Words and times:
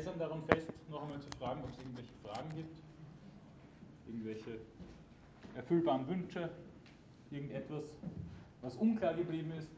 eisern 0.00 0.18
daran 0.18 0.42
fest, 0.44 0.66
noch 0.88 1.02
einmal 1.02 1.20
zu 1.20 1.28
fragen, 1.38 1.62
ob 1.62 1.70
es 1.70 1.78
irgendwelche 1.78 2.12
Fragen 2.24 2.56
gibt, 2.56 2.78
irgendwelche 4.06 4.60
erfüllbaren 5.54 6.08
Wünsche, 6.08 6.50
irgendetwas, 7.30 7.84
was 8.62 8.76
unklar 8.76 9.12
geblieben 9.14 9.52
ist. 9.58 9.68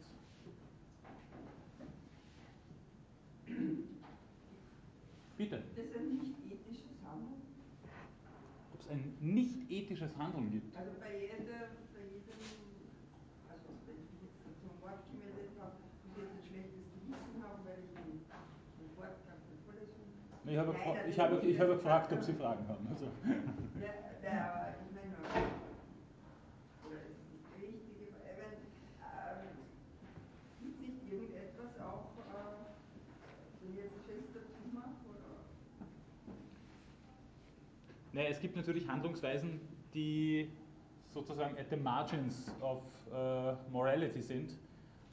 Bitte. 5.37 5.63
Das 5.75 5.87
ist 5.87 5.97
ein 5.97 6.15
nicht 6.15 6.39
ethisches 6.47 7.03
Handeln? 7.05 7.43
Ob 8.73 8.81
es 8.81 8.89
ein 8.91 9.17
nicht 9.21 9.71
ethisches 9.71 10.17
Handeln 10.17 10.53
gibt? 10.53 10.77
Also 10.77 10.93
bei, 11.01 11.19
jeder, 11.19 11.75
bei 11.91 12.03
jedem, 12.07 12.39
also 13.51 13.67
wenn 13.87 13.99
ich 13.99 14.13
mich 14.23 14.23
jetzt 14.23 14.61
zum 14.63 14.71
Wort 14.87 15.03
gemeldet 15.11 15.51
habe, 15.59 15.83
muss 16.07 16.15
ich 16.15 16.23
jetzt 16.23 16.39
ein 16.39 16.47
schlechtes 16.47 16.87
Gewissen 16.95 17.43
haben, 17.43 17.67
weil 17.67 17.83
ich 17.83 17.91
den, 17.91 18.23
den 18.23 18.91
Vortrag 18.95 19.43
der 19.51 19.59
Vorlesung. 19.67 20.07
Ich 20.53 20.59
habe, 20.59 20.75
ich, 21.09 21.19
habe, 21.19 21.47
ich 21.47 21.59
habe 21.59 21.73
gefragt, 21.73 22.13
ob 22.13 22.23
Sie 22.23 22.35
Fragen 22.35 22.69
haben. 22.69 22.87
Also. 22.91 23.07
Ja, 23.07 23.89
ja, 24.23 24.75
ich 24.85 24.95
meine, 24.95 25.17
die 27.57 27.65
richtige, 27.65 28.05
ich 28.05 28.13
meine, 28.13 28.29
ähm, 29.01 29.49
gibt 30.61 30.75
es 30.75 30.81
nicht 30.83 31.11
irgendetwas 31.11 31.81
auch, 31.81 32.13
äh, 32.21 32.69
wenn 33.63 33.77
jetzt 33.77 33.97
Schiss 34.05 34.29
dazu 34.35 34.75
mache, 34.75 34.93
Naja, 38.13 38.29
es 38.29 38.39
gibt 38.39 38.55
natürlich 38.55 38.87
Handlungsweisen, 38.87 39.59
die 39.95 40.51
sozusagen 41.15 41.57
at 41.57 41.71
the 41.71 41.77
margins 41.77 42.55
of 42.61 42.83
uh, 43.11 43.57
morality 43.71 44.21
sind, 44.21 44.59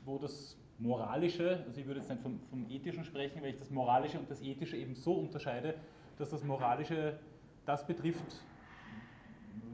wo 0.03 0.17
das 0.17 0.57
Moralische, 0.79 1.63
also 1.67 1.79
ich 1.79 1.85
würde 1.85 1.99
jetzt 1.99 2.09
nicht 2.09 2.21
vom, 2.21 2.39
vom 2.49 2.65
Ethischen 2.69 3.03
sprechen, 3.03 3.41
weil 3.41 3.51
ich 3.51 3.57
das 3.57 3.69
Moralische 3.69 4.17
und 4.17 4.29
das 4.29 4.41
Ethische 4.41 4.77
eben 4.77 4.95
so 4.95 5.13
unterscheide, 5.13 5.75
dass 6.17 6.29
das 6.29 6.43
Moralische 6.43 7.19
das 7.65 7.85
betrifft, 7.85 8.41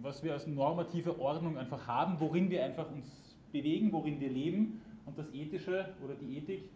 was 0.02 0.24
wir 0.24 0.34
als 0.34 0.48
normative 0.48 1.20
Ordnung 1.20 1.58
einfach 1.58 1.88
haben, 1.88 2.20
worin 2.20 2.50
wir 2.50 2.64
einfach 2.64 2.92
uns 2.92 3.38
bewegen, 3.52 3.92
worin 3.92 4.20
wir 4.20 4.30
leben 4.30 4.82
und 5.06 5.18
das 5.18 5.32
Ethische 5.34 5.94
oder 6.04 6.16
die 6.16 6.38
Ethik 6.38 6.70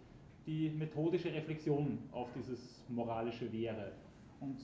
die 0.46 0.70
methodische 0.70 1.34
Reflexion 1.34 2.00
auf 2.12 2.30
dieses 2.34 2.84
Moralische 2.88 3.52
wäre. 3.52 3.92
Und 4.40 4.58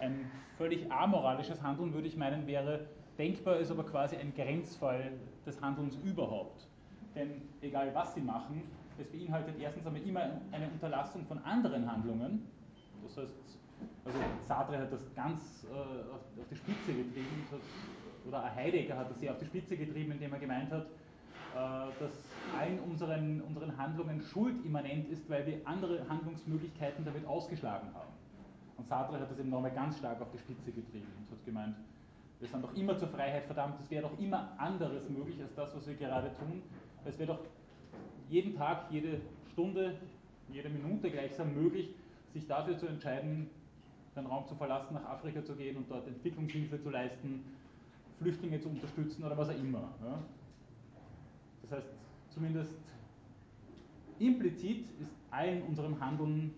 ein 0.00 0.30
völlig 0.56 0.90
amoralisches 0.90 1.62
Handeln, 1.62 1.94
würde 1.94 2.08
ich 2.08 2.16
meinen, 2.16 2.46
wäre 2.46 2.86
denkbar, 3.16 3.58
ist 3.58 3.70
aber 3.70 3.84
quasi 3.84 4.16
ein 4.16 4.34
Grenzfall 4.34 5.12
des 5.46 5.60
Handelns 5.62 5.96
überhaupt. 6.04 6.66
Denn 7.14 7.42
egal 7.62 7.94
was 7.94 8.14
Sie 8.14 8.20
machen, 8.20 8.62
es 8.98 9.08
beinhaltet 9.10 9.54
erstens 9.60 9.86
einmal 9.86 10.02
immer 10.02 10.20
eine 10.52 10.68
Unterlassung 10.68 11.24
von 11.26 11.38
anderen 11.44 11.90
Handlungen. 11.90 12.46
Das 13.02 13.16
heißt, 13.16 13.58
also 14.04 14.18
Sartre 14.46 14.78
hat 14.78 14.92
das 14.92 15.14
ganz 15.14 15.64
äh, 15.64 15.74
auf, 16.10 16.20
auf, 16.38 16.48
die 16.50 16.56
Spitze 16.56 16.92
getrieben, 16.92 17.46
oder 18.26 18.54
Heidegger 18.54 18.96
hat 18.96 19.10
das 19.10 19.20
sehr 19.20 19.32
auf 19.32 19.38
die 19.38 19.46
Spitze 19.46 19.76
getrieben, 19.76 20.12
indem 20.12 20.32
er 20.32 20.38
gemeint 20.38 20.70
hat, 20.72 20.86
äh, 20.86 21.58
dass 22.00 22.12
allen 22.58 22.80
unseren, 22.80 23.40
unseren 23.42 23.76
Handlungen 23.76 24.20
schuldimmanent 24.20 25.08
ist, 25.10 25.28
weil 25.30 25.46
wir 25.46 25.60
andere 25.64 26.08
Handlungsmöglichkeiten 26.08 27.04
damit 27.04 27.26
ausgeschlagen 27.26 27.88
haben. 27.94 28.12
Und 28.76 28.88
Sartre 28.88 29.20
hat 29.20 29.30
das 29.30 29.38
eben 29.38 29.50
nochmal 29.50 29.72
ganz 29.72 29.98
stark 29.98 30.20
auf 30.20 30.30
die 30.30 30.38
Spitze 30.38 30.72
getrieben 30.72 31.08
und 31.18 31.30
hat 31.30 31.44
gemeint, 31.44 31.76
wir 32.40 32.48
sind 32.48 32.62
doch 32.62 32.74
immer 32.74 32.96
zur 32.96 33.08
Freiheit 33.08 33.44
verdammt, 33.46 33.80
es 33.80 33.90
wäre 33.90 34.02
doch 34.02 34.18
immer 34.18 34.52
anderes 34.58 35.08
möglich 35.08 35.40
als 35.42 35.54
das, 35.54 35.74
was 35.74 35.86
wir 35.88 35.94
gerade 35.94 36.30
tun. 36.36 36.62
Es 37.04 37.18
wäre 37.18 37.34
doch 37.34 37.40
jeden 38.28 38.54
Tag, 38.54 38.90
jede 38.90 39.20
Stunde, 39.52 39.94
jede 40.52 40.68
Minute 40.68 41.10
gleichsam 41.10 41.54
möglich, 41.54 41.90
sich 42.32 42.46
dafür 42.46 42.78
zu 42.78 42.86
entscheiden, 42.86 43.48
den 44.16 44.26
Raum 44.26 44.46
zu 44.46 44.54
verlassen, 44.54 44.94
nach 44.94 45.04
Afrika 45.04 45.44
zu 45.44 45.54
gehen 45.54 45.76
und 45.76 45.90
dort 45.90 46.06
Entwicklungshilfe 46.06 46.80
zu 46.80 46.90
leisten, 46.90 47.44
Flüchtlinge 48.18 48.60
zu 48.60 48.68
unterstützen 48.68 49.24
oder 49.24 49.36
was 49.36 49.48
auch 49.48 49.58
immer. 49.58 49.88
Das 51.62 51.72
heißt, 51.72 51.88
zumindest 52.30 52.74
implizit 54.18 54.86
ist 55.00 55.12
allen 55.30 55.62
unserem 55.62 56.00
Handeln 56.00 56.54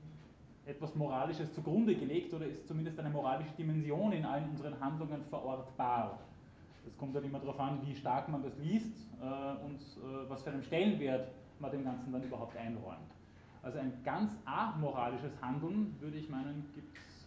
etwas 0.67 0.95
Moralisches 0.95 1.53
zugrunde 1.53 1.95
gelegt 1.95 2.33
oder 2.33 2.47
ist 2.47 2.67
zumindest 2.67 2.99
eine 2.99 3.11
moralische 3.11 3.53
Dimension 3.59 4.13
in 4.13 4.25
allen 4.25 4.49
unseren 4.51 4.79
Handlungen 4.81 5.23
verortbar. 5.25 6.21
Es 6.87 6.97
kommt 6.97 7.15
dann 7.15 7.25
immer 7.25 7.41
darauf 7.41 7.59
an, 7.61 7.81
wie 7.85 7.95
stark 7.95 8.29
man 8.29 8.43
das 8.43 8.57
liest 8.59 8.93
äh, 9.21 9.65
und 9.65 9.81
äh, 9.81 10.29
was 10.29 10.43
für 10.43 10.51
einen 10.51 10.63
Stellenwert 10.63 11.29
man 11.61 11.71
dem 11.71 11.85
Ganzen 11.85 12.13
dann 12.13 12.23
überhaupt 12.23 12.57
einräumt. 12.57 13.11
Also 13.63 13.79
ein 13.79 13.93
ganz 14.05 14.33
amoralisches 14.45 15.33
Handeln, 15.43 15.95
würde 16.01 16.17
ich 16.17 16.29
meinen, 16.31 16.65
gibt 16.75 16.97
es 16.97 17.27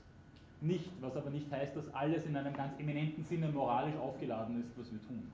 nicht, 0.62 0.90
was 1.02 1.16
aber 1.16 1.30
nicht 1.30 1.52
heißt, 1.52 1.76
dass 1.76 1.94
alles 1.94 2.26
in 2.26 2.36
einem 2.36 2.54
ganz 2.56 2.80
eminenten 2.80 3.24
Sinne 3.26 3.50
moralisch 3.50 3.96
aufgeladen 3.96 4.62
ist, 4.62 4.72
was 4.78 4.92
wir 4.92 5.00
tun. 5.08 5.32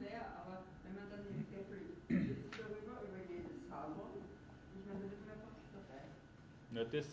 Naja, 0.00 0.26
aber 0.44 0.62
wenn 0.84 0.94
man 0.94 1.04
dann 1.10 1.20
reflektiert 1.20 1.64
darüber, 2.52 3.00
über 3.06 3.20
jedes 3.30 3.70
Handeln, 3.70 4.20
ich 4.74 4.84
meine, 4.86 5.00
da 5.00 5.08
wird 5.08 5.22
man 5.24 5.32
einfach 5.32 5.56
dabei. 5.72 6.02
Ja, 6.74 6.84
das, 6.84 7.06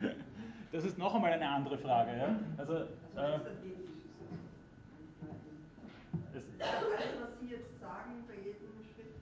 das 0.72 0.84
ist 0.84 0.96
noch 0.96 1.14
einmal 1.14 1.32
eine 1.32 1.48
andere 1.48 1.76
Frage. 1.76 2.16
Ja? 2.16 2.38
Also, 2.56 2.86
also 3.16 3.34
äh, 3.34 3.40
was 7.20 7.40
Sie 7.40 7.50
jetzt 7.50 7.80
sagen, 7.80 8.24
bei 8.26 8.34
jedem 8.34 8.78
Schritt 8.94 9.17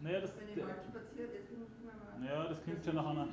naja, 0.00 0.20
das, 0.20 0.32
wenn 0.38 0.48
ich 0.48 0.56
mal 0.56 0.74
spaziert, 0.74 1.30
jetzt 1.34 1.58
muss 1.58 1.68
ich 1.68 1.84
mal. 1.84 2.26
Ja, 2.26 2.48
das 2.48 2.62
klingt 2.62 2.84
schon 2.84 2.94
nach 2.94 3.06
einer. 3.06 3.28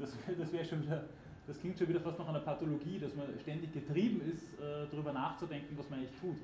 Das, 0.00 0.16
das 0.38 0.52
wäre 0.52 0.64
schon 0.64 0.82
wieder. 0.82 1.04
Das 1.46 1.60
klingt 1.60 1.78
schon 1.78 1.88
wieder 1.88 2.00
fast 2.00 2.18
nach 2.18 2.28
einer 2.28 2.40
Pathologie, 2.40 2.98
dass 2.98 3.14
man 3.14 3.26
ständig 3.40 3.72
getrieben 3.72 4.20
ist, 4.32 4.42
äh, 4.60 4.86
darüber 4.90 5.12
nachzudenken, 5.12 5.78
was 5.78 5.88
man 5.88 6.00
eigentlich 6.00 6.18
tut. 6.20 6.36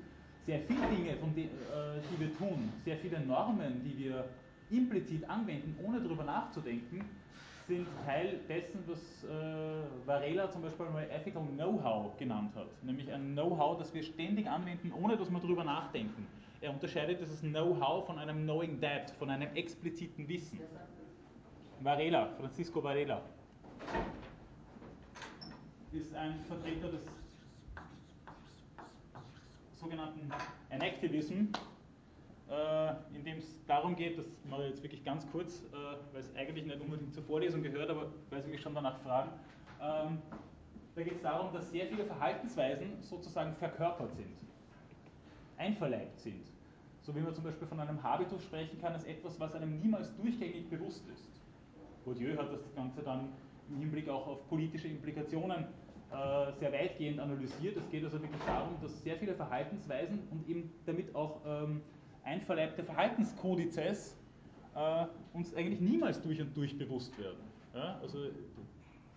Sehr 0.45 0.61
viele 0.61 0.87
Dinge, 0.87 1.17
von 1.17 1.35
die, 1.35 1.43
äh, 1.43 1.99
die 2.09 2.19
wir 2.21 2.37
tun, 2.37 2.71
sehr 2.85 2.95
viele 2.97 3.19
Normen, 3.19 3.83
die 3.83 3.97
wir 3.97 4.23
implizit 4.71 5.29
anwenden, 5.29 5.77
ohne 5.83 5.99
darüber 5.99 6.23
nachzudenken, 6.23 7.03
sind 7.67 7.87
Teil 8.05 8.39
dessen, 8.47 8.79
was 8.87 9.23
äh, 9.23 10.07
Varela 10.07 10.49
zum 10.49 10.61
Beispiel 10.61 10.85
mal 10.85 11.07
Ethical 11.09 11.43
Know-how 11.55 12.17
genannt 12.17 12.55
hat. 12.55 12.67
Nämlich 12.83 13.11
ein 13.11 13.33
Know-how, 13.33 13.77
das 13.77 13.93
wir 13.93 14.03
ständig 14.03 14.47
anwenden, 14.47 14.91
ohne 14.93 15.17
dass 15.17 15.29
wir 15.29 15.39
darüber 15.39 15.63
nachdenken. 15.63 16.27
Er 16.63 16.69
unterscheidet 16.69 17.19
dieses 17.19 17.41
Know-how 17.41 18.05
von 18.05 18.17
einem 18.17 18.43
Knowing 18.43 18.79
That, 18.79 19.11
von 19.19 19.29
einem 19.29 19.53
expliziten 19.53 20.25
Wissen. 20.29 20.61
Varela, 21.81 22.29
Francisco 22.39 22.81
Varela, 22.81 23.21
ist 25.91 26.15
ein 26.15 26.39
Vertreter 26.45 26.89
des 26.89 27.05
sogenannten 29.75 30.31
Enactivism, 30.69 31.49
äh, 32.49 32.93
in 33.13 33.25
dem 33.25 33.39
es 33.39 33.65
darum 33.67 33.97
geht, 33.97 34.17
das 34.17 34.27
mache 34.49 34.63
ich 34.63 34.69
jetzt 34.69 34.83
wirklich 34.83 35.03
ganz 35.03 35.29
kurz, 35.33 35.63
äh, 35.63 35.75
weil 36.13 36.21
es 36.21 36.33
eigentlich 36.33 36.65
nicht 36.65 36.79
unbedingt 36.79 37.13
zur 37.13 37.23
Vorlesung 37.23 37.61
gehört, 37.61 37.89
aber 37.89 38.09
weil 38.29 38.41
Sie 38.41 38.49
mich 38.49 38.61
schon 38.61 38.73
danach 38.73 38.99
fragen. 38.99 39.31
Ähm, 39.81 40.19
da 40.95 41.03
geht 41.03 41.15
es 41.15 41.21
darum, 41.21 41.51
dass 41.51 41.69
sehr 41.71 41.87
viele 41.87 42.05
Verhaltensweisen 42.05 43.01
sozusagen 43.01 43.53
verkörpert 43.57 44.15
sind, 44.15 44.33
einverleibt 45.57 46.17
sind. 46.21 46.52
So 47.03 47.13
wie 47.15 47.19
man 47.19 47.35
zum 47.35 47.43
Beispiel 47.43 47.67
von 47.67 47.79
einem 47.79 48.01
Habitus 48.01 48.41
sprechen 48.43 48.79
kann, 48.79 48.93
als 48.93 49.03
etwas, 49.03 49.39
was 49.39 49.53
einem 49.55 49.79
niemals 49.79 50.15
durchgängig 50.15 50.69
bewusst 50.69 51.03
ist. 51.13 51.29
Bourdieu 52.05 52.37
hat 52.37 52.51
das 52.51 52.73
Ganze 52.75 53.01
dann 53.01 53.29
im 53.69 53.77
Hinblick 53.79 54.09
auch 54.09 54.25
auf 54.25 54.47
politische 54.47 54.87
Implikationen 54.87 55.65
äh, 56.11 56.53
sehr 56.59 56.71
weitgehend 56.71 57.19
analysiert. 57.19 57.75
Es 57.75 57.89
geht 57.89 58.03
also 58.03 58.21
wirklich 58.21 58.41
darum, 58.45 58.75
dass 58.81 59.03
sehr 59.03 59.17
viele 59.17 59.35
Verhaltensweisen 59.35 60.19
und 60.31 60.47
eben 60.47 60.71
damit 60.85 61.13
auch 61.13 61.41
ähm, 61.45 61.81
einverleibte 62.23 62.83
Verhaltenskodizes 62.83 64.17
äh, 64.75 65.05
uns 65.33 65.53
eigentlich 65.55 65.81
niemals 65.81 66.21
durch 66.21 66.39
und 66.39 66.55
durch 66.55 66.77
bewusst 66.77 67.17
werden. 67.19 67.43
Ja? 67.73 67.99
Also 68.01 68.27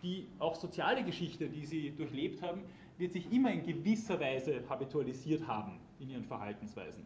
die 0.03 0.27
auch 0.39 0.55
soziale 0.55 1.05
Geschichte, 1.05 1.49
die 1.49 1.67
sie 1.67 1.91
durchlebt 1.91 2.43
haben, 2.43 2.63
wird 2.99 3.13
sich 3.13 3.31
immer 3.33 3.53
in 3.53 3.65
gewisser 3.65 4.19
Weise 4.19 4.63
habitualisiert 4.69 5.47
haben 5.47 5.79
in 6.01 6.11
ihren 6.11 6.25
Verhaltensweisen. 6.25 7.05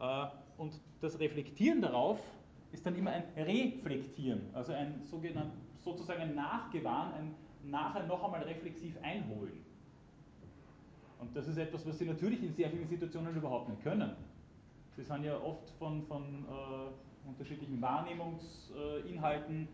Äh, 0.00 0.26
und 0.58 0.80
das 1.00 1.18
Reflektieren 1.18 1.80
darauf 1.80 2.18
ist 2.72 2.84
dann 2.84 2.94
immer 2.94 3.10
ein 3.10 3.24
Reflektieren, 3.36 4.42
also 4.52 4.72
ein 4.72 5.02
sozusagen 5.78 6.20
ein 6.20 6.34
Nachgewahren, 6.34 7.12
ein 7.14 7.34
nachher 7.70 8.06
noch 8.06 8.22
einmal 8.22 8.42
reflexiv 8.42 8.96
einholen. 9.02 9.64
Und 11.18 11.36
das 11.36 11.48
ist 11.48 11.58
etwas, 11.58 11.86
was 11.86 11.98
Sie 11.98 12.06
natürlich 12.06 12.42
in 12.42 12.54
sehr 12.54 12.70
vielen 12.70 12.88
Situationen 12.88 13.36
überhaupt 13.36 13.68
nicht 13.68 13.82
können. 13.82 14.12
Sie 14.96 15.02
sind 15.02 15.24
ja 15.24 15.38
oft 15.38 15.68
von, 15.78 16.02
von 16.06 16.22
äh, 16.22 17.28
unterschiedlichen 17.28 17.80
Wahrnehmungsinhalten, 17.80 19.68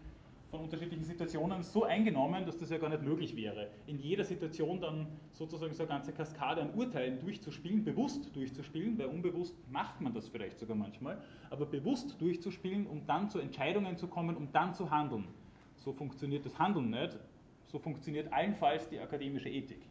von 0.57 0.65
unterschiedlichen 0.65 1.05
Situationen 1.05 1.63
so 1.63 1.85
eingenommen, 1.85 2.47
dass 2.47 2.57
das 2.59 2.71
ja 2.71 2.79
gar 2.79 2.89
nicht 2.89 3.03
möglich 3.03 3.37
wäre. 3.37 3.69
In 3.87 3.99
jeder 3.99 4.25
Situation 4.25 4.81
dann 4.81 5.07
sozusagen 5.33 5.75
so 5.75 5.83
eine 5.83 5.89
ganze 5.89 6.13
Kaskade 6.13 6.63
an 6.63 6.75
Urteilen 6.75 7.21
durchzuspielen, 7.21 7.85
bewusst 7.85 8.35
durchzuspielen, 8.35 8.99
weil 8.99 9.07
unbewusst 9.07 9.55
macht 9.71 10.01
man 10.01 10.15
das 10.15 10.29
vielleicht 10.29 10.59
sogar 10.59 10.77
manchmal, 10.77 11.23
aber 11.51 11.67
bewusst 11.67 12.21
durchzuspielen, 12.21 12.87
um 12.87 13.07
dann 13.07 13.29
zu 13.29 13.39
Entscheidungen 13.39 13.97
zu 13.97 14.09
kommen, 14.09 14.37
um 14.37 14.51
dann 14.53 14.75
zu 14.75 14.91
handeln. 14.91 15.29
so 15.77 15.93
funktioniert 15.93 16.45
das 16.45 16.59
Handeln 16.59 16.91
nicht, 16.91 17.19
so 17.67 17.79
funktioniert 17.79 18.33
allenfalls 18.33 18.89
die 18.89 18.99
akademische 18.99 19.49
Ethik. 19.49 19.83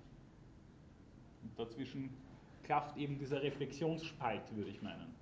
Und 1.43 1.57
dazwischen 1.59 2.09
klafft 2.63 2.97
eben 2.97 3.19
dieser 3.19 3.43
Reflexionsspalt, 3.43 4.55
würde 4.55 4.71
ich 4.71 4.81
meinen. 4.81 5.13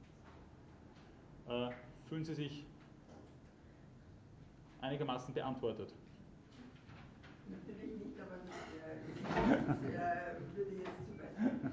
Äh, 1.49 1.71
fühlen 2.07 2.23
Sie 2.23 2.33
sich 2.33 2.65
einigermaßen 4.83 5.33
beantwortet? 5.33 5.93
Natürlich 7.49 8.05
nicht, 8.05 8.19
aber 8.19 8.37
das 8.45 8.53
äh, 9.81 10.55
würde 10.55 10.75
jetzt 10.75 11.05
zu 11.05 11.17
weit. 11.19 11.71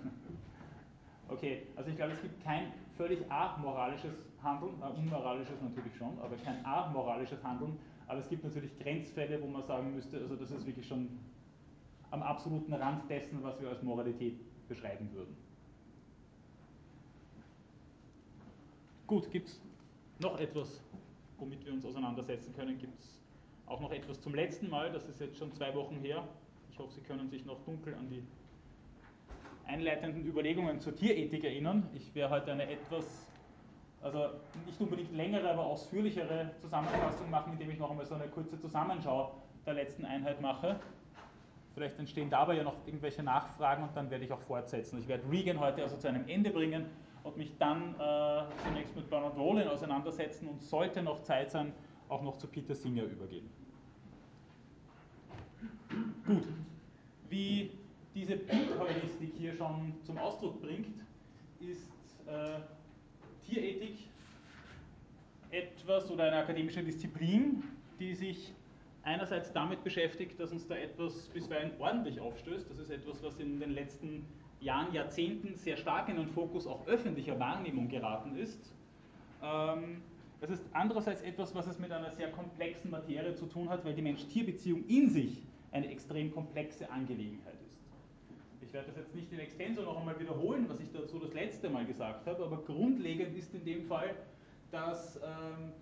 Okay, 1.28 1.66
also 1.76 1.90
ich 1.90 1.96
glaube, 1.96 2.12
es 2.12 2.22
gibt 2.22 2.42
kein 2.42 2.72
völlig 2.96 3.30
amoralisches 3.30 4.14
Handeln, 4.42 4.74
äh, 4.80 4.98
unmoralisches 4.98 5.60
natürlich 5.60 5.94
schon, 5.96 6.18
aber 6.20 6.36
kein 6.36 6.64
amoralisches 6.64 7.42
Handeln, 7.44 7.78
aber 8.06 8.20
es 8.20 8.28
gibt 8.28 8.42
natürlich 8.44 8.76
Grenzfälle, 8.78 9.40
wo 9.40 9.46
man 9.46 9.64
sagen 9.64 9.94
müsste, 9.94 10.18
also 10.18 10.34
das 10.36 10.50
ist 10.50 10.66
wirklich 10.66 10.86
schon 10.86 11.08
am 12.10 12.22
absoluten 12.22 12.72
Rand 12.74 13.08
dessen, 13.08 13.42
was 13.42 13.60
wir 13.60 13.68
als 13.68 13.82
Moralität 13.82 14.40
beschreiben 14.68 15.08
würden. 15.12 15.36
Gut, 19.06 19.30
gibt 19.30 19.48
es 19.48 19.60
noch 20.20 20.38
etwas, 20.38 20.80
womit 21.40 21.64
wir 21.64 21.72
uns 21.72 21.84
auseinandersetzen 21.84 22.54
können? 22.54 22.78
Gibt 22.78 22.98
es 22.98 23.20
auch 23.66 23.81
noch 23.81 23.92
etwas 23.92 24.20
zum 24.20 24.34
letzten 24.34 24.69
Mal? 24.69 24.92
Das 24.92 25.08
ist 25.08 25.20
jetzt 25.20 25.38
schon 25.38 25.52
zwei 25.52 25.75
Wochen 25.75 25.96
her. 25.96 26.26
Ich 26.70 26.78
hoffe, 26.78 26.92
Sie 26.92 27.00
können 27.00 27.28
sich 27.28 27.44
noch 27.44 27.60
dunkel 27.64 27.94
an 27.94 28.08
die 28.08 28.22
einleitenden 29.66 30.26
Überlegungen 30.26 30.81
zur 30.81 30.94
Tierethik 30.94 31.44
erinnern. 31.44 31.88
Ich 31.94 32.14
werde 32.14 32.34
heute 32.34 32.52
eine 32.52 32.69
etwas, 32.69 33.04
also 34.02 34.31
nicht 34.66 34.81
unbedingt 34.81 35.14
längere, 35.14 35.50
aber 35.50 35.64
ausführlichere 35.64 36.52
Zusammenfassung 36.60 37.31
machen, 37.31 37.52
indem 37.52 37.70
ich 37.70 37.78
noch 37.78 37.90
einmal 37.90 38.06
so 38.06 38.14
eine 38.14 38.28
kurze 38.28 38.58
Zusammenschau 38.58 39.32
der 39.66 39.75
letzten 39.75 40.04
Einheit 40.04 40.40
mache. 40.40 40.81
Vielleicht 41.75 41.98
entstehen 41.98 42.28
dabei 42.28 42.56
ja 42.56 42.64
noch 42.64 42.75
irgendwelche 42.84 43.22
Nachfragen 43.22 43.84
und 43.84 43.96
dann 43.96 44.10
werde 44.10 44.25
ich 44.25 44.32
auch 44.32 44.40
fortsetzen. 44.40 44.98
Ich 44.98 45.06
werde 45.06 45.22
Regan 45.31 45.60
heute 45.60 45.82
also 45.82 45.96
zu 45.96 46.08
einem 46.08 46.28
Ende 46.28 46.50
bringen 46.50 46.86
und 47.25 47.37
mich 47.37 47.52
dann 47.58 47.94
äh, 47.94 48.43
zunächst 48.64 48.94
mit 48.96 49.08
Bernard 49.11 49.37
Rollin 49.37 49.69
auseinandersetzen 49.69 50.49
und 50.49 50.62
sollte 50.62 51.02
noch 51.02 51.22
Zeit 51.22 51.50
sein, 51.50 51.72
auch 52.08 52.22
noch 52.22 52.38
zu 52.38 52.46
Peter 52.46 52.75
Singer 52.75 53.05
übergehen. 53.05 53.49
Gut, 56.26 56.46
wie 57.28 57.70
diese 58.14 58.37
Bildheuristik 58.37 59.32
hier 59.37 59.55
schon 59.55 59.94
zum 60.02 60.19
Ausdruck 60.19 60.61
bringt, 60.61 60.99
ist 61.61 61.90
äh, 62.26 62.61
Tierethik 63.46 63.99
etwas 65.50 66.11
oder 66.11 66.25
eine 66.25 66.37
akademische 66.37 66.82
Disziplin, 66.82 67.62
die 67.99 68.14
sich 68.14 68.52
einerseits 69.02 69.52
damit 69.52 69.82
beschäftigt, 69.82 70.38
dass 70.38 70.52
uns 70.52 70.67
da 70.67 70.76
etwas 70.76 71.28
bisweilen 71.28 71.72
ordentlich 71.78 72.20
aufstößt. 72.20 72.70
Das 72.70 72.78
ist 72.78 72.90
etwas, 72.90 73.22
was 73.22 73.38
in 73.38 73.58
den 73.58 73.70
letzten 73.70 74.25
Jahren, 74.60 74.92
Jahrzehnten 74.92 75.56
sehr 75.56 75.76
stark 75.76 76.08
in 76.08 76.16
den 76.16 76.28
Fokus 76.28 76.66
auch 76.66 76.86
öffentlicher 76.86 77.38
Wahrnehmung 77.38 77.88
geraten 77.88 78.36
ist. 78.36 78.72
Ähm, 79.42 80.02
es 80.42 80.50
ist 80.50 80.64
andererseits 80.72 81.22
etwas, 81.22 81.54
was 81.54 81.66
es 81.66 81.78
mit 81.78 81.92
einer 81.92 82.10
sehr 82.12 82.30
komplexen 82.30 82.90
Materie 82.90 83.34
zu 83.34 83.46
tun 83.46 83.68
hat, 83.68 83.84
weil 83.84 83.94
die 83.94 84.02
Mensch-Tier-Beziehung 84.02 84.84
in 84.86 85.08
sich 85.08 85.42
eine 85.72 85.90
extrem 85.90 86.32
komplexe 86.32 86.90
Angelegenheit 86.90 87.54
ist. 87.66 87.78
Ich 88.62 88.72
werde 88.72 88.88
das 88.88 88.96
jetzt 88.96 89.14
nicht 89.14 89.32
in 89.32 89.38
Extenso 89.40 89.82
noch 89.82 89.98
einmal 89.98 90.18
wiederholen, 90.18 90.66
was 90.68 90.80
ich 90.80 90.90
dazu 90.92 91.18
das 91.18 91.32
letzte 91.34 91.68
Mal 91.68 91.84
gesagt 91.84 92.26
habe, 92.26 92.44
aber 92.44 92.58
grundlegend 92.62 93.36
ist 93.36 93.54
in 93.54 93.64
dem 93.64 93.84
Fall, 93.86 94.14
dass 94.70 95.16
ähm, 95.16 95.72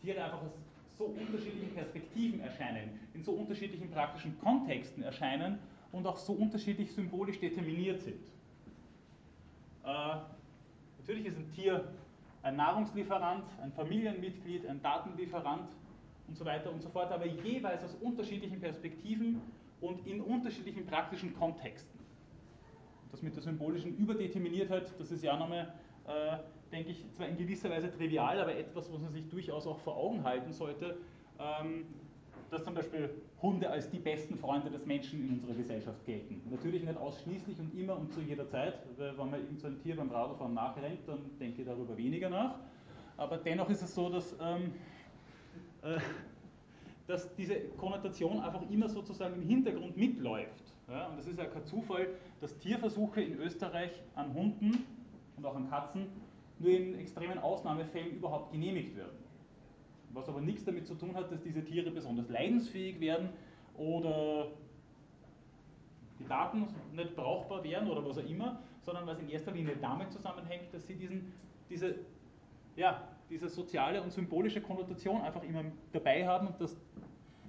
Tiere 0.00 0.22
einfach 0.22 0.42
aus 0.42 0.52
so 0.96 1.04
unterschiedlichen 1.04 1.74
Perspektiven 1.74 2.40
erscheinen, 2.40 3.00
in 3.14 3.22
so 3.22 3.32
unterschiedlichen 3.32 3.90
praktischen 3.90 4.38
Kontexten 4.38 5.02
erscheinen 5.02 5.58
und 5.96 6.06
auch 6.06 6.18
so 6.18 6.34
unterschiedlich 6.34 6.92
symbolisch 6.92 7.40
determiniert 7.40 8.00
sind. 8.00 8.20
Äh, 9.84 10.16
natürlich 10.98 11.26
ist 11.26 11.38
ein 11.38 11.50
Tier 11.52 11.88
ein 12.42 12.56
Nahrungslieferant, 12.56 13.44
ein 13.60 13.72
Familienmitglied, 13.72 14.66
ein 14.66 14.80
Datenlieferant 14.80 15.68
und 16.28 16.36
so 16.36 16.44
weiter 16.44 16.70
und 16.70 16.80
so 16.80 16.88
fort, 16.90 17.10
aber 17.10 17.26
jeweils 17.26 17.82
aus 17.82 17.94
unterschiedlichen 18.00 18.60
Perspektiven 18.60 19.40
und 19.80 20.06
in 20.06 20.20
unterschiedlichen 20.20 20.86
praktischen 20.86 21.34
Kontexten. 21.34 21.98
Das 23.10 23.22
mit 23.22 23.34
der 23.34 23.42
symbolischen 23.42 23.96
Überdeterminiertheit, 23.96 24.92
das 24.98 25.10
ist 25.10 25.24
ja 25.24 25.36
nochmal, 25.36 25.72
äh, 26.06 26.36
denke 26.70 26.90
ich, 26.90 27.04
zwar 27.14 27.26
in 27.26 27.36
gewisser 27.36 27.70
Weise 27.70 27.90
trivial, 27.90 28.38
aber 28.38 28.54
etwas, 28.54 28.92
was 28.92 29.00
man 29.00 29.10
sich 29.10 29.28
durchaus 29.28 29.66
auch 29.66 29.78
vor 29.80 29.96
Augen 29.96 30.22
halten 30.22 30.52
sollte, 30.52 30.98
ähm, 31.40 31.86
dass 32.56 32.64
zum 32.64 32.74
Beispiel 32.74 33.10
Hunde 33.42 33.68
als 33.68 33.90
die 33.90 33.98
besten 33.98 34.34
Freunde 34.38 34.70
des 34.70 34.86
Menschen 34.86 35.20
in 35.20 35.34
unserer 35.34 35.54
Gesellschaft 35.54 36.02
gelten. 36.06 36.40
Natürlich 36.50 36.84
nicht 36.84 36.96
ausschließlich 36.96 37.58
und 37.60 37.78
immer 37.78 37.98
und 37.98 38.10
zu 38.14 38.20
jeder 38.20 38.48
Zeit, 38.48 38.78
weil 38.96 39.16
wenn 39.18 39.30
man 39.30 39.40
irgend 39.40 39.60
so 39.60 39.66
ein 39.66 39.78
Tier 39.82 39.94
beim 39.94 40.10
Radfahren 40.10 40.54
nachrennt, 40.54 41.00
dann 41.06 41.18
denke 41.38 41.60
ich 41.60 41.68
darüber 41.68 41.94
weniger 41.98 42.30
nach. 42.30 42.54
Aber 43.18 43.36
dennoch 43.36 43.68
ist 43.68 43.82
es 43.82 43.94
so, 43.94 44.08
dass, 44.08 44.34
ähm, 44.40 44.72
äh, 45.82 45.98
dass 47.06 47.34
diese 47.34 47.56
Konnotation 47.76 48.40
einfach 48.40 48.62
immer 48.70 48.88
sozusagen 48.88 49.34
im 49.34 49.46
Hintergrund 49.46 49.94
mitläuft. 49.94 50.64
Ja? 50.88 51.08
Und 51.08 51.18
es 51.18 51.26
ist 51.26 51.38
ja 51.38 51.44
kein 51.44 51.64
Zufall, 51.66 52.08
dass 52.40 52.56
Tierversuche 52.56 53.20
in 53.20 53.38
Österreich 53.38 53.90
an 54.14 54.32
Hunden 54.32 54.86
und 55.36 55.44
auch 55.44 55.56
an 55.56 55.68
Katzen 55.68 56.06
nur 56.58 56.70
in 56.70 56.98
extremen 56.98 57.38
Ausnahmefällen 57.38 58.12
überhaupt 58.12 58.50
genehmigt 58.50 58.96
werden 58.96 59.25
was 60.16 60.28
aber 60.28 60.40
nichts 60.40 60.64
damit 60.64 60.86
zu 60.86 60.94
tun 60.94 61.14
hat, 61.14 61.30
dass 61.30 61.42
diese 61.42 61.62
Tiere 61.62 61.90
besonders 61.90 62.28
leidensfähig 62.28 62.98
werden 63.00 63.28
oder 63.76 64.48
die 66.18 66.26
Daten 66.26 66.66
nicht 66.94 67.14
brauchbar 67.14 67.62
wären 67.62 67.88
oder 67.88 68.04
was 68.04 68.18
auch 68.18 68.28
immer, 68.28 68.58
sondern 68.80 69.06
was 69.06 69.18
in 69.18 69.28
erster 69.28 69.52
Linie 69.52 69.76
damit 69.80 70.10
zusammenhängt, 70.10 70.72
dass 70.72 70.86
sie 70.86 70.94
diesen, 70.94 71.32
diese, 71.68 71.96
ja, 72.76 73.06
diese 73.28 73.48
soziale 73.48 74.02
und 74.02 74.10
symbolische 74.10 74.60
Konnotation 74.60 75.20
einfach 75.20 75.42
immer 75.42 75.64
dabei 75.92 76.26
haben 76.26 76.48
und 76.48 76.60
das 76.60 76.76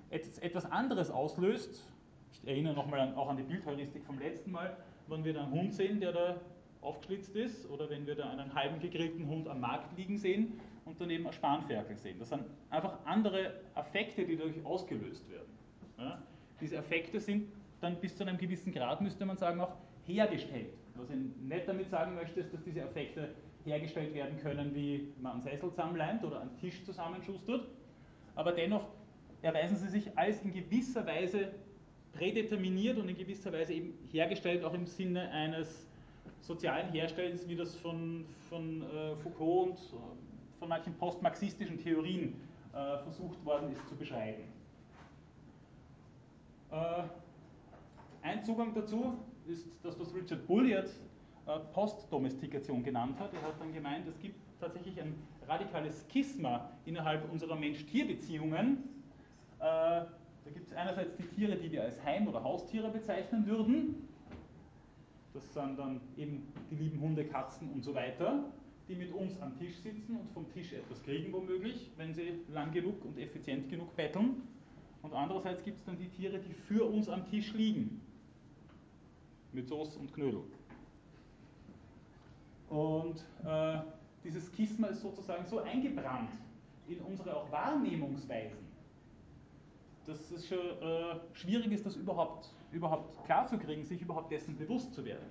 etwas 0.09 0.65
anderes 0.69 1.09
auslöst. 1.09 1.83
Ich 2.31 2.47
erinnere 2.47 2.73
nochmal 2.73 3.13
auch 3.15 3.29
an 3.29 3.37
die 3.37 3.43
Bildheuristik 3.43 4.03
vom 4.05 4.19
letzten 4.19 4.51
Mal, 4.51 4.75
wenn 5.07 5.23
wir 5.23 5.33
da 5.33 5.43
einen 5.43 5.51
Hund 5.51 5.73
sehen, 5.73 5.99
der 5.99 6.11
da 6.11 6.35
aufgeschlitzt 6.81 7.35
ist, 7.35 7.69
oder 7.69 7.89
wenn 7.89 8.05
wir 8.05 8.15
da 8.15 8.29
einen 8.29 8.53
halben 8.53 8.79
gegrillten 8.79 9.27
Hund 9.27 9.47
am 9.47 9.61
Markt 9.61 9.97
liegen 9.97 10.17
sehen, 10.17 10.59
und 10.87 10.99
daneben 10.99 11.27
ein 11.27 11.33
Spanferkel 11.33 11.97
sehen. 11.97 12.17
Das 12.19 12.29
sind 12.29 12.43
einfach 12.69 12.97
andere 13.05 13.53
Affekte, 13.75 14.25
die 14.25 14.37
dadurch 14.37 14.63
ausgelöst 14.65 15.29
werden. 15.29 15.49
Ja? 15.97 16.21
Diese 16.61 16.79
Affekte 16.79 17.19
sind 17.19 17.49
dann 17.81 17.95
bis 17.99 18.15
zu 18.15 18.23
einem 18.23 18.37
gewissen 18.37 18.71
Grad, 18.71 19.01
müsste 19.01 19.25
man 19.25 19.37
sagen, 19.37 19.59
auch 19.59 19.75
hergestellt. 20.05 20.73
Was 20.95 21.09
ich 21.09 21.17
nicht 21.17 21.67
damit 21.67 21.89
sagen 21.89 22.15
möchte, 22.15 22.39
ist, 22.39 22.53
dass 22.53 22.63
diese 22.63 22.83
Affekte 22.83 23.29
hergestellt 23.65 24.13
werden 24.13 24.37
können, 24.37 24.73
wie 24.73 25.09
man 25.21 25.33
einen 25.33 25.41
Sessel 25.41 25.69
zusammenleimt 25.69 26.23
oder 26.23 26.41
einen 26.41 26.55
Tisch 26.57 26.83
zusammenschustert, 26.85 27.67
aber 28.35 28.53
dennoch 28.53 28.87
erweisen 29.41 29.77
sie 29.77 29.89
sich 29.89 30.17
als 30.17 30.41
in 30.43 30.51
gewisser 30.51 31.05
Weise 31.05 31.51
prädeterminiert 32.13 32.97
und 32.97 33.09
in 33.09 33.17
gewisser 33.17 33.51
Weise 33.53 33.73
eben 33.73 33.93
hergestellt, 34.11 34.63
auch 34.63 34.73
im 34.73 34.87
Sinne 34.87 35.29
eines 35.29 35.85
sozialen 36.41 36.91
Herstellens, 36.91 37.47
wie 37.47 37.55
das 37.55 37.75
von, 37.75 38.25
von 38.49 38.81
äh, 38.81 39.15
Foucault 39.17 39.69
und 39.69 39.77
von 40.59 40.69
manchen 40.69 40.93
postmarxistischen 40.95 41.77
Theorien 41.77 42.35
äh, 42.73 42.97
versucht 43.03 43.43
worden 43.45 43.71
ist 43.71 43.87
zu 43.87 43.95
beschreiben. 43.95 44.43
Äh, 46.71 47.03
ein 48.21 48.43
Zugang 48.43 48.73
dazu 48.73 49.17
ist 49.47 49.67
das, 49.83 49.99
was 49.99 50.13
Richard 50.13 50.45
Bulliard 50.47 50.89
äh, 51.45 51.59
Postdomestikation 51.73 52.83
genannt 52.83 53.19
hat. 53.19 53.33
Er 53.33 53.41
hat 53.41 53.59
dann 53.59 53.73
gemeint, 53.73 54.07
es 54.07 54.19
gibt 54.19 54.35
tatsächlich 54.59 54.99
ein 54.99 55.15
radikales 55.47 56.05
Schisma 56.11 56.69
innerhalb 56.85 57.31
unserer 57.31 57.55
Mensch-Tier-Beziehungen. 57.55 58.83
Äh, 59.59 59.63
da 59.63 60.53
gibt 60.53 60.67
es 60.67 60.73
einerseits 60.73 61.15
die 61.15 61.23
Tiere, 61.23 61.55
die 61.55 61.71
wir 61.71 61.83
als 61.83 62.03
Heim- 62.03 62.27
oder 62.27 62.43
Haustiere 62.43 62.89
bezeichnen 62.89 63.45
würden. 63.45 64.07
Das 65.33 65.53
sind 65.53 65.77
dann 65.77 66.01
eben 66.17 66.51
die 66.71 66.75
lieben 66.75 66.99
Hunde, 66.99 67.25
Katzen 67.25 67.69
und 67.69 67.83
so 67.83 67.93
weiter 67.93 68.43
die 68.87 68.95
mit 68.95 69.11
uns 69.11 69.39
am 69.41 69.57
Tisch 69.57 69.75
sitzen 69.77 70.17
und 70.17 70.29
vom 70.31 70.49
Tisch 70.53 70.73
etwas 70.73 71.01
kriegen 71.03 71.33
womöglich, 71.33 71.91
wenn 71.97 72.13
sie 72.13 72.39
lang 72.53 72.71
genug 72.71 73.03
und 73.03 73.17
effizient 73.17 73.69
genug 73.69 73.95
betteln. 73.95 74.41
Und 75.01 75.13
andererseits 75.13 75.63
gibt 75.63 75.79
es 75.79 75.85
dann 75.85 75.97
die 75.97 76.09
Tiere, 76.09 76.39
die 76.39 76.53
für 76.53 76.85
uns 76.85 77.09
am 77.09 77.25
Tisch 77.29 77.53
liegen. 77.53 78.01
Mit 79.51 79.67
Soße 79.67 79.99
und 79.99 80.13
Knödel. 80.13 80.43
Und 82.69 83.23
äh, 83.45 83.79
dieses 84.23 84.53
Schisma 84.55 84.87
ist 84.87 85.01
sozusagen 85.01 85.45
so 85.45 85.59
eingebrannt 85.59 86.31
in 86.87 86.99
unsere 86.99 87.35
auch 87.35 87.51
Wahrnehmungsweisen, 87.51 88.59
dass 90.05 90.31
es 90.31 90.47
schon 90.47 90.57
äh, 90.57 91.19
schwierig 91.33 91.71
ist, 91.71 91.85
das 91.85 91.95
überhaupt, 91.95 92.49
überhaupt 92.71 93.25
klarzukriegen, 93.25 93.85
sich 93.85 94.01
überhaupt 94.01 94.31
dessen 94.31 94.57
bewusst 94.57 94.93
zu 94.93 95.03
werden. 95.05 95.25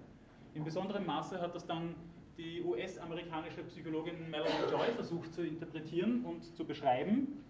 In 0.55 0.65
besonderem 0.65 1.05
Maße 1.05 1.41
hat 1.41 1.55
das 1.55 1.67
dann 1.67 1.95
die 2.37 2.63
US-amerikanische 2.63 3.63
Psychologin 3.65 4.31
Melanie 4.31 4.71
Joy 4.71 4.93
versucht 4.95 5.33
zu 5.33 5.43
interpretieren 5.43 6.25
und 6.25 6.45
zu 6.57 6.65
beschreiben. 6.65 7.43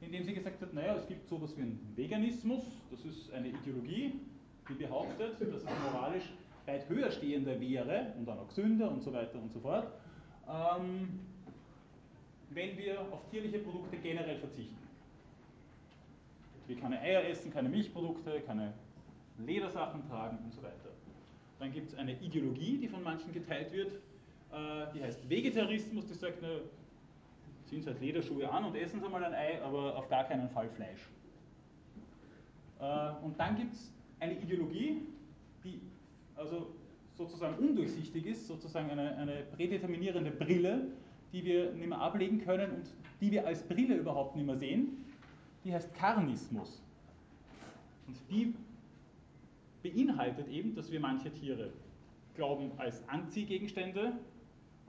indem 0.00 0.24
sie 0.24 0.32
gesagt 0.32 0.62
hat, 0.62 0.72
naja, 0.72 0.96
es 0.96 1.06
gibt 1.06 1.28
sowas 1.28 1.54
wie 1.56 1.62
einen 1.62 1.92
Veganismus, 1.94 2.62
das 2.90 3.04
ist 3.04 3.30
eine 3.32 3.48
Ideologie, 3.48 4.14
die 4.68 4.74
behauptet, 4.74 5.38
dass 5.40 5.62
es 5.62 5.64
moralisch 5.64 6.32
weit 6.64 6.88
höher 6.88 7.10
stehender 7.10 7.60
wäre 7.60 8.14
und 8.18 8.26
dann 8.26 8.38
auch 8.38 8.48
gesünder 8.48 8.90
und 8.90 9.02
so 9.02 9.12
weiter 9.12 9.38
und 9.38 9.52
so 9.52 9.60
fort, 9.60 9.92
ähm, 10.48 11.20
wenn 12.50 12.76
wir 12.78 13.00
auf 13.12 13.28
tierliche 13.30 13.58
Produkte 13.58 13.96
generell 13.98 14.38
verzichten. 14.38 14.76
Wir 16.66 16.76
keine 16.76 17.00
Eier 17.00 17.28
essen, 17.28 17.52
keine 17.52 17.68
Milchprodukte, 17.68 18.40
keine 18.40 18.72
Ledersachen 19.38 20.08
tragen 20.08 20.38
und 20.44 20.54
so 20.54 20.62
weiter. 20.62 20.89
Dann 21.60 21.72
gibt 21.72 21.92
es 21.92 21.98
eine 21.98 22.18
Ideologie, 22.20 22.78
die 22.78 22.88
von 22.88 23.02
manchen 23.02 23.32
geteilt 23.32 23.72
wird, 23.72 23.92
äh, 24.52 24.92
die 24.94 25.02
heißt 25.02 25.28
Vegetarismus, 25.28 26.06
die 26.06 26.14
sagt, 26.14 26.42
ne, 26.42 26.62
ziehen 27.66 27.82
Sie 27.82 27.88
halt 27.88 28.00
Lederschuhe 28.00 28.50
an 28.50 28.64
und 28.64 28.74
essen 28.74 29.00
Sie 29.00 29.08
mal 29.08 29.22
ein 29.22 29.34
Ei, 29.34 29.62
aber 29.62 29.96
auf 29.96 30.08
gar 30.08 30.24
keinen 30.24 30.48
Fall 30.48 30.68
Fleisch. 30.70 31.08
Äh, 32.80 33.24
und 33.24 33.38
dann 33.38 33.56
gibt 33.56 33.74
es 33.74 33.92
eine 34.18 34.34
Ideologie, 34.40 35.02
die 35.62 35.80
also 36.34 36.74
sozusagen 37.16 37.56
undurchsichtig 37.58 38.26
ist, 38.26 38.46
sozusagen 38.46 38.90
eine, 38.90 39.16
eine 39.18 39.42
prädeterminierende 39.54 40.30
Brille, 40.30 40.86
die 41.32 41.44
wir 41.44 41.72
nicht 41.72 41.88
mehr 41.88 42.00
ablegen 42.00 42.40
können 42.40 42.70
und 42.72 42.84
die 43.20 43.30
wir 43.30 43.46
als 43.46 43.62
Brille 43.62 43.96
überhaupt 43.96 44.34
nicht 44.34 44.46
mehr 44.46 44.56
sehen, 44.56 45.04
die 45.64 45.74
heißt 45.74 45.94
Karnismus. 45.94 46.82
Und 48.06 48.16
die 48.30 48.54
beinhaltet 49.82 50.48
eben, 50.48 50.74
dass 50.74 50.90
wir 50.90 51.00
manche 51.00 51.32
Tiere 51.32 51.72
glauben, 52.34 52.70
als 52.78 53.06
Anziehgegenstände 53.08 54.12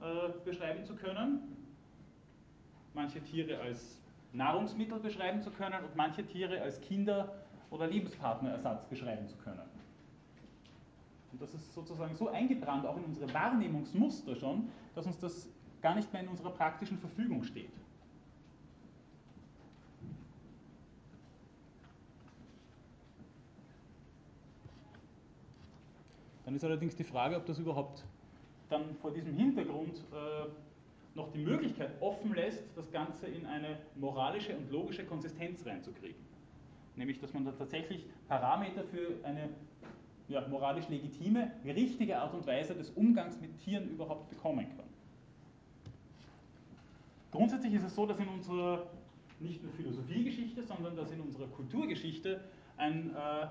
äh, 0.00 0.04
beschreiben 0.44 0.84
zu 0.84 0.94
können, 0.94 1.40
manche 2.94 3.20
Tiere 3.22 3.58
als 3.60 4.00
Nahrungsmittel 4.32 4.98
beschreiben 4.98 5.42
zu 5.42 5.50
können 5.50 5.84
und 5.84 5.96
manche 5.96 6.24
Tiere 6.26 6.60
als 6.60 6.80
Kinder- 6.80 7.32
oder 7.70 7.86
Lebenspartnerersatz 7.86 8.86
beschreiben 8.86 9.26
zu 9.28 9.36
können. 9.36 9.62
Und 11.32 11.40
das 11.40 11.54
ist 11.54 11.72
sozusagen 11.72 12.14
so 12.14 12.28
eingebrannt 12.28 12.84
auch 12.86 12.96
in 12.98 13.04
unsere 13.04 13.32
Wahrnehmungsmuster 13.32 14.36
schon, 14.36 14.68
dass 14.94 15.06
uns 15.06 15.18
das 15.18 15.48
gar 15.80 15.94
nicht 15.94 16.12
mehr 16.12 16.22
in 16.22 16.28
unserer 16.28 16.50
praktischen 16.50 16.98
Verfügung 16.98 17.42
steht. 17.42 17.70
Dann 26.52 26.58
ist 26.58 26.64
allerdings 26.64 26.94
die 26.94 27.04
Frage, 27.04 27.34
ob 27.34 27.46
das 27.46 27.58
überhaupt 27.58 28.04
dann 28.68 28.94
vor 28.96 29.10
diesem 29.10 29.32
Hintergrund 29.32 29.96
äh, 30.12 30.48
noch 31.14 31.32
die 31.32 31.38
Möglichkeit 31.38 31.92
offen 32.00 32.34
lässt, 32.34 32.62
das 32.76 32.92
Ganze 32.92 33.26
in 33.26 33.46
eine 33.46 33.78
moralische 33.96 34.54
und 34.54 34.70
logische 34.70 35.02
Konsistenz 35.06 35.64
reinzukriegen. 35.64 36.20
Nämlich, 36.94 37.18
dass 37.20 37.32
man 37.32 37.46
da 37.46 37.52
tatsächlich 37.52 38.04
Parameter 38.28 38.84
für 38.84 39.14
eine 39.24 39.48
ja, 40.28 40.46
moralisch 40.46 40.90
legitime, 40.90 41.52
richtige 41.64 42.18
Art 42.18 42.34
und 42.34 42.46
Weise 42.46 42.74
des 42.74 42.90
Umgangs 42.90 43.40
mit 43.40 43.56
Tieren 43.56 43.88
überhaupt 43.88 44.28
bekommen 44.28 44.66
kann. 44.76 44.90
Grundsätzlich 47.30 47.72
ist 47.72 47.84
es 47.84 47.94
so, 47.94 48.04
dass 48.04 48.18
in 48.18 48.28
unserer 48.28 48.88
nicht 49.40 49.62
nur 49.62 49.72
Philosophiegeschichte, 49.72 50.64
sondern 50.64 50.96
dass 50.96 51.10
in 51.12 51.20
unserer 51.22 51.46
Kulturgeschichte 51.46 52.42
ein 52.76 53.08
äh, 53.16 53.46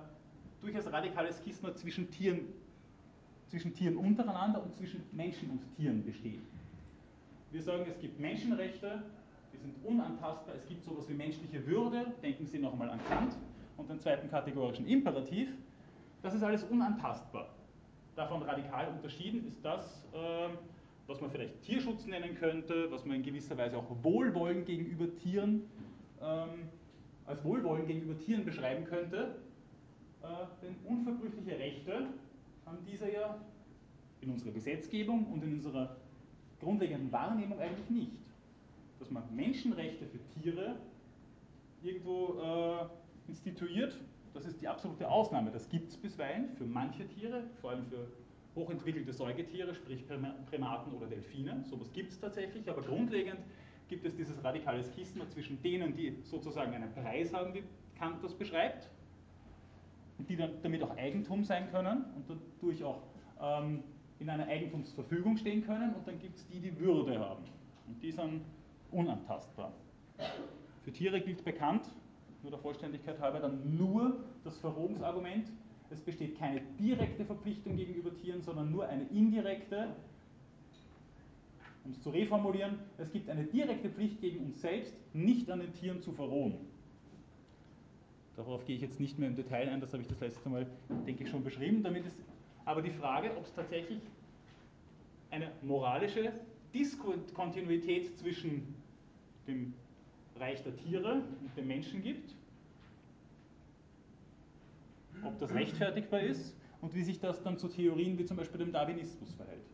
durchaus 0.61 0.85
radikales 0.91 1.41
Schisma 1.43 1.73
zwischen 1.75 2.11
Tieren, 2.11 2.41
zwischen 3.51 3.73
Tieren 3.73 3.97
untereinander 3.97 4.63
und 4.63 4.73
zwischen 4.73 5.03
Menschen 5.11 5.49
und 5.49 5.59
Tieren 5.75 6.03
besteht. 6.05 6.39
Wir 7.51 7.61
sagen, 7.61 7.85
es 7.89 7.99
gibt 7.99 8.17
Menschenrechte, 8.17 9.03
die 9.53 9.57
sind 9.57 9.75
unantastbar, 9.83 10.55
es 10.55 10.65
gibt 10.67 10.85
sowas 10.85 11.09
wie 11.09 11.13
menschliche 11.13 11.67
Würde, 11.67 12.13
denken 12.23 12.45
Sie 12.45 12.59
nochmal 12.59 12.89
an 12.89 12.99
Kant 13.09 13.35
und 13.75 13.89
den 13.89 13.99
zweiten 13.99 14.29
kategorischen 14.29 14.87
Imperativ. 14.87 15.49
Das 16.23 16.33
ist 16.33 16.43
alles 16.43 16.63
unantastbar. 16.63 17.49
Davon 18.15 18.41
radikal 18.43 18.87
unterschieden 18.87 19.45
ist 19.45 19.63
das, 19.65 20.07
ähm, 20.13 20.51
was 21.07 21.19
man 21.19 21.29
vielleicht 21.29 21.61
Tierschutz 21.61 22.05
nennen 22.05 22.35
könnte, 22.35 22.89
was 22.89 23.05
man 23.05 23.17
in 23.17 23.23
gewisser 23.23 23.57
Weise 23.57 23.77
auch 23.77 23.87
Wohlwollen 24.01 24.63
gegenüber 24.63 25.13
Tieren 25.17 25.63
ähm, 26.21 26.69
als 27.25 27.43
Wohlwollen 27.43 27.85
gegenüber 27.85 28.17
Tieren 28.17 28.45
beschreiben 28.45 28.85
könnte. 28.85 29.35
Äh, 30.23 30.27
denn 30.61 30.75
unverbrüchliche 30.85 31.59
Rechte 31.59 32.07
haben 32.71 32.85
diese 32.85 33.11
ja 33.11 33.37
in 34.21 34.29
unserer 34.29 34.51
Gesetzgebung 34.51 35.25
und 35.25 35.43
in 35.43 35.53
unserer 35.53 35.97
grundlegenden 36.59 37.11
Wahrnehmung 37.11 37.59
eigentlich 37.59 37.89
nicht. 37.89 38.11
Dass 38.99 39.11
man 39.11 39.23
Menschenrechte 39.35 40.05
für 40.05 40.19
Tiere 40.39 40.75
irgendwo 41.83 42.39
äh, 42.39 43.29
instituiert, 43.29 43.97
das 44.33 44.45
ist 44.45 44.61
die 44.61 44.67
absolute 44.67 45.09
Ausnahme. 45.09 45.51
Das 45.51 45.67
gibt 45.69 45.89
es 45.89 45.97
bisweilen 45.97 46.49
für 46.55 46.65
manche 46.65 47.07
Tiere, 47.07 47.43
vor 47.59 47.71
allem 47.71 47.85
für 47.87 48.07
hochentwickelte 48.55 49.11
Säugetiere, 49.11 49.73
sprich 49.73 50.05
Primaten 50.49 50.93
oder 50.93 51.07
Delfine. 51.07 51.63
Sowas 51.69 51.91
gibt 51.91 52.11
es 52.11 52.19
tatsächlich, 52.19 52.69
aber 52.69 52.81
grundlegend 52.81 53.39
gibt 53.89 54.05
es 54.05 54.15
dieses 54.15 54.41
radikale 54.43 54.83
Schisma 54.83 55.27
zwischen 55.29 55.61
denen, 55.61 55.95
die 55.95 56.15
sozusagen 56.23 56.73
einen 56.73 56.93
Preis 56.93 57.33
haben, 57.33 57.53
wie 57.53 57.63
Kant 57.97 58.23
das 58.23 58.33
beschreibt, 58.33 58.89
die 60.27 60.35
dann 60.35 60.51
damit 60.63 60.83
auch 60.83 60.95
Eigentum 60.97 61.43
sein 61.43 61.69
können 61.71 62.05
und 62.15 62.25
dadurch 62.59 62.83
auch 62.83 63.01
ähm, 63.41 63.83
in 64.19 64.29
einer 64.29 64.47
Eigentumsverfügung 64.47 65.37
stehen 65.37 65.65
können 65.65 65.95
und 65.95 66.07
dann 66.07 66.19
gibt 66.19 66.37
es 66.37 66.47
die, 66.47 66.59
die 66.59 66.77
Würde 66.79 67.19
haben. 67.19 67.43
Und 67.87 68.01
die 68.01 68.11
sind 68.11 68.43
unantastbar. 68.91 69.73
Für 70.83 70.91
Tiere 70.91 71.21
gilt 71.21 71.43
bekannt, 71.43 71.89
nur 72.43 72.51
der 72.51 72.59
Vollständigkeit 72.59 73.19
halber, 73.19 73.39
dann 73.39 73.77
nur 73.77 74.23
das 74.43 74.57
Verrohungsargument. 74.59 75.47
Es 75.89 75.99
besteht 75.99 76.37
keine 76.37 76.61
direkte 76.79 77.25
Verpflichtung 77.25 77.75
gegenüber 77.75 78.15
Tieren, 78.15 78.41
sondern 78.41 78.71
nur 78.71 78.87
eine 78.87 79.03
indirekte. 79.05 79.89
Um 81.83 81.91
es 81.91 82.01
zu 82.01 82.11
reformulieren, 82.11 82.77
es 82.97 83.11
gibt 83.11 83.29
eine 83.29 83.43
direkte 83.43 83.89
Pflicht 83.89 84.21
gegen 84.21 84.45
uns 84.45 84.61
selbst, 84.61 84.93
nicht 85.13 85.49
an 85.49 85.59
den 85.59 85.73
Tieren 85.73 86.01
zu 86.01 86.11
verrohen. 86.11 86.53
Darauf 88.35 88.65
gehe 88.65 88.75
ich 88.75 88.81
jetzt 88.81 88.99
nicht 88.99 89.19
mehr 89.19 89.27
im 89.27 89.35
Detail 89.35 89.69
ein, 89.69 89.81
das 89.81 89.91
habe 89.93 90.01
ich 90.01 90.07
das 90.07 90.19
letzte 90.19 90.49
Mal, 90.49 90.65
denke 91.05 91.23
ich, 91.23 91.29
schon 91.29 91.43
beschrieben. 91.43 91.83
Damit 91.83 92.05
ist 92.05 92.15
aber 92.65 92.81
die 92.81 92.91
Frage, 92.91 93.35
ob 93.35 93.45
es 93.45 93.53
tatsächlich 93.53 93.99
eine 95.29 95.51
moralische 95.61 96.31
Diskontinuität 96.73 98.17
zwischen 98.17 98.75
dem 99.47 99.73
Reich 100.37 100.63
der 100.63 100.75
Tiere 100.77 101.23
und 101.41 101.57
dem 101.57 101.67
Menschen 101.67 102.01
gibt, 102.01 102.35
ob 105.23 105.37
das 105.39 105.53
rechtfertigbar 105.53 106.21
ist 106.21 106.55
und 106.81 106.93
wie 106.95 107.03
sich 107.03 107.19
das 107.19 107.41
dann 107.43 107.57
zu 107.57 107.67
Theorien 107.67 108.17
wie 108.17 108.25
zum 108.25 108.37
Beispiel 108.37 108.59
dem 108.59 108.71
Darwinismus 108.71 109.33
verhält 109.33 109.65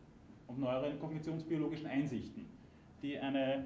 und 0.46 0.58
neueren 0.58 0.98
kognitionsbiologischen 0.98 1.86
Einsichten, 1.86 2.46
die 3.02 3.18
eine 3.18 3.64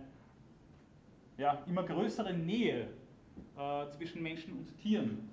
ja, 1.39 1.63
immer 1.67 1.83
größere 1.83 2.35
Nähe 2.35 2.89
äh, 3.57 3.91
zwischen 3.91 4.23
Menschen 4.23 4.53
und 4.53 4.79
Tieren 4.79 5.29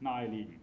nahelegen. 0.00 0.54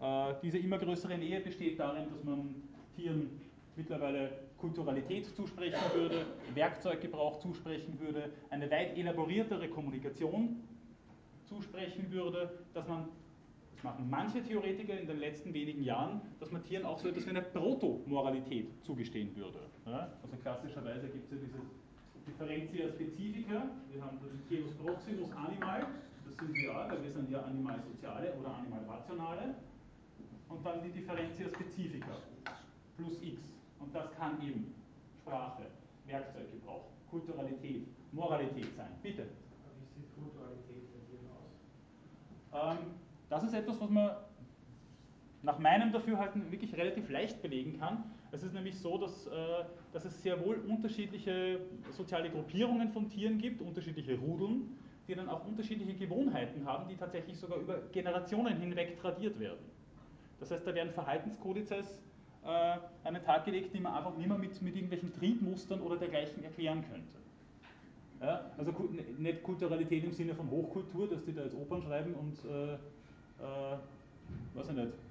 Äh, 0.00 0.34
diese 0.42 0.58
immer 0.58 0.78
größere 0.78 1.16
Nähe 1.16 1.40
besteht 1.40 1.78
darin, 1.78 2.06
dass 2.10 2.24
man 2.24 2.54
Tieren 2.94 3.30
mittlerweile 3.76 4.30
Kulturalität 4.58 5.26
zusprechen 5.26 5.78
würde, 5.94 6.26
Werkzeuggebrauch 6.54 7.38
zusprechen 7.40 7.98
würde, 8.00 8.30
eine 8.50 8.70
weit 8.70 8.96
elaboriertere 8.96 9.68
Kommunikation 9.68 10.62
zusprechen 11.44 12.10
würde, 12.10 12.50
dass 12.74 12.88
man, 12.88 13.08
das 13.74 13.84
machen 13.84 14.08
manche 14.08 14.42
Theoretiker 14.42 14.98
in 14.98 15.06
den 15.06 15.18
letzten 15.18 15.52
wenigen 15.52 15.82
Jahren, 15.82 16.20
dass 16.40 16.50
man 16.50 16.64
Tieren 16.64 16.84
auch 16.86 16.98
so 16.98 17.08
etwas 17.08 17.26
wie 17.26 17.30
eine 17.30 17.42
Protomoralität 17.42 18.68
zugestehen 18.82 19.36
würde. 19.36 19.58
Also 20.22 20.36
klassischerweise 20.42 21.08
gibt 21.08 21.26
es 21.26 21.30
ja 21.32 21.36
diese 21.46 21.58
Differentia 22.26 22.88
Specifica, 22.88 23.70
wir 23.88 24.02
haben 24.02 24.18
das 24.20 24.48
Genus 24.48 24.74
Proximus 24.74 25.30
Animal, 25.32 25.86
das 26.26 26.36
sind 26.36 26.54
wir 26.54 26.72
auch, 26.72 26.90
weil 26.90 27.02
wir 27.04 27.12
sind 27.12 27.30
ja 27.30 27.42
Animalsoziale 27.42 28.34
oder 28.34 28.56
Animalrationale 28.56 29.54
und 30.48 30.66
dann 30.66 30.82
die 30.82 30.90
Differentia 30.90 31.46
Specifica 31.48 32.16
plus 32.96 33.22
x. 33.22 33.42
Und 33.78 33.94
das 33.94 34.10
kann 34.16 34.42
eben 34.42 34.74
Sprache, 35.22 35.66
Werkzeuggebrauch, 36.06 36.86
Kulturalität, 37.08 37.86
Moralität 38.12 38.74
sein. 38.76 38.90
Bitte. 39.02 39.26
Wie 39.78 40.00
sieht 40.00 40.12
Kulturalität 40.14 40.82
bei 40.92 41.00
dir 41.06 41.30
aus? 41.30 42.76
Ähm, 42.76 42.86
das 43.28 43.44
ist 43.44 43.54
etwas, 43.54 43.80
was 43.80 43.90
man 43.90 44.10
nach 45.46 45.60
meinem 45.60 45.92
Dafürhalten 45.92 46.50
wirklich 46.50 46.76
relativ 46.76 47.08
leicht 47.08 47.40
belegen 47.40 47.78
kann. 47.78 48.02
Es 48.32 48.42
ist 48.42 48.52
nämlich 48.52 48.76
so, 48.76 48.98
dass, 48.98 49.28
äh, 49.28 49.30
dass 49.92 50.04
es 50.04 50.20
sehr 50.20 50.44
wohl 50.44 50.56
unterschiedliche 50.56 51.60
soziale 51.92 52.30
Gruppierungen 52.30 52.90
von 52.90 53.08
Tieren 53.08 53.38
gibt, 53.38 53.62
unterschiedliche 53.62 54.18
Rudeln, 54.18 54.76
die 55.06 55.14
dann 55.14 55.28
auch 55.28 55.46
unterschiedliche 55.46 55.94
Gewohnheiten 55.94 56.66
haben, 56.66 56.88
die 56.88 56.96
tatsächlich 56.96 57.38
sogar 57.38 57.58
über 57.58 57.78
Generationen 57.92 58.58
hinweg 58.58 59.00
tradiert 59.00 59.38
werden. 59.38 59.64
Das 60.40 60.50
heißt, 60.50 60.66
da 60.66 60.74
werden 60.74 60.92
Verhaltenskodizes 60.92 62.02
äh, 62.44 62.48
an 62.48 63.14
den 63.14 63.22
Tag 63.22 63.44
gelegt, 63.44 63.72
die 63.72 63.78
man 63.78 63.94
einfach 63.94 64.16
nicht 64.16 64.28
mehr 64.28 64.38
mit, 64.38 64.60
mit 64.60 64.74
irgendwelchen 64.74 65.12
Triebmustern 65.14 65.80
oder 65.80 65.96
dergleichen 65.96 66.42
erklären 66.42 66.84
könnte. 66.90 67.16
Ja, 68.20 68.50
also 68.58 68.72
nicht 69.18 69.44
Kulturalität 69.44 70.02
im 70.02 70.12
Sinne 70.12 70.34
von 70.34 70.50
Hochkultur, 70.50 71.08
dass 71.08 71.24
die 71.24 71.32
da 71.32 71.42
jetzt 71.42 71.54
Opern 71.54 71.82
schreiben 71.82 72.14
und 72.14 72.36
äh, 72.50 72.74
äh, 72.74 73.76
weiß 74.54 74.70
ich 74.70 74.74
nicht. 74.74 75.05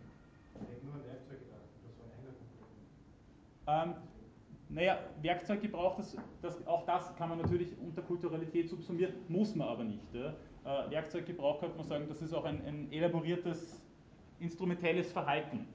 Ähm, 3.67 3.95
naja, 4.69 4.99
Werkzeuggebrauch, 5.21 5.95
das, 5.97 6.17
das, 6.41 6.67
auch 6.67 6.85
das 6.85 7.15
kann 7.15 7.29
man 7.29 7.39
natürlich 7.39 7.69
unter 7.79 8.01
Kulturalität 8.01 8.69
subsumieren, 8.69 9.13
muss 9.27 9.55
man 9.55 9.67
aber 9.67 9.83
nicht. 9.83 10.13
Ja. 10.13 10.33
Äh, 10.65 10.91
Werkzeuggebrauch 10.91 11.59
könnte 11.59 11.77
man 11.77 11.85
sagen, 11.85 12.05
das 12.07 12.21
ist 12.21 12.33
auch 12.33 12.45
ein, 12.45 12.63
ein 12.65 12.91
elaboriertes 12.91 13.81
instrumentelles 14.39 15.11
Verhalten. 15.11 15.67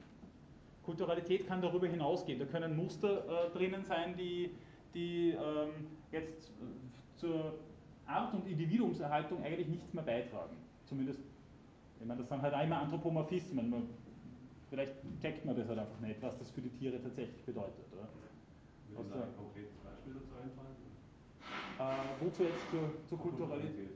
Kulturalität 0.83 1.47
kann 1.47 1.61
darüber 1.61 1.87
hinausgehen. 1.87 2.39
Da 2.39 2.45
können 2.45 2.75
Muster 2.75 3.47
äh, 3.47 3.49
drinnen 3.51 3.83
sein, 3.83 4.15
die, 4.17 4.51
die 4.93 5.31
ähm, 5.31 5.87
jetzt 6.11 6.49
äh, 6.49 7.17
zur 7.17 7.53
Art- 8.05 8.33
und 8.33 8.47
Individuumserhaltung 8.47 9.43
eigentlich 9.43 9.67
nichts 9.67 9.93
mehr 9.93 10.03
beitragen. 10.03 10.57
Zumindest, 10.85 11.21
ich 11.99 12.05
meine, 12.05 12.19
das 12.19 12.29
sind 12.29 12.41
halt 12.41 12.53
immer 12.65 12.81
Anthropomorphismen. 12.81 13.69
Man, 13.69 13.83
vielleicht 14.71 14.95
checkt 15.21 15.45
man 15.45 15.55
das 15.55 15.67
halt 15.67 15.79
einfach 15.79 15.99
nicht, 15.99 16.21
was 16.21 16.39
das 16.39 16.49
für 16.49 16.61
die 16.61 16.69
Tiere 16.69 16.99
tatsächlich 17.03 17.43
bedeutet. 17.43 17.85
Oder? 17.91 18.07
Würde 18.95 19.09
da 19.09 19.23
ein 19.25 19.35
konkretes 19.35 19.75
Beispiel 19.83 20.13
dazu 20.13 20.31
einfallen? 20.39 20.79
Äh, 21.77 22.23
wozu 22.23 22.43
jetzt 22.43 22.69
zur, 22.71 23.07
zur 23.07 23.19
Kulturalität? 23.19 23.89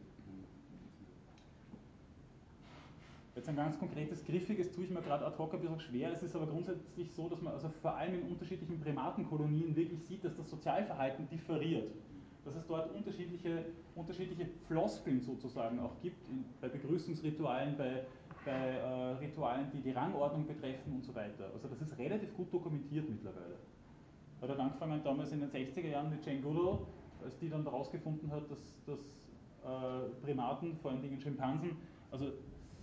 Jetzt 3.36 3.50
ein 3.50 3.56
ganz 3.56 3.78
konkretes, 3.80 4.24
griffiges 4.26 4.72
tue 4.72 4.86
ich 4.86 4.90
mir 4.90 5.02
gerade 5.02 5.26
ad 5.26 5.38
hoc 5.38 5.54
ein 5.54 5.62
bisschen 5.62 5.80
schwer. 5.80 6.12
Es 6.14 6.24
ist 6.24 6.36
aber 6.36 6.48
grundsätzlich 6.48 7.12
so, 7.12 7.28
dass 7.30 7.42
man 7.42 7.54
also 7.54 7.70
vor 7.82 7.96
allem 7.96 8.16
in 8.16 8.30
unterschiedlichen 8.30 8.80
Primatenkolonien 8.80 9.76
wirklich 9.76 10.04
sieht, 10.04 10.24
dass 10.24 10.36
das 10.38 10.50
Sozialverhalten 10.50 11.28
differiert. 11.30 11.92
Dass 12.46 12.56
es 12.56 12.66
dort 12.68 12.94
unterschiedliche, 12.94 13.66
unterschiedliche 13.96 14.48
Floskeln 14.68 15.22
sozusagen 15.22 15.80
auch 15.80 16.00
gibt, 16.02 16.30
in, 16.30 16.46
bei 16.62 16.70
Begrüßungsritualen, 16.70 17.78
bei, 17.78 18.06
bei 18.46 18.52
äh, 18.52 19.12
Ritualen, 19.20 19.72
die 19.74 19.82
die 19.82 19.92
Rangordnung 19.92 20.46
betreffen 20.46 20.94
und 20.94 21.04
so 21.04 21.14
weiter. 21.16 21.50
Also 21.54 21.68
das 21.68 21.82
ist 21.82 21.98
relativ 21.98 22.34
gut 22.36 22.54
dokumentiert 22.54 23.10
mittlerweile. 23.10 23.58
Hat 24.42 24.50
dann 24.50 24.60
angefangen 24.60 25.02
damals 25.04 25.32
in 25.32 25.40
den 25.40 25.50
60er 25.50 25.88
Jahren 25.88 26.10
mit 26.10 26.26
Jane 26.26 26.42
Goodall, 26.42 26.80
als 27.24 27.38
die 27.40 27.50
dann 27.50 27.64
herausgefunden 27.64 28.32
hat, 28.32 28.50
dass, 28.50 28.76
dass 28.86 29.00
äh, 29.64 30.10
Primaten, 30.24 30.78
vor 30.78 30.92
allen 30.92 31.02
Dingen 31.02 31.20
Schimpansen, 31.20 31.78
also 32.12 32.32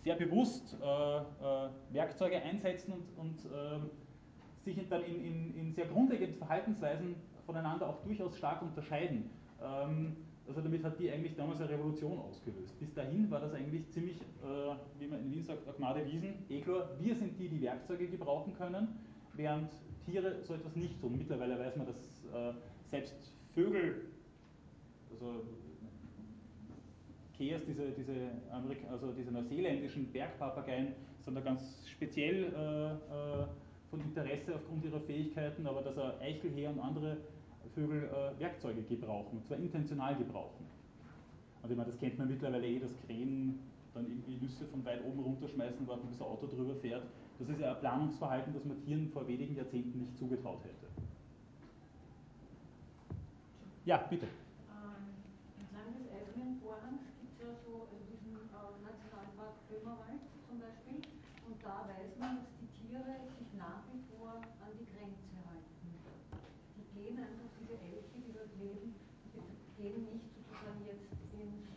sehr 0.02 0.16
bewusst 0.16 0.76
äh, 0.82 0.86
äh, 0.86 1.22
Werkzeuge 1.90 2.42
einsetzen 2.42 2.92
und, 2.92 3.18
und 3.18 3.38
ähm, 3.54 3.90
sich 4.64 4.88
dann 4.88 5.02
in, 5.04 5.24
in, 5.24 5.56
in, 5.56 5.74
sehr 5.74 5.86
grundlegenden 5.86 6.38
Verhaltensweisen 6.38 7.14
voneinander 7.46 7.88
auch 7.88 8.02
durchaus 8.02 8.36
stark 8.36 8.62
unterscheiden. 8.62 9.30
Ähm, 9.62 10.16
also 10.46 10.60
damit 10.60 10.82
hat 10.82 10.98
die 10.98 11.10
eigentlich 11.10 11.36
damals 11.36 11.60
eine 11.60 11.70
Revolution 11.70 12.18
ausgelöst. 12.18 12.78
Bis 12.80 12.92
dahin 12.94 13.30
war 13.30 13.40
das 13.40 13.54
eigentlich 13.54 13.88
ziemlich, 13.90 14.16
äh, 14.42 14.74
wie 14.98 15.06
man 15.06 15.20
in 15.20 15.32
Wien 15.32 15.42
sagt, 15.44 15.66
Agmade 15.68 16.04
Wiesen, 16.06 16.34
Eklor, 16.50 16.90
wir 17.00 17.14
sind 17.14 17.38
die, 17.38 17.48
die 17.48 17.62
Werkzeuge 17.62 18.08
gebrauchen 18.08 18.54
können, 18.54 18.88
während 19.34 19.70
Tiere 20.04 20.42
so 20.42 20.54
etwas 20.54 20.74
nicht 20.76 21.00
tun. 21.00 21.16
Mittlerweile 21.16 21.58
weiß 21.58 21.76
man, 21.76 21.86
dass 21.86 21.96
äh, 22.34 22.54
selbst 22.90 23.14
Vögel, 23.54 24.06
also 25.12 25.44
Keas, 27.36 27.62
diese, 27.66 27.90
diese, 27.92 28.30
also 28.90 29.12
diese 29.12 29.30
neuseeländischen 29.30 30.10
Bergpapageien, 30.12 30.94
sind 31.24 31.34
da 31.34 31.40
ganz 31.40 31.62
speziell 31.86 32.52
äh, 32.52 32.92
äh, 32.92 33.46
von 33.90 34.00
Interesse 34.00 34.54
aufgrund 34.54 34.84
ihrer 34.84 35.00
Fähigkeiten, 35.00 35.66
aber 35.66 35.82
dass 35.82 35.96
er 35.96 36.20
Eichelheer 36.20 36.70
und 36.70 36.80
andere 36.80 37.18
Vögel 37.74 38.04
äh, 38.04 38.40
Werkzeuge 38.40 38.82
gebrauchen, 38.82 39.38
und 39.38 39.46
zwar 39.46 39.58
intentional 39.58 40.16
gebrauchen. 40.16 40.66
Und 41.62 41.70
ich 41.70 41.76
meine, 41.76 41.90
das 41.90 41.98
kennt 41.98 42.18
man 42.18 42.28
mittlerweile 42.28 42.66
eh, 42.66 42.78
dass 42.78 42.90
Krähen 43.06 43.58
dann 43.94 44.06
irgendwie 44.06 44.36
Nüsse 44.36 44.66
von 44.66 44.84
weit 44.84 45.04
oben 45.04 45.20
runterschmeißen, 45.20 45.86
warten, 45.86 46.08
bis 46.08 46.20
ein 46.20 46.26
Auto 46.26 46.46
drüber 46.46 46.74
fährt. 46.76 47.04
Das 47.38 47.48
ist 47.48 47.60
ja 47.60 47.74
ein 47.74 47.80
Planungsverhalten, 47.80 48.54
das 48.54 48.64
man 48.64 48.80
Tieren 48.84 49.08
vor 49.12 49.26
wenigen 49.26 49.56
Jahrzehnten 49.56 49.98
nicht 49.98 50.16
zugetraut 50.16 50.64
hätte. 50.64 50.86
Ja, 53.84 53.98
bitte. 53.98 54.28
da 61.62 61.86
weiß 61.86 62.18
man, 62.18 62.42
dass 62.42 62.50
die 62.58 62.66
Tiere 62.74 63.22
sich 63.38 63.54
nach 63.54 63.86
wie 63.94 64.02
vor 64.10 64.42
an 64.42 64.74
die 64.74 64.86
Grenze 64.90 65.30
halten. 65.46 65.78
Die 66.74 66.86
gehen 66.90 67.16
einfach, 67.18 67.48
diese 67.62 67.78
Elche, 67.78 68.18
die 68.18 68.34
dort 68.34 68.50
leben, 68.58 68.98
gehen 69.78 70.02
nicht 70.10 70.26
sozusagen 70.34 70.82
jetzt 70.82 71.06
ins, 71.30 71.70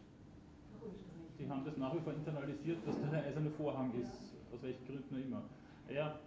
nach 0.73 0.81
Österreich. 0.81 1.29
Die 1.37 1.45
haben 1.65 1.71
das 1.71 1.77
nach 1.77 1.95
wie 1.95 1.99
vor 1.99 2.13
internalisiert, 2.13 2.77
dass 2.85 3.01
da 3.01 3.07
der 3.07 3.23
eiserne 3.23 3.49
Vorhang 3.49 3.91
ist, 3.99 4.35
aus 4.53 4.61
welchen 4.61 4.85
Gründen 4.85 5.15
auch 5.15 5.25
immer. 5.25 5.43
Ja. 5.89 6.19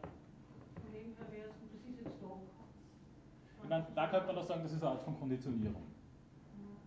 Von 0.74 0.92
dem 0.92 1.14
her 1.14 1.26
wäre 1.30 1.48
es, 1.48 1.54
das 1.62 1.88
ist 1.88 1.98
jetzt 2.04 2.22
doch. 2.22 2.40
Ich 3.62 3.68
meine, 3.68 3.86
da 3.94 4.06
könnte 4.08 4.26
man 4.26 4.38
auch 4.38 4.46
sagen, 4.46 4.62
das 4.62 4.72
ist 4.72 4.82
eine 4.82 4.90
Art 4.90 5.02
von 5.02 5.18
Konditionierung. 5.18 5.82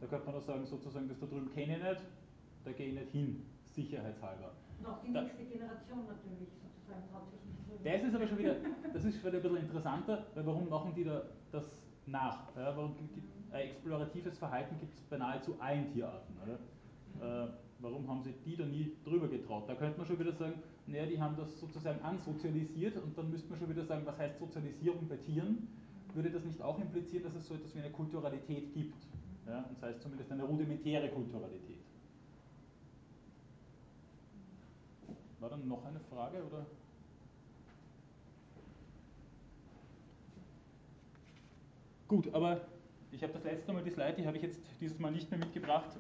Da 0.02 0.08
könnte 0.08 0.26
man 0.26 0.36
auch 0.36 0.42
sagen, 0.42 0.66
sozusagen, 0.66 1.08
das 1.08 1.20
da 1.20 1.28
drüben 1.28 1.52
kenne 1.54 1.78
ich 1.78 1.84
nicht, 1.84 2.02
da 2.66 2.72
gehe 2.72 2.88
ich 2.88 2.94
nicht 2.96 3.12
hin, 3.12 3.46
sicherheitshalber. 3.64 4.52
Und 4.80 4.88
auch 4.88 5.02
die 5.02 5.10
nächste 5.10 5.46
Generation 5.46 6.08
natürlich 6.08 6.50
das 7.84 8.04
ist 8.04 8.16
aber 8.16 8.28
schon 8.28 8.38
wieder, 8.38 8.56
das 8.94 9.06
ist 9.06 9.22
schon 9.22 9.32
wieder 9.32 9.38
ein 9.38 9.42
bisschen 9.42 9.58
interessanter, 9.58 10.26
weil 10.36 10.46
warum 10.46 10.68
machen 10.68 10.94
die 10.94 11.06
da 11.06 11.24
das 11.54 11.66
nach? 12.06 12.54
Ja, 12.56 12.76
warum 12.76 12.96
äh, 13.54 13.70
exploratives 13.70 14.38
Verhalten 14.38 14.78
gibt 14.78 14.94
es 14.94 15.00
bei 15.06 15.18
nahezu 15.18 15.56
allen 15.58 15.88
Tierarten. 15.94 16.36
Äh, 17.22 17.48
warum 17.82 18.08
haben 18.08 18.24
sie 18.24 18.34
die 18.46 18.56
da 18.56 18.66
nie 18.66 18.92
drüber 19.04 19.28
getraut? 19.28 19.68
Da 19.68 19.76
könnte 19.76 19.98
man 19.98 20.08
schon 20.08 20.20
wieder 20.20 20.34
sagen, 20.34 20.54
naja, 20.88 21.06
die 21.06 21.20
haben 21.20 21.36
das 21.36 21.60
sozusagen 21.60 22.02
ansozialisiert 22.02 22.98
und 22.98 23.18
dann 23.18 23.30
müsste 23.30 23.50
man 23.50 23.60
schon 23.60 23.70
wieder 23.70 23.86
sagen, 23.86 24.06
was 24.06 24.18
heißt 24.18 24.40
Sozialisierung 24.40 25.08
bei 25.08 25.18
Tieren? 25.18 25.68
Würde 26.14 26.30
das 26.30 26.44
nicht 26.44 26.62
auch 26.62 26.80
implizieren, 26.80 27.24
dass 27.24 27.36
es 27.36 27.48
so 27.48 27.56
etwas 27.56 27.74
wie 27.76 27.80
eine 27.80 27.92
Kulturalität 27.92 28.74
gibt? 28.74 28.96
Ja, 29.48 29.60
und 29.60 29.72
das 29.72 29.82
heißt 29.82 30.02
zumindest 30.02 30.32
eine 30.32 30.44
rudimentäre 30.44 31.10
Kulturalität. 31.10 31.80
War 35.40 35.50
dann 35.50 35.68
noch 35.68 35.84
eine 35.86 36.00
Frage 36.02 36.44
oder? 36.44 36.66
Gut, 42.08 42.32
aber 42.34 42.62
ich 43.12 43.24
habe 43.24 43.34
das 43.34 43.44
letzte 43.44 43.74
Mal 43.74 43.84
die 43.84 43.90
Slide, 43.90 44.16
die 44.18 44.28
habe 44.28 44.38
ich 44.38 44.44
jetzt 44.44 44.60
dieses 44.80 45.00
Mal 45.00 45.12
nicht 45.12 45.32
mehr 45.32 45.40
mitgebracht, 45.40 45.98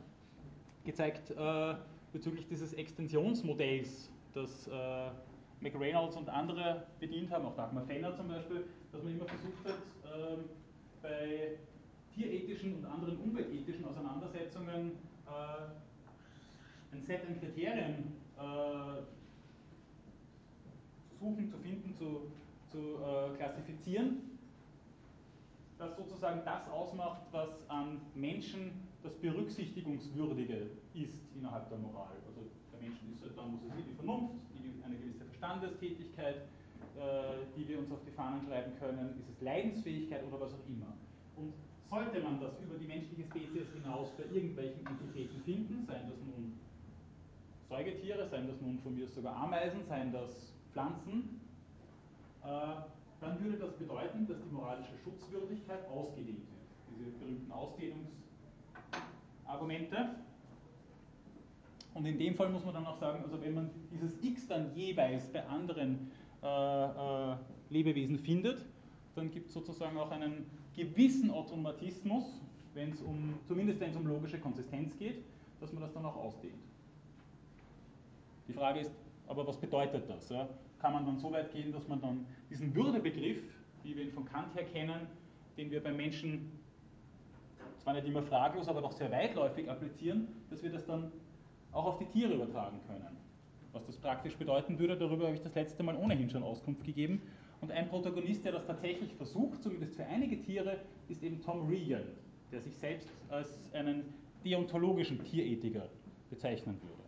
gezeigt 0.83 1.31
äh, 1.31 1.75
bezüglich 2.11 2.47
dieses 2.47 2.73
Extensionsmodells, 2.73 4.09
das 4.33 4.67
äh, 4.67 5.09
McReynolds 5.61 6.15
und 6.15 6.29
andere 6.29 6.87
bedient 6.99 7.31
haben, 7.31 7.45
auch 7.45 7.55
Dagmar 7.55 7.85
Fenner 7.85 8.15
zum 8.15 8.27
Beispiel, 8.27 8.65
dass 8.91 9.03
man 9.03 9.13
immer 9.13 9.25
versucht 9.25 9.65
hat, 9.65 9.73
äh, 9.73 10.37
bei 11.01 11.57
tierethischen 12.13 12.75
und 12.75 12.85
anderen 12.85 13.17
umweltethischen 13.17 13.85
Auseinandersetzungen 13.85 14.91
äh, 15.27 16.95
ein 16.95 17.03
Set 17.03 17.21
an 17.27 17.39
Kriterien 17.39 18.13
äh, 18.37 19.01
zu 21.09 21.15
suchen, 21.19 21.49
zu 21.49 21.57
finden, 21.57 21.95
zu, 21.95 22.31
zu 22.69 22.77
äh, 22.77 23.37
klassifizieren 23.37 24.31
das 25.81 25.97
sozusagen 25.97 26.41
das 26.45 26.69
ausmacht, 26.69 27.21
was 27.31 27.49
an 27.67 27.99
Menschen 28.13 28.71
das 29.03 29.13
Berücksichtigungswürdige 29.15 30.69
ist 30.93 31.21
innerhalb 31.35 31.69
der 31.69 31.77
Moral. 31.77 32.15
Also 32.27 32.41
der 32.71 32.81
Menschen 32.81 33.13
ist 33.13 33.21
halt 33.21 33.37
dann, 33.37 33.51
muss 33.51 33.61
es 33.63 33.85
die 33.85 33.93
Vernunft, 33.93 34.35
eine 34.83 34.95
gewisse 34.95 35.25
Verstandestätigkeit, 35.25 36.35
äh, 36.97 37.45
die 37.57 37.67
wir 37.67 37.79
uns 37.79 37.91
auf 37.91 38.03
die 38.05 38.11
Fahnen 38.11 38.41
schreiben 38.45 38.73
können, 38.79 39.17
ist 39.19 39.29
es 39.29 39.41
Leidensfähigkeit 39.41 40.23
oder 40.27 40.41
was 40.41 40.53
auch 40.53 40.67
immer. 40.67 40.93
Und 41.35 41.53
sollte 41.89 42.21
man 42.21 42.39
das 42.39 42.59
über 42.61 42.77
die 42.77 42.87
menschliche 42.87 43.23
Spezies 43.23 43.67
hinaus 43.73 44.11
bei 44.17 44.23
irgendwelchen 44.33 44.85
Entitäten 44.85 45.41
finden, 45.43 45.85
seien 45.85 46.09
das 46.09 46.19
nun 46.19 46.59
Säugetiere, 47.67 48.27
seien 48.27 48.47
das 48.47 48.59
nun 48.61 48.79
von 48.79 48.95
mir 48.95 49.07
sogar 49.07 49.35
Ameisen, 49.35 49.83
seien 49.87 50.11
das 50.11 50.53
Pflanzen, 50.73 51.41
äh, 52.43 52.47
dann 53.19 53.43
würde 53.43 53.57
das 53.57 53.73
bedeuten, 53.77 54.27
dass 54.27 54.37
die 54.41 54.53
moralische 54.53 54.97
Schutzwürdigkeit 55.03 55.87
ausgedehnt 55.89 56.39
wird. 56.39 56.97
Diese 56.97 57.11
berühmten 57.17 57.51
Ausdehnungsargumente. 59.51 60.09
Und 61.93 62.05
in 62.05 62.17
dem 62.17 62.35
Fall 62.35 62.49
muss 62.49 62.63
man 62.63 62.73
dann 62.73 62.85
auch 62.85 62.97
sagen, 62.97 63.21
also 63.23 63.41
wenn 63.41 63.53
man 63.53 63.69
dieses 63.91 64.11
X 64.23 64.47
dann 64.47 64.73
jeweils 64.75 65.27
bei 65.27 65.45
anderen 65.45 66.11
äh, 66.41 66.45
äh, 66.45 67.35
Lebewesen 67.69 68.17
findet, 68.17 68.65
dann 69.15 69.29
gibt 69.29 69.47
es 69.47 69.53
sozusagen 69.53 69.97
auch 69.97 70.09
einen 70.11 70.45
gewissen 70.73 71.29
Automatismus, 71.31 72.23
wenn 72.73 72.91
es 72.91 73.01
um, 73.01 73.33
zumindest 73.45 73.81
wenn 73.81 73.91
es 73.91 73.97
um 73.97 74.07
logische 74.07 74.39
Konsistenz 74.39 74.97
geht, 74.97 75.23
dass 75.59 75.73
man 75.73 75.83
das 75.83 75.93
dann 75.93 76.05
auch 76.05 76.15
ausdehnt. 76.15 76.63
Die 78.47 78.53
Frage 78.53 78.79
ist, 78.79 78.91
aber 79.27 79.45
was 79.45 79.57
bedeutet 79.57 80.09
das? 80.09 80.29
Ja? 80.29 80.47
kann 80.79 80.93
man 80.93 81.05
dann 81.05 81.19
so 81.19 81.31
weit 81.31 81.51
gehen, 81.53 81.71
dass 81.71 81.87
man 81.87 82.01
dann 82.01 82.25
diesen 82.49 82.73
Würdebegriff, 82.73 83.37
wie 83.83 83.95
wir 83.95 84.03
ihn 84.03 84.11
von 84.11 84.25
Kant 84.25 84.55
her 84.55 84.63
kennen, 84.63 85.07
den 85.57 85.69
wir 85.69 85.83
beim 85.83 85.97
Menschen 85.97 86.51
zwar 87.81 87.93
nicht 87.93 88.07
immer 88.07 88.21
fraglos, 88.21 88.67
aber 88.67 88.81
doch 88.81 88.91
sehr 88.91 89.11
weitläufig 89.11 89.69
applizieren, 89.69 90.27
dass 90.49 90.61
wir 90.63 90.71
das 90.71 90.85
dann 90.85 91.11
auch 91.71 91.85
auf 91.85 91.97
die 91.97 92.05
Tiere 92.05 92.33
übertragen 92.33 92.79
können. 92.87 93.17
Was 93.73 93.85
das 93.85 93.97
praktisch 93.97 94.35
bedeuten 94.35 94.77
würde, 94.77 94.97
darüber 94.97 95.25
habe 95.25 95.35
ich 95.35 95.41
das 95.41 95.55
letzte 95.55 95.81
Mal 95.83 95.95
ohnehin 95.95 96.29
schon 96.29 96.43
Auskunft 96.43 96.83
gegeben. 96.83 97.21
Und 97.61 97.71
ein 97.71 97.89
Protagonist, 97.89 98.43
der 98.43 98.51
das 98.53 98.65
tatsächlich 98.65 99.13
versucht, 99.13 99.61
zumindest 99.63 99.95
für 99.95 100.05
einige 100.05 100.41
Tiere, 100.41 100.77
ist 101.09 101.23
eben 101.23 101.41
Tom 101.41 101.67
Regan, 101.67 102.03
der 102.51 102.61
sich 102.61 102.75
selbst 102.77 103.07
als 103.29 103.47
einen 103.73 104.13
deontologischen 104.43 105.23
Tierethiker 105.23 105.87
bezeichnen 106.29 106.79
würde. 106.81 107.01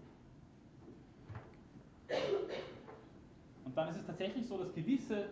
Und 3.65 3.77
dann 3.77 3.89
ist 3.89 3.97
es 3.97 4.05
tatsächlich 4.05 4.45
so, 4.47 4.57
dass 4.57 4.73
gewisse 4.73 5.29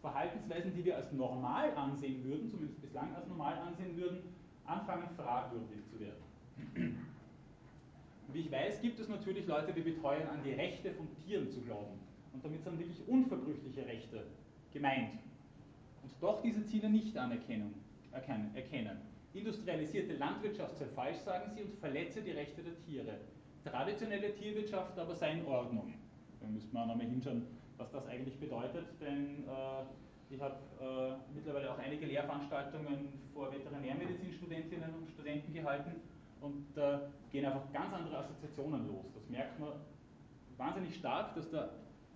Verhaltensweisen, 0.00 0.74
die 0.74 0.84
wir 0.84 0.96
als 0.96 1.12
normal 1.12 1.74
ansehen 1.76 2.24
würden, 2.24 2.48
zumindest 2.48 2.80
bislang 2.80 3.14
als 3.14 3.26
normal 3.28 3.58
ansehen 3.58 3.96
würden, 3.96 4.20
anfangen 4.64 5.08
fragwürdig 5.16 5.86
zu 5.90 6.00
werden. 6.00 7.06
Wie 8.32 8.40
ich 8.40 8.52
weiß, 8.52 8.80
gibt 8.80 9.00
es 9.00 9.08
natürlich 9.08 9.46
Leute, 9.46 9.72
die 9.72 9.80
beteuern, 9.80 10.28
an 10.28 10.42
die 10.44 10.52
Rechte 10.52 10.92
von 10.92 11.08
Tieren 11.16 11.50
zu 11.50 11.60
glauben. 11.62 11.98
Und 12.32 12.44
damit 12.44 12.62
sind 12.62 12.78
wirklich 12.78 13.06
unverbrüchliche 13.08 13.84
Rechte 13.86 14.24
gemeint. 14.72 15.18
Und 16.02 16.12
doch 16.20 16.40
diese 16.40 16.64
Ziele 16.64 16.88
nicht 16.88 17.16
anerkennen. 17.16 17.74
Erkennen. 18.12 18.98
Industrialisierte 19.34 20.14
Landwirtschaft 20.16 20.76
sei 20.76 20.86
falsch, 20.86 21.18
sagen 21.18 21.52
sie, 21.54 21.62
und 21.62 21.74
verletze 21.78 22.22
die 22.22 22.30
Rechte 22.30 22.62
der 22.62 22.78
Tiere. 22.86 23.18
Traditionelle 23.64 24.34
Tierwirtschaft 24.34 24.98
aber 24.98 25.14
sei 25.14 25.32
in 25.32 25.44
Ordnung. 25.44 25.94
Da 26.40 26.48
müssen 26.48 26.72
wir 26.72 26.82
auch 26.82 26.86
nochmal 26.86 27.06
hinschauen, 27.06 27.46
was 27.80 27.90
das 27.90 28.06
eigentlich 28.06 28.38
bedeutet, 28.38 28.86
denn 29.00 29.44
äh, 29.48 30.34
ich 30.34 30.40
habe 30.40 30.54
äh, 30.80 31.34
mittlerweile 31.34 31.72
auch 31.72 31.78
einige 31.78 32.06
Lehrveranstaltungen 32.06 33.08
vor 33.34 33.52
Veterinärmedizinstudentinnen 33.52 34.94
und 34.94 35.10
Studenten 35.10 35.52
gehalten 35.52 35.92
und 36.40 36.66
da 36.74 36.96
äh, 36.96 37.00
gehen 37.32 37.44
einfach 37.46 37.72
ganz 37.72 37.92
andere 37.92 38.18
Assoziationen 38.18 38.86
los. 38.86 39.06
Das 39.14 39.28
merkt 39.28 39.58
man 39.58 39.72
wahnsinnig 40.56 40.94
stark, 40.94 41.34
dass 41.34 41.50
da 41.50 41.70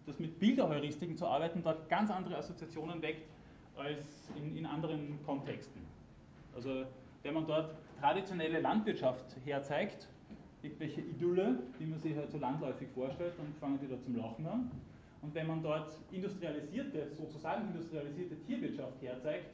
das 0.06 0.18
mit 0.18 0.38
Bilderheuristiken 0.38 1.16
zu 1.16 1.26
arbeiten 1.26 1.62
dort 1.62 1.88
ganz 1.88 2.10
andere 2.10 2.36
Assoziationen 2.36 3.00
weckt 3.00 3.26
als 3.74 4.28
in, 4.36 4.56
in 4.56 4.66
anderen 4.66 5.18
Kontexten. 5.24 5.80
Also 6.54 6.84
wenn 7.22 7.34
man 7.34 7.46
dort 7.46 7.74
traditionelle 7.98 8.60
Landwirtschaft 8.60 9.24
herzeigt, 9.44 10.08
irgendwelche 10.62 11.00
Idylle, 11.00 11.58
die 11.80 11.86
man 11.86 11.98
sich 11.98 12.14
halt 12.16 12.30
so 12.30 12.38
landläufig 12.38 12.88
vorstellt, 12.94 13.32
dann 13.38 13.52
fangen 13.60 13.78
die 13.80 13.88
da 13.88 14.00
zum 14.00 14.16
Lachen 14.16 14.46
an. 14.46 14.70
Und 15.24 15.34
wenn 15.34 15.46
man 15.46 15.62
dort 15.62 15.90
industrialisierte, 16.12 17.08
sozusagen 17.14 17.68
industrialisierte 17.68 18.36
Tierwirtschaft 18.42 19.00
herzeigt, 19.00 19.46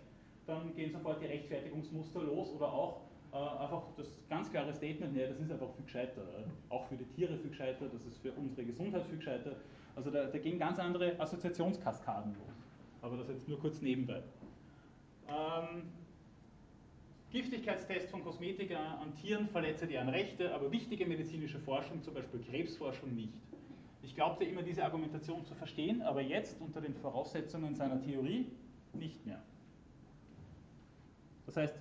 dann 0.45 0.75
gehen 0.75 0.91
sofort 0.91 1.23
die 1.23 1.27
Rechtfertigungsmuster 1.27 2.23
los 2.25 2.51
oder 2.51 2.73
auch 2.73 3.03
äh, 3.33 3.37
einfach 3.37 3.85
das 3.97 4.09
ganz 4.29 4.51
klare 4.51 4.75
Statement, 4.75 5.15
nee, 5.15 5.29
das 5.29 5.39
ist 5.39 5.53
einfach 5.53 5.73
viel 5.77 5.85
gescheiter. 5.85 6.23
Äh, 6.23 6.73
auch 6.73 6.89
für 6.89 6.97
die 6.97 7.05
Tiere 7.05 7.37
viel 7.39 7.51
gescheiter, 7.51 7.87
das 7.93 8.05
ist 8.05 8.19
für 8.19 8.33
unsere 8.33 8.67
Gesundheit 8.67 9.07
viel 9.07 9.19
gescheiter. 9.19 9.53
Also 9.95 10.11
da, 10.11 10.25
da 10.25 10.39
gehen 10.39 10.59
ganz 10.59 10.81
andere 10.81 11.19
Assoziationskaskaden 11.21 12.35
los. 12.35 12.55
Aber 13.01 13.17
das 13.17 13.29
jetzt 13.29 13.49
nur 13.49 13.61
kurz 13.61 13.81
nebenbei. 13.81 14.25
Ähm, 15.29 15.83
Giftigkeitstest 17.31 18.11
von 18.11 18.25
Kosmetika 18.25 18.99
an 19.01 19.15
Tieren 19.15 19.49
verletze 19.49 19.87
deren 19.87 20.09
Rechte, 20.09 20.53
aber 20.53 20.73
wichtige 20.73 21.07
medizinische 21.07 21.61
Forschung, 21.61 22.03
zum 22.03 22.15
Beispiel 22.15 22.41
Krebsforschung, 22.41 23.15
nicht. 23.15 23.35
Ich 24.11 24.17
glaubte 24.17 24.45
immer 24.45 24.65
diese 24.65 24.83
Argumentation 24.83 25.45
zu 25.45 25.55
verstehen, 25.55 26.03
aber 26.03 26.21
jetzt 26.21 26.61
unter 26.61 26.81
den 26.81 26.97
Voraussetzungen 26.97 27.77
seiner 27.77 28.03
Theorie 28.03 28.51
nicht 28.93 29.25
mehr. 29.25 29.41
Das 31.47 31.57
heißt, 31.57 31.77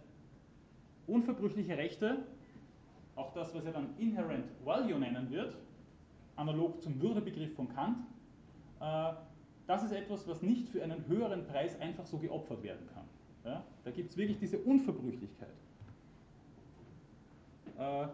unverbrüchliche 1.08 1.76
Rechte, 1.76 2.20
auch 3.16 3.34
das, 3.34 3.56
was 3.56 3.66
er 3.66 3.72
dann 3.72 3.98
Inherent 3.98 4.46
Value 4.64 5.00
nennen 5.00 5.32
wird, 5.32 5.58
analog 6.36 6.80
zum 6.84 7.02
Würdebegriff 7.02 7.56
von 7.56 7.68
Kant, 7.68 7.98
äh, 8.80 9.14
das 9.66 9.82
ist 9.82 9.92
etwas, 9.92 10.28
was 10.28 10.44
nicht 10.44 10.70
für 10.70 10.84
einen 10.84 11.08
höheren 11.08 11.48
Preis 11.48 11.82
einfach 11.82 12.06
so 12.06 12.20
geopfert 12.20 12.62
werden 12.62 12.88
kann. 12.94 13.64
Da 13.84 13.92
gibt 13.92 14.12
es 14.12 14.18
wirklich 14.18 14.38
diese 14.38 14.60
Unverbrüchlichkeit. 14.60 15.50
Äh, 17.80 18.08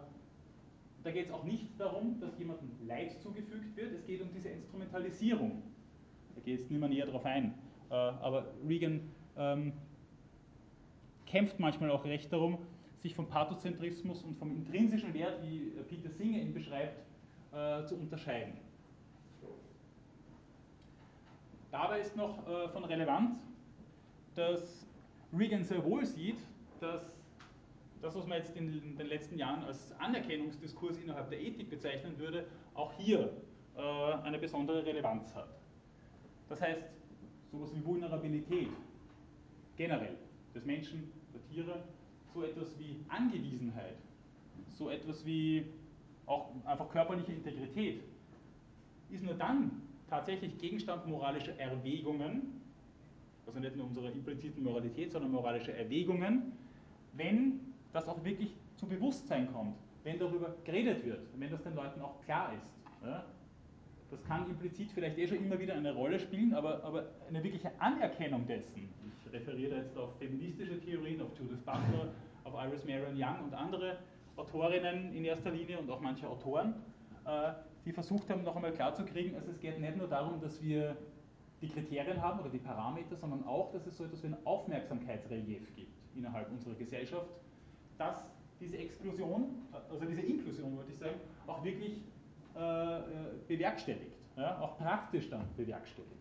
da 1.06 1.12
geht 1.12 1.26
es 1.26 1.32
auch 1.32 1.44
nicht 1.44 1.78
darum, 1.78 2.18
dass 2.18 2.36
jemandem 2.36 2.68
Leid 2.84 3.12
zugefügt 3.22 3.76
wird, 3.76 3.92
es 3.92 4.04
geht 4.04 4.20
um 4.20 4.28
diese 4.34 4.48
Instrumentalisierung. 4.48 5.62
Da 6.34 6.40
geht 6.40 6.58
es 6.58 6.68
nicht 6.68 6.80
mehr 6.80 6.88
näher 6.88 7.06
darauf 7.06 7.24
ein. 7.24 7.54
Äh, 7.90 7.94
aber 7.94 8.46
Regan 8.66 9.00
ähm, 9.36 9.72
kämpft 11.24 11.60
manchmal 11.60 11.92
auch 11.92 12.04
recht 12.04 12.32
darum, 12.32 12.58
sich 12.98 13.14
vom 13.14 13.28
Pathozentrismus 13.28 14.24
und 14.24 14.36
vom 14.36 14.50
intrinsischen 14.50 15.14
Wert, 15.14 15.40
wie 15.44 15.74
Peter 15.88 16.10
Singer 16.10 16.38
ihn 16.38 16.52
beschreibt, 16.52 16.98
äh, 17.52 17.84
zu 17.84 17.94
unterscheiden. 17.94 18.54
Dabei 21.70 22.00
ist 22.00 22.16
noch 22.16 22.48
äh, 22.48 22.68
von 22.70 22.82
Relevanz, 22.82 23.38
dass 24.34 24.84
Regan 25.32 25.62
sehr 25.62 25.84
wohl 25.84 26.04
sieht, 26.04 26.38
dass 26.80 27.15
das, 28.02 28.14
was 28.14 28.26
man 28.26 28.38
jetzt 28.38 28.56
in 28.56 28.96
den 28.96 29.06
letzten 29.06 29.38
Jahren 29.38 29.64
als 29.64 29.92
Anerkennungsdiskurs 29.98 30.98
innerhalb 30.98 31.30
der 31.30 31.40
Ethik 31.40 31.70
bezeichnen 31.70 32.18
würde, 32.18 32.46
auch 32.74 32.92
hier 32.94 33.32
äh, 33.76 33.80
eine 34.22 34.38
besondere 34.38 34.84
Relevanz 34.84 35.34
hat. 35.34 35.48
Das 36.48 36.60
heißt, 36.60 36.82
sowas 37.50 37.74
wie 37.74 37.84
Vulnerabilität 37.84 38.68
generell 39.76 40.16
des 40.54 40.64
Menschen, 40.64 41.10
der 41.32 41.42
Tiere, 41.42 41.84
so 42.32 42.42
etwas 42.42 42.78
wie 42.78 42.96
Angewiesenheit, 43.08 43.96
so 44.74 44.90
etwas 44.90 45.24
wie 45.24 45.66
auch 46.26 46.50
einfach 46.64 46.88
körperliche 46.90 47.32
Integrität, 47.32 48.02
ist 49.10 49.24
nur 49.24 49.34
dann 49.34 49.82
tatsächlich 50.08 50.58
Gegenstand 50.58 51.06
moralischer 51.06 51.58
Erwägungen, 51.58 52.60
also 53.46 53.60
nicht 53.60 53.76
nur 53.76 53.86
unserer 53.86 54.10
impliziten 54.10 54.62
Moralität, 54.62 55.12
sondern 55.12 55.30
moralischer 55.30 55.74
Erwägungen, 55.74 56.52
wenn 57.12 57.60
das 57.96 58.08
auch 58.08 58.22
wirklich 58.22 58.54
zu 58.76 58.86
Bewusstsein 58.86 59.50
kommt, 59.52 59.76
wenn 60.04 60.18
darüber 60.18 60.54
geredet 60.64 61.04
wird, 61.04 61.20
wenn 61.36 61.50
das 61.50 61.62
den 61.62 61.74
Leuten 61.74 62.00
auch 62.02 62.20
klar 62.24 62.52
ist. 62.56 62.70
Ja? 63.02 63.24
Das 64.10 64.22
kann 64.24 64.48
implizit 64.48 64.92
vielleicht 64.92 65.18
eh 65.18 65.26
schon 65.26 65.38
immer 65.38 65.58
wieder 65.58 65.74
eine 65.74 65.92
Rolle 65.92 66.20
spielen, 66.20 66.54
aber, 66.54 66.84
aber 66.84 67.06
eine 67.28 67.42
wirkliche 67.42 67.72
Anerkennung 67.80 68.46
dessen, 68.46 68.88
ich 69.26 69.32
referiere 69.32 69.78
jetzt 69.78 69.96
auf 69.96 70.16
feministische 70.18 70.78
Theorien, 70.80 71.20
auf 71.22 71.30
Judith 71.38 71.62
Butler, 71.64 72.12
auf 72.44 72.54
Iris 72.54 72.84
Marion 72.84 73.16
Young 73.16 73.44
und 73.44 73.54
andere 73.54 73.98
Autorinnen 74.36 75.12
in 75.12 75.24
erster 75.24 75.50
Linie 75.50 75.78
und 75.78 75.90
auch 75.90 76.00
manche 76.00 76.28
Autoren, 76.28 76.74
äh, 77.24 77.52
die 77.84 77.92
versucht 77.92 78.28
haben, 78.30 78.44
noch 78.44 78.54
einmal 78.54 78.72
klarzukriegen, 78.72 79.34
also 79.34 79.50
es 79.50 79.60
geht 79.60 79.80
nicht 79.80 79.96
nur 79.96 80.06
darum, 80.06 80.40
dass 80.40 80.62
wir 80.62 80.96
die 81.62 81.68
Kriterien 81.68 82.20
haben 82.20 82.40
oder 82.40 82.50
die 82.50 82.58
Parameter, 82.58 83.16
sondern 83.16 83.44
auch, 83.44 83.72
dass 83.72 83.86
es 83.86 83.96
so 83.96 84.04
etwas 84.04 84.22
wie 84.22 84.28
ein 84.28 84.36
Aufmerksamkeitsrelief 84.44 85.74
gibt 85.74 85.96
innerhalb 86.14 86.50
unserer 86.50 86.74
Gesellschaft, 86.74 87.26
dass 87.98 88.24
diese 88.60 88.78
Exklusion, 88.78 89.62
also 89.90 90.04
diese 90.04 90.22
Inklusion, 90.22 90.76
wollte 90.76 90.92
ich 90.92 90.98
sagen, 90.98 91.16
auch 91.46 91.62
wirklich 91.62 92.02
äh, 92.56 92.98
äh, 92.98 93.02
bewerkstelligt, 93.46 94.16
ja, 94.36 94.58
auch 94.60 94.78
praktisch 94.78 95.28
dann 95.28 95.44
bewerkstelligt. 95.56 96.12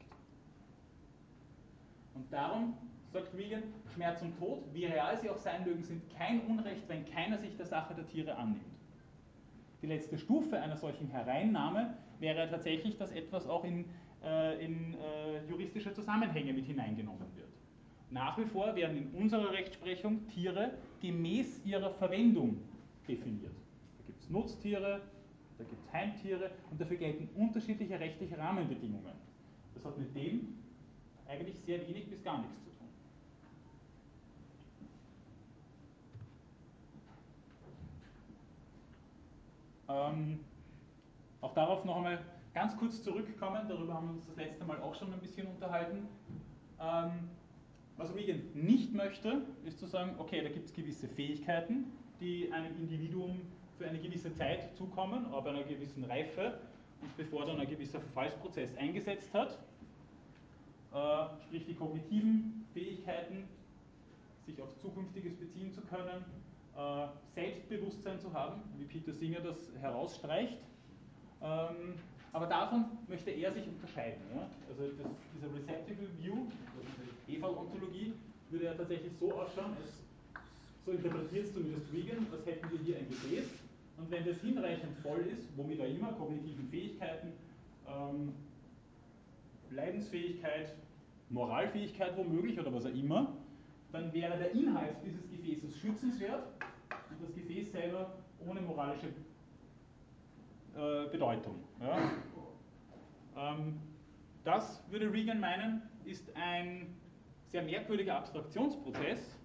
Und 2.14 2.32
darum, 2.32 2.78
sagt 3.12 3.34
Regan, 3.36 3.64
Schmerz 3.94 4.22
und 4.22 4.38
Tod, 4.38 4.64
wie 4.74 4.86
real 4.86 5.18
sie 5.18 5.30
auch 5.30 5.38
sein 5.38 5.64
mögen, 5.64 5.84
sind 5.84 6.02
kein 6.10 6.42
Unrecht, 6.42 6.88
wenn 6.88 7.06
keiner 7.06 7.38
sich 7.38 7.56
der 7.56 7.66
Sache 7.66 7.94
der 7.94 8.06
Tiere 8.06 8.36
annimmt. 8.36 8.64
Die 9.82 9.88
letzte 9.88 10.18
Stufe 10.18 10.60
einer 10.60 10.78
solchen 10.78 11.08
Hereinnahme 11.08 11.96
wäre 12.20 12.50
tatsächlich, 12.50 12.98
dass 12.98 13.12
etwas 13.12 13.48
auch 13.48 13.64
in, 13.64 13.86
äh, 14.24 14.64
in 14.64 14.96
äh, 14.96 15.46
juristische 15.50 15.94
Zusammenhänge 15.94 16.54
mit 16.54 16.66
hineingenommen 16.66 17.28
wird. 17.36 17.55
Nach 18.12 18.38
wie 18.38 18.46
vor 18.46 18.76
werden 18.76 18.98
in 18.98 19.12
unserer 19.20 19.52
Rechtsprechung 19.52 20.28
Tiere 20.28 20.72
gemäß 21.02 21.66
ihrer 21.66 21.92
Verwendung 21.92 22.62
definiert. 23.08 23.54
Da 23.98 24.04
gibt 24.06 24.22
es 24.22 24.30
Nutztiere, 24.30 25.02
da 25.58 25.64
gibt 25.64 25.82
es 25.82 25.94
Heimtiere 25.94 26.52
und 26.70 26.80
dafür 26.80 26.98
gelten 26.98 27.30
unterschiedliche 27.36 28.00
rechtliche 28.00 28.38
Rahmenbedingungen. 28.38 29.14
Das 29.74 29.86
hat 29.86 29.98
mit 29.98 30.16
dem 30.16 30.56
eigentlich 31.28 31.58
sehr 31.60 31.86
wenig 31.88 32.10
bis 32.10 32.24
gar 32.24 32.40
nichts 32.40 32.64
zu 32.64 32.70
tun. 32.70 32.88
Ähm, 39.88 40.40
auch 41.42 41.54
darauf 41.54 41.86
noch 41.86 41.98
einmal 41.98 42.24
ganz 42.54 42.76
kurz 42.78 43.04
zurückkommen, 43.04 43.68
darüber 43.68 43.94
haben 43.94 44.08
wir 44.08 44.14
uns 44.16 44.28
das 44.28 44.36
letzte 44.36 44.66
Mal 44.66 44.82
auch 44.82 44.96
schon 44.96 45.14
ein 45.14 45.20
bisschen 45.20 45.48
unterhalten. 45.48 46.08
Ähm, 46.80 47.30
was 47.98 48.14
Regan 48.14 48.42
nicht 48.54 48.94
möchte, 48.94 49.42
ist 49.66 49.80
zu 49.80 49.86
sagen, 49.86 50.16
okay, 50.18 50.42
da 50.42 50.50
gibt 50.50 50.66
es 50.66 50.74
gewisse 50.74 51.08
Fähigkeiten, 51.08 51.86
die 52.20 52.52
einem 52.52 52.76
Individuum 52.78 53.42
für 53.78 53.88
eine 53.88 54.00
gewisse 54.00 54.34
Zeit 54.34 54.76
zukommen, 54.76 55.26
ab 55.34 55.46
einer 55.48 55.64
gewissen 55.64 56.04
Reife 56.06 56.60
und 57.02 57.16
bevor 57.18 57.46
dann 57.46 57.60
ein 57.60 57.70
gewisser 57.70 58.00
Verfallsprozess 58.00 58.76
eingesetzt 58.78 59.34
hat. 59.34 59.60
Äh, 60.94 61.44
sprich, 61.46 61.66
die 61.66 61.74
kognitiven 61.74 62.66
Fähigkeiten 62.74 63.44
sich 64.46 64.62
auf 64.62 64.78
Zukünftiges 64.78 65.36
beziehen 65.36 65.72
zu 65.72 65.82
können, 65.82 66.24
äh, 66.78 67.08
Selbstbewusstsein 67.34 68.20
zu 68.20 68.32
haben, 68.34 68.62
wie 68.78 68.86
Peter 68.86 69.14
Singer 69.14 69.40
das 69.40 69.58
herausstreicht. 69.80 70.58
Ähm, 71.42 71.96
aber 72.32 72.48
davon 72.48 72.86
möchte 73.08 73.32
er 73.32 73.52
sich 73.54 73.66
unterscheiden. 73.66 74.22
Also 74.70 74.84
das, 74.98 75.08
dieser 75.34 75.54
Receptacle 75.54 76.10
View, 76.20 76.36
also 76.36 76.82
diese 76.84 77.05
Eval-Ontologie, 77.28 78.14
würde 78.50 78.66
ja 78.66 78.74
tatsächlich 78.74 79.12
so 79.20 79.34
ausschauen, 79.34 79.76
als, 79.82 79.92
so 80.86 80.92
interpretierst 80.92 81.56
du 81.56 81.62
das 81.62 81.94
Regan, 81.94 82.28
als 82.32 82.46
hätten 82.46 82.70
wir 82.72 82.80
hier 82.80 82.98
ein 82.98 83.10
Gefäß 83.10 83.46
und 83.98 84.12
wenn 84.12 84.26
das 84.26 84.38
hinreichend 84.42 84.98
voll 84.98 85.22
ist, 85.22 85.48
womit 85.56 85.80
er 85.80 85.88
immer, 85.88 86.12
kognitiven 86.14 86.68
Fähigkeiten, 86.70 87.34
ähm, 87.88 88.34
Leidensfähigkeit, 89.72 90.76
Moralfähigkeit 91.30 92.16
womöglich 92.18 92.60
oder 92.60 92.74
was 92.74 92.86
auch 92.86 92.94
immer, 92.94 93.36
dann 93.92 94.14
wäre 94.14 94.38
der 94.38 94.52
Inhalt 94.52 94.98
dieses 95.06 95.30
Gefäßes 95.30 95.78
schützenswert 95.78 96.44
und 97.10 97.22
das 97.22 97.34
Gefäß 97.34 97.72
selber 97.72 98.18
ohne 98.46 98.62
moralische 98.62 99.08
äh, 100.76 101.10
Bedeutung. 101.10 101.56
Ja. 101.80 102.12
Ähm, 103.38 103.80
das, 104.44 104.84
würde 104.92 105.12
Regan 105.12 105.40
meinen, 105.40 105.82
ist 106.04 106.30
ein 106.36 106.96
sehr 107.56 107.64
merkwürdiger 107.64 108.18
Abstraktionsprozess, 108.18 109.40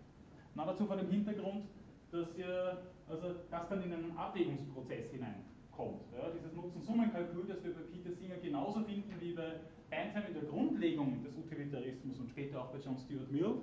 na 0.56 0.64
dazu 0.64 0.84
vor 0.84 0.96
dem 0.96 1.08
Hintergrund, 1.08 1.62
dass 2.10 2.36
ja 2.36 2.78
also 3.08 3.36
das 3.48 3.68
dann 3.68 3.84
in 3.84 3.92
einen 3.92 4.16
Abwägungsprozess 4.16 5.12
hineinkommt. 5.12 6.02
Ja, 6.12 6.28
dieses 6.36 6.52
Nutzen-Summen-Kalkül, 6.52 7.44
das 7.46 7.62
wir 7.62 7.72
bei 7.72 7.82
Peter 7.82 8.12
Singer 8.12 8.34
genauso 8.42 8.80
finden 8.80 9.14
wie 9.20 9.32
bei 9.32 9.60
Bentham 9.90 10.24
in 10.26 10.34
der 10.34 10.42
Grundlegung 10.42 11.22
des 11.22 11.36
Utilitarismus 11.36 12.18
und 12.18 12.28
später 12.30 12.60
auch 12.60 12.72
bei 12.72 12.78
John 12.78 12.96
Stuart 12.98 13.30
Mill, 13.30 13.54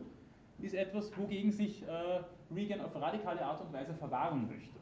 ist 0.61 0.75
etwas, 0.75 1.11
wogegen 1.17 1.51
sich 1.51 1.83
äh, 1.83 2.21
Regan 2.55 2.79
auf 2.79 2.95
radikale 2.95 3.45
Art 3.45 3.59
und 3.59 3.73
Weise 3.73 3.93
verwahren 3.95 4.47
möchte. 4.47 4.79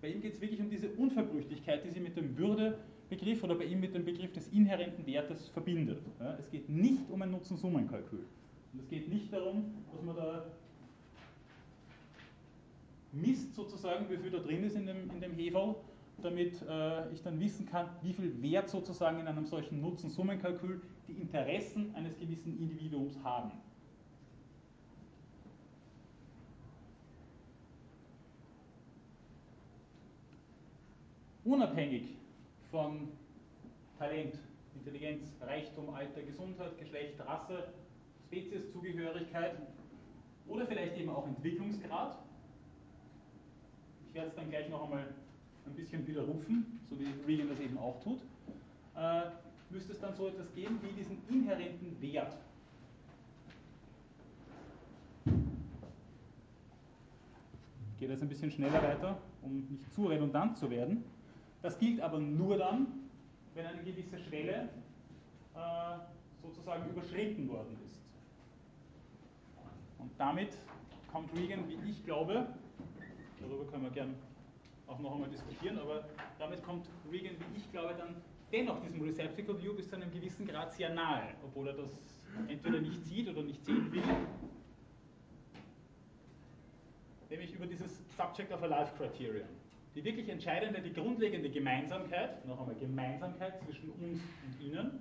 Bei 0.00 0.08
ihm 0.08 0.20
geht 0.20 0.34
es 0.34 0.40
wirklich 0.40 0.60
um 0.60 0.70
diese 0.70 0.88
Unverbrüchlichkeit, 0.90 1.84
die 1.84 1.90
sie 1.90 2.00
mit 2.00 2.16
dem 2.16 2.36
Würdebegriff 3.10 3.42
oder 3.42 3.54
bei 3.56 3.64
ihm 3.64 3.80
mit 3.80 3.94
dem 3.94 4.04
Begriff 4.04 4.32
des 4.32 4.48
inhärenten 4.48 5.04
Wertes 5.06 5.48
verbindet. 5.48 6.00
Ja, 6.20 6.36
es 6.38 6.50
geht 6.50 6.68
nicht 6.68 7.10
um 7.10 7.20
ein 7.22 7.30
Nutzen-Summen-Kalkül. 7.30 8.24
Und 8.72 8.80
es 8.80 8.88
geht 8.88 9.08
nicht 9.08 9.32
darum, 9.32 9.64
dass 9.92 10.02
man 10.02 10.16
da 10.16 10.44
misst 13.12 13.54
sozusagen, 13.54 14.08
wie 14.08 14.16
viel 14.16 14.30
da 14.30 14.38
drin 14.38 14.62
ist 14.62 14.76
in 14.76 14.86
dem, 14.86 15.10
in 15.10 15.20
dem 15.20 15.34
Heferl, 15.34 15.74
damit 16.22 16.62
äh, 16.62 17.12
ich 17.12 17.22
dann 17.22 17.40
wissen 17.40 17.66
kann, 17.66 17.88
wie 18.02 18.12
viel 18.12 18.40
Wert 18.42 18.68
sozusagen 18.68 19.18
in 19.18 19.26
einem 19.26 19.46
solchen 19.46 19.80
Nutzen-Summen-Kalkül 19.80 20.80
die 21.08 21.20
Interessen 21.20 21.92
eines 21.94 22.16
gewissen 22.18 22.58
Individuums 22.60 23.18
haben. 23.24 23.50
Unabhängig 31.42 32.19
von 32.70 33.08
Talent, 33.98 34.34
Intelligenz, 34.74 35.28
Reichtum, 35.40 35.90
Alter, 35.90 36.22
Gesundheit, 36.22 36.78
Geschlecht, 36.78 37.20
Rasse, 37.26 37.64
Spezieszugehörigkeit 38.26 39.56
oder 40.46 40.66
vielleicht 40.66 40.96
eben 40.96 41.10
auch 41.10 41.26
Entwicklungsgrad, 41.26 42.18
ich 44.08 44.14
werde 44.14 44.28
es 44.28 44.34
dann 44.34 44.50
gleich 44.50 44.68
noch 44.68 44.84
einmal 44.84 45.06
ein 45.66 45.74
bisschen 45.74 46.06
widerrufen, 46.06 46.80
so 46.88 46.98
wie 46.98 47.06
Regan 47.26 47.48
das 47.48 47.60
eben 47.60 47.78
auch 47.78 48.00
tut, 48.02 48.20
äh, 48.96 49.22
müsste 49.70 49.92
es 49.92 50.00
dann 50.00 50.14
so 50.14 50.28
etwas 50.28 50.52
geben 50.54 50.80
wie 50.82 50.92
diesen 50.92 51.18
inhärenten 51.28 52.00
Wert. 52.00 52.36
Gehe 57.98 58.08
das 58.08 58.22
ein 58.22 58.28
bisschen 58.28 58.50
schneller 58.50 58.82
weiter, 58.82 59.18
um 59.42 59.66
nicht 59.68 59.92
zu 59.94 60.06
redundant 60.06 60.56
zu 60.56 60.70
werden. 60.70 61.04
Das 61.62 61.78
gilt 61.78 62.00
aber 62.00 62.18
nur 62.18 62.56
dann, 62.56 62.86
wenn 63.54 63.66
eine 63.66 63.82
gewisse 63.82 64.18
Schwelle 64.18 64.68
äh, 65.54 65.98
sozusagen 66.42 66.88
überschritten 66.88 67.48
worden 67.48 67.76
ist. 67.84 68.00
Und 69.98 70.10
damit 70.18 70.56
kommt 71.12 71.34
Regan, 71.34 71.68
wie 71.68 71.90
ich 71.90 72.04
glaube, 72.04 72.46
darüber 73.40 73.64
können 73.66 73.84
wir 73.84 73.90
gern 73.90 74.14
auch 74.86 74.98
noch 74.98 75.14
einmal 75.14 75.28
diskutieren, 75.28 75.78
aber 75.78 76.04
damit 76.38 76.62
kommt 76.62 76.86
Regan, 77.10 77.36
wie 77.36 77.58
ich 77.58 77.70
glaube, 77.70 77.94
dann 77.98 78.16
dennoch 78.50 78.80
diesem 78.80 79.02
Receptacle 79.02 79.60
View 79.60 79.74
bis 79.74 79.88
zu 79.88 79.96
einem 79.96 80.10
gewissen 80.10 80.46
Grad 80.46 80.72
sehr 80.72 80.92
nahe, 80.94 81.34
obwohl 81.44 81.68
er 81.68 81.74
das 81.74 81.90
entweder 82.48 82.80
nicht 82.80 83.04
sieht 83.04 83.28
oder 83.28 83.42
nicht 83.42 83.64
sehen 83.64 83.92
will. 83.92 84.02
Nämlich 87.28 87.54
über 87.54 87.66
dieses 87.66 88.02
Subject 88.16 88.52
of 88.52 88.62
a 88.62 88.66
Life 88.66 88.96
Criterion. 88.96 89.59
Die 89.94 90.04
wirklich 90.04 90.28
entscheidende, 90.28 90.80
die 90.80 90.92
grundlegende 90.92 91.50
Gemeinsamkeit, 91.50 92.46
noch 92.46 92.60
einmal 92.60 92.76
Gemeinsamkeit 92.76 93.58
zwischen 93.64 93.90
uns 93.90 94.20
und 94.46 94.64
ihnen, 94.64 95.00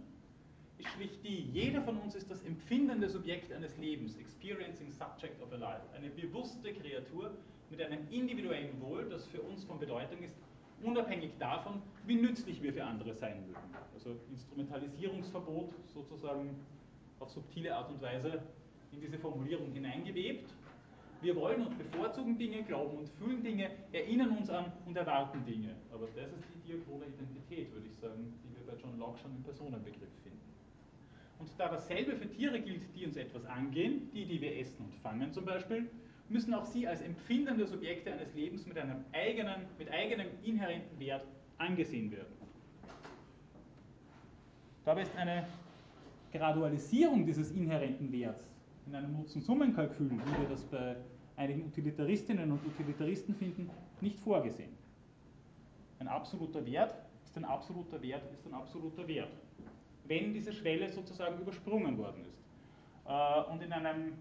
ist 0.79 0.89
schlicht 0.89 1.23
die, 1.23 1.49
jeder 1.51 1.81
von 1.81 1.97
uns 1.97 2.15
ist 2.15 2.31
das 2.31 2.41
empfindende 2.43 3.09
Subjekt 3.09 3.51
eines 3.51 3.77
Lebens, 3.77 4.15
experiencing 4.17 4.89
subject 4.91 5.41
of 5.43 5.51
a 5.51 5.57
life, 5.57 5.83
eine 5.95 6.09
bewusste 6.09 6.73
Kreatur, 6.73 7.31
mit 7.69 7.81
einem 7.81 7.99
individuellen 8.09 8.81
Wohl, 8.81 9.07
das 9.09 9.27
für 9.27 9.41
uns 9.41 9.63
von 9.63 9.77
Bedeutung 9.79 10.23
ist, 10.23 10.35
unabhängig 10.81 11.31
davon, 11.37 11.81
wie 12.07 12.15
nützlich 12.15 12.61
wir 12.63 12.73
für 12.73 12.83
andere 12.83 13.13
sein 13.13 13.41
mögen. 13.41 13.59
Also 13.93 14.15
Instrumentalisierungsverbot 14.31 15.73
sozusagen 15.93 16.55
auf 17.19 17.29
subtile 17.29 17.75
Art 17.75 17.89
und 17.91 18.01
Weise 18.01 18.41
in 18.91 19.01
diese 19.01 19.19
Formulierung 19.19 19.71
hineingewebt. 19.71 20.49
Wir 21.21 21.35
wollen 21.35 21.67
und 21.67 21.77
bevorzugen 21.77 22.37
Dinge, 22.37 22.63
glauben 22.63 22.97
und 22.97 23.09
fühlen 23.09 23.43
Dinge, 23.43 23.69
erinnern 23.91 24.37
uns 24.37 24.49
an 24.49 24.71
und 24.85 24.95
erwarten 24.95 25.43
Dinge. 25.45 25.75
Aber 25.93 26.07
das 26.15 26.31
ist 26.31 26.45
die 26.55 26.71
diachrone 26.71 27.05
Identität, 27.07 27.73
würde 27.73 27.87
ich 27.87 27.97
sagen, 27.99 28.33
die 28.43 28.55
wir 28.55 28.65
bei 28.65 28.81
John 28.81 28.97
Locke 28.97 29.19
schon 29.19 29.35
im 29.35 29.43
Personenbegriff 29.43 30.09
finden. 30.23 30.39
Und 31.39 31.49
da 31.57 31.67
dasselbe 31.67 32.15
für 32.15 32.29
Tiere 32.29 32.61
gilt, 32.61 32.83
die 32.95 33.05
uns 33.05 33.17
etwas 33.17 33.45
angehen, 33.45 34.09
die, 34.13 34.25
die 34.25 34.39
wir 34.39 34.57
essen 34.59 34.85
und 34.85 34.95
fangen 34.95 35.31
zum 35.33 35.45
Beispiel, 35.45 35.89
müssen 36.29 36.53
auch 36.53 36.65
sie 36.65 36.87
als 36.87 37.01
empfindende 37.01 37.65
Subjekte 37.65 38.13
eines 38.13 38.33
Lebens 38.33 38.65
mit 38.65 38.77
einem 38.77 39.03
eigenen, 39.11 39.65
mit 39.77 39.91
eigenem 39.91 40.27
inhärenten 40.43 40.99
Wert 40.99 41.25
angesehen 41.57 42.11
werden. 42.11 42.33
Dabei 44.85 45.01
ist 45.01 45.15
eine 45.17 45.47
Gradualisierung 46.31 47.25
dieses 47.25 47.51
inhärenten 47.51 48.11
Werts 48.11 48.49
in 48.89 48.95
einem 48.95 49.13
Nutzen-Summen-Kalkül, 49.13 50.09
wie 50.09 50.41
wir 50.41 50.49
das 50.49 50.63
bei 50.63 50.95
einigen 51.35 51.65
Utilitaristinnen 51.65 52.51
und 52.51 52.65
Utilitaristen 52.65 53.35
finden, 53.35 53.69
nicht 54.01 54.19
vorgesehen. 54.19 54.71
Ein 55.99 56.07
absoluter 56.07 56.65
Wert 56.65 56.95
ist 57.23 57.37
ein 57.37 57.45
absoluter 57.45 58.01
Wert 58.01 58.23
ist 58.33 58.47
ein 58.47 58.53
absoluter 58.53 59.07
Wert, 59.07 59.31
wenn 60.05 60.33
diese 60.33 60.51
Schwelle 60.51 60.89
sozusagen 60.89 61.39
übersprungen 61.39 61.99
worden 61.99 62.25
ist. 62.25 62.41
Äh, 63.05 63.51
und 63.51 63.61
in 63.61 63.71
einem 63.71 64.13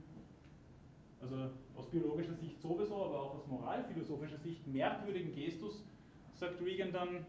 also 1.23 1.51
aus 1.75 1.89
biologischer 1.91 2.35
Sicht 2.35 2.61
sowieso, 2.61 2.95
aber 2.95 3.23
auch 3.23 3.35
aus 3.37 3.47
moralphilosophischer 3.47 4.39
Sicht 4.39 4.67
merkwürdigen 4.67 5.35
Gestus, 5.35 5.83
sagt 6.35 6.61
Regan 6.61 6.93
dann, 6.93 7.25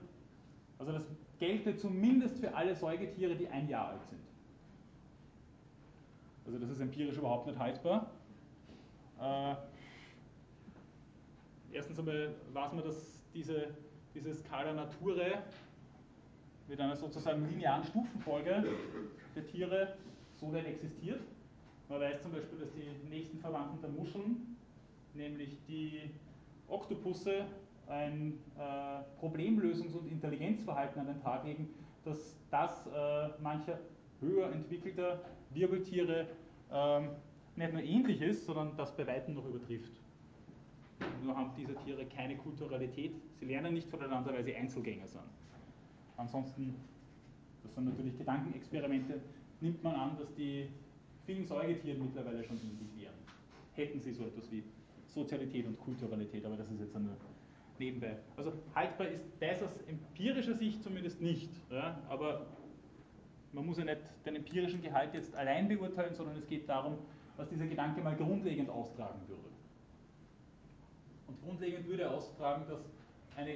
also 0.77 0.91
das 0.91 1.03
gelte 1.39 1.77
zumindest 1.77 2.39
für 2.39 2.53
alle 2.53 2.75
Säugetiere, 2.75 3.35
die 3.35 3.47
ein 3.47 3.69
Jahr 3.69 3.91
alt 3.91 4.05
sind. 4.07 4.28
Also 6.49 6.57
das 6.57 6.71
ist 6.71 6.79
empirisch 6.79 7.15
überhaupt 7.15 7.45
nicht 7.45 7.59
haltbar. 7.59 8.09
Äh, 9.21 9.53
erstens 11.71 11.99
einmal 11.99 12.33
weiß 12.53 12.73
man, 12.73 12.83
dass 12.83 13.21
diese, 13.35 13.67
diese 14.15 14.33
Skala 14.33 14.73
Nature 14.73 15.43
mit 16.67 16.81
einer 16.81 16.95
sozusagen 16.95 17.47
linearen 17.47 17.83
Stufenfolge 17.83 18.63
der 19.35 19.45
Tiere 19.45 19.93
so 20.39 20.47
nicht 20.47 20.65
existiert. 20.65 21.21
Man 21.87 22.01
weiß 22.01 22.23
zum 22.23 22.31
Beispiel, 22.31 22.57
dass 22.57 22.71
die 22.73 23.07
nächsten 23.07 23.37
Verwandten 23.37 23.79
der 23.79 23.91
Muscheln, 23.91 24.57
nämlich 25.13 25.55
die 25.67 26.09
Oktopusse, 26.67 27.45
ein 27.85 28.39
äh, 28.57 29.23
Problemlösungs- 29.23 29.95
und 29.95 30.11
Intelligenzverhalten 30.11 30.99
an 30.99 31.07
den 31.09 31.21
Tag 31.21 31.43
legen, 31.43 31.69
dass 32.03 32.35
das 32.49 32.87
äh, 32.87 33.39
mancher 33.39 33.77
höher 34.19 34.51
entwickelter 34.51 35.21
Wirbeltiere 35.51 36.27
äh, 36.71 37.01
nicht 37.55 37.73
nur 37.73 37.81
ähnlich 37.81 38.21
ist, 38.21 38.45
sondern 38.45 38.75
das 38.77 38.95
bei 38.95 39.05
weitem 39.05 39.35
noch 39.35 39.45
übertrifft. 39.45 39.91
Nur 41.23 41.35
haben 41.35 41.51
diese 41.57 41.75
Tiere 41.75 42.05
keine 42.05 42.35
Kulturalität, 42.37 43.13
sie 43.39 43.45
lernen 43.45 43.73
nicht 43.73 43.89
voneinander, 43.89 44.33
weil 44.33 44.43
sie 44.43 44.55
Einzelgänger 44.55 45.07
sind. 45.07 45.23
Ansonsten, 46.17 46.75
das 47.63 47.73
sind 47.73 47.85
natürlich 47.85 48.17
Gedankenexperimente, 48.17 49.21
nimmt 49.61 49.83
man 49.83 49.95
an, 49.95 50.17
dass 50.17 50.33
die 50.35 50.67
vielen 51.25 51.45
Säugetieren 51.45 52.03
mittlerweile 52.03 52.43
schon 52.43 52.57
ähnlich 52.57 52.89
wären. 52.97 53.13
Hätten 53.75 53.99
sie 54.01 54.11
so 54.11 54.25
etwas 54.25 54.51
wie 54.51 54.63
Sozialität 55.07 55.65
und 55.65 55.79
Kulturalität, 55.79 56.45
aber 56.45 56.57
das 56.57 56.69
ist 56.69 56.79
jetzt 56.79 56.93
nur 56.93 57.15
nebenbei. 57.79 58.17
Also 58.35 58.53
haltbar 58.75 59.07
ist 59.07 59.23
das 59.39 59.61
aus 59.63 59.71
empirischer 59.87 60.53
Sicht 60.53 60.83
zumindest 60.83 61.21
nicht. 61.21 61.49
Ja? 61.71 62.01
Aber 62.09 62.45
man 63.53 63.65
muss 63.65 63.77
ja 63.77 63.85
nicht 63.85 64.01
den 64.25 64.35
empirischen 64.35 64.81
Gehalt 64.81 65.13
jetzt 65.13 65.35
allein 65.35 65.67
beurteilen, 65.67 66.13
sondern 66.13 66.37
es 66.37 66.47
geht 66.47 66.67
darum, 66.69 66.97
was 67.37 67.49
dieser 67.49 67.65
Gedanke 67.65 68.01
mal 68.01 68.15
grundlegend 68.15 68.69
austragen 68.69 69.21
würde. 69.27 69.49
Und 71.27 71.41
grundlegend 71.41 71.87
würde 71.87 72.09
austragen, 72.09 72.65
dass 72.67 72.79
eine 73.35 73.55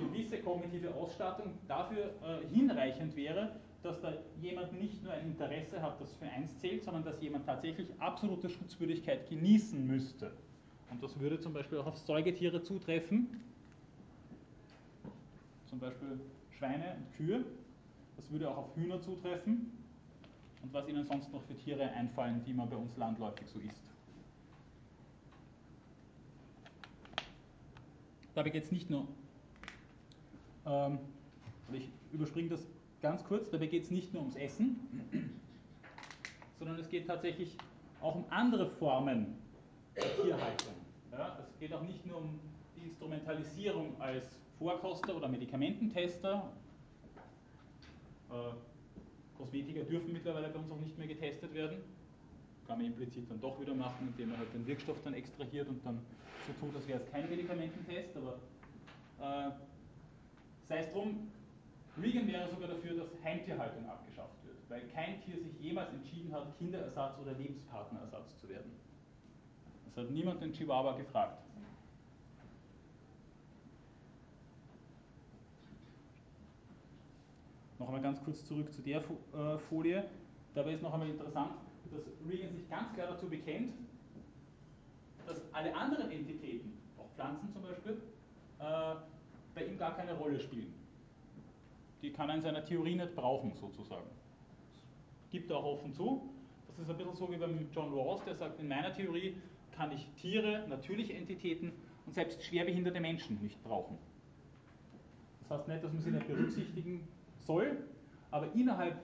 gewisse 0.00 0.38
kognitive 0.38 0.94
Ausstattung 0.94 1.52
dafür 1.66 2.10
äh, 2.22 2.54
hinreichend 2.54 3.16
wäre, 3.16 3.56
dass 3.82 4.00
da 4.00 4.14
jemand 4.40 4.72
nicht 4.80 5.02
nur 5.02 5.12
ein 5.12 5.26
Interesse 5.26 5.82
hat, 5.82 6.00
das 6.00 6.14
für 6.14 6.26
eins 6.26 6.58
zählt, 6.58 6.84
sondern 6.84 7.04
dass 7.04 7.20
jemand 7.20 7.44
tatsächlich 7.44 7.88
absolute 7.98 8.48
Schutzwürdigkeit 8.48 9.28
genießen 9.28 9.86
müsste. 9.86 10.32
Und 10.90 11.02
das 11.02 11.18
würde 11.18 11.40
zum 11.40 11.52
Beispiel 11.52 11.78
auch 11.78 11.86
auf 11.86 11.98
Säugetiere 11.98 12.62
zutreffen, 12.62 13.40
zum 15.66 15.80
Beispiel 15.80 16.20
Schweine 16.56 16.96
und 16.96 17.16
Kühe. 17.16 17.44
Das 18.16 18.30
würde 18.30 18.50
auch 18.50 18.56
auf 18.56 18.76
Hühner 18.76 19.00
zutreffen. 19.00 19.72
Und 20.62 20.72
was 20.72 20.88
Ihnen 20.88 21.04
sonst 21.04 21.30
noch 21.32 21.42
für 21.42 21.54
Tiere 21.54 21.90
einfallen, 21.90 22.42
die 22.46 22.54
man 22.54 22.68
bei 22.70 22.76
uns 22.76 22.96
landläufig 22.96 23.46
so 23.48 23.58
isst. 23.60 23.82
Dabei 28.34 28.50
geht 28.50 28.64
es 28.64 28.72
nicht 28.72 28.90
nur, 28.90 29.06
ähm, 30.66 30.98
ich 31.72 31.88
überspringe 32.12 32.48
das 32.48 32.66
ganz 33.00 33.22
kurz, 33.24 33.50
dabei 33.50 33.66
geht 33.66 33.84
es 33.84 33.90
nicht 33.90 34.12
nur 34.12 34.22
ums 34.22 34.36
Essen, 34.36 34.80
sondern 36.58 36.78
es 36.78 36.88
geht 36.88 37.06
tatsächlich 37.06 37.56
auch 38.00 38.16
um 38.16 38.24
andere 38.30 38.66
Formen 38.66 39.36
der 39.94 40.02
Tierhaltung. 40.16 40.74
Ja, 41.12 41.38
es 41.38 41.58
geht 41.60 41.72
auch 41.72 41.82
nicht 41.82 42.04
nur 42.06 42.18
um 42.18 42.40
die 42.76 42.88
Instrumentalisierung 42.88 44.00
als 44.00 44.24
Vorkoster 44.58 45.14
oder 45.14 45.28
Medikamententester. 45.28 46.50
Äh, 48.30 49.36
Kosmetika 49.36 49.82
dürfen 49.82 50.12
mittlerweile 50.12 50.48
bei 50.48 50.58
uns 50.58 50.70
auch 50.70 50.80
nicht 50.80 50.96
mehr 50.98 51.06
getestet 51.06 51.52
werden. 51.54 51.78
Kann 52.66 52.78
man 52.78 52.86
implizit 52.86 53.30
dann 53.30 53.40
doch 53.40 53.60
wieder 53.60 53.74
machen, 53.74 54.08
indem 54.08 54.30
man 54.30 54.38
halt 54.38 54.54
den 54.54 54.66
Wirkstoff 54.66 54.96
dann 55.04 55.14
extrahiert 55.14 55.68
und 55.68 55.84
dann 55.84 56.00
so 56.46 56.52
tut, 56.66 56.74
als 56.76 56.86
wäre 56.86 57.00
es 57.00 57.10
kein 57.10 57.28
Medikamententest. 57.28 58.16
Aber 58.16 58.38
äh, 59.20 59.50
sei 60.68 60.78
es 60.78 60.92
drum, 60.92 61.30
Regan 62.00 62.26
wäre 62.26 62.48
sogar 62.50 62.68
dafür, 62.68 62.96
dass 62.96 63.08
Heimtierhaltung 63.22 63.88
abgeschafft 63.88 64.44
wird, 64.44 64.56
weil 64.68 64.82
kein 64.88 65.22
Tier 65.22 65.38
sich 65.38 65.60
jemals 65.60 65.92
entschieden 65.92 66.32
hat, 66.32 66.56
Kinderersatz 66.58 67.18
oder 67.20 67.32
Lebenspartnerersatz 67.34 68.38
zu 68.40 68.48
werden. 68.48 68.72
Das 69.86 70.04
hat 70.04 70.10
niemand 70.10 70.42
den 70.42 70.52
Chihuahua 70.52 70.96
gefragt. 70.96 71.38
Noch 77.84 77.90
einmal 77.90 78.02
ganz 78.02 78.24
kurz 78.24 78.42
zurück 78.46 78.72
zu 78.72 78.80
der 78.80 79.00
äh, 79.00 79.58
Folie. 79.68 80.08
Dabei 80.54 80.72
ist 80.72 80.82
noch 80.82 80.94
einmal 80.94 81.10
interessant, 81.10 81.50
dass 81.92 82.00
Regan 82.26 82.50
sich 82.54 82.66
ganz 82.70 82.90
klar 82.94 83.08
dazu 83.08 83.28
bekennt, 83.28 83.74
dass 85.26 85.42
alle 85.52 85.76
anderen 85.76 86.10
Entitäten, 86.10 86.78
auch 86.96 87.10
Pflanzen 87.14 87.52
zum 87.52 87.60
Beispiel, 87.60 88.00
äh, 88.58 88.94
bei 89.54 89.66
ihm 89.66 89.76
gar 89.76 89.94
keine 89.94 90.14
Rolle 90.14 90.40
spielen. 90.40 90.72
Die 92.00 92.10
kann 92.10 92.30
er 92.30 92.36
in 92.36 92.40
seiner 92.40 92.64
Theorie 92.64 92.94
nicht 92.94 93.14
brauchen, 93.14 93.52
sozusagen. 93.54 94.08
Gibt 95.30 95.50
er 95.50 95.58
auch 95.58 95.74
offen 95.74 95.92
zu. 95.92 96.22
Das 96.68 96.78
ist 96.78 96.90
ein 96.90 96.96
bisschen 96.96 97.16
so 97.16 97.30
wie 97.30 97.36
beim 97.36 97.68
John 97.70 97.92
Rawls, 97.92 98.24
der 98.24 98.34
sagt, 98.34 98.60
in 98.60 98.68
meiner 98.68 98.94
Theorie 98.94 99.36
kann 99.72 99.92
ich 99.92 100.08
Tiere, 100.22 100.66
natürliche 100.70 101.12
Entitäten 101.12 101.70
und 102.06 102.14
selbst 102.14 102.42
schwerbehinderte 102.44 103.00
Menschen 103.00 103.42
nicht 103.42 103.62
brauchen. 103.62 103.98
Das 105.40 105.58
heißt 105.58 105.68
nicht, 105.68 105.84
dass 105.84 105.92
man 105.92 106.00
sie 106.00 106.12
nicht 106.12 106.26
berücksichtigen 106.26 107.06
soll, 107.46 107.84
aber 108.30 108.52
innerhalb 108.54 108.96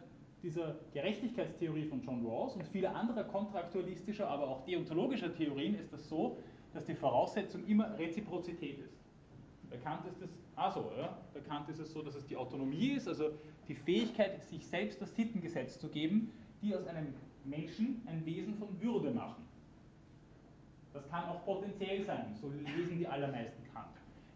dieser 0.43 0.77
Gerechtigkeitstheorie 0.93 1.85
von 1.85 2.03
John 2.03 2.25
Rawls 2.25 2.55
und 2.57 2.67
vieler 2.69 2.95
anderer 2.95 3.25
kontraktualistischer, 3.25 4.29
aber 4.29 4.49
auch 4.49 4.65
deontologischer 4.65 5.35
Theorien 5.35 5.79
ist 5.79 5.93
das 5.93 6.09
so, 6.09 6.39
dass 6.73 6.87
die 6.87 6.95
Voraussetzung 6.95 7.67
immer 7.67 7.99
Reziprozität 7.99 8.79
ist. 8.79 8.97
Bekannt 9.69 10.07
ist 10.07 10.23
es 10.23 10.31
also, 10.57 10.91
ja? 10.99 11.17
bekannt 11.33 11.69
ist 11.69 11.79
es 11.79 11.93
so, 11.93 12.03
dass 12.03 12.17
es 12.17 12.27
die 12.27 12.37
Autonomie 12.37 12.93
ist, 12.93 13.07
also 13.07 13.31
die 13.69 13.75
Fähigkeit, 13.75 14.43
sich 14.43 14.67
selbst 14.67 15.01
das 15.01 15.15
Sittengesetz 15.15 15.79
zu 15.79 15.89
geben, 15.89 16.33
die 16.61 16.75
aus 16.75 16.87
einem 16.87 17.15
Menschen 17.45 18.03
ein 18.07 18.25
Wesen 18.27 18.55
von 18.57 18.69
Würde 18.81 19.11
machen. 19.11 19.45
Das 20.93 21.09
kann 21.09 21.25
auch 21.25 21.45
potenziell 21.45 22.05
sein, 22.05 22.35
so 22.41 22.49
lesen 22.49 22.99
die 22.99 23.07
allermeisten 23.07 23.63
Kant. 23.73 23.87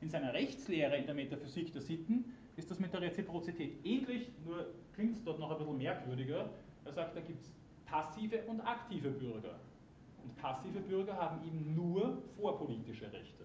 In 0.00 0.08
seiner 0.08 0.32
Rechtslehre 0.32 0.96
in 0.96 1.06
der 1.06 1.14
Metaphysik 1.14 1.72
der 1.72 1.82
Sitten 1.82 2.24
ist 2.56 2.70
das 2.70 2.78
mit 2.78 2.92
der 2.92 3.00
Reziprozität 3.00 3.84
ähnlich, 3.84 4.28
nur 4.44 4.66
klingt 4.94 5.16
es 5.16 5.24
dort 5.24 5.38
noch 5.38 5.50
ein 5.50 5.58
bisschen 5.58 5.78
merkwürdiger. 5.78 6.50
Er 6.84 6.92
sagt, 6.92 7.16
da 7.16 7.20
gibt 7.20 7.42
es 7.42 7.52
passive 7.86 8.42
und 8.46 8.60
aktive 8.60 9.10
Bürger. 9.10 9.56
Und 10.22 10.36
passive 10.36 10.80
Bürger 10.80 11.14
haben 11.16 11.44
eben 11.46 11.74
nur 11.74 12.18
vorpolitische 12.36 13.12
Rechte. 13.12 13.44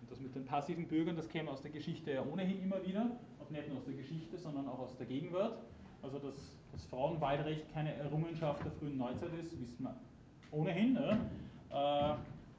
Und 0.00 0.10
das 0.10 0.20
mit 0.20 0.34
den 0.34 0.44
passiven 0.44 0.86
Bürgern, 0.86 1.16
das 1.16 1.28
käme 1.28 1.50
aus 1.50 1.62
der 1.62 1.70
Geschichte 1.70 2.12
ja 2.12 2.24
ohnehin 2.24 2.62
immer 2.62 2.84
wieder. 2.86 3.10
Und 3.38 3.50
nicht 3.50 3.68
nur 3.68 3.78
aus 3.78 3.84
der 3.84 3.94
Geschichte, 3.94 4.38
sondern 4.38 4.68
auch 4.68 4.78
aus 4.78 4.96
der 4.96 5.06
Gegenwart. 5.06 5.58
Also, 6.02 6.18
dass 6.18 6.34
das 6.72 6.84
Frauenwahlrecht 6.86 7.72
keine 7.72 7.94
Errungenschaft 7.94 8.64
der 8.64 8.72
frühen 8.72 8.98
Neuzeit 8.98 9.32
ist, 9.40 9.52
wissen 9.60 9.84
wir 9.84 9.94
ohnehin, 10.50 10.96
äh, 10.96 12.14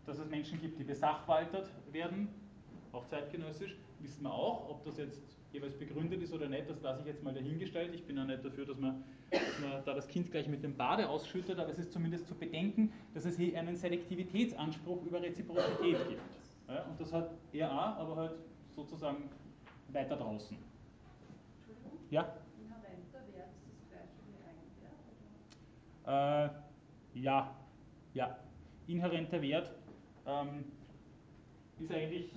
dass 0.05 0.19
es 0.19 0.29
Menschen 0.29 0.59
gibt, 0.61 0.79
die 0.79 0.83
besachwaltert 0.83 1.69
werden, 1.91 2.27
auch 2.91 3.05
zeitgenössisch, 3.07 3.75
wissen 4.03 4.23
wir 4.23 4.33
auch. 4.33 4.69
Ob 4.69 4.83
das 4.83 4.97
jetzt 4.97 5.21
jeweils 5.51 5.77
begründet 5.77 6.21
ist 6.21 6.33
oder 6.33 6.47
nicht, 6.47 6.69
das 6.69 6.81
lasse 6.81 7.01
ich 7.01 7.07
jetzt 7.07 7.23
mal 7.23 7.33
dahingestellt. 7.33 7.93
Ich 7.93 8.05
bin 8.05 8.17
ja 8.17 8.25
nicht 8.25 8.43
dafür, 8.43 8.65
dass 8.65 8.77
man, 8.77 9.03
dass 9.31 9.59
man 9.61 9.85
da 9.85 9.93
das 9.93 10.07
Kind 10.07 10.31
gleich 10.31 10.47
mit 10.47 10.63
dem 10.63 10.75
Bade 10.75 11.07
ausschüttet, 11.07 11.59
aber 11.59 11.69
es 11.69 11.77
ist 11.77 11.91
zumindest 11.91 12.27
zu 12.27 12.35
bedenken, 12.35 12.91
dass 13.13 13.25
es 13.25 13.37
hier 13.37 13.57
einen 13.57 13.75
Selektivitätsanspruch 13.75 15.03
über 15.05 15.21
Reziprozität 15.21 15.97
gibt. 16.09 16.21
Ja, 16.67 16.83
und 16.83 16.99
das 16.99 17.13
hat 17.13 17.31
er 17.51 17.71
auch, 17.71 17.97
aber 17.97 18.15
halt 18.15 18.33
sozusagen 18.69 19.29
weiter 19.89 20.15
draußen. 20.15 20.57
Entschuldigung? 21.57 21.99
Ja? 22.09 22.35
Inhärenter 22.57 23.19
Wert 23.33 23.49
ist 23.53 23.77
das 23.79 23.89
gleiche 23.89 24.17
wie 24.27 24.37
Eigenwert? 26.07 26.53
Äh, 27.15 27.19
ja, 27.19 27.55
ja, 28.13 28.37
inhärenter 28.87 29.41
Wert 29.41 29.71
ähm, 30.25 30.63
ist 31.79 31.91
eigentlich 31.91 32.31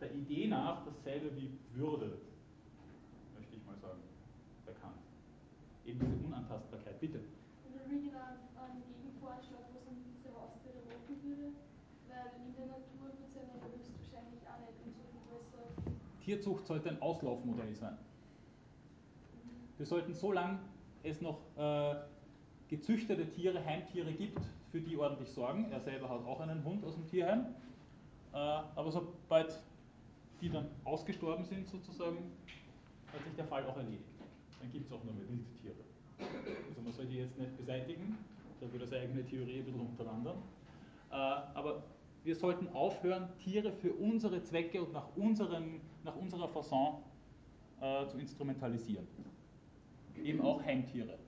der 0.00 0.14
Idee 0.14 0.48
nach 0.48 0.84
dasselbe 0.84 1.34
wie 1.36 1.50
Würde, 1.74 2.18
möchte 3.36 3.56
ich 3.56 3.64
mal 3.66 3.76
sagen, 3.76 4.00
bekannt. 4.64 5.00
Eben 5.84 6.00
diese 6.00 6.26
Unantastbarkeit. 6.26 7.00
Bitte. 7.00 7.18
Und 7.18 7.74
der 7.74 7.84
Regan 7.86 8.40
einen 8.56 8.82
Gegenvorschlag, 8.88 9.68
was 9.72 9.86
an 9.88 9.96
diese 10.04 10.34
Haustiere 10.34 10.80
machen 10.88 11.16
würde, 11.22 11.52
weil 12.08 12.32
in 12.46 12.54
der 12.56 12.66
Natur 12.66 13.12
wird 13.16 13.28
es 13.28 13.34
ja 13.36 13.44
höchstwahrscheinlich 13.60 14.42
auch 14.48 14.60
nicht 14.64 14.80
in 14.84 14.92
so 14.96 15.04
viel. 15.10 15.92
Tierzucht 16.24 16.66
sollte 16.66 16.90
ein 16.90 17.00
Auslaufmodell 17.02 17.74
sein. 17.74 17.98
Wir 19.76 19.86
sollten 19.86 20.12
so 20.12 20.32
lange 20.32 20.58
es 21.02 21.20
noch 21.22 21.40
äh, 21.56 21.94
gezüchtete 22.68 23.26
Tiere, 23.30 23.64
Heimtiere 23.64 24.12
gibt, 24.12 24.38
für 24.70 24.80
die 24.80 24.96
ordentlich 24.96 25.30
sorgen. 25.30 25.70
Er 25.72 25.80
selber 25.80 26.08
hat 26.08 26.24
auch 26.26 26.40
einen 26.40 26.62
Hund 26.64 26.84
aus 26.84 26.94
dem 26.94 27.06
Tierheim. 27.08 27.46
Äh, 28.32 28.36
aber 28.36 28.92
sobald 28.92 29.58
die 30.40 30.48
dann 30.48 30.68
ausgestorben 30.84 31.44
sind, 31.44 31.68
sozusagen, 31.68 32.32
hat 33.12 33.24
sich 33.24 33.34
der 33.34 33.46
Fall 33.46 33.64
auch 33.66 33.76
erledigt. 33.76 34.04
Dann 34.60 34.70
gibt 34.70 34.86
es 34.86 34.92
auch 34.92 35.02
nur 35.04 35.14
mehr 35.14 35.28
Wildtiere. 35.28 35.74
Also 36.68 36.82
man 36.82 36.92
soll 36.92 37.06
die 37.06 37.16
jetzt 37.18 37.38
nicht 37.38 37.56
beseitigen, 37.56 38.18
da 38.60 38.70
würde 38.70 38.86
seine 38.86 39.02
eigene 39.02 39.24
Theorie 39.24 39.58
ein 39.58 39.64
bisschen 39.64 39.80
unterwandern. 39.80 40.36
Äh, 41.10 41.14
aber 41.14 41.82
wir 42.22 42.36
sollten 42.36 42.68
aufhören, 42.68 43.28
Tiere 43.38 43.72
für 43.72 43.92
unsere 43.94 44.42
Zwecke 44.42 44.82
und 44.82 44.92
nach, 44.92 45.08
unseren, 45.16 45.80
nach 46.04 46.14
unserer 46.16 46.48
Fasson 46.48 47.02
äh, 47.80 48.06
zu 48.06 48.18
instrumentalisieren. 48.18 49.06
Eben 50.22 50.40
auch 50.42 50.62
Heimtiere. 50.62 51.18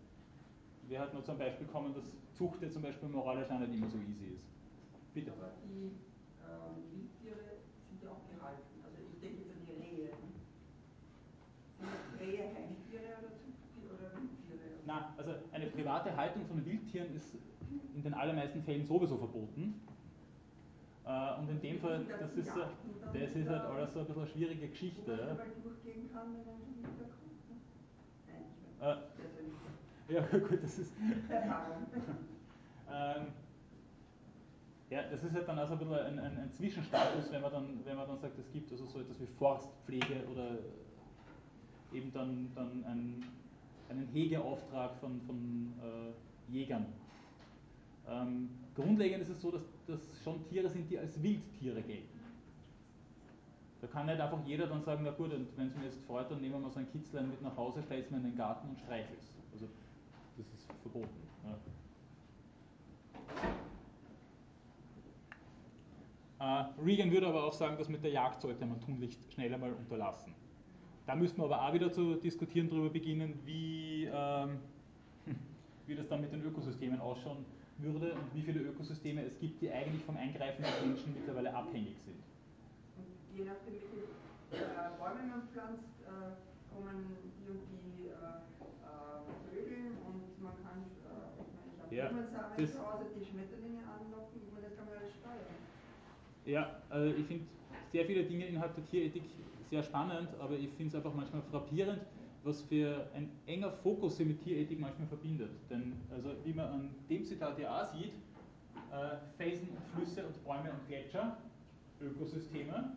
Wer 0.88 1.00
hat 1.00 1.14
nur 1.14 1.24
zum 1.24 1.38
Beispiel 1.38 1.66
kommen, 1.66 1.94
dass 1.94 2.04
Zucht 2.34 2.60
zum 2.70 2.82
Beispiel 2.82 3.08
moralisch 3.08 3.50
auch 3.50 3.58
nicht 3.60 3.72
immer 3.72 3.88
so 3.88 3.96
easy 3.98 4.34
ist. 4.34 4.44
Bitte. 5.14 5.32
Aber 5.32 5.52
ähm, 5.64 6.82
Wildtiere 6.92 7.56
sind 7.88 8.02
ja 8.02 8.10
auch 8.10 8.28
gehalten. 8.28 8.84
Also 8.84 8.98
ich 9.10 9.20
denke 9.20 9.42
jetzt 9.42 9.52
an 9.52 9.64
die 9.66 9.72
Rehe. 9.80 10.10
Sind 11.78 12.11
Rehe 12.22 12.44
Heimtiere 12.54 13.18
oder 13.84 14.14
Wildtiere? 14.14 14.80
Nein, 14.86 15.04
also 15.16 15.30
eine 15.52 15.66
private 15.66 16.16
Haltung 16.16 16.46
von 16.46 16.64
Wildtieren 16.64 17.14
ist 17.16 17.36
in 17.94 18.02
den 18.02 18.14
allermeisten 18.14 18.62
Fällen 18.62 18.86
sowieso 18.86 19.16
verboten. 19.16 19.80
Äh, 21.04 21.40
und 21.40 21.50
in 21.50 21.60
dem 21.60 21.80
Fall, 21.80 22.04
das 22.06 22.34
ist, 22.34 22.52
das 23.12 23.34
ist 23.34 23.48
halt 23.48 23.62
alles 23.62 23.92
so 23.92 24.00
ein 24.00 24.06
bisschen 24.06 24.22
eine 24.22 24.30
schwierige 24.30 24.68
Geschichte. 24.68 25.12
Wiederkommt. 25.12 25.46
Ne? 28.80 28.96
Äh. 30.08 30.14
Ja, 30.14 30.20
gut, 30.38 30.62
das 30.62 30.78
ist. 30.78 30.92
Ähm, 32.94 33.28
ja, 34.90 35.02
das 35.10 35.24
ist 35.24 35.32
halt 35.32 35.48
dann 35.48 35.58
also 35.58 35.72
ein 35.72 35.78
bisschen 35.78 35.94
ein, 35.94 36.18
ein, 36.18 36.38
ein, 36.38 36.52
Zwischenstatus, 36.52 37.32
wenn 37.32 37.40
man, 37.40 37.52
dann, 37.52 37.80
wenn 37.84 37.96
man 37.96 38.06
dann 38.06 38.18
sagt, 38.18 38.38
es 38.38 38.52
gibt 38.52 38.70
also 38.70 38.84
so 38.84 39.00
etwas 39.00 39.18
wie 39.18 39.26
Forstpflege 39.26 40.26
oder 40.30 40.58
eben 41.94 42.12
dann, 42.12 42.50
dann 42.54 42.84
ein, 42.84 43.24
einen 43.88 44.08
Hegeauftrag 44.12 44.96
von, 44.96 45.20
von 45.22 45.72
äh, 45.82 46.52
Jägern. 46.52 46.86
Ähm, 48.08 48.50
grundlegend 48.74 49.22
ist 49.22 49.30
es 49.30 49.40
so, 49.40 49.50
dass 49.50 49.62
das 49.86 50.00
schon 50.22 50.44
Tiere 50.48 50.68
sind, 50.68 50.90
die 50.90 50.98
als 50.98 51.22
Wildtiere 51.22 51.82
gelten. 51.82 52.20
Da 53.80 53.88
kann 53.88 54.06
nicht 54.06 54.20
einfach 54.20 54.38
jeder 54.46 54.68
dann 54.68 54.82
sagen, 54.82 55.02
na 55.04 55.10
gut, 55.10 55.32
wenn 55.56 55.66
es 55.66 55.76
mir 55.76 55.84
jetzt 55.84 56.00
freut, 56.06 56.30
dann 56.30 56.40
nehmen 56.40 56.54
wir 56.54 56.60
mal 56.60 56.70
so 56.70 56.78
ein 56.78 56.90
Kitzlein 56.90 57.28
mit 57.28 57.42
nach 57.42 57.56
Hause, 57.56 57.82
stellt 57.82 58.04
es 58.04 58.10
mir 58.10 58.18
in 58.18 58.24
den 58.24 58.36
Garten 58.36 58.68
und 58.68 58.78
streichelt 58.78 59.18
es. 59.18 59.36
Also 59.52 59.66
das 60.36 60.46
ist 60.46 60.72
verboten. 60.82 61.08
Ja. 61.44 61.58
Uh, 66.40 66.64
Regan 66.84 67.10
würde 67.10 67.28
aber 67.28 67.44
auch 67.44 67.52
sagen, 67.52 67.76
dass 67.76 67.88
mit 67.88 68.02
der 68.02 68.10
Jagd 68.10 68.40
sollte 68.40 68.66
man 68.66 68.80
tunlichst 68.80 69.32
schnell 69.32 69.52
einmal 69.52 69.72
unterlassen. 69.72 70.34
Da 71.06 71.16
müssten 71.16 71.40
wir 71.40 71.44
aber 71.46 71.66
auch 71.66 71.72
wieder 71.72 71.90
zu 71.90 72.14
diskutieren 72.14 72.68
darüber 72.68 72.90
beginnen, 72.90 73.34
wie, 73.44 74.08
ähm, 74.12 74.58
wie 75.86 75.96
das 75.96 76.08
dann 76.08 76.20
mit 76.20 76.32
den 76.32 76.44
Ökosystemen 76.44 77.00
ausschauen 77.00 77.44
würde 77.78 78.12
und 78.14 78.34
wie 78.34 78.42
viele 78.42 78.60
Ökosysteme 78.60 79.24
es 79.24 79.36
gibt, 79.40 79.60
die 79.60 79.70
eigentlich 79.70 80.04
vom 80.04 80.16
Eingreifen 80.16 80.62
des 80.62 80.86
Menschen 80.86 81.14
mittlerweile 81.14 81.52
abhängig 81.52 81.96
sind. 82.04 82.22
Und 82.96 83.36
je 83.36 83.44
nachdem, 83.44 83.74
welche 83.74 84.64
äh, 84.64 84.94
Bäume 84.98 85.26
man 85.26 85.42
pflanzt, 85.50 85.90
äh, 86.06 86.38
kommen 86.70 87.16
die 87.34 87.50
und 87.50 87.66
die 87.66 88.06
äh, 88.06 88.14
äh 88.14 89.02
Vögel 89.50 89.98
und 90.06 90.22
man 90.40 90.54
kann, 90.62 90.86
äh, 91.02 91.42
ich 91.74 91.82
habe 91.82 91.96
ja, 91.96 92.08
Blumensamen 92.08 92.56
zu 92.56 92.78
Hause, 92.78 93.10
die 93.18 93.24
Schmetterlinge 93.24 93.82
anlocken, 93.82 94.38
meine, 94.54 94.66
das 94.70 94.76
kann 94.76 94.86
man 94.86 94.98
alles 94.98 95.10
steuern. 95.18 95.58
Ja, 96.46 96.78
also 96.88 97.10
ich 97.16 97.26
finde 97.26 97.44
sehr 97.90 98.06
viele 98.06 98.22
Dinge 98.24 98.46
innerhalb 98.46 98.74
der 98.76 98.86
Tierethik 98.86 99.24
sehr 99.72 99.82
spannend, 99.82 100.28
aber 100.38 100.54
ich 100.58 100.68
finde 100.72 100.88
es 100.88 100.94
einfach 100.94 101.14
manchmal 101.14 101.40
frappierend, 101.50 102.02
was 102.44 102.60
für 102.60 103.08
ein 103.14 103.30
enger 103.46 103.70
Fokus 103.70 104.18
sie 104.18 104.26
mit 104.26 104.44
Tierethik 104.44 104.78
manchmal 104.78 105.08
verbindet. 105.08 105.48
Denn 105.70 105.94
also 106.10 106.28
wie 106.44 106.52
man 106.52 106.66
an 106.66 106.90
dem 107.08 107.24
Zitat 107.24 107.56
hier 107.56 107.72
auch 107.72 107.86
sieht, 107.86 108.12
äh, 108.92 109.16
Felsen 109.38 109.70
und 109.70 109.82
Flüsse 109.94 110.26
und 110.26 110.44
Bäume 110.44 110.72
und 110.72 110.86
Gletscher, 110.88 111.38
Ökosysteme, 112.02 112.92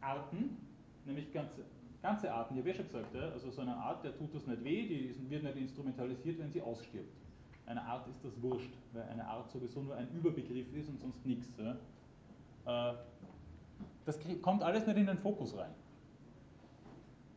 Arten, 0.00 0.58
nämlich 1.06 1.32
ganze, 1.32 1.64
ganze 2.00 2.32
Arten, 2.32 2.54
ich 2.54 2.60
habe 2.60 2.68
ja 2.68 2.74
schon 2.76 2.86
gesagt, 2.86 3.12
ja, 3.12 3.30
also 3.30 3.50
so 3.50 3.62
eine 3.62 3.74
Art, 3.74 4.04
der 4.04 4.16
tut 4.16 4.32
das 4.32 4.46
nicht 4.46 4.62
weh, 4.62 4.86
die 4.86 5.28
wird 5.28 5.42
nicht 5.42 5.56
instrumentalisiert, 5.56 6.38
wenn 6.38 6.52
sie 6.52 6.62
ausstirbt. 6.62 7.16
Eine 7.66 7.82
Art 7.82 8.06
ist 8.06 8.24
das 8.24 8.40
wurscht, 8.40 8.74
weil 8.92 9.02
eine 9.08 9.26
Art 9.26 9.50
sowieso 9.50 9.82
nur 9.82 9.96
ein 9.96 10.08
Überbegriff 10.12 10.72
ist 10.72 10.88
und 10.88 11.00
sonst 11.00 11.26
nichts. 11.26 11.48
Ja. 11.58 12.92
Äh, 12.92 12.94
das 14.04 14.18
kommt 14.42 14.62
alles 14.62 14.86
nicht 14.86 14.96
in 14.96 15.06
den 15.06 15.18
Fokus 15.18 15.56
rein. 15.56 15.70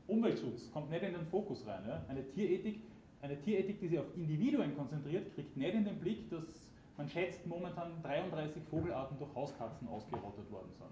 Umweltschutz 0.08 0.72
kommt 0.72 0.90
nicht 0.90 1.04
in 1.04 1.14
den 1.14 1.26
Fokus 1.28 1.66
rein. 1.68 1.84
Ja. 1.88 2.02
Eine, 2.08 2.28
Tierethik, 2.30 2.82
eine 3.22 3.40
Tierethik, 3.40 3.80
die 3.80 3.88
sich 3.88 4.00
auf 4.00 4.16
Individuen 4.16 4.76
konzentriert, 4.76 5.34
kriegt 5.36 5.56
nicht 5.58 5.74
in 5.74 5.86
den 5.86 6.00
Blick, 6.00 6.30
dass 6.30 6.68
man 6.98 7.08
schätzt 7.08 7.46
momentan 7.46 8.02
33 8.04 8.64
Vogelarten 8.64 9.18
durch 9.20 9.34
Hauskatzen 9.36 9.88
ausgerottet 9.88 10.50
worden 10.52 10.72
sind. 10.78 10.90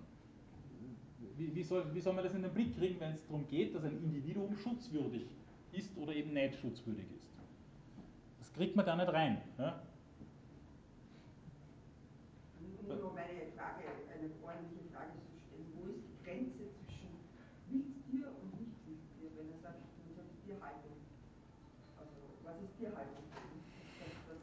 Wie, 1.37 1.53
wie, 1.53 1.63
soll, 1.63 1.83
wie 1.93 1.99
soll 1.99 2.13
man 2.13 2.23
das 2.23 2.33
in 2.33 2.43
den 2.43 2.53
Blick 2.53 2.77
kriegen, 2.77 2.99
wenn 2.99 3.13
es 3.13 3.25
darum 3.25 3.47
geht, 3.47 3.75
dass 3.75 3.83
ein 3.83 3.97
Individuum 4.03 4.55
schutzwürdig 4.55 5.25
ist 5.73 5.97
oder 5.97 6.13
eben 6.13 6.33
nicht 6.33 6.55
schutzwürdig 6.55 7.05
ist? 7.15 7.29
Das 8.39 8.53
kriegt 8.53 8.75
man 8.75 8.85
da 8.85 8.95
nicht 8.95 9.11
rein. 9.11 9.41
Ja. 9.57 9.81
Nur 12.87 13.13
meine 13.17 13.49
Frage, 13.57 13.81
eine 14.13 14.29
ordentliche 14.45 14.85
Frage 14.93 15.17
zu 15.17 15.33
stellen, 15.41 15.73
wo 15.73 15.89
ist 15.89 16.05
die 16.05 16.21
Grenze 16.23 16.69
zwischen 16.69 17.17
Wildtier 17.67 18.29
und 18.29 18.53
Nicht-Wildtier, 18.61 19.33
wenn 19.35 19.49
er 19.51 19.59
sagt, 19.59 19.81
man 20.05 20.13
sagt 20.13 20.29
Tierhaltung? 20.45 21.01
Also, 21.97 22.15
was 22.45 22.61
ist 22.61 22.77
Tierhaltung? 22.77 23.25
Das, 23.33 23.41
das, 24.05 24.13
das, 24.29 24.41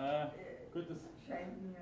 äh, 0.00 0.26
gut, 0.72 0.88
das, 0.88 0.98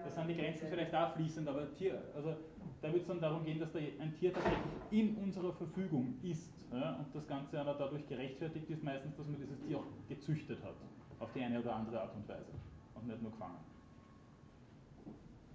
das 0.05 0.15
sind 0.15 0.29
die 0.29 0.37
Grenzen 0.37 0.69
vielleicht 0.69 0.95
auch 0.95 1.15
fließend, 1.15 1.49
aber 1.49 1.73
Tier, 1.75 2.03
also 2.15 2.35
da 2.81 2.93
wird 2.93 3.03
es 3.03 3.09
dann 3.09 3.21
darum 3.21 3.45
gehen, 3.45 3.59
dass 3.59 3.73
da 3.73 3.79
ein 3.79 4.15
Tier 4.15 4.33
tatsächlich 4.33 4.73
in 4.91 5.17
unserer 5.17 5.53
Verfügung 5.53 6.15
ist 6.23 6.67
ja, 6.73 6.97
und 6.97 7.15
das 7.15 7.27
Ganze 7.27 7.61
aber 7.61 7.75
dadurch 7.75 8.07
gerechtfertigt 8.07 8.69
ist, 8.71 8.83
meistens, 8.83 9.17
dass 9.17 9.27
man 9.27 9.37
dieses 9.37 9.61
Tier 9.67 9.79
auch 9.79 9.87
gezüchtet 10.09 10.63
hat, 10.63 10.75
auf 11.19 11.33
die 11.33 11.43
eine 11.43 11.61
oder 11.61 11.75
andere 11.75 12.01
Art 12.01 12.15
und 12.15 12.29
Weise 12.29 12.53
und 12.95 13.07
nicht 13.07 13.23
nur 13.23 13.33
gefangen. 13.33 13.59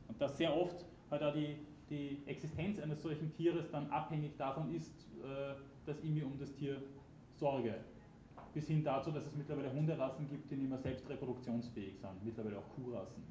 Und 0.07 0.21
dass 0.21 0.37
sehr 0.37 0.55
oft 0.55 0.85
halt 1.09 1.23
auch 1.23 1.33
die, 1.33 1.57
die 1.89 2.23
Existenz 2.25 2.79
eines 2.79 3.01
solchen 3.01 3.33
Tieres 3.33 3.69
dann 3.71 3.89
abhängig 3.89 4.37
davon 4.37 4.73
ist, 4.73 5.07
äh, 5.23 5.55
dass 5.85 6.03
ich 6.03 6.09
mir 6.09 6.25
um 6.25 6.37
das 6.39 6.53
Tier 6.55 6.81
sorge. 7.35 7.75
Bis 8.53 8.67
hin 8.67 8.83
dazu, 8.83 9.11
dass 9.11 9.25
es 9.25 9.35
mittlerweile 9.35 9.73
Hunderassen 9.73 10.27
gibt, 10.27 10.51
die 10.51 10.55
nicht 10.55 10.69
mehr 10.69 10.77
selbst 10.77 11.09
reproduktionsfähig 11.09 11.97
sind, 11.97 12.23
mittlerweile 12.23 12.59
auch 12.59 12.69
Kuhrassen, 12.75 13.23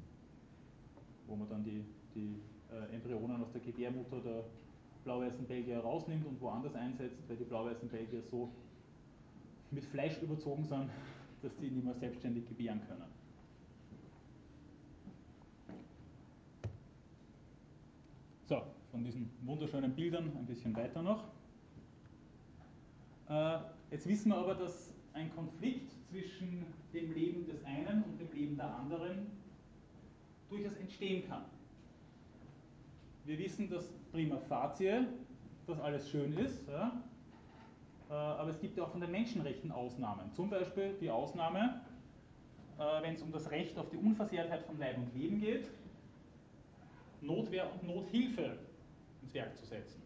wo 1.27 1.35
man 1.35 1.47
dann 1.47 1.63
die, 1.63 1.85
die 2.13 2.41
äh, 2.71 2.93
Embryonen 2.93 3.41
aus 3.41 3.51
der 3.51 3.61
Gebärmutter 3.61 4.19
der 4.19 4.43
blau-weißen 5.05 5.45
Belgier 5.45 5.79
rausnimmt 5.79 6.25
und 6.25 6.41
woanders 6.41 6.75
einsetzt, 6.75 7.17
weil 7.27 7.37
die 7.37 7.45
blau-weißen 7.45 7.87
Belgier 7.87 8.21
so 8.21 8.49
mit 9.71 9.85
Fleisch 9.85 10.21
überzogen 10.21 10.65
sind, 10.65 10.89
dass 11.41 11.55
die 11.57 11.69
nicht 11.69 11.85
mehr 11.85 11.95
selbstständig 11.95 12.45
gebären 12.47 12.81
können. 12.87 13.11
So, 18.45 18.61
von 18.91 19.03
diesen 19.03 19.29
wunderschönen 19.43 19.93
Bildern 19.95 20.31
ein 20.37 20.45
bisschen 20.45 20.75
weiter 20.75 21.01
noch. 21.01 21.23
Äh, 23.29 23.59
jetzt 23.91 24.07
wissen 24.07 24.29
wir 24.29 24.37
aber, 24.37 24.55
dass 24.55 24.92
ein 25.13 25.33
Konflikt 25.35 25.91
zwischen 26.09 26.65
dem 26.93 27.13
Leben 27.13 27.45
des 27.45 27.63
einen 27.65 28.03
und 28.03 28.19
dem 28.19 28.31
Leben 28.33 28.55
der 28.55 28.75
anderen 28.75 29.27
durchaus 30.49 30.75
entstehen 30.77 31.27
kann. 31.27 31.45
Wir 33.25 33.37
wissen, 33.37 33.69
dass 33.69 33.87
prima 34.11 34.37
facie, 34.37 35.07
dass 35.65 35.79
alles 35.79 36.09
schön 36.09 36.37
ist, 36.37 36.67
ja? 36.67 37.03
Äh, 38.09 38.13
aber 38.13 38.49
es 38.49 38.59
gibt 38.59 38.77
ja 38.77 38.83
auch 38.83 38.91
von 38.91 39.01
den 39.01 39.11
Menschenrechten 39.11 39.71
Ausnahmen. 39.71 40.31
Zum 40.33 40.49
Beispiel 40.49 40.95
die 40.99 41.09
Ausnahme, 41.09 41.81
äh, 42.77 43.01
wenn 43.01 43.15
es 43.15 43.21
um 43.21 43.31
das 43.31 43.49
Recht 43.49 43.77
auf 43.77 43.89
die 43.89 43.97
Unversehrtheit 43.97 44.63
von 44.63 44.77
Leib 44.77 44.97
und 44.97 45.15
Leben 45.15 45.39
geht, 45.39 45.69
Notwehr 47.21 47.71
und 47.71 47.87
Nothilfe 47.87 48.57
ins 49.21 49.33
Werk 49.33 49.55
zu 49.55 49.65
setzen. 49.65 50.01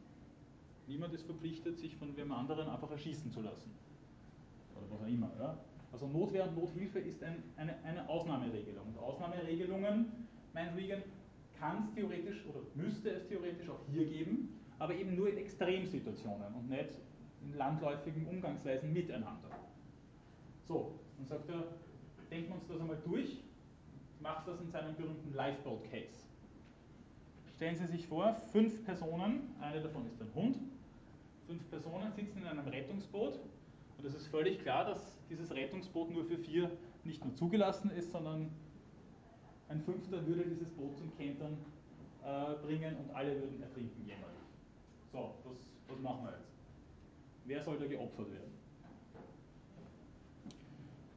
Niemand 0.87 1.13
ist 1.13 1.25
verpflichtet, 1.25 1.79
sich 1.79 1.95
von 1.97 2.15
wem 2.15 2.31
anderen 2.31 2.69
einfach 2.69 2.91
erschießen 2.91 3.31
zu 3.31 3.41
lassen. 3.41 3.71
Oder 4.77 4.91
was 4.91 5.01
auch 5.01 5.07
immer. 5.07 5.31
Ja? 5.39 5.57
Also 5.91 6.07
Notwehr 6.07 6.47
und 6.47 6.57
Nothilfe 6.57 6.99
ist 6.99 7.23
ein, 7.23 7.43
eine, 7.55 7.75
eine 7.83 8.07
Ausnahmeregelung. 8.07 8.87
Und 8.87 8.99
Ausnahmeregelungen, 8.99 10.11
mein 10.53 10.73
Regan, 10.73 11.03
kann 11.59 11.83
es 11.83 11.93
theoretisch 11.95 12.45
oder 12.45 12.59
müsste 12.75 13.09
es 13.09 13.27
theoretisch 13.27 13.69
auch 13.69 13.79
hier 13.91 14.05
geben, 14.05 14.59
aber 14.79 14.93
eben 14.93 15.15
nur 15.15 15.29
in 15.29 15.37
Extremsituationen 15.37 16.53
und 16.53 16.69
nicht 16.69 16.89
in 17.41 17.57
landläufigen 17.57 18.27
Umgangsweisen 18.27 18.93
miteinander. 18.93 19.49
So, 20.67 20.99
dann 21.17 21.25
sagt 21.25 21.49
er, 21.49 21.63
denken 22.29 22.49
wir 22.49 22.55
uns 22.55 22.67
das 22.67 22.79
einmal 22.79 22.97
durch, 23.03 23.41
macht 24.19 24.47
das 24.47 24.59
in 24.61 24.69
seinem 24.69 24.95
berühmten 24.95 25.33
Lifeboat 25.33 25.83
Case. 25.89 26.27
Stellen 27.55 27.75
Sie 27.75 27.87
sich 27.87 28.05
vor, 28.05 28.41
fünf 28.51 28.85
Personen, 28.85 29.55
eine 29.59 29.81
davon 29.81 30.05
ist 30.05 30.21
ein 30.21 30.29
Hund, 30.35 30.57
fünf 31.47 31.67
Personen 31.69 32.11
sitzen 32.11 32.39
in 32.41 32.47
einem 32.47 32.67
Rettungsboot 32.67 33.39
und 33.97 34.05
es 34.05 34.13
ist 34.15 34.27
völlig 34.27 34.61
klar, 34.61 34.85
dass 34.85 35.15
dieses 35.29 35.51
Rettungsboot 35.51 36.11
nur 36.11 36.25
für 36.25 36.37
vier 36.37 36.71
nicht 37.03 37.23
nur 37.23 37.35
zugelassen 37.35 37.89
ist, 37.91 38.11
sondern 38.11 38.49
ein 39.69 39.81
Fünfter 39.81 40.25
würde 40.25 40.43
dieses 40.45 40.69
Boot 40.69 40.97
zum 40.97 41.15
Kentern 41.17 41.57
äh, 42.23 42.65
bringen 42.65 42.95
und 42.97 43.15
alle 43.15 43.35
würden 43.41 43.61
ertrinken 43.61 44.05
jämmerlich. 44.05 44.37
So, 45.11 45.33
was, 45.43 45.57
was 45.87 45.99
machen 45.99 46.25
wir 46.25 46.31
jetzt? 46.31 46.51
Wer 47.45 47.63
soll 47.63 47.79
da 47.79 47.85
geopfert 47.85 48.31
werden? 48.31 48.51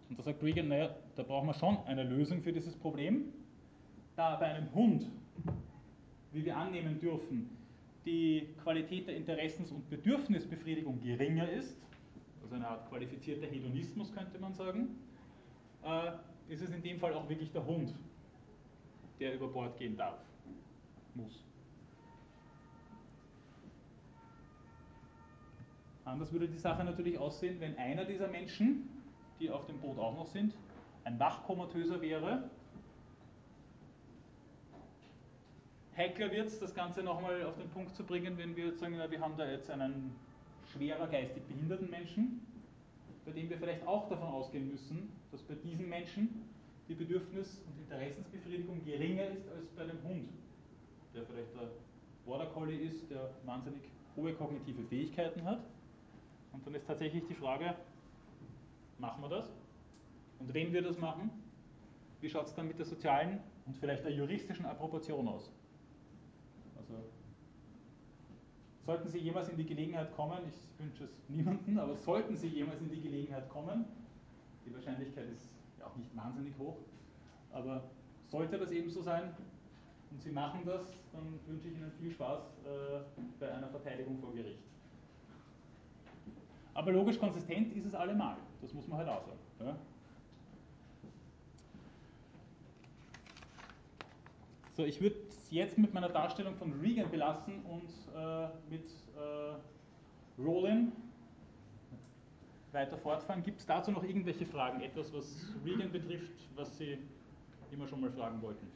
Und 0.09 0.18
da 0.18 0.22
sagt 0.22 0.43
Regan, 0.43 0.68
naja, 0.68 0.95
da 1.14 1.22
brauchen 1.22 1.47
wir 1.47 1.55
schon 1.55 1.78
eine 1.87 2.03
Lösung 2.03 2.43
für 2.43 2.53
dieses 2.53 2.74
Problem. 2.76 3.33
Da 4.16 4.37
bei 4.37 4.47
einem 4.47 4.72
Hund, 4.74 5.07
wie 6.33 6.45
wir 6.45 6.57
annehmen 6.57 6.99
dürfen, 6.99 7.49
die 8.05 8.49
Qualität 8.62 9.07
der 9.07 9.16
Interessens- 9.16 9.70
und 9.70 9.89
Bedürfnisbefriedigung 9.89 11.01
geringer 11.01 11.49
ist, 11.49 11.76
also 12.51 12.57
eine 12.57 12.68
Art 12.68 12.88
qualifizierter 12.88 13.46
Hedonismus 13.46 14.12
könnte 14.12 14.36
man 14.40 14.53
sagen, 14.55 14.98
äh, 15.84 16.11
ist 16.48 16.62
es 16.62 16.70
in 16.70 16.82
dem 16.82 16.98
Fall 16.98 17.14
auch 17.14 17.28
wirklich 17.28 17.53
der 17.53 17.64
Hund, 17.64 17.94
der 19.20 19.34
über 19.34 19.46
Bord 19.46 19.78
gehen 19.78 19.96
darf, 19.96 20.18
muss. 21.14 21.44
Anders 26.05 26.32
würde 26.32 26.48
die 26.48 26.59
Sache 26.59 26.82
natürlich 26.82 27.18
aussehen, 27.18 27.61
wenn 27.61 27.78
einer 27.78 28.05
dieser 28.05 28.26
Menschen, 28.26 28.88
die 29.38 29.48
auf 29.48 29.66
dem 29.66 29.78
Boot 29.78 29.98
auch 29.98 30.16
noch 30.16 30.26
sind, 30.26 30.57
ein 31.05 31.20
Wachkomatöser 31.20 32.01
wäre. 32.01 32.51
Heikler 35.96 36.32
wird 36.32 36.48
es, 36.48 36.59
das 36.59 36.74
Ganze 36.74 37.05
nochmal 37.05 37.44
auf 37.44 37.57
den 37.57 37.68
Punkt 37.68 37.94
zu 37.94 38.03
bringen, 38.03 38.36
wenn 38.38 38.57
wir 38.57 38.72
sagen, 38.72 38.96
na, 38.98 39.09
wir 39.09 39.20
haben 39.20 39.36
da 39.36 39.48
jetzt 39.48 39.70
einen 39.70 40.16
schwerer 40.73 41.07
geistig 41.09 41.43
behinderten 41.47 41.91
Menschen, 41.91 42.41
bei 43.25 43.33
dem 43.33 43.51
wir 43.51 43.59
vielleicht 43.59 43.87
auch 43.87 44.09
davon 44.09 44.29
ausgehen 44.29 44.71
müssen, 44.71 45.11
dass 45.31 45.43
bei 45.43 45.55
diesen 45.55 45.89
Menschen 45.89 46.29
die 46.89 46.95
Bedürfnis- 46.95 47.62
und 47.66 47.79
Interessensbefriedigung 47.83 48.85
geringer 48.85 49.29
ist 49.29 49.49
als 49.49 49.68
bei 49.71 49.83
einem 49.83 50.03
Hund, 50.03 50.29
der 51.14 51.25
vielleicht 51.25 51.55
der 51.55 51.71
Border 52.25 52.47
Collie 52.47 52.79
ist, 52.79 53.11
der 53.11 53.31
wahnsinnig 53.45 53.83
hohe 54.16 54.33
kognitive 54.35 54.83
Fähigkeiten 54.85 55.45
hat. 55.45 55.61
Und 56.53 56.66
dann 56.66 56.75
ist 56.75 56.87
tatsächlich 56.87 57.25
die 57.29 57.35
Frage, 57.35 57.77
machen 58.99 59.23
wir 59.23 59.29
das? 59.29 59.49
Und 60.41 60.53
wenn 60.53 60.73
wir 60.73 60.83
das 60.83 60.99
machen, 60.99 61.31
wie 62.21 62.29
schaut 62.29 62.47
es 62.47 62.55
dann 62.55 62.66
mit 62.66 62.79
der 62.79 62.87
sozialen 62.87 63.41
und 63.66 63.77
vielleicht 63.77 64.05
der 64.05 64.12
juristischen 64.12 64.66
Approbation 64.66 65.29
aus? 65.29 65.51
Also 66.77 66.95
sollten 68.85 69.09
Sie 69.09 69.18
jemals 69.18 69.49
in 69.49 69.57
die 69.57 69.66
Gelegenheit 69.66 70.14
kommen, 70.14 70.39
ich 70.49 70.85
wünsche 70.85 71.05
es 71.05 71.28
niemanden, 71.28 71.78
aber 71.78 71.95
sollten 71.97 72.37
Sie 72.37 72.49
jemals 72.49 72.81
in 72.81 72.91
die 72.91 73.01
Gelegenheit 73.01 73.49
kommen, 73.49 73.85
die 74.66 74.74
Wahrscheinlichkeit 74.74 75.28
ist 75.31 75.49
ja 75.78 75.87
auch 75.87 75.97
nicht 75.97 76.14
wahnsinnig 76.16 76.55
hoch, 76.59 76.76
aber 77.53 77.85
sollte 78.28 78.59
das 78.59 78.70
eben 78.70 78.91
so 78.91 79.03
sein 79.03 79.35
und 80.11 80.20
Sie 80.20 80.31
machen 80.31 80.61
das, 80.64 80.83
dann 81.12 81.39
wünsche 81.47 81.68
ich 81.68 81.76
Ihnen 81.76 81.93
viel 82.01 82.11
Spaß 82.11 82.41
äh, 82.64 83.20
bei 83.39 83.53
einer 83.53 83.68
Verteidigung 83.68 84.18
vor 84.18 84.33
Gericht. 84.33 84.59
Aber 86.74 86.93
logisch 86.93 87.18
konsistent 87.18 87.76
ist 87.76 87.87
es 87.87 87.95
allemal, 87.95 88.37
das 88.62 88.72
muss 88.72 88.87
man 88.89 88.99
halt 88.99 89.09
auch 89.09 89.24
sagen. 89.26 89.39
Ja? 89.61 89.76
So, 94.76 94.85
ich 94.85 95.01
würde 95.01 95.16
es 95.51 95.57
jetzt 95.57 95.78
mit 95.78 95.92
meiner 95.92 96.09
Darstellung 96.09 96.55
von 96.57 96.72
Regan 96.80 97.11
belassen 97.11 97.62
und 97.64 97.90
äh, 98.14 98.48
mit 98.70 98.86
äh, 99.16 100.40
Rollin 100.40 100.92
weiter 102.72 102.96
fortfahren. 102.96 103.42
Gibt 103.42 103.61
es 103.61 103.66
dazu 103.66 103.90
noch 103.90 104.05
irgendwelche 104.05 104.46
Fragen? 104.46 104.80
Etwas, 104.80 105.12
was 105.12 105.53
Regan 105.64 105.90
betrifft, 105.90 106.48
was 106.55 106.78
Sie 106.78 106.98
immer 107.72 107.86
schon 107.86 108.01
mal 108.01 108.11
fragen 108.11 108.40
wollten? 108.42 108.68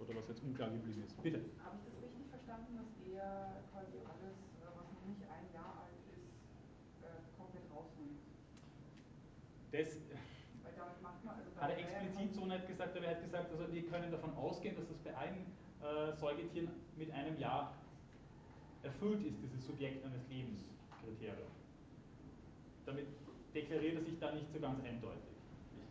Oder 0.00 0.16
was 0.16 0.28
jetzt 0.28 0.42
unklar 0.44 0.70
geblieben 0.70 1.02
ist? 1.04 1.20
Bitte. 1.22 1.40
Habe 1.64 1.76
ich 1.78 1.84
das 1.90 2.02
richtig 2.02 2.26
verstanden, 2.30 2.76
dass 2.76 2.86
er 3.10 3.62
quasi 3.72 3.98
alles, 4.06 4.36
äh, 4.60 4.68
was 4.76 4.86
noch 4.92 5.06
nicht 5.08 5.22
ein 5.22 5.46
Jahr 5.54 5.82
alt 5.82 5.98
ist, 6.12 7.02
äh, 7.02 7.18
komplett 7.36 7.64
rausnimmt? 7.74 8.20
Das, 9.72 9.98
Weil 10.62 10.74
damit 10.76 11.02
macht 11.02 11.24
man, 11.24 11.34
also 11.34 11.50
hat 11.58 11.70
er 11.70 11.78
explizit 11.78 12.34
so 12.34 12.44
nicht 12.46 12.68
gesagt, 12.68 12.96
aber 12.96 13.06
er 13.06 13.16
hat 13.16 13.22
gesagt, 13.24 13.50
also 13.50 13.72
wir 13.72 13.86
können 13.86 14.10
davon 14.12 14.34
ausgehen, 14.34 14.76
dass 14.76 14.86
das 14.86 14.98
bei 14.98 15.16
allen 15.16 15.46
äh, 15.86 16.12
Säugetieren 16.16 16.68
mit 16.96 17.10
einem 17.12 17.38
Jahr 17.38 17.74
erfüllt 18.82 19.24
ist, 19.24 19.36
dieses 19.42 19.66
Subjekt 19.66 20.04
eines 20.04 20.28
Lebenskriterium. 20.28 21.50
Damit 22.84 23.06
deklariert 23.54 23.96
er 23.96 24.02
sich 24.02 24.18
da 24.18 24.32
nicht 24.32 24.52
so 24.52 24.60
ganz 24.60 24.82
eindeutig. 24.84 25.22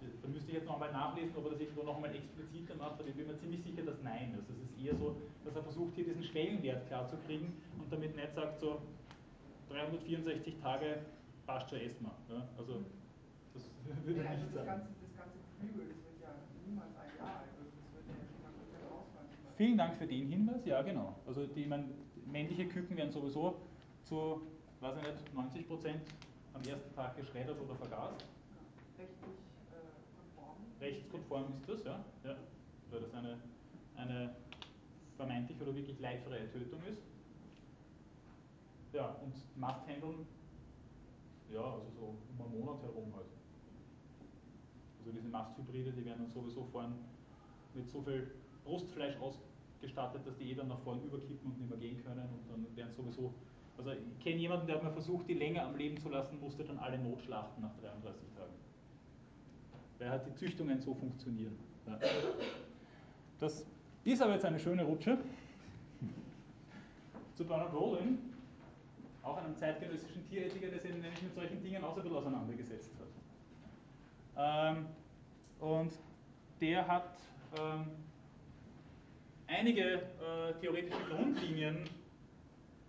Ich, 0.02 0.22
da 0.22 0.28
müsste 0.28 0.50
ich 0.52 0.58
jetzt 0.58 0.68
nochmal 0.68 0.92
nachlesen, 0.92 1.36
ob 1.36 1.46
er 1.46 1.52
das 1.52 1.60
irgendwo 1.60 1.84
nochmal 1.84 2.14
expliziter 2.16 2.76
macht, 2.76 3.00
aber 3.00 3.08
ich 3.10 3.16
bin 3.16 3.28
mir 3.28 3.38
ziemlich 3.38 3.64
sicher, 3.64 3.84
dass 3.84 4.02
nein. 4.04 4.36
Also 4.36 4.54
es 4.54 4.70
ist 4.70 4.78
eher 4.78 4.96
so, 4.96 5.16
dass 5.44 5.56
er 5.56 5.64
versucht, 5.64 5.96
hier 5.96 6.06
diesen 6.06 6.24
Schwellenwert 6.24 6.88
klarzukriegen 6.88 7.54
und 7.80 7.92
damit 7.92 8.16
nicht 8.16 8.34
sagt, 8.36 8.60
so 8.60 8.82
364 9.70 10.60
Tage 10.62 11.02
passt 11.46 11.70
schon 11.70 11.80
erstmal. 11.80 12.14
Ja? 12.30 12.48
Also 12.58 12.86
das 13.54 13.64
würde 14.06 14.20
ja, 14.20 14.26
ich 14.26 14.30
also 14.30 14.44
nicht 14.46 14.56
das 14.56 14.66
sagen. 14.66 14.68
ganze, 14.68 14.90
das 15.02 15.14
ganze 15.18 15.38
Geflügel, 15.42 15.88
das 15.90 16.00
wird 16.06 16.18
ja 16.22 16.32
niemals 16.68 16.94
ein 16.96 17.12
Jahr 17.18 17.40
alt. 17.42 17.50
Also 17.56 17.66
das 17.66 17.88
wird 17.96 18.06
ja 18.06 18.16
schon 18.30 18.42
mal 18.46 18.54
komplett 18.54 18.84
rausfallen. 18.86 19.30
Vielen 19.58 19.78
Dank 19.78 19.96
für 19.96 20.06
den 20.06 20.28
Hinweis, 20.28 20.66
ja 20.66 20.82
genau. 20.82 21.16
Also 21.26 21.46
die 21.48 21.66
man, 21.66 21.86
männliche 22.26 22.68
Küken 22.68 22.98
werden 22.98 23.12
sowieso 23.12 23.56
zu, 24.04 24.42
weiß 24.82 24.98
ich 24.98 25.04
nicht, 25.04 25.34
90 25.34 25.68
Prozent 25.68 26.02
am 26.54 26.62
ersten 26.62 26.94
Tag 26.94 27.16
geschreddert 27.16 27.60
oder 27.62 27.76
vergast. 27.76 28.26
Rechtlich 28.98 29.30
äh, 29.72 30.36
konform. 30.36 30.58
Rechtskonform 30.82 31.54
ist 31.54 31.70
das, 31.70 31.84
ja. 31.86 32.06
ja. 32.26 32.36
Weil 32.92 33.00
das 33.00 33.14
eine, 33.14 33.38
eine 33.96 34.36
vermeintlich 35.16 35.62
oder 35.62 35.74
wirklich 35.74 36.00
leidfreie 36.02 36.52
Tötung 36.52 36.82
ist. 36.84 37.02
Ja, 38.92 39.08
und 39.24 39.34
Masthändeln, 39.58 40.28
ja, 41.54 41.64
also 41.64 41.90
so 41.98 42.16
um 42.38 42.46
einen 42.46 42.60
Monat 42.60 42.82
herum 42.84 43.14
halt. 43.16 43.28
Also 45.00 45.12
diese 45.12 45.30
Masthybride, 45.30 45.92
die 45.94 46.04
werden 46.04 46.24
dann 46.24 46.32
sowieso 46.32 46.66
vorn 46.72 46.96
mit 47.74 47.90
so 47.90 48.02
viel 48.02 48.32
Brustfleisch 48.66 49.16
ausgestattet, 49.18 50.26
dass 50.26 50.38
die 50.38 50.52
eh 50.52 50.56
dann 50.56 50.68
nach 50.68 50.80
vorn 50.80 51.02
überkippen 51.04 51.52
und 51.52 51.60
nicht 51.60 51.70
mehr 51.70 51.80
gehen 51.80 52.04
können 52.04 52.28
und 52.30 52.50
dann 52.50 52.76
werden 52.76 52.92
sowieso, 52.92 53.34
also 53.78 53.92
ich 53.92 54.24
kenne 54.24 54.38
jemanden, 54.38 54.68
der 54.68 54.76
hat 54.78 54.84
mal 54.84 54.92
versucht, 54.92 55.28
die 55.30 55.36
länger 55.36 55.64
am 55.64 55.76
Leben 55.76 55.98
zu 55.98 56.10
lassen, 56.10 56.40
musste 56.40 56.64
dann 56.64 56.80
alle 56.80 56.98
notschlachten 56.98 57.62
nach 57.62 57.76
33 57.82 58.22
Tagen. 58.36 58.54
Weil 60.00 60.10
halt 60.10 60.26
die 60.28 60.36
Züchtungen 60.36 60.82
so 60.82 60.94
funktionieren. 60.94 61.58
Ja. 61.88 62.00
Das 63.40 63.66
ist 64.04 64.22
aber 64.22 64.34
jetzt 64.34 64.46
eine 64.46 64.60
schöne 64.60 64.84
Rutsche 64.84 65.18
zu 67.36 67.44
Bernard 67.44 67.74
Rowling, 67.74 68.18
auch 69.24 69.38
einem 69.38 69.56
zeitgenössischen 69.56 70.28
Tierethiker, 70.30 70.68
der 70.68 70.80
sich 70.80 70.92
nämlich 70.92 71.22
mit 71.22 71.36
solchen 71.36 71.62
Dingen 71.62 71.84
auch 71.84 71.94
so 71.94 71.98
ein 71.98 72.04
bisschen 72.04 72.18
auseinandergesetzt 72.18 72.92
hat. 74.38 74.78
Ähm, 74.78 74.86
und 75.60 75.92
der 76.62 76.88
hat 76.88 77.18
ähm, 77.60 77.88
einige 79.48 79.84
äh, 79.84 80.54
theoretische 80.62 81.04
Grundlinien 81.10 81.78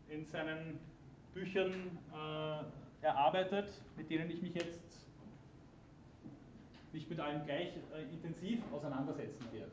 in 0.09 0.25
seinen 0.25 0.79
Büchern 1.35 1.73
äh, 2.13 3.05
erarbeitet, 3.05 3.69
mit 3.97 4.11
denen 4.11 4.31
ich 4.31 4.41
mich 4.43 4.55
jetzt 4.55 4.81
nicht 6.93 7.11
mit 7.11 7.21
allen 7.21 7.45
gleich 7.45 7.69
äh, 7.95 8.03
intensiv 8.13 8.61
auseinandersetzen 8.73 9.45
werde. 9.53 9.71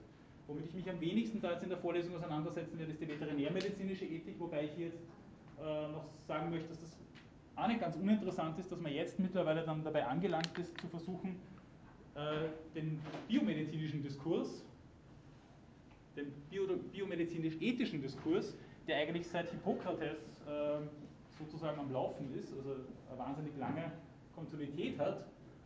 Womit 0.48 0.66
ich 0.66 0.74
mich 0.74 0.90
am 0.90 1.00
wenigsten 1.00 1.40
da 1.42 1.54
jetzt 1.54 1.64
in 1.64 1.70
der 1.70 1.78
Vorlesung 1.78 2.16
auseinandersetzen 2.16 2.78
werde, 2.78 2.92
ist 2.92 3.02
die 3.02 3.08
veterinärmedizinische 3.08 4.06
Ethik, 4.06 4.36
wobei 4.40 4.66
ich 4.66 4.78
jetzt 4.78 5.00
äh, 5.60 5.88
noch 5.88 6.06
sagen 6.28 6.50
möchte, 6.50 6.68
dass 6.70 6.82
das 6.82 6.98
auch 7.56 7.68
nicht 7.68 7.80
ganz 7.80 7.96
uninteressant 7.96 8.60
ist, 8.60 8.72
dass 8.72 8.80
man 8.82 8.92
jetzt 8.92 9.20
mittlerweile 9.20 9.64
dann 9.64 9.84
dabei 9.84 10.06
angelangt 10.06 10.58
ist, 10.58 10.78
zu 10.82 10.88
versuchen, 10.88 11.40
äh, 12.16 12.50
den 12.76 13.00
biomedizinischen 13.28 14.04
Diskurs, 14.04 14.64
den 16.16 16.32
bio 16.50 16.68
biomedizinisch-ethischen 16.92 18.02
Diskurs, 18.02 18.56
der 18.88 18.98
eigentlich 18.98 19.28
seit 19.28 19.50
Hippokrates 19.50 20.42
äh, 20.48 20.80
sozusagen 21.38 21.80
am 21.80 21.92
Laufen 21.92 22.34
ist, 22.38 22.54
also 22.54 22.76
eine 23.10 23.20
wahnsinnig 23.20 23.58
lange 23.58 23.92
Kontinuität 24.36 25.00
hat, 25.00 25.26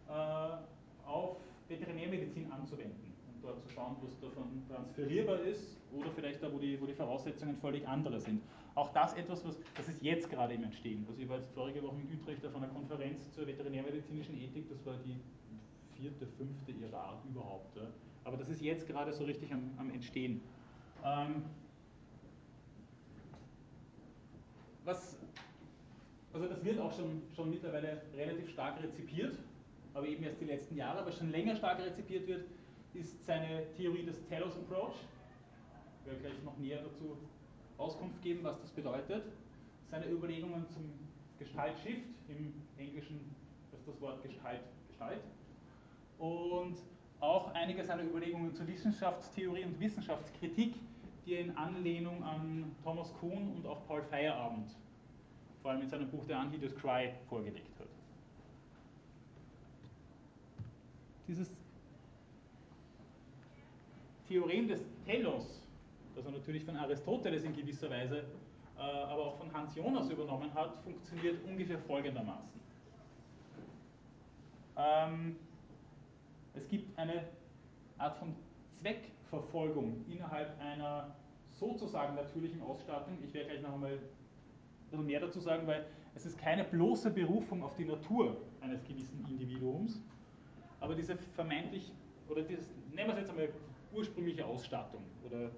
äh, 0.10 1.08
auf 1.08 1.38
Veterinärmedizin 1.68 2.52
anzuwenden 2.52 3.14
und 3.28 3.44
dort 3.44 3.62
zu 3.62 3.70
schauen, 3.70 3.98
was 4.02 4.20
davon 4.20 4.64
transferierbar 4.70 5.42
ist 5.42 5.78
oder 5.94 6.10
vielleicht 6.12 6.42
da, 6.42 6.52
wo 6.52 6.58
die, 6.58 6.80
wo 6.80 6.86
die 6.86 6.94
Voraussetzungen 6.94 7.58
völlig 7.58 7.88
andere 7.88 8.20
sind. 8.20 8.42
Auch 8.76 8.94
das 8.94 9.16
etwas, 9.16 9.46
was, 9.46 9.58
das 9.76 9.88
ist 9.90 10.02
jetzt 10.04 10.30
gerade 10.30 10.54
im 10.54 10.64
Entstehen. 10.64 11.06
Also 11.10 11.22
ich 11.22 11.28
war 11.28 11.38
jetzt 11.38 11.52
vorige 11.54 11.82
Woche 11.82 11.96
in 12.00 12.20
Utrecht 12.20 12.46
auf 12.46 12.56
einer 12.56 12.68
Konferenz 12.68 13.32
zur 13.32 13.48
veterinärmedizinischen 13.48 14.38
Ethik, 14.38 14.70
das 14.70 14.86
war 14.86 14.96
die 15.04 15.20
vierte, 16.00 16.28
fünfte 16.38 16.72
ihrer 16.72 16.98
Art 16.98 17.26
überhaupt. 17.26 17.76
Ja. 17.76 17.88
Aber 18.28 18.36
das 18.36 18.50
ist 18.50 18.62
jetzt 18.62 18.86
gerade 18.86 19.14
so 19.14 19.24
richtig 19.24 19.54
am, 19.54 19.72
am 19.78 19.90
Entstehen. 19.90 20.42
Ähm, 21.02 21.44
was, 24.84 25.18
also 26.34 26.46
das 26.46 26.62
wird 26.66 26.78
auch 26.78 26.92
schon, 26.92 27.22
schon 27.34 27.50
mittlerweile 27.50 28.02
relativ 28.18 28.50
stark 28.50 28.84
rezipiert, 28.84 29.38
aber 29.94 30.08
eben 30.08 30.24
erst 30.26 30.42
die 30.42 30.46
letzten 30.46 30.76
Jahre, 30.76 31.00
aber 31.00 31.12
schon 31.14 31.32
länger 31.32 31.56
stark 31.56 31.80
rezipiert 31.80 32.28
wird, 32.28 32.46
ist 32.94 33.26
seine 33.26 33.64
Theorie 33.78 34.04
des 34.04 34.22
Telos 34.28 34.58
Approach. 34.58 34.96
Ich 36.02 36.08
werde 36.08 36.20
gleich 36.20 36.44
noch 36.44 36.58
näher 36.58 36.84
dazu 36.84 37.18
Auskunft 37.78 38.22
geben, 38.22 38.42
was 38.44 38.60
das 38.60 38.72
bedeutet. 38.72 39.24
Seine 39.90 40.06
Überlegungen 40.10 40.68
zum 40.68 40.84
Gestaltshift, 41.40 42.04
im 42.28 42.54
Englischen 42.78 43.22
ist 43.72 43.88
das 43.88 44.02
Wort 44.02 44.22
Gestalt 44.22 44.64
Gestalt 44.90 45.22
und 46.20 46.76
auch 47.20 47.54
einige 47.54 47.84
seiner 47.84 48.04
Überlegungen 48.04 48.54
zur 48.54 48.68
Wissenschaftstheorie 48.68 49.66
und 49.66 49.80
Wissenschaftskritik, 49.80 50.76
die 51.26 51.34
er 51.34 51.42
in 51.42 51.58
Anlehnung 51.58 52.24
an 52.24 52.76
Thomas 52.84 53.14
Kuhn 53.20 53.54
und 53.56 53.66
auch 53.66 53.86
Paul 53.88 54.04
Feyerabend, 54.04 54.70
vor 55.62 55.72
allem 55.72 55.82
in 55.82 55.90
seinem 55.90 56.10
Buch 56.10 56.24
The 56.28 56.34
Unheeded 56.34 56.78
Cry, 56.80 57.12
vorgelegt 57.28 57.80
hat. 57.80 57.88
Dieses 61.28 61.52
Theorem 64.28 64.68
des 64.68 64.82
Telos, 65.06 65.62
das 66.16 66.26
er 66.26 66.32
natürlich 66.32 66.64
von 66.64 66.78
Aristoteles 66.78 67.44
in 67.44 67.56
gewisser 67.56 67.90
Weise, 67.90 68.24
äh, 68.78 68.82
aber 68.82 69.26
auch 69.26 69.38
von 69.38 69.52
Hans 69.52 69.76
Jonas 69.76 70.10
übernommen 70.10 70.54
hat, 70.54 70.78
funktioniert 70.84 71.44
ungefähr 71.46 71.80
folgendermaßen. 71.80 72.58
Ähm, 74.78 75.36
es 76.58 76.68
gibt 76.68 76.98
eine 76.98 77.24
Art 77.98 78.18
von 78.18 78.36
Zweckverfolgung 78.82 80.06
innerhalb 80.10 80.60
einer 80.60 81.16
sozusagen 81.52 82.16
natürlichen 82.16 82.62
Ausstattung. 82.62 83.18
Ich 83.24 83.34
werde 83.34 83.50
gleich 83.50 83.62
noch 83.62 83.74
einmal 83.74 83.98
mehr 84.92 85.20
dazu 85.20 85.40
sagen, 85.40 85.68
weil 85.68 85.86
es 86.16 86.26
ist 86.26 86.38
keine 86.38 86.64
bloße 86.64 87.12
Berufung 87.12 87.64
auf 87.64 87.76
die 87.76 87.86
Natur 87.86 88.38
eines 88.62 88.84
gewissen 88.84 89.26
Individuums, 89.30 90.02
aber 90.80 90.96
diese 90.96 91.18
vermeintlich 91.36 91.92
oder 92.28 92.42
dieses, 92.42 92.70
nehmen 92.92 93.10
wir 93.10 93.14
es 93.14 93.20
jetzt 93.20 93.30
einmal 93.30 93.50
ursprüngliche 93.94 94.46
Ausstattung, 94.46 95.02
oder 95.26 95.52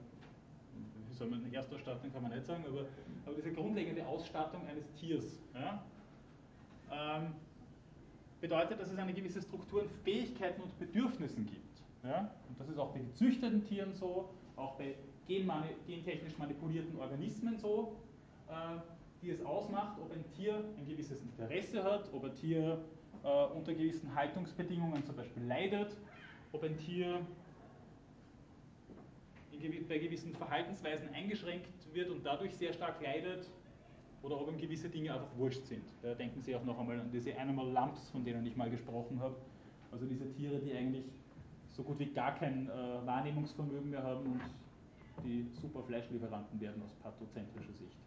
wie 1.07 1.13
soll 1.13 1.27
man, 1.27 1.53
Erstausstattung 1.53 2.11
kann 2.11 2.21
man 2.21 2.31
nicht 2.31 2.45
sagen, 2.45 2.63
aber, 2.67 2.85
aber 3.25 3.35
diese 3.35 3.51
grundlegende 3.53 4.05
Ausstattung 4.05 4.65
eines 4.67 4.91
Tiers, 4.93 5.39
ja, 5.53 5.83
ähm, 6.91 7.33
bedeutet, 8.41 8.79
dass 8.79 8.91
es 8.91 8.97
eine 8.97 9.13
gewisse 9.13 9.41
Struktur 9.41 9.83
an 9.83 9.89
Fähigkeiten 10.03 10.61
und 10.61 10.77
Bedürfnissen 10.79 11.45
gibt. 11.45 11.81
Ja? 12.03 12.31
Und 12.47 12.59
das 12.59 12.69
ist 12.69 12.77
auch 12.77 12.93
bei 12.93 12.99
gezüchteten 12.99 13.65
Tieren 13.65 13.93
so, 13.93 14.29
auch 14.55 14.75
bei 14.75 14.95
gentechnisch 15.27 16.37
manipulierten 16.37 16.97
Organismen 16.99 17.57
so, 17.57 17.95
äh, 18.49 18.79
die 19.21 19.29
es 19.29 19.45
ausmacht, 19.45 19.97
ob 20.01 20.11
ein 20.11 20.23
Tier 20.35 20.63
ein 20.77 20.87
gewisses 20.87 21.21
Interesse 21.21 21.83
hat, 21.83 22.09
ob 22.13 22.23
ein 22.23 22.35
Tier 22.35 22.79
äh, 23.23 23.45
unter 23.53 23.73
gewissen 23.73 24.13
Haltungsbedingungen 24.15 25.05
zum 25.05 25.15
Beispiel 25.15 25.43
leidet, 25.43 25.95
ob 26.51 26.63
ein 26.63 26.77
Tier 26.77 27.21
bei 29.89 29.97
gewissen 29.97 30.33
Verhaltensweisen 30.35 31.09
eingeschränkt 31.13 31.67
wird 31.93 32.09
und 32.09 32.25
dadurch 32.25 32.55
sehr 32.55 32.71
stark 32.71 33.01
leidet, 33.01 33.45
oder 34.21 34.39
ob 34.39 34.49
ihm 34.49 34.57
gewisse 34.57 34.89
Dinge 34.89 35.13
einfach 35.13 35.37
wurscht 35.37 35.65
sind. 35.65 35.83
Da 36.01 36.13
denken 36.13 36.41
Sie 36.41 36.55
auch 36.55 36.63
noch 36.65 36.79
einmal 36.79 36.99
an 36.99 37.11
diese 37.11 37.37
Animal 37.37 37.71
Lumps, 37.71 38.09
von 38.09 38.23
denen 38.23 38.45
ich 38.45 38.55
mal 38.55 38.69
gesprochen 38.69 39.19
habe. 39.19 39.35
Also 39.91 40.05
diese 40.05 40.31
Tiere, 40.33 40.59
die 40.59 40.73
eigentlich 40.73 41.05
so 41.69 41.83
gut 41.83 41.99
wie 41.99 42.07
gar 42.07 42.35
kein 42.35 42.69
äh, 42.69 43.05
Wahrnehmungsvermögen 43.05 43.89
mehr 43.89 44.03
haben 44.03 44.25
und 44.25 44.41
die 45.23 45.45
super 45.61 45.81
Fleischlieferanten 45.83 46.59
werden 46.59 46.81
aus 46.83 46.93
pathozentrischer 46.95 47.73
Sicht. 47.73 47.97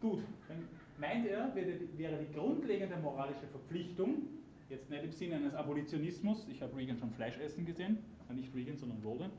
Gut, 0.00 0.20
dann 0.48 0.68
meint 0.98 1.26
er, 1.26 1.54
wäre 1.54 2.18
die 2.18 2.32
grundlegende 2.32 2.96
moralische 2.96 3.46
Verpflichtung, 3.48 4.22
jetzt 4.70 4.88
nicht 4.88 5.04
im 5.04 5.12
Sinne 5.12 5.36
eines 5.36 5.54
Abolitionismus, 5.54 6.46
ich 6.48 6.62
habe 6.62 6.76
Reagan 6.76 6.96
schon 6.96 7.10
Fleisch 7.10 7.38
essen 7.38 7.66
gesehen, 7.66 7.98
äh, 8.30 8.34
nicht 8.34 8.54
Reagan, 8.54 8.76
sondern 8.76 8.98
Roland, 9.02 9.32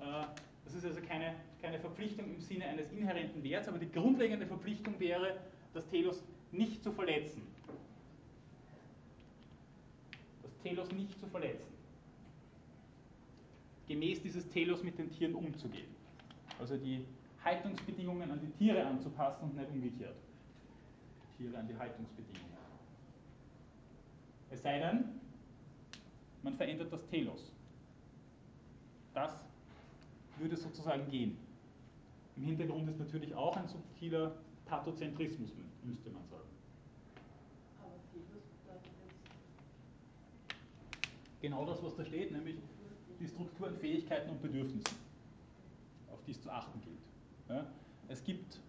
äh, 0.00 0.24
das 0.64 0.74
ist 0.74 0.84
also 0.84 1.00
keine, 1.00 1.34
keine 1.60 1.78
Verpflichtung 1.78 2.26
im 2.34 2.40
Sinne 2.40 2.66
eines 2.66 2.90
inhärenten 2.92 3.42
Werts, 3.42 3.68
aber 3.68 3.78
die 3.78 3.90
grundlegende 3.90 4.46
Verpflichtung 4.46 4.98
wäre, 4.98 5.38
das 5.74 5.86
Telos 5.88 6.22
nicht 6.50 6.82
zu 6.82 6.92
verletzen. 6.92 7.42
Das 10.42 10.56
Telos 10.58 10.90
nicht 10.92 11.18
zu 11.18 11.26
verletzen. 11.26 11.72
Gemäß 13.88 14.22
dieses 14.22 14.48
Telos 14.48 14.82
mit 14.82 14.98
den 14.98 15.10
Tieren 15.10 15.34
umzugehen. 15.34 15.88
Also 16.58 16.76
die 16.76 17.04
Haltungsbedingungen 17.44 18.30
an 18.30 18.40
die 18.40 18.50
Tiere 18.52 18.84
anzupassen 18.86 19.44
und 19.44 19.56
nicht 19.56 19.70
umgekehrt. 19.70 20.16
Tiere 21.36 21.58
an 21.58 21.66
die 21.66 21.76
Haltungsbedingungen. 21.76 22.52
Es 24.50 24.62
sei 24.62 24.78
denn, 24.78 25.04
man 26.42 26.54
verändert 26.54 26.92
das 26.92 27.06
Telos. 27.08 27.50
Das 29.14 29.44
würde 30.38 30.56
sozusagen 30.56 31.08
gehen. 31.10 31.36
Im 32.36 32.44
Hintergrund 32.44 32.88
ist 32.88 32.98
natürlich 32.98 33.34
auch 33.34 33.56
ein 33.56 33.68
subtiler 33.68 34.32
Pathozentrismus, 34.66 35.50
müsste 35.84 36.10
man 36.10 36.26
sagen. 36.28 36.48
Aber 37.80 37.94
jetzt. 37.94 38.32
Genau 41.40 41.66
das, 41.66 41.82
was 41.82 41.96
da 41.96 42.04
steht, 42.04 42.32
nämlich 42.32 42.56
die 43.20 43.28
Struktur 43.28 43.68
an 43.68 43.76
Fähigkeiten 43.76 44.30
und 44.30 44.40
Bedürfnissen, 44.40 44.96
auf 46.10 46.22
die 46.24 46.32
es 46.32 46.42
zu 46.42 46.50
achten 46.50 46.80
gilt. 46.82 46.98
Ja? 47.48 47.66
Es 48.08 48.24
gibt, 48.24 48.60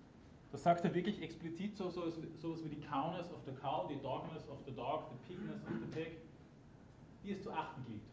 das 0.51 0.64
sagt 0.64 0.84
er 0.84 0.93
wirklich 0.93 1.22
explizit, 1.22 1.76
so, 1.78 1.89
so, 1.89 2.11
sowas 2.41 2.64
wie 2.64 2.70
die 2.70 2.82
Cowness 2.82 3.32
of 3.32 3.43
the 3.45 3.51
Cow, 3.53 3.88
die 3.88 4.01
Dogness 4.01 4.47
of 4.49 4.59
the 4.66 4.72
Dog, 4.74 5.09
die 5.11 5.34
Pigness 5.34 5.64
of 5.66 5.74
the 5.80 5.99
Pig, 5.99 6.18
die 7.24 7.32
es 7.32 7.41
zu 7.41 7.51
achten 7.51 7.84
gilt. 7.86 8.12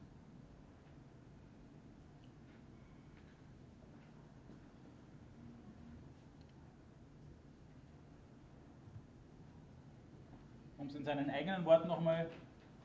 Um 10.81 10.87
es 10.87 10.95
in 10.95 11.05
seinen 11.05 11.29
eigenen 11.31 11.65
Worten 11.65 11.89
nochmal 11.89 12.29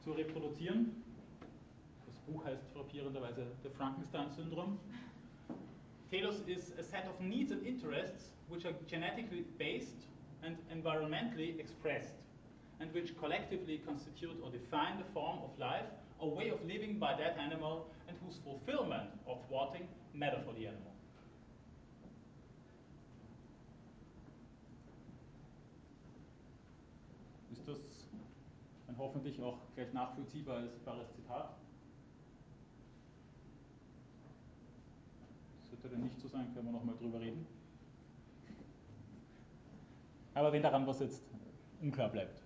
zu 0.04 0.12
reproduzieren. 0.12 1.02
Das 2.06 2.20
Buch 2.20 2.44
heißt 2.44 2.68
frappierenderweise 2.74 3.48
The 3.64 3.70
Frankenstein 3.70 4.30
Syndrome. 4.32 4.78
Telos 6.12 6.42
is 6.46 6.74
a 6.78 6.84
set 6.84 7.08
of 7.08 7.20
needs 7.20 7.52
and 7.52 7.66
interests 7.66 8.32
which 8.50 8.66
are 8.66 8.76
genetically 8.88 9.46
based 9.58 10.08
and 10.44 10.58
environmentally 10.70 11.58
expressed, 11.60 12.14
and 12.80 12.94
which 12.94 13.18
collectively 13.18 13.80
constitute 13.86 14.38
or 14.44 14.52
define 14.52 15.00
the 15.00 15.06
form 15.14 15.40
of 15.40 15.58
life 15.58 15.88
or 16.20 16.30
way 16.30 16.50
of 16.50 16.64
living 16.66 17.00
by 17.00 17.16
that 17.16 17.38
animal, 17.38 17.90
and 18.08 18.18
whose 18.24 18.38
fulfillment 18.44 19.10
or 19.26 19.38
thwarting 19.48 19.88
matter 20.14 20.40
for 20.46 20.54
the 20.54 20.68
animal. 20.68 20.95
Ein 28.96 28.98
hoffentlich 28.98 29.42
auch 29.42 29.58
gleich 29.76 29.92
nachvollziehbares 29.94 30.72
Zitat? 31.16 31.56
Sollte 35.70 35.90
denn 35.90 36.04
nicht 36.04 36.20
so 36.20 36.28
sein, 36.28 36.54
können 36.54 36.68
wir 36.68 36.74
nochmal 36.74 36.96
drüber 36.96 37.20
reden. 37.20 37.46
Aber 40.34 40.52
wenn 40.52 40.62
daran 40.62 40.86
was 40.88 41.00
jetzt 41.00 41.22
unklar 41.82 42.10
bleibt. 42.10 42.42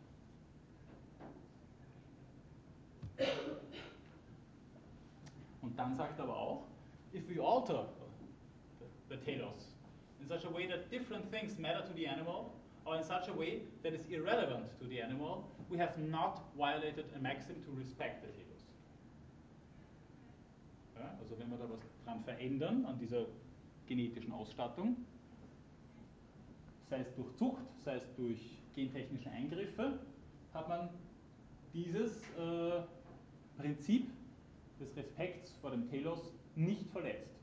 Und 5.61 5.77
dann 5.77 5.95
sagt 5.95 6.19
er 6.19 6.25
aber 6.25 6.37
auch, 6.37 6.63
if 7.13 7.27
we 7.29 7.41
alter 7.43 7.89
the, 8.79 9.15
the 9.15 9.17
telos 9.17 9.73
in 10.21 10.27
such 10.27 10.45
a 10.45 10.49
way 10.49 10.67
that 10.67 10.89
different 10.89 11.29
things 11.31 11.57
matter 11.57 11.81
to 11.81 11.93
the 11.93 12.05
animal, 12.05 12.53
or 12.85 12.95
in 12.95 13.03
such 13.03 13.27
a 13.27 13.33
way 13.33 13.61
that 13.83 13.93
is 13.93 14.01
irrelevant 14.09 14.67
to 14.79 14.87
the 14.87 15.01
animal, 15.01 15.49
we 15.69 15.77
have 15.77 15.97
not 15.97 16.41
violated 16.57 17.05
a 17.15 17.19
maxim 17.19 17.55
to 17.65 17.71
respect 17.77 18.21
the 18.21 18.27
telos. 18.27 18.63
Ja, 20.95 21.17
also 21.19 21.37
wenn 21.39 21.49
wir 21.49 21.57
da 21.57 21.69
was 21.69 21.79
dran 22.03 22.23
verändern 22.23 22.85
an 22.85 22.97
dieser 22.99 23.25
genetischen 23.87 24.31
Ausstattung, 24.33 24.97
sei 26.89 26.99
es 26.99 27.13
durch 27.15 27.35
Zucht, 27.35 27.63
sei 27.83 27.95
es 27.95 28.15
durch 28.15 28.39
gentechnische 28.75 29.29
Eingriffe, 29.29 29.99
hat 30.53 30.67
man 30.67 30.89
dieses 31.73 32.21
äh, 32.37 32.81
Prinzip 33.57 34.09
des 34.79 34.95
Respekts 34.95 35.51
vor 35.61 35.71
dem 35.71 35.89
Telos 35.89 36.33
nicht 36.55 36.89
verletzt. 36.89 37.35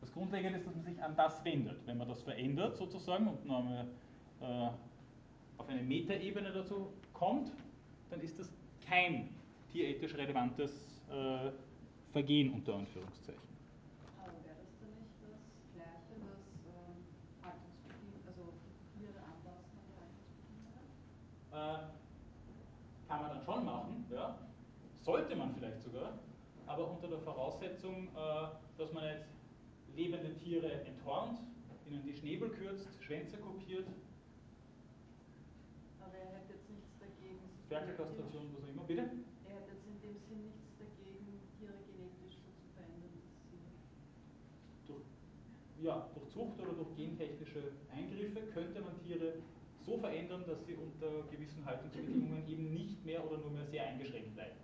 Das 0.00 0.12
Grundlegende 0.12 0.58
ist, 0.58 0.66
dass 0.66 0.74
man 0.74 0.84
sich 0.84 1.02
an 1.02 1.16
das 1.16 1.44
wendet. 1.44 1.86
Wenn 1.86 1.98
man 1.98 2.08
das 2.08 2.22
verändert 2.22 2.76
sozusagen 2.76 3.28
und 3.28 3.44
nochmal 3.44 3.86
äh, 4.40 4.68
auf 5.58 5.68
eine 5.68 5.82
Metaebene 5.82 6.52
dazu 6.52 6.92
kommt, 7.12 7.52
dann 8.10 8.20
ist 8.20 8.38
das 8.38 8.52
kein 8.86 9.28
tierethisch 9.72 10.14
relevantes 10.14 10.72
äh, 11.10 11.50
Vergehen 12.12 12.52
unter 12.54 12.74
Anführungszeichen. 12.74 13.42
Aber 14.16 14.32
wäre 14.44 14.56
das 14.56 14.72
dann 14.80 14.88
nicht 14.96 15.12
das 15.20 15.36
Gleiche, 15.74 16.16
dass 16.24 16.40
ähm, 16.64 17.04
also 18.24 18.54
Tiere 18.96 19.20
anpassen 19.20 19.76
an 19.76 19.84
die 19.84 19.96
Haltungsbedingungen? 20.00 20.96
Äh, 21.52 23.08
kann 23.08 23.20
man 23.22 23.30
dann 23.30 23.44
schon 23.44 23.64
machen, 23.64 24.06
ja. 24.10 24.38
sollte 25.02 25.36
man 25.36 25.54
vielleicht 25.54 25.82
sogar, 25.82 26.18
aber 26.66 26.90
unter 26.90 27.08
der 27.08 27.18
Voraussetzung, 27.18 28.08
äh, 28.08 28.78
dass 28.78 28.92
man 28.92 29.04
jetzt 29.04 29.28
lebende 29.94 30.34
Tiere 30.36 30.84
enthornt, 30.84 31.38
ihnen 31.88 32.02
die 32.02 32.12
Schnäbel 32.12 32.50
kürzt, 32.50 32.88
Schwänze 33.00 33.36
kopiert. 33.38 33.86
Aber 36.00 36.16
er 36.16 36.38
hätte 36.38 36.54
jetzt 36.54 36.68
nichts 36.68 36.98
dagegen, 36.98 37.38
sich 37.48 37.55
Ferkelkastration, 37.68 38.54
was 38.54 38.64
auch 38.64 38.68
immer. 38.68 38.82
Bitte? 38.84 39.02
Er 39.02 39.54
hätte 39.56 39.72
jetzt 39.74 39.86
in 39.86 39.98
dem 40.00 40.16
Sinn 40.22 40.42
nichts 40.46 40.70
dagegen, 40.78 41.40
Tiere 41.58 41.74
genetisch 41.90 42.38
so 42.38 42.50
zu 42.54 42.66
verändern, 42.74 43.10
dass 43.10 43.42
sie. 43.50 43.58
Durch, 44.86 45.06
ja, 45.82 46.08
durch 46.14 46.28
Zucht 46.30 46.60
oder 46.60 46.72
durch 46.72 46.94
gentechnische 46.94 47.72
Eingriffe 47.90 48.46
könnte 48.54 48.80
man 48.80 48.94
Tiere 49.02 49.42
so 49.84 49.98
verändern, 49.98 50.44
dass 50.46 50.64
sie 50.66 50.74
unter 50.74 51.26
gewissen 51.30 51.64
Haltungsbedingungen 51.64 52.46
eben 52.48 52.74
nicht 52.74 53.04
mehr 53.04 53.24
oder 53.24 53.38
nur 53.38 53.50
mehr 53.50 53.66
sehr 53.66 53.86
eingeschränkt 53.86 54.34
bleiben. 54.34 54.56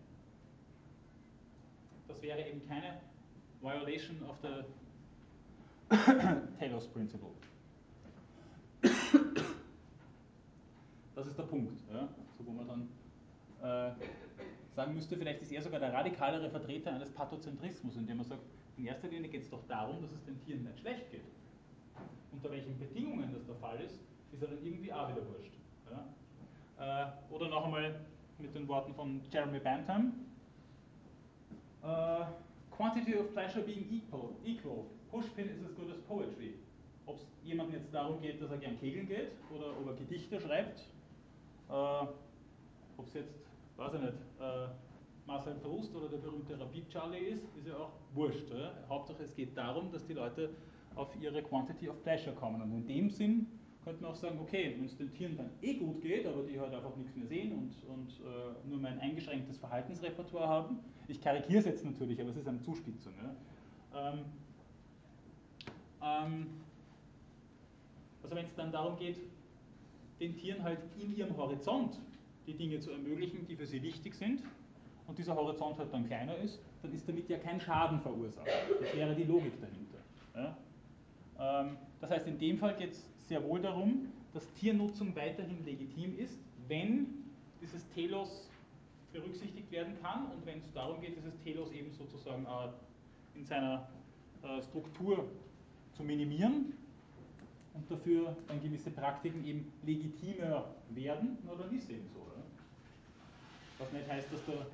Das 2.09 2.21
wäre 2.23 2.47
eben 2.47 2.67
keine 2.67 3.01
Violation 3.61 4.23
of 4.29 4.37
the 4.43 4.65
Taylor's 6.59 6.87
Principle. 6.89 7.31
Das 11.23 11.29
ist 11.29 11.39
der 11.39 11.45
Punkt, 11.45 11.81
ja, 11.95 12.09
so 12.37 12.45
wo 12.45 12.51
man 12.51 12.67
dann 12.67 12.89
äh, 13.63 13.95
sagen 14.75 14.93
müsste, 14.93 15.17
vielleicht 15.17 15.41
ist 15.41 15.53
er 15.53 15.63
sogar 15.63 15.79
der 15.79 15.93
radikalere 15.93 16.51
Vertreter 16.51 16.93
eines 16.93 17.13
Pathozentrismus, 17.13 17.95
indem 17.95 18.19
er 18.19 18.25
sagt, 18.25 18.43
in 18.77 18.87
erster 18.87 19.07
Linie 19.07 19.31
geht 19.31 19.43
es 19.43 19.49
doch 19.51 19.65
darum, 19.69 20.03
dass 20.03 20.11
es 20.11 20.25
den 20.25 20.41
Tieren 20.45 20.65
nicht 20.65 20.81
schlecht 20.81 21.13
geht. 21.13 21.23
Unter 22.33 22.51
welchen 22.51 22.77
Bedingungen 22.77 23.33
das 23.33 23.47
der 23.47 23.55
Fall 23.55 23.79
ist, 23.83 24.01
ist 24.33 24.43
er 24.43 24.49
dann 24.49 24.67
irgendwie 24.67 24.93
auch 24.93 25.11
wieder 25.11 25.25
wurscht. 25.29 25.53
Ja. 26.81 27.07
Äh, 27.07 27.33
oder 27.33 27.49
noch 27.49 27.67
einmal 27.67 28.01
mit 28.41 28.53
den 28.53 28.67
Worten 28.67 28.93
von 28.93 29.21
Jeremy 29.31 29.61
Bantam, 29.61 30.15
uh, 31.85 32.25
quantity 32.77 33.15
of 33.15 33.33
pleasure 33.33 33.63
being 33.63 33.87
equal, 33.93 34.31
equal. 34.45 34.87
Pushpin 35.13 35.49
is 35.49 35.65
as 35.65 35.73
good 35.77 35.89
as 35.89 36.01
poetry. 36.09 36.55
Ob 37.07 37.15
es 37.15 37.27
jemandem 37.45 37.77
jetzt 37.77 37.95
darum 37.95 38.21
geht, 38.21 38.43
dass 38.43 38.51
er 38.51 38.59
gern 38.59 38.77
kegeln 38.81 39.07
geht 39.07 39.31
oder 39.55 39.69
ob 39.79 39.87
er 39.87 39.95
Gedichte 39.95 40.41
schreibt, 40.41 40.83
ob 41.73 43.07
es 43.07 43.15
jetzt, 43.15 43.35
weiß 43.77 43.95
ich 43.95 44.01
nicht, 44.01 44.15
uh, 44.41 44.69
Marcel 45.27 45.55
Proust 45.55 45.95
oder 45.95 46.09
der 46.09 46.19
berühmte 46.19 46.59
Rapid 46.59 46.89
Charlie 46.89 47.19
ist, 47.19 47.45
ist 47.57 47.67
ja 47.67 47.77
auch 47.77 47.93
wurscht. 48.15 48.51
Oder? 48.51 48.75
Hauptsache 48.89 49.23
es 49.23 49.35
geht 49.35 49.57
darum, 49.57 49.91
dass 49.91 50.05
die 50.07 50.15
Leute 50.15 50.51
auf 50.95 51.09
ihre 51.21 51.43
Quantity 51.43 51.89
of 51.89 52.03
Pleasure 52.03 52.35
kommen. 52.35 52.61
Und 52.61 52.73
in 52.73 52.87
dem 52.87 53.11
Sinn 53.11 53.47
könnte 53.85 54.03
man 54.03 54.13
auch 54.13 54.17
sagen, 54.17 54.39
okay, 54.41 54.75
wenn 54.77 54.85
es 54.85 54.97
den 54.97 55.13
Tieren 55.13 55.37
dann 55.37 55.51
eh 55.61 55.75
gut 55.75 56.01
geht, 56.03 56.27
aber 56.27 56.43
die 56.43 56.59
halt 56.59 56.73
einfach 56.73 56.95
nichts 56.97 57.17
mehr 57.17 57.27
sehen 57.27 57.53
und, 57.53 57.75
und 57.89 58.11
äh, 58.21 58.69
nur 58.69 58.79
mein 58.79 58.99
eingeschränktes 59.01 59.59
Verhaltensrepertoire 59.59 60.49
haben, 60.49 60.79
ich 61.09 61.21
karikiere 61.21 61.61
es 61.61 61.65
jetzt 61.65 61.85
natürlich, 61.85 62.21
aber 62.21 62.31
es 62.31 62.37
ist 62.37 62.49
eine 62.49 62.61
Zuspitzung. 62.61 63.13
Ja? 63.23 64.13
Ähm, 64.13 64.19
ähm, 66.03 66.47
also 68.23 68.37
wenn 68.37 68.47
es 68.47 68.55
dann 68.55 68.71
darum 68.71 68.97
geht, 68.97 69.17
den 70.23 70.37
Tieren 70.37 70.63
halt 70.63 70.79
in 70.99 71.17
ihrem 71.17 71.37
Horizont 71.37 71.99
die 72.47 72.55
Dinge 72.55 72.79
zu 72.79 72.93
ermöglichen, 72.93 73.47
die 73.47 73.57
für 73.57 73.67
sie 73.67 73.83
wichtig 73.83 74.15
sind, 74.15 74.43
und 75.09 75.19
dieser 75.19 75.35
Horizont 75.35 75.79
halt 75.79 75.93
dann 75.93 76.07
kleiner 76.07 76.37
ist, 76.39 76.61
dann 76.81 76.95
ist 76.95 77.09
damit 77.09 77.29
ja 77.29 77.37
kein 77.39 77.61
Schaden 77.61 78.01
verursacht. 78.01 78.47
Das 78.81 78.97
wäre 78.97 79.15
die 79.15 79.25
Logik 79.25 79.53
dahinter. 79.61 79.99
Ja? 80.35 80.57
Ähm, 81.61 81.77
das 82.01 82.11
heißt, 82.11 82.27
in 82.29 82.39
dem 82.39 82.59
Fall 82.59 82.77
geht 82.77 82.93
es 82.93 83.05
sehr 83.29 83.43
wohl 83.43 83.61
darum, 83.61 84.13
dass 84.33 84.51
Tiernutzung 84.55 85.15
weiterhin 85.17 85.65
legitim 85.65 86.17
ist, 86.19 86.39
wenn 86.69 87.09
dieses 87.61 87.87
Telos 87.91 88.49
berücksichtigt 89.13 89.71
werden 89.71 89.95
kann 90.01 90.27
und 90.27 90.47
wenn 90.47 90.59
es 90.59 90.73
darum 90.73 91.01
geht, 91.01 91.17
dieses 91.17 91.39
Telos 91.41 91.71
eben 91.73 91.91
sozusagen 91.93 92.47
äh, 92.47 93.39
in 93.39 93.45
seiner 93.45 93.89
äh, 94.43 94.63
Struktur 94.63 95.29
zu 95.93 96.05
minimieren 96.05 96.73
und 97.75 97.91
dafür 97.91 98.37
dann 98.49 98.63
gewisse 98.63 98.91
Praktiken 98.91 99.45
eben 99.45 99.73
legitimer 99.85 100.75
werden, 100.91 101.39
na 101.45 101.55
dann 101.55 101.75
ist 101.77 101.91
eben 101.91 102.09
so. 102.13 102.21
Ja? 102.21 102.43
Was 103.79 103.93
nicht 103.93 104.09
heißt, 104.09 104.33
dass 104.33 104.45
der 104.47 104.67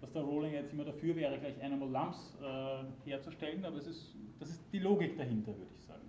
dass 0.00 0.12
der 0.12 0.22
Rowling 0.22 0.52
jetzt 0.52 0.72
immer 0.72 0.84
dafür 0.84 1.16
wäre, 1.16 1.38
gleich 1.38 1.62
Animal 1.62 1.90
Lumps 1.90 2.36
äh, 2.42 3.10
herzustellen, 3.10 3.64
aber 3.64 3.78
es 3.78 3.86
ist, 3.86 4.14
das 4.38 4.50
ist 4.50 4.60
die 4.72 4.78
Logik 4.78 5.16
dahinter, 5.16 5.48
würde 5.48 5.70
ich 5.74 5.82
sagen. 5.82 6.02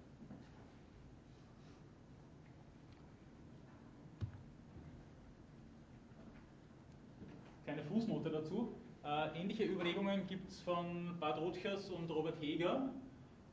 Kleine 7.64 7.84
Fußnote 7.84 8.30
dazu. 8.30 8.74
Äh, 9.04 9.40
ähnliche 9.40 9.64
Überlegungen 9.64 10.28
gibt 10.28 10.50
es 10.50 10.62
von 10.62 11.18
Bad 11.20 11.40
Rutgers 11.40 11.90
und 11.90 12.10
Robert 12.12 12.40
Heger, 12.42 12.90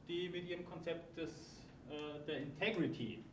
die 0.08 0.28
mit 0.28 0.48
ihrem 0.48 0.64
Konzept 0.64 1.16
des, 1.16 1.63
der 2.26 2.42
Integrity 2.42 3.24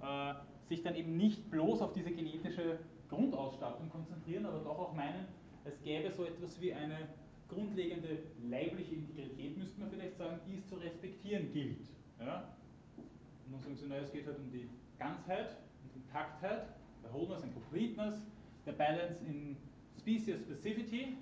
äh, 0.00 0.34
sich 0.68 0.82
dann 0.82 0.94
eben 0.94 1.16
nicht 1.16 1.50
bloß 1.50 1.82
auf 1.82 1.92
diese 1.92 2.10
genetische 2.10 2.78
Grundausstattung 3.08 3.88
konzentrieren, 3.88 4.46
aber 4.46 4.58
doch 4.60 4.78
auch 4.78 4.94
meinen, 4.94 5.26
es 5.64 5.80
gäbe 5.82 6.10
so 6.10 6.24
etwas 6.24 6.60
wie 6.60 6.72
eine 6.72 7.08
grundlegende 7.48 8.18
leibliche 8.42 8.96
Integrität, 8.96 9.56
müsste 9.56 9.80
man 9.80 9.90
vielleicht 9.90 10.16
sagen, 10.16 10.40
die 10.46 10.56
es 10.56 10.66
zu 10.66 10.76
respektieren 10.76 11.52
gilt. 11.52 11.86
Ja? 12.18 12.56
Und 13.46 13.52
dann 13.52 13.60
sagen 13.60 13.76
sie, 13.76 13.86
naja, 13.86 14.02
es 14.02 14.12
geht 14.12 14.26
halt 14.26 14.38
um 14.38 14.50
die 14.50 14.68
Ganzheit 14.98 15.56
und 15.84 16.02
Intaktheit, 16.02 16.66
der 17.02 17.12
Wholeness 17.12 17.42
and 17.44 17.54
Completeness, 17.54 18.20
der 18.64 18.72
Balance 18.72 19.24
in 19.24 19.56
Species 19.98 20.40
Specificity 20.42 21.16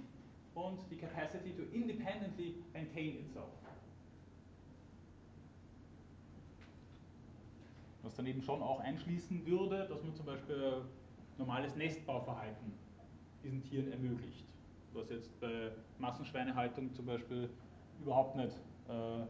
und 0.54 0.78
die 0.90 0.96
Capacity 0.96 1.52
to 1.52 1.62
independently 1.72 2.54
maintain 2.72 3.18
itself. 3.18 3.50
Was 8.04 8.14
dann 8.14 8.26
eben 8.26 8.42
schon 8.42 8.62
auch 8.62 8.80
einschließen 8.80 9.46
würde, 9.46 9.86
dass 9.88 10.02
man 10.02 10.14
zum 10.14 10.26
Beispiel 10.26 10.82
normales 11.38 11.74
Nestbauverhalten 11.74 12.72
diesen 13.42 13.62
Tieren 13.62 13.90
ermöglicht. 13.90 14.46
Was 14.92 15.10
jetzt 15.10 15.40
bei 15.40 15.72
Massenschweinehaltung 15.98 16.92
zum 16.92 17.06
Beispiel 17.06 17.48
überhaupt 18.00 18.36
nicht 18.36 18.56
äh, 18.88 19.22
äh 19.22 19.26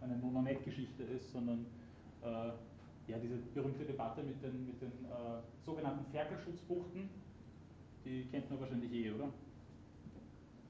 eine 0.00 0.16
Nononet-Geschichte 0.16 1.02
ist, 1.04 1.30
sondern 1.30 1.66
äh, 2.22 2.52
ja, 3.06 3.18
diese 3.18 3.36
berühmte 3.54 3.84
Debatte 3.84 4.22
mit 4.22 4.42
den, 4.42 4.66
mit 4.66 4.80
den 4.80 4.92
äh, 5.04 5.42
sogenannten 5.64 6.04
Ferkelschutzbuchten, 6.10 7.08
die 8.04 8.24
kennt 8.30 8.48
man 8.50 8.60
wahrscheinlich 8.60 8.92
eh, 8.92 9.10
oder? 9.12 9.28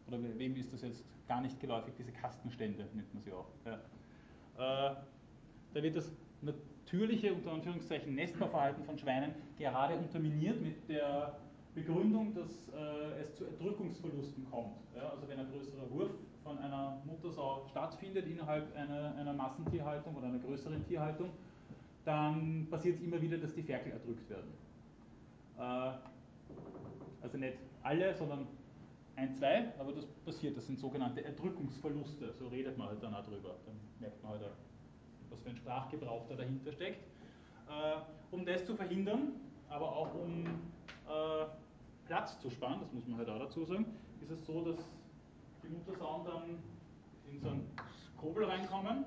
Oder 0.09 0.19
wem 0.39 0.57
ist 0.57 0.73
das 0.73 0.83
jetzt 0.83 1.05
gar 1.29 1.41
nicht 1.41 1.61
geläufig, 1.61 1.95
diese 1.97 2.11
Kastenstände 2.11 2.89
nennt 2.93 3.15
man 3.15 3.23
sie 3.23 3.33
auch. 3.33 3.47
Ja. 3.65 3.75
Äh, 4.57 4.97
da 5.73 5.83
wird 5.83 5.97
das 5.97 6.13
natürliche, 6.91 7.33
unter 7.33 7.53
Anführungszeichen, 7.53 8.15
Nestbauverhalten 8.15 8.85
von 8.85 8.99
Schweinen 8.99 9.33
gerade 9.57 9.95
unterminiert 9.95 10.61
mit 10.61 10.89
der 10.89 11.37
Begründung, 11.75 12.35
dass 12.35 12.69
äh, 12.69 13.21
es 13.21 13.37
zu 13.37 13.45
Erdrückungsverlusten 13.45 14.45
kommt. 14.51 14.77
Ja, 14.97 15.11
also 15.11 15.29
wenn 15.29 15.39
ein 15.39 15.47
größerer 15.53 15.89
Wurf 15.91 16.11
von 16.43 16.59
einer 16.59 17.01
Muttersau 17.05 17.65
stattfindet 17.71 18.27
innerhalb 18.27 18.75
einer, 18.77 19.15
einer 19.15 19.33
Massentierhaltung 19.33 20.17
oder 20.17 20.27
einer 20.27 20.41
größeren 20.41 20.85
Tierhaltung, 20.89 21.31
dann 22.05 22.67
passiert 22.69 22.97
es 22.97 23.03
immer 23.03 23.23
wieder, 23.23 23.39
dass 23.39 23.55
die 23.55 23.63
Ferkel 23.63 23.93
erdrückt 23.93 24.29
werden. 24.29 24.51
Äh, 25.59 25.93
also 27.23 27.39
nicht 27.39 27.59
alle, 27.85 28.15
sondern 28.15 28.49
ein, 29.15 29.33
zwei, 29.37 29.73
aber 29.79 29.93
das 29.93 30.07
passiert, 30.25 30.57
das 30.57 30.67
sind 30.67 30.81
sogenannte 30.81 31.23
Erdrückungsverluste, 31.23 32.33
so 32.37 32.49
redet 32.49 32.77
man 32.77 32.89
halt 32.89 33.03
dann 33.03 33.15
auch 33.15 33.25
drüber. 33.25 33.55
Dann 33.65 33.77
merkt 34.01 34.21
man 34.25 34.33
halt, 34.33 34.43
auch, 34.43 34.70
was 35.31 35.41
für 35.41 35.51
ein 35.51 35.57
Sprachgebrauch 35.57 36.27
da 36.29 36.37
dahinter 36.37 36.73
steckt. 36.73 37.05
Äh, 37.69 38.01
um 38.31 38.45
das 38.45 38.65
zu 38.65 38.75
verhindern, 38.75 39.33
aber 39.69 39.97
auch 39.97 40.15
um 40.15 40.45
äh, 40.45 41.47
Platz 42.07 42.39
zu 42.41 42.51
sparen, 42.51 42.81
das 42.81 42.93
muss 42.93 43.07
man 43.07 43.19
halt 43.19 43.29
auch 43.29 43.39
dazu 43.39 43.65
sagen, 43.65 43.87
ist 44.21 44.31
es 44.31 44.45
so, 44.47 44.65
dass 44.65 44.77
die 45.63 45.69
Muttersauen 45.69 46.25
dann 46.25 46.43
in 47.31 47.41
so 47.41 47.49
einen 47.49 47.71
Kobel 48.17 48.45
reinkommen. 48.45 49.05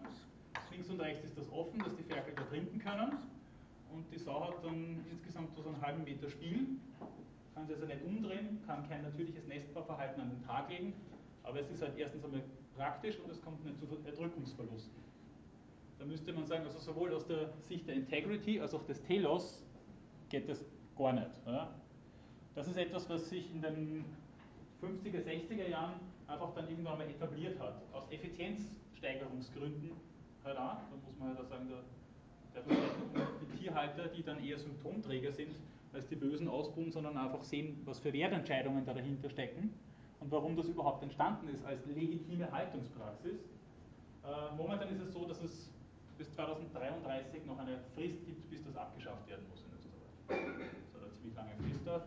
Links 0.71 0.89
und 0.89 0.99
rechts 1.01 1.25
ist 1.25 1.37
das 1.37 1.51
offen, 1.51 1.79
dass 1.79 1.95
die 1.95 2.03
Ferkel 2.03 2.33
da 2.35 2.43
trinken 2.43 2.79
können. 2.79 3.17
Und 3.93 4.11
die 4.11 4.17
Sau 4.17 4.47
hat 4.47 4.63
dann 4.63 5.05
insgesamt 5.11 5.53
so 5.53 5.63
einen 5.63 5.79
halben 5.81 6.03
Meter 6.03 6.29
Spiel, 6.29 6.65
kann 7.53 7.67
sie 7.67 7.73
also 7.73 7.85
nicht 7.85 8.03
umdrehen, 8.03 8.59
kann 8.65 8.87
kein 8.89 9.03
natürliches 9.03 9.45
Nestbauverhalten 9.47 10.21
an 10.21 10.29
den 10.29 10.41
Tag 10.41 10.69
legen, 10.69 10.93
aber 11.43 11.59
es 11.59 11.69
ist 11.69 11.81
halt 11.81 11.95
erstens 11.97 12.25
einmal 12.25 12.41
praktisch 12.75 13.19
und 13.19 13.29
es 13.29 13.39
kommt 13.41 13.63
nicht 13.63 13.79
zu 13.79 13.85
Erdrückungsverlusten. 14.05 15.03
Da 16.03 16.09
müsste 16.09 16.33
man 16.33 16.45
sagen, 16.45 16.65
also 16.65 16.79
sowohl 16.79 17.13
aus 17.13 17.25
der 17.27 17.49
Sicht 17.61 17.87
der 17.87 17.95
Integrity 17.95 18.59
als 18.59 18.73
auch 18.73 18.83
des 18.83 19.01
Telos 19.03 19.63
geht 20.27 20.49
das 20.49 20.65
gar 20.97 21.13
nicht. 21.13 21.29
Ja? 21.45 21.73
Das 22.55 22.67
ist 22.67 22.75
etwas, 22.75 23.09
was 23.09 23.29
sich 23.29 23.49
in 23.55 23.61
den 23.61 24.03
50er, 24.81 25.23
60er 25.23 25.69
Jahren 25.69 25.93
einfach 26.27 26.53
dann 26.55 26.67
irgendwann 26.67 26.97
mal 26.97 27.07
etabliert 27.07 27.57
hat. 27.57 27.81
Aus 27.93 28.03
Effizienzsteigerungsgründen 28.11 29.91
auch. 30.43 30.55
Da 30.55 30.81
muss 31.05 31.17
man 31.17 31.29
halt 31.29 31.39
auch 31.39 31.45
sagen, 31.45 31.69
da, 32.53 32.61
die 32.65 33.57
Tierhalter, 33.57 34.07
die 34.09 34.23
dann 34.23 34.43
eher 34.43 34.57
Symptomträger 34.57 35.31
sind, 35.31 35.55
als 35.93 36.05
die 36.09 36.17
bösen 36.17 36.49
Ausbuben, 36.49 36.91
sondern 36.91 37.15
einfach 37.15 37.43
sehen, 37.43 37.81
was 37.85 37.99
für 37.99 38.11
Wertentscheidungen 38.11 38.85
da 38.85 38.93
dahinter 38.93 39.29
stecken 39.29 39.73
und 40.19 40.29
warum 40.31 40.57
das 40.57 40.67
überhaupt 40.67 41.01
entstanden 41.01 41.47
ist 41.47 41.63
als 41.63 41.85
legitime 41.85 42.51
Haltungspraxis. 42.51 43.39
Äh, 44.25 44.55
momentan 44.57 44.89
ist 44.89 45.01
es 45.01 45.13
so, 45.13 45.25
dass 45.25 45.41
es 45.41 45.72
bis 46.17 46.31
2033 46.33 47.45
noch 47.45 47.59
eine 47.59 47.79
Frist 47.95 48.25
gibt, 48.25 48.49
bis 48.49 48.63
das 48.63 48.75
abgeschafft 48.75 49.27
werden 49.27 49.45
muss 49.49 49.63
in 49.63 49.73
Österreich. 49.77 50.11
Das 50.27 50.93
hat 50.93 51.07
eine 51.07 51.13
ziemlich 51.15 51.35
lange 51.35 51.55
Frist 51.57 51.85
da. 51.85 52.01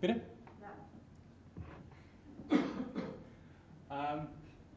Bitte? 0.00 0.20
Ähm, 3.90 4.26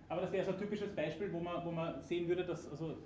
aber 0.10 0.22
das 0.22 0.32
wäre 0.32 0.46
so 0.46 0.52
ein 0.52 0.58
typisches 0.58 0.96
Beispiel, 0.96 1.34
wo 1.34 1.40
man, 1.40 1.66
wo 1.66 1.72
man 1.72 2.02
sehen 2.04 2.28
würde, 2.28 2.46
dass 2.46 2.70
also 2.70 2.98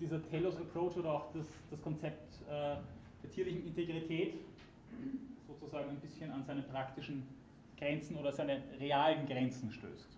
dieser 0.00 0.22
Telos 0.30 0.56
Approach 0.56 0.96
oder 0.96 1.12
auch 1.12 1.32
das, 1.32 1.46
das 1.70 1.82
Konzept 1.82 2.40
äh, 2.48 2.76
der 3.22 3.30
tierlichen 3.30 3.66
Integrität 3.66 4.34
sozusagen 5.46 5.90
ein 5.90 6.00
bisschen 6.00 6.30
an 6.30 6.44
seine 6.44 6.62
praktischen 6.62 7.26
Grenzen 7.78 8.16
oder 8.16 8.32
seine 8.32 8.62
realen 8.78 9.26
Grenzen 9.26 9.70
stößt. 9.70 10.16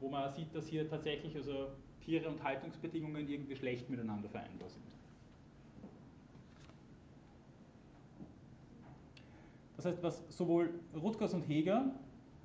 Wo 0.00 0.08
man 0.08 0.30
sieht, 0.30 0.54
dass 0.54 0.66
hier 0.68 0.88
tatsächlich 0.88 1.34
also 1.36 1.68
Tiere 2.04 2.28
und 2.28 2.42
Haltungsbedingungen 2.42 3.28
irgendwie 3.28 3.56
schlecht 3.56 3.88
miteinander 3.88 4.28
vereinbar 4.28 4.68
sind. 4.68 4.84
Das 9.76 9.86
heißt, 9.86 10.02
was 10.02 10.24
sowohl 10.30 10.70
Rutgers 10.94 11.34
und 11.34 11.42
Heger 11.42 11.90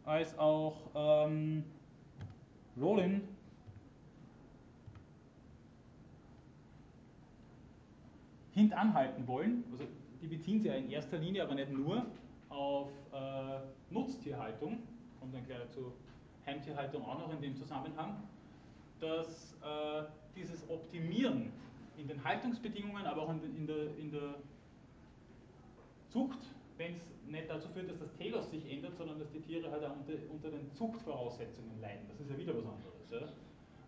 als 0.04 0.38
auch 0.38 0.90
ähm, 0.96 1.64
Rowling 2.80 3.22
hintanhalten 8.54 9.26
wollen, 9.28 9.64
also 9.72 9.86
die 10.22 10.28
beziehen 10.28 10.60
sich 10.60 10.70
ja 10.70 10.76
in 10.76 10.90
erster 10.90 11.18
Linie, 11.18 11.44
aber 11.44 11.56
nicht 11.56 11.72
nur, 11.72 12.06
auf 12.50 12.90
äh, 13.14 13.94
Nutztierhaltung, 13.94 14.80
kommt 15.20 15.34
dann 15.34 15.46
gleich 15.46 15.70
zu 15.70 15.94
Heimtierhaltung 16.46 17.06
auch 17.06 17.20
noch 17.20 17.34
in 17.34 17.42
dem 17.42 17.56
Zusammenhang, 17.56 18.24
dass 19.00 19.54
äh, 19.62 20.04
dieses 20.36 20.68
Optimieren 20.70 21.52
in 21.98 22.08
den 22.08 22.24
Haltungsbedingungen, 22.24 23.06
aber 23.06 23.24
auch 23.24 23.30
in, 23.30 23.44
in, 23.56 23.68
der, 23.68 23.98
in 23.98 24.12
der 24.12 24.36
Zucht, 26.10 26.40
wenn 26.78 26.96
es 26.96 27.04
nicht 27.28 27.50
dazu 27.50 27.68
führt, 27.70 27.90
dass 27.90 28.00
das 28.00 28.14
Telos 28.16 28.50
sich 28.50 28.72
ändert, 28.72 28.98
sondern 28.98 29.20
dass 29.20 29.30
die 29.32 29.42
Tiere 29.42 29.70
halt 29.70 29.84
auch 29.84 29.96
unter, 29.96 30.14
unter 30.32 30.50
den 30.50 30.72
Zuchtvoraussetzungen 30.72 31.80
leiden. 31.80 32.08
Das 32.08 32.20
ist 32.20 32.32
ja 32.32 32.38
wieder 32.38 32.54
was 32.56 32.66
anderes. 32.66 33.34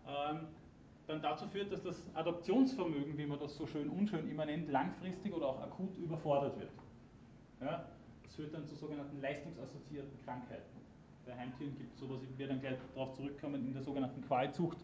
Ja. 0.06 0.30
Ähm, 0.30 0.46
dann 1.06 1.20
dazu 1.20 1.46
führt, 1.48 1.72
dass 1.72 1.82
das 1.82 2.00
Adaptionsvermögen, 2.14 3.18
wie 3.18 3.26
man 3.26 3.38
das 3.40 3.56
so 3.56 3.66
schön 3.66 3.90
unschön 3.90 4.30
immer 4.30 4.46
nennt, 4.46 4.70
langfristig 4.70 5.32
oder 5.34 5.46
auch 5.46 5.60
akut 5.60 5.96
überfordert 5.96 6.58
wird. 6.58 6.70
Ja. 7.60 7.86
Das 8.24 8.34
führt 8.34 8.54
dann 8.54 8.66
zu 8.66 8.74
sogenannten 8.74 9.20
leistungsassoziierten 9.20 10.18
Krankheiten. 10.24 10.80
Bei 11.26 11.36
Heimtieren 11.36 11.76
gibt 11.76 11.94
es 11.94 12.00
sowas, 12.00 12.20
werde 12.36 12.52
dann 12.54 12.60
gleich 12.60 12.78
darauf 12.94 13.14
zurückkommen, 13.14 13.66
in 13.66 13.72
der 13.72 13.82
sogenannten 13.82 14.22
Qualzucht 14.22 14.78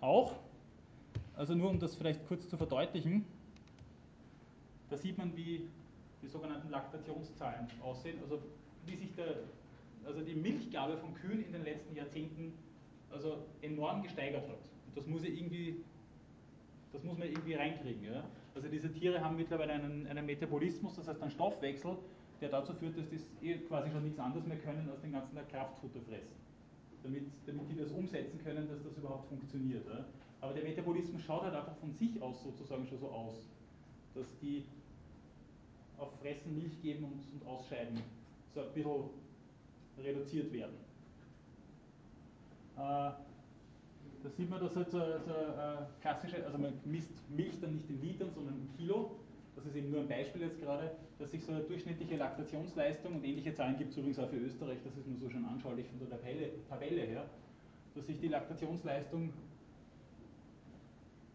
auch. 0.00 0.36
Also 1.36 1.54
nur 1.54 1.70
um 1.70 1.78
das 1.78 1.94
vielleicht 1.94 2.26
kurz 2.28 2.48
zu 2.48 2.56
verdeutlichen, 2.56 3.26
da 4.88 4.96
sieht 4.96 5.18
man, 5.18 5.36
wie 5.36 5.68
die 6.22 6.28
sogenannten 6.28 6.70
Laktationszahlen 6.70 7.66
aussehen, 7.82 8.18
also 8.22 8.40
wie 8.86 8.96
sich 8.96 9.14
der, 9.14 9.36
also 10.06 10.20
die 10.22 10.34
Milchgabe 10.34 10.96
von 10.96 11.14
Kühen 11.14 11.44
in 11.44 11.52
den 11.52 11.64
letzten 11.64 11.94
Jahrzehnten 11.94 12.52
also 13.12 13.38
enorm 13.62 14.02
gesteigert 14.02 14.48
hat. 14.48 14.58
Und 14.86 14.96
das 14.96 15.06
muss 15.06 15.22
ja 15.24 15.30
irgendwie, 15.30 15.76
das 16.92 17.02
muss 17.02 17.18
man 17.18 17.28
irgendwie 17.28 17.54
reinkriegen. 17.54 18.04
Ja? 18.04 18.24
Also 18.54 18.68
diese 18.68 18.90
Tiere 18.92 19.20
haben 19.20 19.36
mittlerweile 19.36 19.72
einen, 19.72 20.06
einen 20.06 20.24
Metabolismus, 20.24 20.96
das 20.96 21.08
heißt 21.08 21.20
einen 21.20 21.30
Stoffwechsel, 21.30 21.96
der 22.40 22.48
dazu 22.50 22.74
führt, 22.74 22.96
dass 22.98 23.08
die 23.08 23.48
eh 23.48 23.58
quasi 23.58 23.90
schon 23.90 24.04
nichts 24.04 24.18
anderes 24.18 24.46
mehr 24.46 24.58
können, 24.58 24.88
als 24.90 25.00
den 25.00 25.12
ganzen 25.12 25.34
Tag 25.34 25.48
Kraftfutter 25.48 26.00
fressen. 26.00 26.36
Damit, 27.02 27.24
damit 27.46 27.70
die 27.70 27.76
das 27.76 27.90
umsetzen 27.92 28.40
können, 28.42 28.68
dass 28.68 28.82
das 28.82 28.96
überhaupt 28.96 29.28
funktioniert. 29.28 29.86
Aber 30.40 30.52
der 30.52 30.64
Metabolismus 30.64 31.22
schaut 31.22 31.42
halt 31.42 31.54
einfach 31.54 31.76
von 31.76 31.92
sich 31.92 32.20
aus 32.20 32.42
sozusagen 32.42 32.86
schon 32.86 32.98
so 32.98 33.08
aus, 33.08 33.48
dass 34.14 34.26
die 34.40 34.64
auf 35.98 36.18
Fressen 36.20 36.56
Milch 36.56 36.80
geben 36.82 37.04
und, 37.04 37.22
und 37.32 37.48
Ausscheiden 37.48 38.02
so 38.54 38.60
ein 38.60 38.72
bisschen 38.72 39.10
reduziert 39.98 40.52
werden. 40.52 40.74
Äh, 42.76 43.10
da 44.22 44.30
sieht 44.36 44.50
man, 44.50 44.60
dass 44.60 44.76
halt 44.76 44.90
so, 44.90 44.98
so 44.98 45.32
äh, 45.32 45.86
klassische, 46.00 46.44
also 46.44 46.58
man 46.58 46.72
misst 46.84 47.10
Milch 47.30 47.58
dann 47.60 47.74
nicht 47.74 47.88
in 47.88 48.00
Litern, 48.02 48.30
sondern 48.34 48.54
in 48.54 48.76
Kilo. 48.76 49.16
Das 49.56 49.64
ist 49.64 49.74
eben 49.74 49.90
nur 49.90 50.00
ein 50.00 50.08
Beispiel 50.08 50.42
jetzt 50.42 50.60
gerade, 50.60 50.92
dass 51.18 51.30
sich 51.30 51.42
so 51.42 51.52
eine 51.52 51.62
durchschnittliche 51.62 52.16
Laktationsleistung 52.16 53.14
und 53.14 53.24
ähnliche 53.24 53.54
Zahlen 53.54 53.78
gibt 53.78 53.90
es 53.90 53.96
übrigens 53.96 54.18
auch 54.18 54.28
für 54.28 54.36
Österreich, 54.36 54.78
das 54.84 54.96
ist 54.96 55.08
nur 55.08 55.18
so 55.18 55.30
schon 55.30 55.44
anschaulich 55.46 55.86
von 55.88 55.98
der 55.98 56.10
Tabelle, 56.10 56.50
Tabelle 56.68 57.00
her, 57.00 57.24
dass 57.94 58.06
sich 58.06 58.20
die 58.20 58.28
Laktationsleistung 58.28 59.32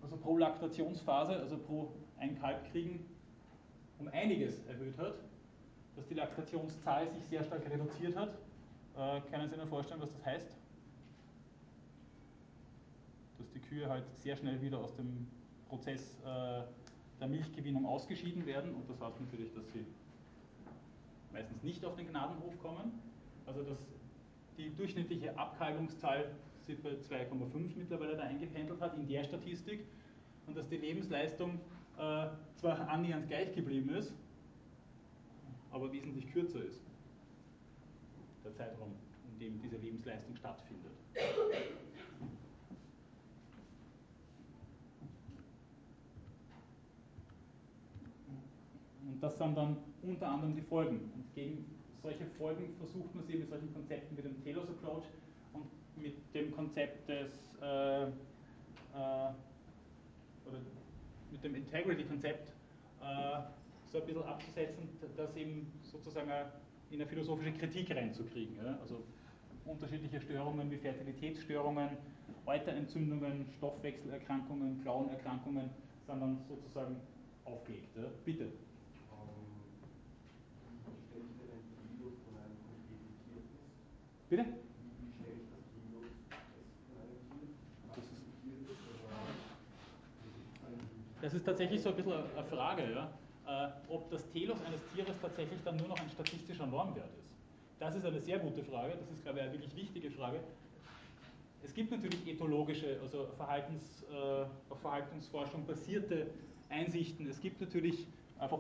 also 0.04 0.18
pro 0.18 0.38
Laktationsphase, 0.38 1.34
also 1.34 1.58
pro 1.58 1.92
ein 2.18 2.40
Kalb 2.40 2.72
kriegen, 2.72 3.06
um 4.00 4.08
einiges 4.08 4.66
erhöht 4.68 4.98
hat, 4.98 5.16
dass 5.96 6.08
die 6.08 6.16
Laktationszahl 6.16 7.10
sich 7.12 7.26
sehr 7.26 7.44
stark 7.44 7.70
reduziert 7.70 8.16
hat. 8.16 8.30
Äh, 8.98 9.22
können 9.30 9.50
Sie 9.50 9.56
sich 9.56 9.70
vorstellen, 9.70 10.02
was 10.02 10.12
das 10.14 10.26
heißt? 10.26 10.58
Dass 13.38 13.52
die 13.52 13.60
Kühe 13.60 13.90
halt 13.90 14.04
sehr 14.20 14.36
schnell 14.36 14.62
wieder 14.62 14.80
aus 14.80 14.96
dem 14.96 15.28
Prozess 15.68 16.20
äh, 16.26 16.64
der 17.22 17.28
Milchgewinnung 17.28 17.86
ausgeschieden 17.86 18.46
werden 18.48 18.74
und 18.74 18.90
das 18.90 19.00
heißt 19.00 19.22
natürlich, 19.22 19.54
dass 19.54 19.72
sie 19.72 19.86
meistens 21.32 21.64
nicht 21.64 21.86
auf 21.86 21.96
den 21.96 22.08
Gnadenhof 22.08 22.60
kommen. 22.62 23.00
Also 23.46 23.62
dass 23.62 23.78
die 24.58 24.76
durchschnittliche 24.76 25.38
Abkalbungszahl 25.38 26.32
sich 26.66 26.82
bei 26.82 26.90
2,5 26.90 27.78
mittlerweile 27.78 28.18
da 28.18 28.24
eingependelt 28.24 28.82
hat 28.82 28.96
in 28.96 29.08
der 29.08 29.24
Statistik 29.24 29.86
und 30.48 30.58
dass 30.58 30.68
die 30.68 30.78
Lebensleistung 30.78 31.60
äh, 31.98 32.28
zwar 32.56 32.88
annähernd 32.90 33.28
gleich 33.28 33.54
geblieben 33.54 33.90
ist, 33.92 34.14
aber 35.72 35.92
wesentlich 35.92 36.32
kürzer 36.32 36.64
ist. 36.64 36.82
Der 38.44 38.54
Zeitraum, 38.54 38.94
in 39.32 39.40
dem 39.40 39.62
diese 39.62 39.78
Lebensleistung 39.78 40.36
stattfindet. 40.36 40.92
Und 49.12 49.22
das 49.22 49.38
sind 49.38 49.58
dann 49.58 49.78
unter 50.04 50.30
anderem 50.30 50.56
die 50.56 50.62
Folgen. 50.62 51.12
Und 51.16 51.36
gegen 51.36 51.66
solche 52.02 52.26
Folgen 52.38 52.74
versucht 52.78 53.14
man 53.14 53.26
sie 53.26 53.36
mit 53.36 53.50
solchen 53.50 53.74
Konzepten 53.74 54.18
wie 54.18 54.22
dem 54.22 54.42
Telos 54.44 54.70
Approach 54.70 55.04
und 55.54 55.66
mit 56.02 56.16
dem 56.34 56.52
Konzept 56.52 57.10
des 57.10 57.58
äh, 57.62 58.04
äh, 58.04 58.08
oder 58.94 60.60
mit 61.32 61.44
dem 61.44 61.56
Integrity-Konzept 61.56 62.50
äh, 63.02 63.42
so 63.92 64.00
ein 64.00 64.06
bisschen 64.06 64.24
abzusetzen, 64.24 64.90
das 65.18 65.36
eben 65.36 65.72
sozusagen 65.84 66.32
in 66.90 67.02
eine 67.02 67.08
philosophische 67.08 67.52
Kritik 67.54 67.92
reinzukriegen. 67.96 68.56
Ja? 68.58 68.78
Also 68.82 69.04
unterschiedliche 69.66 70.22
Störungen 70.22 70.72
wie 70.72 70.78
Fertilitätsstörungen, 70.78 71.90
Euterentzündungen, 72.46 73.46
Stoffwechselerkrankungen, 73.58 74.82
Klauenerkrankungen 74.82 75.70
sind 76.08 76.20
dann 76.20 76.40
sozusagen 76.48 76.96
aufgelegt. 77.46 77.96
Ja? 77.96 78.04
Bitte. 78.26 78.52
Bitte? 84.32 84.46
Das 91.22 91.34
ist 91.34 91.46
tatsächlich 91.46 91.82
so 91.82 91.90
ein 91.90 91.96
bisschen 91.98 92.14
eine 92.14 92.48
Frage, 92.48 92.94
ja? 92.94 93.12
Äh, 93.46 93.72
ob 93.90 94.10
das 94.10 94.26
Telos 94.32 94.58
eines 94.66 94.80
Tieres 94.96 95.20
tatsächlich 95.22 95.60
dann 95.66 95.76
nur 95.76 95.90
noch 95.90 96.00
ein 96.00 96.10
statistischer 96.10 96.66
Normwert 96.66 97.10
ist. 97.20 97.36
Das 97.78 97.94
ist 97.94 98.06
eine 98.06 98.22
sehr 98.22 98.40
gute 98.40 98.64
Frage, 98.64 98.94
das 98.98 99.12
ist, 99.12 99.22
glaube 99.22 99.40
ich, 99.40 99.44
eine 99.44 99.52
wirklich 99.52 99.76
wichtige 99.76 100.10
Frage. 100.12 100.40
Es 101.62 101.74
gibt 101.74 101.92
natürlich 101.92 102.26
ethologische, 102.26 103.02
also 103.04 103.28
Verhaltens, 103.36 104.06
äh, 104.10 104.46
auf 104.70 104.80
Verhaltensforschung 104.80 105.66
basierte 105.66 106.28
Einsichten. 106.70 107.30
Es 107.30 107.42
gibt 107.42 107.60
natürlich 107.60 108.08
einfach 108.40 108.60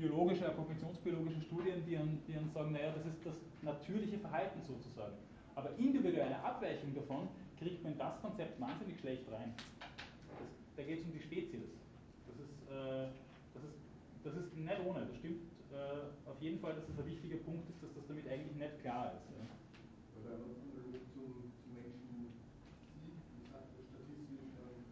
biologische, 0.00 0.44
kognitionsbiologische 0.56 1.42
Studien, 1.42 1.84
die, 1.86 1.96
an, 1.96 2.18
die 2.26 2.36
uns 2.36 2.52
sagen, 2.54 2.72
naja, 2.72 2.92
das 2.96 3.04
ist 3.06 3.20
das 3.24 3.36
natürliche 3.62 4.18
Verhalten 4.18 4.60
sozusagen. 4.62 5.16
Aber 5.54 5.70
individuelle 5.76 6.42
Abweichung 6.42 6.94
davon 6.94 7.28
kriegt 7.58 7.82
man 7.82 7.92
in 7.92 7.98
das 7.98 8.20
Konzept 8.22 8.58
wahnsinnig 8.60 8.98
schlecht 8.98 9.30
rein. 9.30 9.52
Das, 10.30 10.48
da 10.76 10.82
geht 10.82 11.00
es 11.00 11.04
um 11.04 11.12
die 11.12 11.20
Spezies. 11.20 11.76
Das 12.26 12.36
ist, 12.40 12.56
äh, 12.72 13.12
das, 13.52 13.62
ist, 13.68 13.78
das 14.24 14.34
ist 14.40 14.56
nicht 14.56 14.80
ohne. 14.86 15.04
Das 15.04 15.16
stimmt 15.20 15.44
äh, 15.70 16.28
auf 16.28 16.40
jeden 16.40 16.58
Fall, 16.60 16.74
dass 16.74 16.86
das 16.86 16.98
ein 16.98 17.06
wichtiger 17.06 17.36
Punkt 17.44 17.68
ist, 17.68 17.82
dass 17.82 17.92
das 17.94 18.06
damit 18.08 18.26
eigentlich 18.26 18.56
nicht 18.56 18.80
klar 18.80 19.14
ist. 19.14 19.28
Ja. 19.36 19.46
Oder 20.18 20.34
analog 20.40 21.04
zum, 21.12 21.52
zum 21.60 21.70
Menschen 21.76 22.32
sieht, 22.96 23.22
wie 23.36 23.46
sagt 23.52 23.70
der 23.76 23.84
statistisch 23.86 24.50
dann, 24.56 24.82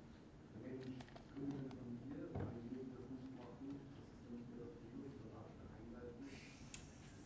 der 0.54 0.70
Mensch 0.70 1.02
gründet 1.32 1.72
von 1.72 1.88
mir, 2.04 2.30
weil 2.30 2.62
wir 2.68 2.84
das 2.94 3.06
nicht 3.08 3.32
machen, 3.34 3.74
das 3.74 4.06
ist 4.06 4.22
dann 4.22 4.38
nicht 4.38 4.46
mehr 4.52 4.68
das 4.68 4.76
Telos 4.84 5.12
oder 5.18 5.30
darf 5.34 5.48
ich 5.50 5.58
dann 5.58 5.72
einleiten? 5.82 6.24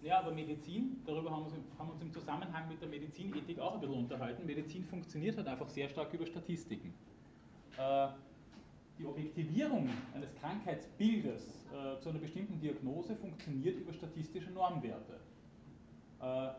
Ja, 0.00 0.11
aber 0.22 0.32
Medizin, 0.32 1.02
darüber 1.04 1.30
haben 1.30 1.46
wir, 1.46 1.92
uns, 1.92 2.02
im 2.02 2.12
Zusammenhang 2.12 2.68
mit 2.68 2.80
der 2.80 2.88
Medizinethik 2.88 3.58
auch 3.58 3.74
ein 3.74 3.80
bisschen 3.80 3.96
unterhalten. 3.96 4.46
Medizin 4.46 4.84
funktioniert 4.84 5.36
halt 5.36 5.48
einfach 5.48 5.68
sehr 5.68 5.88
stark 5.88 6.12
über 6.14 6.26
Statistiken. 6.26 6.94
Äh, 7.76 8.08
die 8.98 9.06
Objektivierung 9.06 9.88
eines 10.14 10.34
Krankheitsbildes 10.36 11.66
äh, 11.72 12.00
zu 12.00 12.10
einer 12.10 12.18
bestimmten 12.18 12.60
Diagnose 12.60 13.16
funktioniert 13.16 13.78
über 13.78 13.92
statistische 13.92 14.50
Normwerte. 14.50 15.18
Äh, 16.20 16.50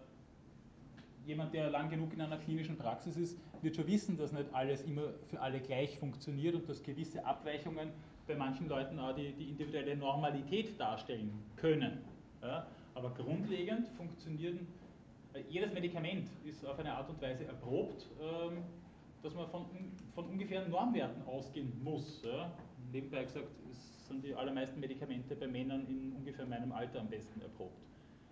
jemand, 1.25 1.53
der 1.53 1.69
lang 1.69 1.89
genug 1.89 2.13
in 2.13 2.21
einer 2.21 2.37
klinischen 2.37 2.77
Praxis 2.77 3.15
ist, 3.17 3.37
wird 3.61 3.75
schon 3.75 3.87
wissen, 3.87 4.17
dass 4.17 4.31
nicht 4.31 4.53
alles 4.53 4.81
immer 4.83 5.13
für 5.29 5.39
alle 5.39 5.59
gleich 5.59 5.97
funktioniert 5.99 6.55
und 6.55 6.67
dass 6.67 6.83
gewisse 6.83 7.25
Abweichungen 7.25 7.89
bei 8.27 8.35
manchen 8.35 8.67
Leuten 8.67 8.99
auch 8.99 9.15
die, 9.15 9.31
die 9.33 9.49
individuelle 9.49 9.95
Normalität 9.95 10.79
darstellen 10.79 11.31
können. 11.55 11.99
Ja? 12.41 12.67
Aber 12.95 13.09
grundlegend 13.11 13.87
funktionieren, 13.97 14.67
jedes 15.49 15.73
Medikament 15.73 16.29
ist 16.45 16.65
auf 16.65 16.77
eine 16.79 16.93
Art 16.93 17.09
und 17.09 17.21
Weise 17.21 17.45
erprobt, 17.45 18.07
ähm, 18.21 18.63
dass 19.23 19.33
man 19.33 19.47
von, 19.47 19.65
von 20.13 20.25
ungefähren 20.25 20.69
Normwerten 20.69 21.23
ausgehen 21.25 21.71
muss. 21.83 22.23
Nebenbei 22.91 23.23
gesagt 23.23 23.47
sind 24.07 24.23
die 24.23 24.35
allermeisten 24.35 24.79
Medikamente 24.79 25.35
bei 25.35 25.47
Männern 25.47 25.87
in 25.87 26.13
ungefähr 26.13 26.45
meinem 26.45 26.71
Alter 26.71 26.99
am 26.99 27.07
besten 27.07 27.41
erprobt. 27.41 27.81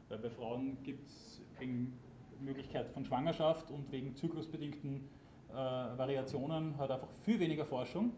Weil 0.09 0.19
bei 0.19 0.29
Frauen 0.29 0.77
gibt 0.83 1.07
es 1.07 1.41
wegen 1.57 1.93
Möglichkeit 2.39 2.89
von 2.89 3.05
Schwangerschaft 3.05 3.69
und 3.71 3.91
wegen 3.91 4.15
zyklusbedingten 4.15 5.07
äh, 5.49 5.53
Variationen 5.53 6.77
halt 6.77 6.91
einfach 6.91 7.07
viel 7.23 7.39
weniger 7.39 7.65
Forschung. 7.65 8.11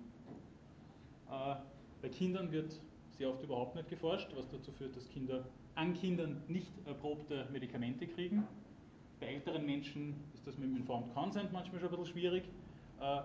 Äh, 1.29 1.55
bei 2.01 2.09
Kindern 2.09 2.51
wird 2.51 2.79
sehr 3.11 3.29
oft 3.29 3.43
überhaupt 3.43 3.75
nicht 3.75 3.89
geforscht, 3.89 4.29
was 4.35 4.49
dazu 4.49 4.71
führt, 4.71 4.95
dass 4.95 5.07
Kinder 5.09 5.45
an 5.75 5.93
Kindern 5.93 6.43
nicht 6.47 6.71
erprobte 6.85 7.47
Medikamente 7.51 8.07
kriegen. 8.07 8.43
Bei 9.19 9.27
älteren 9.27 9.65
Menschen 9.65 10.15
ist 10.33 10.45
das 10.45 10.57
mit 10.57 10.69
dem 10.69 10.77
Informed 10.77 11.13
Consent 11.13 11.51
manchmal 11.51 11.79
schon 11.79 11.89
ein 11.89 11.97
bisschen 11.97 12.13
schwierig. 12.13 12.43
Äh, 12.99 13.21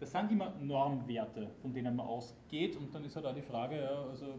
das 0.00 0.12
sind 0.12 0.30
immer 0.30 0.54
Normwerte, 0.60 1.50
von 1.60 1.72
denen 1.72 1.96
man 1.96 2.06
ausgeht 2.06 2.76
und 2.76 2.94
dann 2.94 3.04
ist 3.04 3.16
halt 3.16 3.26
auch 3.26 3.34
die 3.34 3.42
Frage, 3.42 3.88
also 3.88 4.38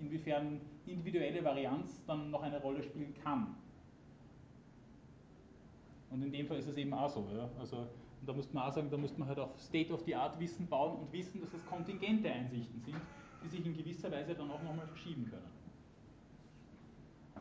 inwiefern 0.00 0.60
individuelle 0.86 1.44
Varianz 1.44 2.04
dann 2.06 2.30
noch 2.30 2.42
eine 2.42 2.60
Rolle 2.60 2.82
spielen 2.82 3.14
kann. 3.22 3.56
Und 6.10 6.22
in 6.22 6.30
dem 6.30 6.46
Fall 6.46 6.58
ist 6.58 6.68
es 6.68 6.76
eben 6.76 6.92
auch 6.92 7.08
so. 7.08 7.26
Ja? 7.34 7.48
Also, 7.58 7.88
da 8.24 8.32
muss 8.32 8.52
man 8.52 8.64
auch 8.64 8.72
sagen, 8.72 8.90
da 8.90 8.96
muss 8.96 9.16
man 9.18 9.28
halt 9.28 9.38
auf 9.38 9.60
State-of-the-Art-Wissen 9.60 10.66
bauen 10.68 11.00
und 11.00 11.12
wissen, 11.12 11.40
dass 11.40 11.52
es 11.52 11.64
kontingente 11.66 12.30
Einsichten 12.30 12.80
sind, 12.80 13.00
die 13.42 13.48
sich 13.48 13.66
in 13.66 13.76
gewisser 13.76 14.10
Weise 14.10 14.34
dann 14.34 14.50
auch 14.50 14.62
nochmal 14.62 14.86
verschieben 14.86 15.28
können. 15.28 15.50
Äh, 17.34 17.40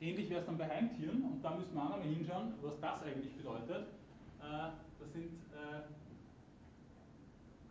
ähnlich 0.00 0.30
wäre 0.30 0.40
es 0.40 0.46
dann 0.46 0.58
bei 0.58 0.68
Heimtieren 0.68 1.22
und 1.22 1.42
da 1.42 1.56
müssen 1.56 1.74
wir 1.74 1.82
auch 1.82 1.90
nochmal 1.90 2.08
hinschauen, 2.08 2.54
was 2.62 2.80
das 2.80 3.02
eigentlich 3.02 3.36
bedeutet. 3.36 3.86
Äh, 4.40 4.72
das 4.98 5.12
sind 5.12 5.32
äh, 5.52 5.84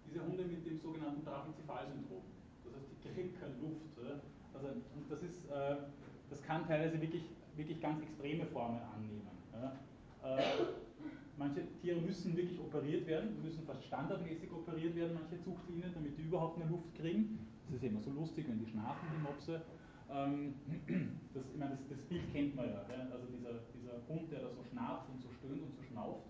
diese 0.08 0.24
Hunde 0.26 0.44
mit 0.44 0.66
dem 0.66 0.78
sogenannten 0.78 1.24
Brachycephal-Syndrom. 1.24 2.22
Das 2.64 2.74
heißt, 2.74 2.86
die 2.92 3.10
kriegen 3.10 3.34
keine 3.40 3.56
Luft. 3.62 3.90
Also, 4.54 4.68
und 4.68 5.06
das, 5.10 5.22
ist, 5.24 5.46
äh, 5.50 5.76
das 6.30 6.42
kann 6.44 6.68
teilweise 6.68 7.02
wirklich, 7.02 7.24
wirklich 7.56 7.82
ganz 7.82 8.02
extreme 8.02 8.46
Formen 8.46 8.82
annehmen. 8.94 9.28
Äh, 10.24 10.42
manche 11.38 11.62
Tiere 11.82 12.02
müssen 12.02 12.36
wirklich 12.36 12.60
operiert 12.60 13.08
werden, 13.08 13.42
müssen 13.42 13.66
fast 13.66 13.84
standardmäßig 13.86 14.52
operiert 14.52 14.96
werden, 14.96 15.18
manche 15.20 15.42
Zuchtlinien, 15.44 15.94
damit 15.94 16.18
die 16.18 16.24
überhaupt 16.24 16.62
eine 16.62 16.70
Luft 16.70 16.94
kriegen. 16.96 17.40
Das 17.68 17.78
ist 17.78 17.84
immer 17.84 18.02
so 18.02 18.12
lustig, 18.12 18.46
wenn 18.50 18.60
die 18.60 18.70
schnarchen, 18.70 19.08
die 19.16 19.22
Mopse. 19.22 19.62
Ähm, 20.12 20.56
das, 21.34 21.44
ich 21.54 21.60
meine, 21.60 21.72
das, 21.72 21.88
das, 21.90 22.00
Bild 22.08 22.32
kennt 22.34 22.56
man 22.56 22.66
ja. 22.66 22.84
Also 23.12 23.28
dieser, 23.28 23.60
dieser 23.76 24.08
Hund, 24.08 24.32
der 24.32 24.40
da 24.40 24.50
so 24.50 24.64
schnarcht 24.64 25.10
und 25.10 25.22
so 25.22 25.30
stöhnt 25.30 25.62
und 25.62 25.76
so 25.76 25.84
schnauft. 25.84 26.26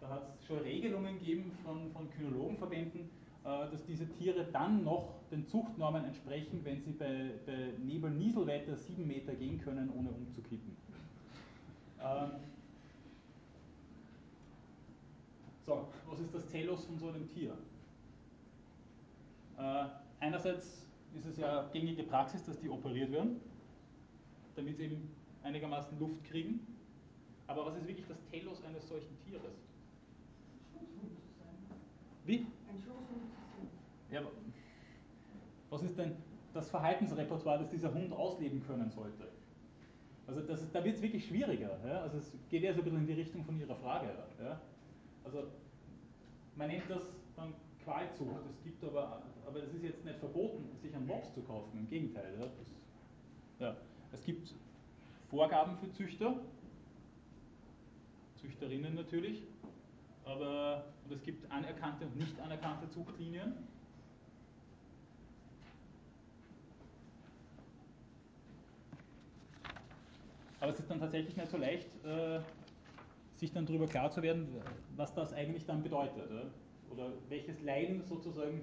Da 0.00 0.08
hat 0.08 0.36
es 0.38 0.46
schon 0.46 0.58
Regelungen 0.58 1.18
gegeben 1.18 1.50
von, 1.64 1.90
von 1.90 2.08
Kynologenverbänden, 2.10 3.00
äh, 3.44 3.70
dass 3.70 3.84
diese 3.86 4.06
Tiere 4.06 4.46
dann 4.52 4.84
noch 4.84 5.14
den 5.30 5.46
Zuchtnormen 5.46 6.04
entsprechen, 6.04 6.60
wenn 6.62 6.80
sie 6.80 6.92
bei, 6.92 7.30
bei 7.44 7.72
Nebel-Nieselwetter 7.84 8.76
sieben 8.76 9.06
Meter 9.06 9.34
gehen 9.34 9.60
können, 9.60 9.90
ohne 9.96 10.10
umzukippen. 10.10 10.76
Ähm 12.00 12.30
so, 15.64 15.88
was 16.08 16.20
ist 16.20 16.32
das 16.32 16.46
Telos 16.46 16.84
von 16.84 16.98
so 16.98 17.08
einem 17.08 17.28
Tier? 17.28 17.56
Äh, 19.58 19.86
einerseits 20.20 20.85
ist 21.16 21.26
es 21.26 21.36
ja 21.38 21.68
gängige 21.72 22.02
Praxis, 22.04 22.44
dass 22.44 22.60
die 22.60 22.68
operiert 22.68 23.10
werden, 23.10 23.40
damit 24.54 24.76
sie 24.76 24.84
eben 24.84 25.10
einigermaßen 25.42 25.98
Luft 25.98 26.24
kriegen. 26.24 26.60
Aber 27.46 27.66
was 27.66 27.76
ist 27.76 27.86
wirklich 27.86 28.06
das 28.06 28.18
Telos 28.30 28.62
eines 28.64 28.88
solchen 28.88 29.16
Tieres? 29.24 29.54
Wie? 32.24 32.38
Ein 32.38 32.82
Ja, 34.10 34.20
aber 34.20 34.30
was 35.70 35.82
ist 35.82 35.96
denn 35.96 36.16
das 36.52 36.68
Verhaltensrepertoire, 36.70 37.58
das 37.60 37.70
dieser 37.70 37.92
Hund 37.92 38.12
ausleben 38.12 38.62
können 38.66 38.90
sollte? 38.90 39.28
Also 40.26 40.40
das, 40.40 40.70
da 40.72 40.84
wird 40.84 40.96
es 40.96 41.02
wirklich 41.02 41.24
schwieriger. 41.26 41.78
Ja? 41.86 42.00
Also 42.00 42.18
es 42.18 42.36
geht 42.50 42.62
ja 42.62 42.72
so 42.72 42.80
ein 42.80 42.84
bisschen 42.84 43.00
in 43.00 43.06
die 43.06 43.12
Richtung 43.12 43.44
von 43.44 43.58
Ihrer 43.60 43.76
Frage. 43.76 44.08
Ja? 44.42 44.60
Also 45.24 45.44
man 46.56 46.68
nennt 46.68 46.90
das 46.90 47.02
dann 47.36 47.54
Qualzucht. 47.86 48.44
Es 48.50 48.64
gibt 48.64 48.82
aber, 48.82 49.22
aber 49.46 49.62
es 49.62 49.72
ist 49.72 49.84
jetzt 49.84 50.04
nicht 50.04 50.18
verboten, 50.18 50.76
sich 50.82 50.92
einen 50.92 51.06
Mops 51.06 51.32
zu 51.32 51.40
kaufen. 51.42 51.78
Im 51.78 51.88
Gegenteil. 51.88 52.34
Ja? 52.36 52.46
Das, 52.46 52.66
ja. 53.60 53.76
Es 54.12 54.24
gibt 54.24 54.52
Vorgaben 55.30 55.76
für 55.76 55.90
Züchter, 55.92 56.34
Züchterinnen 58.40 58.94
natürlich, 58.94 59.42
aber 60.24 60.84
und 61.04 61.12
es 61.12 61.22
gibt 61.22 61.50
anerkannte 61.52 62.06
und 62.06 62.16
nicht 62.16 62.40
anerkannte 62.40 62.88
Zuchtlinien. 62.90 63.54
Aber 70.58 70.72
es 70.72 70.80
ist 70.80 70.90
dann 70.90 70.98
tatsächlich 70.98 71.36
nicht 71.36 71.48
so 71.48 71.56
leicht, 71.56 71.88
äh, 72.04 72.40
sich 73.36 73.52
dann 73.52 73.66
darüber 73.66 73.86
klar 73.86 74.10
zu 74.10 74.22
werden, 74.22 74.48
was 74.96 75.14
das 75.14 75.32
eigentlich 75.32 75.64
dann 75.66 75.84
bedeutet. 75.84 76.28
Oder 76.96 77.12
welches 77.28 77.60
Leiden 77.62 78.02
sozusagen, 78.02 78.62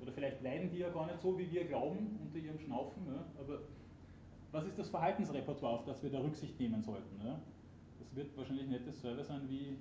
oder 0.00 0.10
vielleicht 0.10 0.42
leiden 0.42 0.68
die 0.70 0.78
ja 0.78 0.90
gar 0.90 1.06
nicht 1.06 1.20
so, 1.20 1.38
wie 1.38 1.48
wir 1.52 1.64
glauben, 1.64 2.18
unter 2.20 2.38
ihrem 2.38 2.58
Schnaufen. 2.58 3.02
Aber 3.38 3.60
was 4.50 4.66
ist 4.66 4.78
das 4.78 4.88
Verhaltensrepertoire, 4.88 5.74
auf 5.74 5.84
das 5.84 6.02
wir 6.02 6.10
da 6.10 6.18
Rücksicht 6.18 6.58
nehmen 6.58 6.82
sollten? 6.82 7.20
Das 8.00 8.16
wird 8.16 8.36
wahrscheinlich 8.36 8.66
nicht 8.66 8.86
dasselbe 8.86 9.22
sein 9.22 9.42
wie 9.48 9.76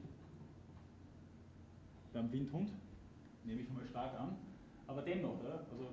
beim 2.14 2.32
Windhund, 2.32 2.72
nehme 3.46 3.62
ich 3.62 3.70
mal 3.70 3.86
stark 3.88 4.20
an. 4.20 4.36
Aber 4.86 5.02
dennoch, 5.02 5.44
also 5.44 5.88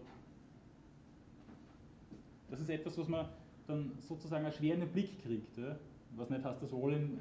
das 2.51 2.61
ist 2.61 2.69
etwas, 2.69 2.99
was 2.99 3.09
man 3.09 3.29
dann 3.67 3.93
sozusagen 4.01 4.45
einen 4.45 4.89
Blick 4.93 5.23
kriegt. 5.23 5.59
Was 6.17 6.29
nicht 6.29 6.45
heißt, 6.45 6.63
dass 6.63 6.73
Rollin, 6.73 7.19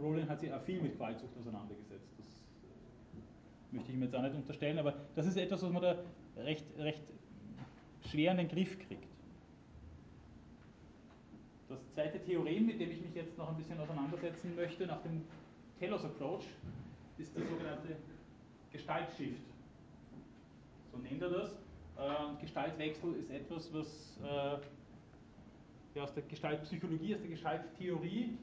Rollin 0.00 0.28
hat 0.28 0.40
sich 0.40 0.52
auch 0.52 0.62
viel 0.62 0.80
mit 0.82 0.96
Qualzucht 0.96 1.36
auseinandergesetzt. 1.38 2.11
Äh, 3.72 3.76
möchte 3.76 3.90
ich 3.90 3.96
ihm 3.96 4.02
jetzt 4.02 4.14
auch 4.14 4.22
nicht 4.22 4.34
unterstellen, 4.34 4.78
aber 4.78 4.94
das 5.14 5.26
ist 5.26 5.36
etwas, 5.36 5.62
was 5.62 5.70
man 5.70 5.82
da 5.82 5.96
recht, 6.36 6.64
recht 6.78 7.02
schwer 8.10 8.32
in 8.32 8.38
den 8.38 8.48
Griff 8.48 8.78
kriegt. 8.78 9.06
Das 11.68 11.78
zweite 11.94 12.22
Theorem, 12.22 12.66
mit 12.66 12.80
dem 12.80 12.90
ich 12.90 13.00
mich 13.00 13.14
jetzt 13.14 13.36
noch 13.38 13.48
ein 13.48 13.56
bisschen 13.56 13.80
auseinandersetzen 13.80 14.54
möchte, 14.54 14.86
nach 14.86 15.02
dem 15.02 15.22
Telos 15.78 16.04
Approach, 16.04 16.44
ist 17.18 17.34
der 17.34 17.44
sogenannte 17.44 17.96
Gestaltshift. 18.70 19.42
So 20.90 20.98
nennt 20.98 21.22
er 21.22 21.30
das. 21.30 21.52
Und 21.96 22.40
Gestaltwechsel 22.40 23.14
ist 23.14 23.30
etwas, 23.30 23.72
was 23.72 24.18
äh, 24.22 24.58
ja, 25.94 26.02
aus 26.02 26.12
der 26.12 26.22
Gestaltpsychologie, 26.24 27.14
aus 27.14 27.20
der 27.20 27.30
Gestalttheorie 27.30 28.36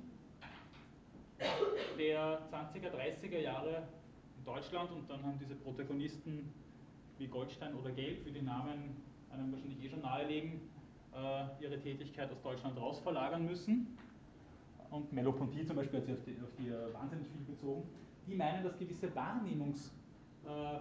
der 1.97 2.41
20er, 2.51 2.91
30er 2.91 3.39
Jahre 3.39 3.83
Deutschland 4.49 4.91
und 4.91 5.09
dann 5.09 5.23
haben 5.23 5.39
diese 5.39 5.55
Protagonisten 5.55 6.51
wie 7.19 7.27
Goldstein 7.27 7.73
oder 7.75 7.91
Gelb, 7.91 8.25
wie 8.25 8.31
die 8.31 8.41
Namen 8.41 8.97
einem 9.29 9.51
wahrscheinlich 9.51 9.83
eh 9.83 9.89
schon 9.89 10.01
nahelegen, 10.01 10.61
äh, 11.13 11.45
ihre 11.63 11.79
Tätigkeit 11.79 12.31
aus 12.31 12.41
Deutschland 12.41 12.75
raus 12.77 12.99
verlagern 12.99 13.45
müssen. 13.45 13.95
Und 14.89 15.13
Melopontie 15.13 15.63
zum 15.65 15.75
Beispiel 15.75 15.99
hat 15.99 16.07
sich 16.07 16.15
auf 16.15 16.23
die, 16.25 16.35
auf 16.41 16.49
die 16.57 16.69
äh, 16.69 16.91
wahnsinnig 16.93 17.27
viel 17.27 17.41
bezogen. 17.41 17.87
Die 18.25 18.33
meinen, 18.33 18.63
dass 18.63 18.75
gewisse 18.79 19.09
Wahrnehmungs- 19.09 19.91
äh, 20.47 20.79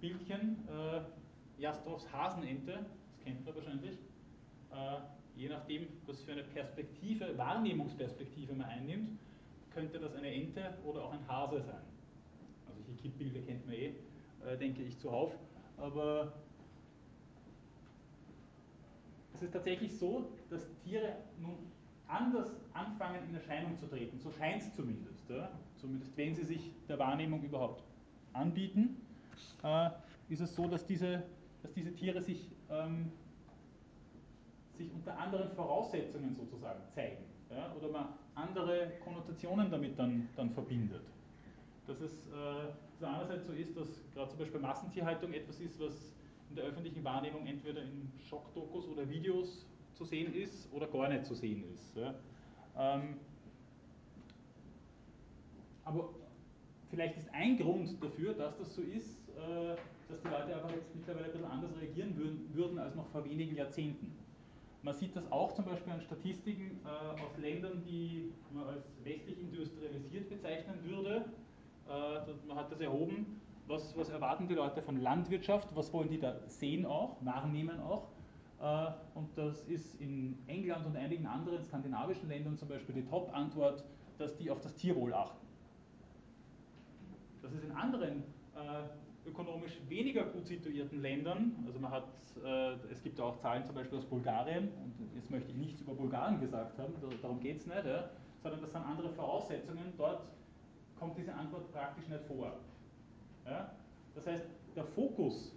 Bildchen, 0.00 0.56
äh, 0.68 1.00
Jastrovs 1.60 2.10
Hasenente, 2.12 2.72
das 2.72 3.24
kennt 3.24 3.44
man 3.44 3.54
wahrscheinlich. 3.54 3.98
Äh, 4.72 4.98
je 5.36 5.48
nachdem, 5.48 5.86
was 6.06 6.22
für 6.22 6.32
eine 6.32 6.44
Perspektive, 6.44 7.36
Wahrnehmungsperspektive 7.36 8.54
man 8.54 8.68
einnimmt, 8.68 9.18
könnte 9.76 9.98
das 9.98 10.14
eine 10.14 10.32
Ente 10.32 10.62
oder 10.86 11.04
auch 11.04 11.12
ein 11.12 11.28
Hase 11.28 11.60
sein. 11.60 11.84
Also 12.66 12.80
die 12.88 12.96
Kippbilder 12.96 13.40
kennt 13.40 13.66
man 13.66 13.74
eh, 13.74 13.92
äh, 14.46 14.56
denke 14.58 14.82
ich, 14.82 14.98
zuhauf. 14.98 15.32
Aber 15.76 16.32
es 19.34 19.42
ist 19.42 19.52
tatsächlich 19.52 19.98
so, 19.98 20.30
dass 20.48 20.66
Tiere 20.82 21.16
nun 21.38 21.58
anders 22.08 22.48
anfangen 22.72 23.28
in 23.28 23.34
Erscheinung 23.34 23.76
zu 23.76 23.86
treten, 23.86 24.18
so 24.18 24.30
scheint 24.30 24.62
es 24.62 24.74
zumindest. 24.74 25.28
Ja? 25.28 25.50
Zumindest 25.76 26.16
wenn 26.16 26.34
sie 26.34 26.44
sich 26.44 26.72
der 26.88 26.98
Wahrnehmung 26.98 27.42
überhaupt 27.42 27.82
anbieten, 28.32 28.96
äh, 29.62 29.90
ist 30.30 30.40
es 30.40 30.54
so, 30.54 30.66
dass 30.68 30.86
diese, 30.86 31.22
dass 31.62 31.74
diese 31.74 31.94
Tiere 31.94 32.22
sich 32.22 32.48
ähm, 32.70 33.12
sich 34.78 34.90
unter 34.92 35.18
anderen 35.18 35.50
Voraussetzungen 35.50 36.34
sozusagen 36.34 36.80
zeigen. 36.94 37.24
Ja, 37.50 37.74
oder 37.74 37.88
man 37.88 38.08
andere 38.36 38.92
Konnotationen 39.02 39.70
damit 39.70 39.98
dann, 39.98 40.28
dann 40.36 40.50
verbindet. 40.50 41.02
Dass 41.86 42.00
es 42.00 42.26
äh, 42.28 42.72
dass 42.98 43.08
einerseits 43.08 43.46
so 43.46 43.52
ist, 43.52 43.76
dass 43.76 43.88
gerade 44.14 44.30
zum 44.30 44.38
Beispiel 44.38 44.60
Massentierhaltung 44.60 45.32
etwas 45.32 45.60
ist, 45.60 45.78
was 45.80 46.14
in 46.48 46.56
der 46.56 46.64
öffentlichen 46.64 47.04
Wahrnehmung 47.04 47.46
entweder 47.46 47.82
in 47.82 48.10
Schockdokus 48.28 48.88
oder 48.88 49.08
Videos 49.08 49.66
zu 49.94 50.04
sehen 50.04 50.34
ist 50.34 50.72
oder 50.72 50.86
gar 50.86 51.08
nicht 51.08 51.26
zu 51.26 51.34
sehen 51.34 51.64
ist. 51.74 51.96
Ja. 51.96 52.14
Ähm, 52.78 53.16
aber 55.84 56.10
vielleicht 56.90 57.16
ist 57.16 57.32
ein 57.32 57.56
Grund 57.56 58.02
dafür, 58.02 58.34
dass 58.34 58.56
das 58.58 58.74
so 58.74 58.82
ist, 58.82 59.28
äh, 59.30 59.76
dass 60.08 60.20
die 60.22 60.28
Leute 60.28 60.54
einfach 60.54 60.70
jetzt 60.70 60.94
mittlerweile 60.94 61.26
ein 61.26 61.32
bisschen 61.32 61.50
anders 61.50 61.70
reagieren 61.80 62.16
würden, 62.16 62.54
würden 62.54 62.78
als 62.78 62.94
noch 62.94 63.06
vor 63.08 63.24
wenigen 63.24 63.56
Jahrzehnten. 63.56 64.14
Man 64.86 64.94
sieht 64.94 65.16
das 65.16 65.32
auch 65.32 65.52
zum 65.52 65.64
Beispiel 65.64 65.92
an 65.94 66.00
Statistiken 66.00 66.78
äh, 66.84 67.20
aus 67.20 67.36
Ländern, 67.38 67.82
die 67.84 68.32
man 68.54 68.68
als 68.68 68.84
westlich 69.02 69.40
industrialisiert 69.40 70.28
bezeichnen 70.28 70.78
würde. 70.84 71.24
Äh, 71.88 72.46
man 72.46 72.56
hat 72.56 72.70
das 72.70 72.78
erhoben, 72.78 73.40
was, 73.66 73.96
was, 73.96 74.10
erwarten 74.10 74.46
die 74.46 74.54
Leute 74.54 74.80
von 74.82 75.00
Landwirtschaft, 75.02 75.74
was 75.74 75.92
wollen 75.92 76.08
die 76.08 76.20
da 76.20 76.36
sehen 76.46 76.86
auch, 76.86 77.16
wahrnehmen 77.22 77.80
auch. 77.80 78.06
Äh, 78.60 78.92
und 79.18 79.36
das 79.36 79.64
ist 79.64 80.00
in 80.00 80.38
England 80.46 80.86
und 80.86 80.96
einigen 80.96 81.26
anderen 81.26 81.64
skandinavischen 81.64 82.28
Ländern 82.28 82.56
zum 82.56 82.68
Beispiel 82.68 82.94
die 82.94 83.06
Top-Antwort, 83.06 83.82
dass 84.18 84.36
die 84.36 84.52
auf 84.52 84.60
das 84.60 84.76
Tierwohl 84.76 85.12
achten. 85.12 85.44
Das 87.42 87.52
ist 87.52 87.64
in 87.64 87.72
anderen 87.72 88.22
äh, 88.54 88.84
ökonomisch 89.26 89.78
weniger 89.88 90.24
gut 90.24 90.46
situierten 90.46 91.00
Ländern, 91.00 91.64
also 91.66 91.78
man 91.78 91.90
hat, 91.90 92.08
äh, 92.44 92.74
es 92.90 93.02
gibt 93.02 93.20
auch 93.20 93.36
Zahlen 93.38 93.64
zum 93.64 93.74
Beispiel 93.74 93.98
aus 93.98 94.04
Bulgarien, 94.06 94.68
und 94.68 95.14
jetzt 95.14 95.30
möchte 95.30 95.50
ich 95.50 95.56
nichts 95.56 95.80
über 95.80 95.94
Bulgarien 95.94 96.40
gesagt 96.40 96.78
haben, 96.78 96.94
darum 97.22 97.40
geht 97.40 97.58
es 97.58 97.66
nicht, 97.66 97.84
ja, 97.84 98.10
sondern 98.42 98.60
das 98.60 98.72
sind 98.72 98.82
andere 98.82 99.10
Voraussetzungen, 99.10 99.92
dort 99.96 100.22
kommt 100.98 101.16
diese 101.18 101.34
Antwort 101.34 101.70
praktisch 101.72 102.08
nicht 102.08 102.22
vor. 102.24 102.52
Ja? 103.44 103.70
Das 104.14 104.26
heißt, 104.26 104.46
der 104.74 104.84
Fokus 104.84 105.54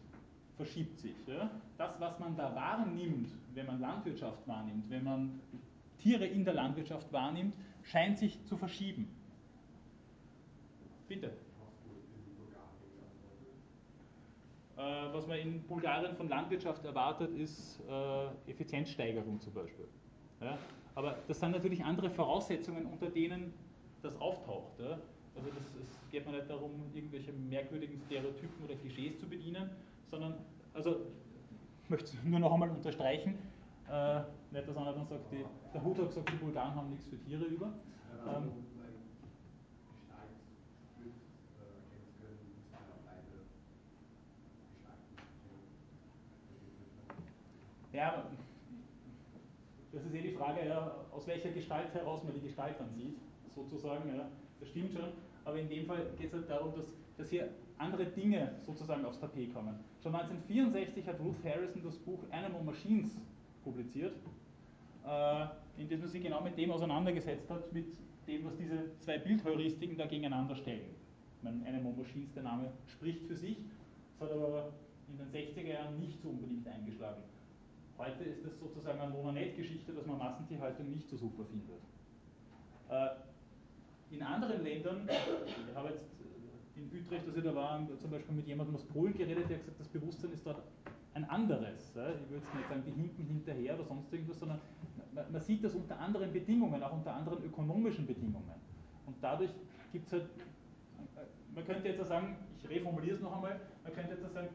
verschiebt 0.56 0.98
sich. 1.00 1.16
Ja? 1.28 1.50
Das, 1.78 2.00
was 2.00 2.20
man 2.20 2.36
da 2.36 2.54
wahrnimmt, 2.54 3.32
wenn 3.54 3.66
man 3.66 3.80
Landwirtschaft 3.80 4.48
wahrnimmt, 4.48 4.90
wenn 4.90 5.04
man 5.04 5.40
Tiere 6.00 6.26
in 6.26 6.44
der 6.44 6.54
Landwirtschaft 6.54 7.12
wahrnimmt, 7.12 7.56
scheint 7.84 8.18
sich 8.18 8.44
zu 8.46 8.58
verschieben. 8.58 9.08
Bitte. 11.08 11.28
Äh, 11.28 11.34
was 15.12 15.28
man 15.28 15.38
in 15.38 15.62
Bulgarien 15.64 16.16
von 16.16 16.30
Landwirtschaft 16.30 16.86
erwartet, 16.86 17.36
ist 17.36 17.82
äh, 17.90 18.50
Effizienzsteigerung 18.52 19.40
zum 19.42 19.54
Beispiel. 19.54 19.88
Ja? 20.40 20.58
Aber 20.96 21.18
das 21.28 21.40
sind 21.40 21.52
natürlich 21.52 21.84
andere 21.84 22.10
Voraussetzungen, 22.10 22.86
unter 22.86 23.10
denen 23.10 23.54
das 24.02 24.16
auftaucht. 24.22 24.80
Ja? 24.80 25.00
Also 25.36 25.50
das, 25.50 25.82
es 25.82 26.12
geht 26.12 26.26
mir 26.26 26.34
nicht 26.34 26.50
darum, 26.50 26.72
irgendwelche 26.94 27.34
merkwürdigen 27.34 28.00
Stereotypen 28.06 28.66
oder 28.66 28.76
Klischees 28.76 29.20
zu 29.20 29.28
bedienen, 29.28 29.70
sondern, 30.10 30.36
also 30.74 31.08
ich 31.84 31.90
möchte 31.90 32.06
es 32.06 32.24
nur 32.24 32.40
noch 32.40 32.54
einmal 32.54 32.70
unterstreichen, 32.70 33.38
äh, 33.92 34.22
nicht, 34.52 34.68
dass 34.68 34.78
einer 34.78 34.94
dann 34.94 35.08
sagt, 35.08 35.32
die, 35.32 35.44
der 35.74 35.84
Hut 35.84 35.98
hat 36.00 36.08
gesagt, 36.08 36.32
die 36.32 36.38
Bulgaren 36.38 36.76
haben 36.76 36.90
nichts 36.90 37.08
für 37.08 37.18
Tiere 37.18 37.44
über. 37.44 37.74
Ähm, 38.28 38.52
Ja, 47.92 48.26
das 49.92 50.06
ist 50.06 50.14
eh 50.14 50.22
die 50.22 50.32
Frage, 50.32 50.68
ja, 50.68 50.96
aus 51.12 51.26
welcher 51.28 51.50
Gestalt 51.50 51.94
heraus 51.94 52.24
man 52.24 52.34
die 52.34 52.42
Gestalt 52.42 52.76
dann 52.80 52.94
sieht, 52.94 53.18
sozusagen. 53.56 54.16
Ja, 54.16 54.30
das 54.60 54.70
stimmt 54.70 54.94
schon. 54.94 55.10
Aber 55.46 55.58
in 55.58 55.68
dem 55.70 55.86
Fall 55.86 56.06
geht 56.18 56.28
es 56.28 56.34
halt 56.34 56.50
darum, 56.50 56.74
dass, 56.76 56.86
dass 57.18 57.30
hier 57.30 57.50
andere 57.78 58.06
Dinge 58.06 58.56
sozusagen 58.66 59.04
aufs 59.06 59.20
Tapet 59.20 59.54
kommen. 59.54 59.80
Schon 60.04 60.14
1964 60.14 61.08
hat 61.08 61.20
Ruth 61.20 61.44
Harrison 61.44 61.82
das 61.84 61.98
Buch 61.98 62.20
Animal 62.30 62.64
Machines 62.64 63.18
publiziert, 63.64 64.14
äh, 65.08 65.46
in 65.78 65.88
dem 65.88 66.02
sie 66.02 66.08
sich 66.08 66.22
genau 66.22 66.42
mit 66.42 66.58
dem 66.58 66.72
auseinandergesetzt 66.72 67.50
hat, 67.50 67.72
mit 67.74 67.88
dem, 68.28 68.46
was 68.46 68.56
diese 68.58 68.98
zwei 69.00 69.18
Bildheuristiken 69.18 69.98
da 69.98 70.06
gegeneinander 70.06 70.56
stellen. 70.56 70.94
Meine, 71.42 71.66
Animal 71.66 71.94
Machines, 71.94 72.32
der 72.34 72.44
Name 72.44 72.72
spricht 72.88 73.24
für 73.24 73.36
sich, 73.36 73.58
das 74.20 74.30
hat 74.30 74.36
aber 74.36 74.74
in 75.08 75.18
den 75.18 75.32
60er 75.32 75.74
Jahren 75.74 76.00
nicht 76.00 76.22
so 76.22 76.30
unbedingt 76.30 76.68
eingeschlagen. 76.68 77.24
Heute 78.00 78.24
ist 78.24 78.46
es 78.46 78.58
sozusagen 78.58 78.98
eine 78.98 79.12
Mononet-Geschichte, 79.12 79.92
dass 79.92 80.06
man 80.06 80.20
Massentierhaltung 80.20 80.90
nicht 80.90 81.10
so 81.10 81.18
super 81.18 81.44
findet. 81.44 81.82
Äh, 82.90 84.16
in 84.16 84.24
anderen 84.24 84.64
Ländern, 84.64 85.02
ich 85.70 85.76
habe 85.76 85.90
jetzt 85.90 86.06
in 86.78 86.86
Utrecht, 86.98 87.28
als 87.28 87.36
ich 87.36 87.44
da 87.44 87.54
war, 87.54 87.86
zum 88.00 88.10
Beispiel 88.10 88.36
mit 88.36 88.48
jemandem 88.48 88.76
aus 88.78 88.86
Polen 88.86 89.14
geredet, 89.14 89.50
der 89.50 89.58
hat 89.58 89.66
gesagt, 89.66 89.82
das 89.82 89.90
Bewusstsein 89.90 90.32
ist 90.32 90.46
dort 90.46 90.64
ein 91.14 91.30
anderes. 91.30 91.90
Ich 91.90 91.96
würde 91.96 92.36
jetzt 92.36 92.56
nicht 92.56 92.70
sagen, 92.70 92.84
die 92.88 92.92
hinken 92.92 93.26
hinterher 93.26 93.76
oder 93.76 93.84
sonst 93.84 94.14
irgendwas, 94.14 94.40
sondern 94.40 94.62
man 95.14 95.42
sieht 95.42 95.62
das 95.66 95.76
unter 95.76 96.00
anderen 96.00 96.32
Bedingungen, 96.32 96.82
auch 96.82 96.94
unter 96.94 97.14
anderen 97.14 97.44
ökonomischen 97.44 98.08
Bedingungen. 98.08 98.62
Und 99.08 99.18
dadurch 99.20 99.52
gibt 99.92 100.08
es 100.08 100.14
halt, 100.14 100.30
man 101.54 101.66
könnte 101.66 101.90
jetzt 101.90 102.08
sagen, 102.08 102.38
ich 102.58 102.70
reformuliere 102.70 103.18
es 103.18 103.22
noch 103.22 103.36
einmal, 103.36 103.60
man 103.84 103.94
könnte 103.94 104.12
jetzt 104.12 104.34
sagen, 104.34 104.48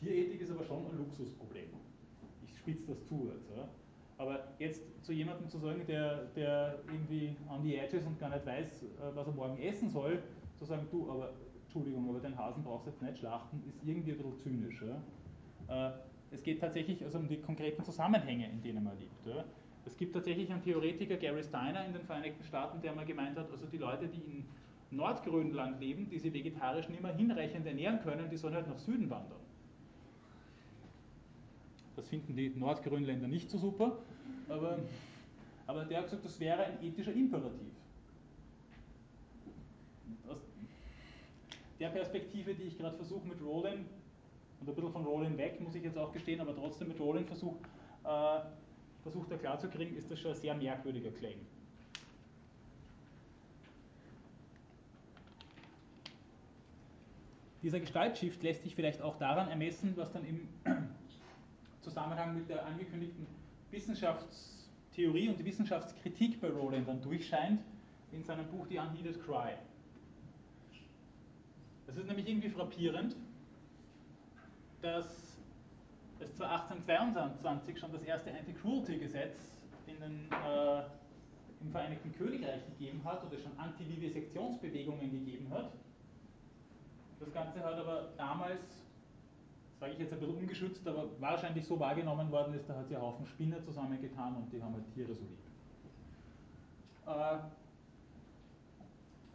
Tierethik 0.00 0.40
ist 0.40 0.50
aber 0.50 0.64
schon 0.64 0.86
ein 0.86 0.96
Luxusproblem 0.96 1.68
spitzt 2.62 2.88
das 2.88 3.04
zu. 3.06 3.30
Ja. 3.56 3.68
Aber 4.18 4.44
jetzt 4.58 4.82
zu 5.04 5.12
jemandem 5.12 5.48
zu 5.48 5.58
sagen, 5.58 5.82
der, 5.86 6.26
der 6.36 6.78
irgendwie 6.86 7.34
on 7.50 7.62
the 7.62 7.76
edge 7.76 7.96
ist 7.96 8.06
und 8.06 8.18
gar 8.20 8.30
nicht 8.30 8.46
weiß, 8.46 8.82
äh, 8.82 8.86
was 9.14 9.26
er 9.26 9.32
morgen 9.32 9.58
essen 9.58 9.90
soll, 9.90 10.22
zu 10.58 10.64
sagen, 10.64 10.86
du, 10.90 11.10
aber 11.10 11.32
Entschuldigung, 11.64 12.08
aber 12.08 12.20
den 12.20 12.36
Hasen 12.38 12.62
brauchst 12.62 12.86
du 12.86 12.90
jetzt 12.90 13.02
nicht 13.02 13.18
schlachten, 13.18 13.62
ist 13.66 13.82
irgendwie 13.84 14.12
ein 14.12 14.18
bisschen 14.18 14.38
zynisch. 14.38 14.82
Ja. 15.68 15.88
Äh, 15.88 15.92
es 16.30 16.42
geht 16.42 16.60
tatsächlich 16.60 17.02
also 17.04 17.18
um 17.18 17.28
die 17.28 17.40
konkreten 17.40 17.82
Zusammenhänge, 17.84 18.48
in 18.48 18.62
denen 18.62 18.84
man 18.84 18.98
lebt. 18.98 19.26
Ja. 19.26 19.44
Es 19.84 19.96
gibt 19.96 20.14
tatsächlich 20.14 20.50
einen 20.50 20.62
Theoretiker, 20.62 21.16
Gary 21.16 21.42
Steiner 21.42 21.84
in 21.84 21.92
den 21.92 22.04
Vereinigten 22.04 22.44
Staaten, 22.44 22.80
der 22.80 22.94
mal 22.94 23.04
gemeint 23.04 23.36
hat, 23.36 23.50
also 23.50 23.66
die 23.66 23.78
Leute, 23.78 24.06
die 24.06 24.22
in 24.22 24.44
Nordgrönland 24.90 25.80
leben, 25.80 26.08
die 26.08 26.18
sie 26.18 26.32
vegetarisch 26.32 26.88
nicht 26.88 27.02
mehr 27.02 27.14
hinreichend 27.14 27.66
ernähren 27.66 28.00
können, 28.00 28.30
die 28.30 28.36
sollen 28.36 28.54
halt 28.54 28.68
nach 28.68 28.78
Süden 28.78 29.10
wandern. 29.10 29.41
Das 31.96 32.08
finden 32.08 32.34
die 32.36 32.48
Nordgrönländer 32.48 33.28
nicht 33.28 33.50
so 33.50 33.58
super, 33.58 33.98
aber, 34.48 34.78
aber 35.66 35.84
der 35.84 35.98
hat 35.98 36.04
gesagt, 36.06 36.24
das 36.24 36.40
wäre 36.40 36.64
ein 36.64 36.82
ethischer 36.82 37.12
Imperativ. 37.12 37.72
Aus 40.28 40.38
der 41.78 41.88
Perspektive, 41.88 42.54
die 42.54 42.64
ich 42.64 42.78
gerade 42.78 42.96
versuche 42.96 43.26
mit 43.26 43.42
Roland, 43.42 43.86
und 44.60 44.68
ein 44.68 44.74
bisschen 44.74 44.92
von 44.92 45.04
Roland 45.04 45.36
weg, 45.38 45.60
muss 45.60 45.74
ich 45.74 45.82
jetzt 45.82 45.98
auch 45.98 46.12
gestehen, 46.12 46.40
aber 46.40 46.54
trotzdem 46.54 46.88
mit 46.88 47.00
Roland 47.00 47.26
versuche, 47.26 47.58
äh, 48.04 48.40
versucht 49.02 49.30
er 49.30 49.38
klarzukriegen, 49.38 49.96
ist 49.96 50.10
das 50.10 50.20
schon 50.20 50.32
ein 50.32 50.36
sehr 50.36 50.54
merkwürdiger 50.54 51.10
Claim. 51.10 51.40
Dieser 57.62 57.80
Gestaltshift 57.80 58.42
lässt 58.42 58.62
sich 58.62 58.74
vielleicht 58.74 59.02
auch 59.02 59.18
daran 59.18 59.48
ermessen, 59.48 59.92
was 59.96 60.12
dann 60.12 60.24
im 60.24 60.48
Zusammenhang 61.82 62.34
mit 62.34 62.48
der 62.48 62.64
angekündigten 62.64 63.26
Wissenschaftstheorie 63.70 65.28
und 65.28 65.38
die 65.38 65.44
Wissenschaftskritik 65.44 66.40
bei 66.40 66.48
Rowland 66.48 66.88
dann 66.88 67.02
durchscheint 67.02 67.60
in 68.12 68.22
seinem 68.22 68.46
Buch 68.46 68.66
The 68.68 68.78
Unheeded 68.78 69.22
Cry. 69.24 69.54
Es 71.86 71.96
ist 71.96 72.06
nämlich 72.06 72.28
irgendwie 72.28 72.48
frappierend, 72.48 73.16
dass 74.80 75.38
es 76.20 76.34
zwar 76.36 76.62
1822 76.62 77.78
schon 77.78 77.92
das 77.92 78.02
erste 78.02 78.30
Anti-Cruelty-Gesetz 78.30 79.52
äh, 79.88 80.82
im 81.60 81.70
Vereinigten 81.70 82.12
Königreich 82.12 82.64
gegeben 82.66 83.02
hat 83.04 83.24
oder 83.24 83.38
schon 83.38 83.52
Anti-Vivisektionsbewegungen 83.58 85.10
gegeben 85.10 85.50
hat. 85.50 85.72
Das 87.20 87.32
Ganze 87.32 87.60
hat 87.60 87.74
aber 87.74 88.08
damals 88.16 88.81
sage 89.82 89.94
ich 89.94 89.98
jetzt 89.98 90.12
ein 90.12 90.20
bisschen 90.20 90.36
ungeschützt, 90.36 90.86
aber 90.86 91.08
wahrscheinlich 91.18 91.66
so 91.66 91.80
wahrgenommen 91.80 92.30
worden 92.30 92.54
ist, 92.54 92.68
da 92.68 92.76
hat 92.76 92.86
sich 92.86 92.96
ein 92.96 93.02
Haufen 93.02 93.26
Spinner 93.26 93.60
zusammengetan 93.64 94.36
und 94.36 94.52
die 94.52 94.62
haben 94.62 94.74
halt 94.74 94.84
Tiere 94.94 95.12
so 95.12 95.24
lieb. 95.24 95.38
Äh, 97.04 97.38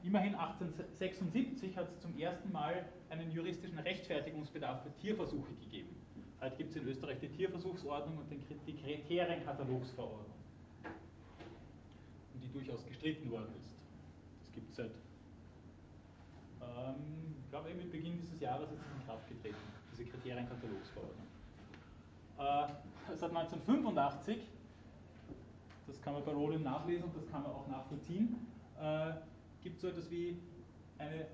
immerhin 0.07 0.35
1876 0.35 1.75
hat 1.75 1.89
es 1.89 1.99
zum 1.99 2.17
ersten 2.17 2.49
Mal 2.53 2.85
einen 3.09 3.29
juristischen 3.29 3.77
Rechtfertigungsbedarf 3.79 4.83
für 4.83 4.91
Tierversuche 5.01 5.53
gegeben. 5.65 5.93
Heute 6.39 6.55
gibt 6.55 6.69
es 6.69 6.77
in 6.77 6.87
Österreich 6.87 7.19
die 7.19 7.27
Tierversuchsordnung 7.27 8.17
und 8.17 8.31
die 8.31 8.39
Kriterienkatalogsverordnung, 8.77 10.37
die 12.41 12.53
durchaus 12.53 12.85
gestritten 12.85 13.29
worden 13.29 13.53
ist. 13.59 13.75
Das 14.39 14.53
gibt 14.53 14.69
es 14.69 14.77
seit, 14.77 14.91
ähm, 16.61 17.35
ich 17.43 17.49
glaube, 17.49 17.73
mit 17.73 17.91
Beginn 17.91 18.17
dieses 18.21 18.39
Jahres 18.39 18.71
ist 18.71 18.79
es 18.79 19.01
in 19.01 19.05
Kraft 19.05 19.27
getreten 19.27 19.76
diese 19.97 20.09
Kriterienkatalogsverordnung. 20.09 21.27
Äh, 22.37 22.67
seit 23.15 23.29
1985 23.29 24.37
das 25.87 26.01
kann 26.01 26.13
man 26.13 26.25
bei 26.25 26.33
Rowling 26.33 26.63
nachlesen 26.63 27.05
und 27.05 27.15
das 27.15 27.25
kann 27.27 27.43
man 27.43 27.51
auch 27.51 27.67
nachvollziehen, 27.67 28.35
äh, 28.79 29.13
gibt 29.63 29.79
so 29.79 29.87
etwas 29.87 30.11
wie 30.11 30.37
eine 30.97 31.27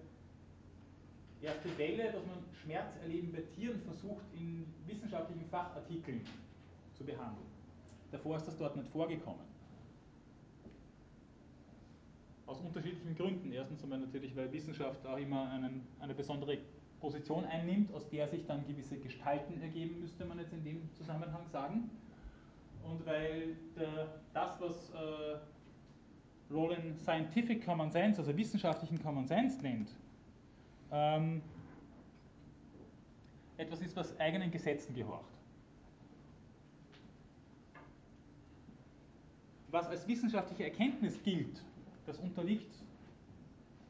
erste 1.42 1.78
Welle, 1.78 2.12
dass 2.12 2.26
man 2.26 2.38
Schmerzerleben 2.62 3.32
bei 3.32 3.42
Tieren 3.42 3.82
versucht, 3.82 4.24
in 4.34 4.66
wissenschaftlichen 4.86 5.46
Fachartikeln 5.50 6.22
zu 6.94 7.04
behandeln. 7.04 7.48
Davor 8.12 8.38
ist 8.38 8.48
das 8.48 8.58
dort 8.58 8.76
nicht 8.78 8.90
vorgekommen. 8.90 9.42
Aus 12.46 12.60
unterschiedlichen 12.60 13.16
Gründen. 13.16 13.52
Erstens 13.52 13.82
einmal 13.84 14.00
natürlich, 14.00 14.36
weil 14.36 14.52
Wissenschaft 14.52 15.06
auch 15.08 15.18
immer 15.18 15.50
einen, 15.50 15.88
eine 16.00 16.14
besondere 16.14 16.60
Position 17.04 17.44
einnimmt, 17.44 17.94
aus 17.94 18.08
der 18.08 18.30
sich 18.30 18.46
dann 18.46 18.66
gewisse 18.66 18.98
Gestalten 18.98 19.62
ergeben, 19.62 20.00
müsste 20.00 20.24
man 20.24 20.40
jetzt 20.40 20.54
in 20.54 20.64
dem 20.64 20.90
Zusammenhang 20.94 21.46
sagen. 21.52 21.90
Und 22.82 23.06
weil 23.06 23.58
der, 23.78 24.22
das, 24.34 24.62
was 24.62 24.90
äh, 24.92 25.38
Roland 26.50 26.98
Scientific 27.02 27.66
Common 27.66 27.92
Sense, 27.92 28.22
also 28.22 28.36
wissenschaftlichen 28.38 29.04
Common 29.04 29.28
Sense 29.28 29.62
nennt, 29.62 29.90
ähm, 30.94 31.42
etwas 33.58 33.82
ist, 33.82 33.98
was 33.98 34.18
eigenen 34.18 34.50
Gesetzen 34.50 34.96
gehorcht. 34.96 35.34
Was 39.72 39.88
als 39.88 40.08
wissenschaftliche 40.08 40.64
Erkenntnis 40.64 41.22
gilt, 41.22 41.62
das 42.06 42.18
unterliegt, 42.20 42.74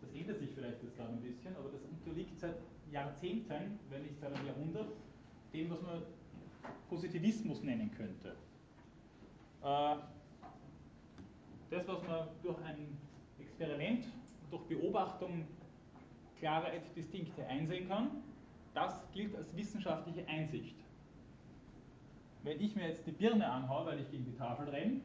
das 0.02 0.11
ändert 0.14 0.40
sich 0.40 0.49
vielleicht 0.49 0.81
jetzt 0.81 0.98
gerade 0.98 1.14
ein 1.14 1.22
bisschen, 1.22 1.56
aber 1.56 1.69
das 1.69 1.84
unterliegt 1.84 2.40
seit 2.40 2.56
Jahrzehnten, 2.91 3.80
wenn 3.89 4.03
nicht 4.03 4.19
seit 4.19 4.34
Jahrhundert, 4.45 4.91
dem, 5.53 5.69
was 5.69 5.81
man 5.81 6.01
Positivismus 6.89 7.61
nennen 7.64 7.91
könnte. 7.91 8.35
Äh, 9.64 9.95
das, 11.69 11.88
was 11.88 12.03
man 12.07 12.27
durch 12.43 12.61
ein 12.64 12.97
Experiment, 13.39 14.05
durch 14.51 14.64
Beobachtung 14.64 15.45
klare 16.39 16.72
Distinkte 16.95 17.45
einsehen 17.47 17.88
kann, 17.88 18.23
das 18.73 19.10
gilt 19.11 19.35
als 19.35 19.55
wissenschaftliche 19.55 20.27
Einsicht. 20.27 20.76
Wenn 22.43 22.60
ich 22.60 22.76
mir 22.76 22.89
jetzt 22.89 23.07
die 23.07 23.11
Birne 23.11 23.49
anhaue, 23.49 23.85
weil 23.85 23.99
ich 24.01 24.11
gegen 24.11 24.26
die 24.26 24.35
Tafel 24.35 24.68
renne, 24.69 25.01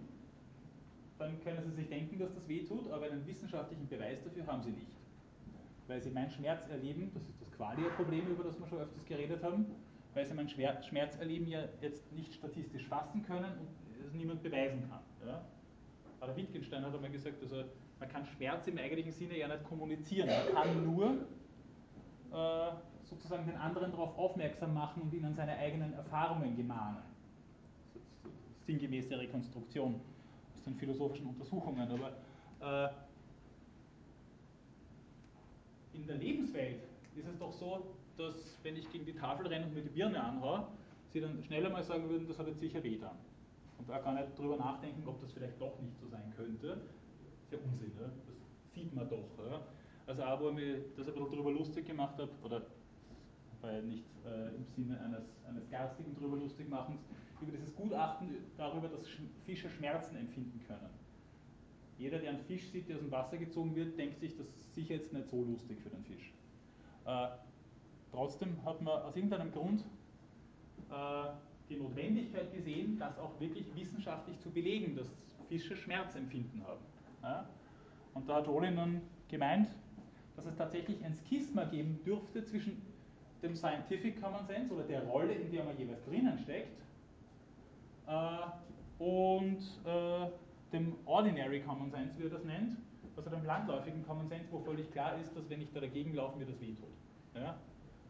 dann 1.18 1.40
können 1.42 1.62
Sie 1.64 1.70
sich 1.70 1.88
denken, 1.88 2.18
dass 2.18 2.34
das 2.34 2.46
weh 2.48 2.64
tut, 2.64 2.90
aber 2.90 3.06
einen 3.06 3.26
wissenschaftlichen 3.26 3.88
Beweis 3.88 4.22
dafür 4.24 4.46
haben 4.46 4.62
Sie 4.62 4.70
nicht. 4.70 4.97
Weil 5.88 6.02
Sie 6.02 6.10
mein 6.10 6.30
Schmerz 6.30 6.68
erleben, 6.68 7.10
das 7.14 7.22
ist 7.28 7.40
das 7.40 7.50
Qualia-Problem, 7.52 8.28
über 8.28 8.44
das 8.44 8.60
wir 8.60 8.66
schon 8.66 8.78
öfters 8.78 9.04
geredet 9.06 9.42
haben, 9.42 9.66
weil 10.14 10.26
Sie 10.26 10.34
mein 10.34 10.48
Schmerzerleben 10.48 11.48
ja 11.48 11.64
jetzt 11.80 12.12
nicht 12.12 12.34
statistisch 12.34 12.86
fassen 12.86 13.24
können 13.24 13.52
und 13.58 13.68
es 14.06 14.12
niemand 14.12 14.42
beweisen 14.42 14.88
kann. 14.88 15.00
Ja? 15.26 15.44
Aber 16.20 16.36
Wittgenstein 16.36 16.84
hat 16.84 16.94
einmal 16.94 17.10
gesagt, 17.10 17.42
also 17.42 17.64
man 17.98 18.08
kann 18.08 18.26
Schmerz 18.26 18.66
im 18.66 18.78
eigentlichen 18.78 19.12
Sinne 19.12 19.38
ja 19.38 19.48
nicht 19.48 19.64
kommunizieren. 19.64 20.28
Man 20.28 20.54
kann 20.54 20.84
nur 20.84 21.26
äh, 22.32 22.72
sozusagen 23.04 23.46
den 23.46 23.56
anderen 23.56 23.90
darauf 23.90 24.16
aufmerksam 24.18 24.74
machen 24.74 25.02
und 25.02 25.14
ihnen 25.14 25.34
seine 25.34 25.56
eigenen 25.56 25.94
Erfahrungen 25.94 26.56
gemahnen. 26.56 27.02
Sinngemäße 28.66 29.18
Rekonstruktion 29.18 30.00
aus 30.54 30.64
den 30.64 30.74
philosophischen 30.74 31.26
Untersuchungen. 31.26 31.88
Aber 32.60 32.88
äh, 32.88 32.92
in 35.98 36.06
der 36.06 36.16
Lebenswelt 36.16 36.82
ist 37.16 37.26
es 37.26 37.38
doch 37.38 37.52
so, 37.52 37.94
dass 38.16 38.58
wenn 38.62 38.76
ich 38.76 38.90
gegen 38.90 39.04
die 39.04 39.14
Tafel 39.14 39.46
renne 39.46 39.66
und 39.66 39.74
mir 39.74 39.82
die 39.82 39.88
Birne 39.88 40.22
anhaue, 40.22 40.68
sie 41.08 41.20
dann 41.20 41.42
schneller 41.42 41.70
mal 41.70 41.82
sagen 41.82 42.08
würden, 42.08 42.26
das 42.28 42.38
hat 42.38 42.46
jetzt 42.46 42.60
sicher 42.60 42.82
weh 42.82 42.98
dann. 42.98 43.16
Und 43.78 43.88
da 43.88 43.98
gar 43.98 44.14
nicht 44.14 44.38
drüber 44.38 44.56
nachdenken, 44.56 45.06
ob 45.06 45.20
das 45.20 45.32
vielleicht 45.32 45.60
doch 45.60 45.80
nicht 45.80 45.98
so 45.98 46.08
sein 46.08 46.32
könnte. 46.36 46.80
Ist 47.42 47.52
ja 47.52 47.58
Unsinn, 47.58 47.92
ja? 47.98 48.06
das 48.26 48.74
sieht 48.74 48.94
man 48.94 49.08
doch. 49.08 49.28
Ja? 49.50 49.60
Also 50.06 50.22
auch, 50.22 50.40
wo 50.40 50.48
ich 50.50 50.54
mir 50.54 50.78
das 50.96 51.08
ein 51.08 51.14
bisschen 51.14 51.30
drüber 51.30 51.52
lustig 51.52 51.86
gemacht 51.86 52.18
habe, 52.18 52.30
oder 52.42 52.62
weil 53.60 53.82
nicht 53.82 54.04
äh, 54.24 54.54
im 54.54 54.64
Sinne 54.64 55.00
eines, 55.00 55.24
eines 55.48 55.68
garstigen 55.70 56.14
drüber 56.14 56.36
lustig 56.36 56.68
machens, 56.68 57.00
über 57.40 57.52
dieses 57.52 57.74
Gutachten 57.74 58.28
darüber, 58.56 58.88
dass 58.88 59.06
Fische 59.44 59.70
Schmerzen 59.70 60.16
empfinden 60.16 60.60
können. 60.66 60.90
Jeder, 61.98 62.18
der 62.18 62.30
einen 62.30 62.44
Fisch 62.44 62.68
sieht, 62.70 62.88
der 62.88 62.96
aus 62.96 63.02
dem 63.02 63.10
Wasser 63.10 63.36
gezogen 63.36 63.74
wird, 63.74 63.98
denkt 63.98 64.20
sich, 64.20 64.36
das 64.36 64.46
ist 64.46 64.74
sicher 64.74 64.94
jetzt 64.94 65.12
nicht 65.12 65.28
so 65.28 65.42
lustig 65.42 65.78
für 65.82 65.90
den 65.90 66.04
Fisch. 66.04 66.32
Äh, 67.04 67.28
trotzdem 68.12 68.64
hat 68.64 68.80
man 68.80 69.02
aus 69.02 69.16
irgendeinem 69.16 69.50
Grund 69.50 69.80
äh, 70.90 71.30
die 71.68 71.76
Notwendigkeit 71.76 72.52
gesehen, 72.54 72.98
das 72.98 73.18
auch 73.18 73.38
wirklich 73.40 73.66
wissenschaftlich 73.74 74.38
zu 74.40 74.50
belegen, 74.50 74.96
dass 74.96 75.08
Fische 75.48 75.76
Schmerzempfinden 75.76 76.62
haben. 76.64 76.80
Ja? 77.22 77.48
Und 78.14 78.28
da 78.28 78.36
hat 78.36 78.48
Rowling 78.48 78.74
nun 78.74 79.00
gemeint, 79.28 79.68
dass 80.36 80.46
es 80.46 80.54
tatsächlich 80.56 81.04
ein 81.04 81.18
Schisma 81.28 81.64
geben 81.64 81.98
dürfte 82.04 82.44
zwischen 82.44 82.80
dem 83.42 83.56
Scientific 83.56 84.20
Common 84.20 84.46
Sense 84.46 84.72
oder 84.72 84.84
der 84.84 85.02
Rolle, 85.04 85.32
in 85.32 85.50
der 85.50 85.64
man 85.64 85.76
jeweils 85.78 86.04
drinnen 86.04 86.38
steckt, 86.38 86.78
äh, 88.06 89.02
und 89.02 89.60
äh, 89.84 90.26
dem 90.72 90.94
Ordinary 91.06 91.60
Common 91.60 91.90
Sense, 91.90 92.18
wie 92.18 92.24
er 92.24 92.30
das 92.30 92.44
nennt, 92.44 92.76
also 93.16 93.30
dem 93.30 93.44
landläufigen 93.44 94.04
Common 94.06 94.28
Sense, 94.28 94.46
wo 94.50 94.60
völlig 94.60 94.90
klar 94.92 95.18
ist, 95.18 95.36
dass 95.36 95.48
wenn 95.50 95.60
ich 95.60 95.72
da 95.72 95.80
dagegen 95.80 96.14
laufe, 96.14 96.38
mir 96.38 96.46
das 96.46 96.60
wehtut. 96.60 96.88
Ja? 97.34 97.58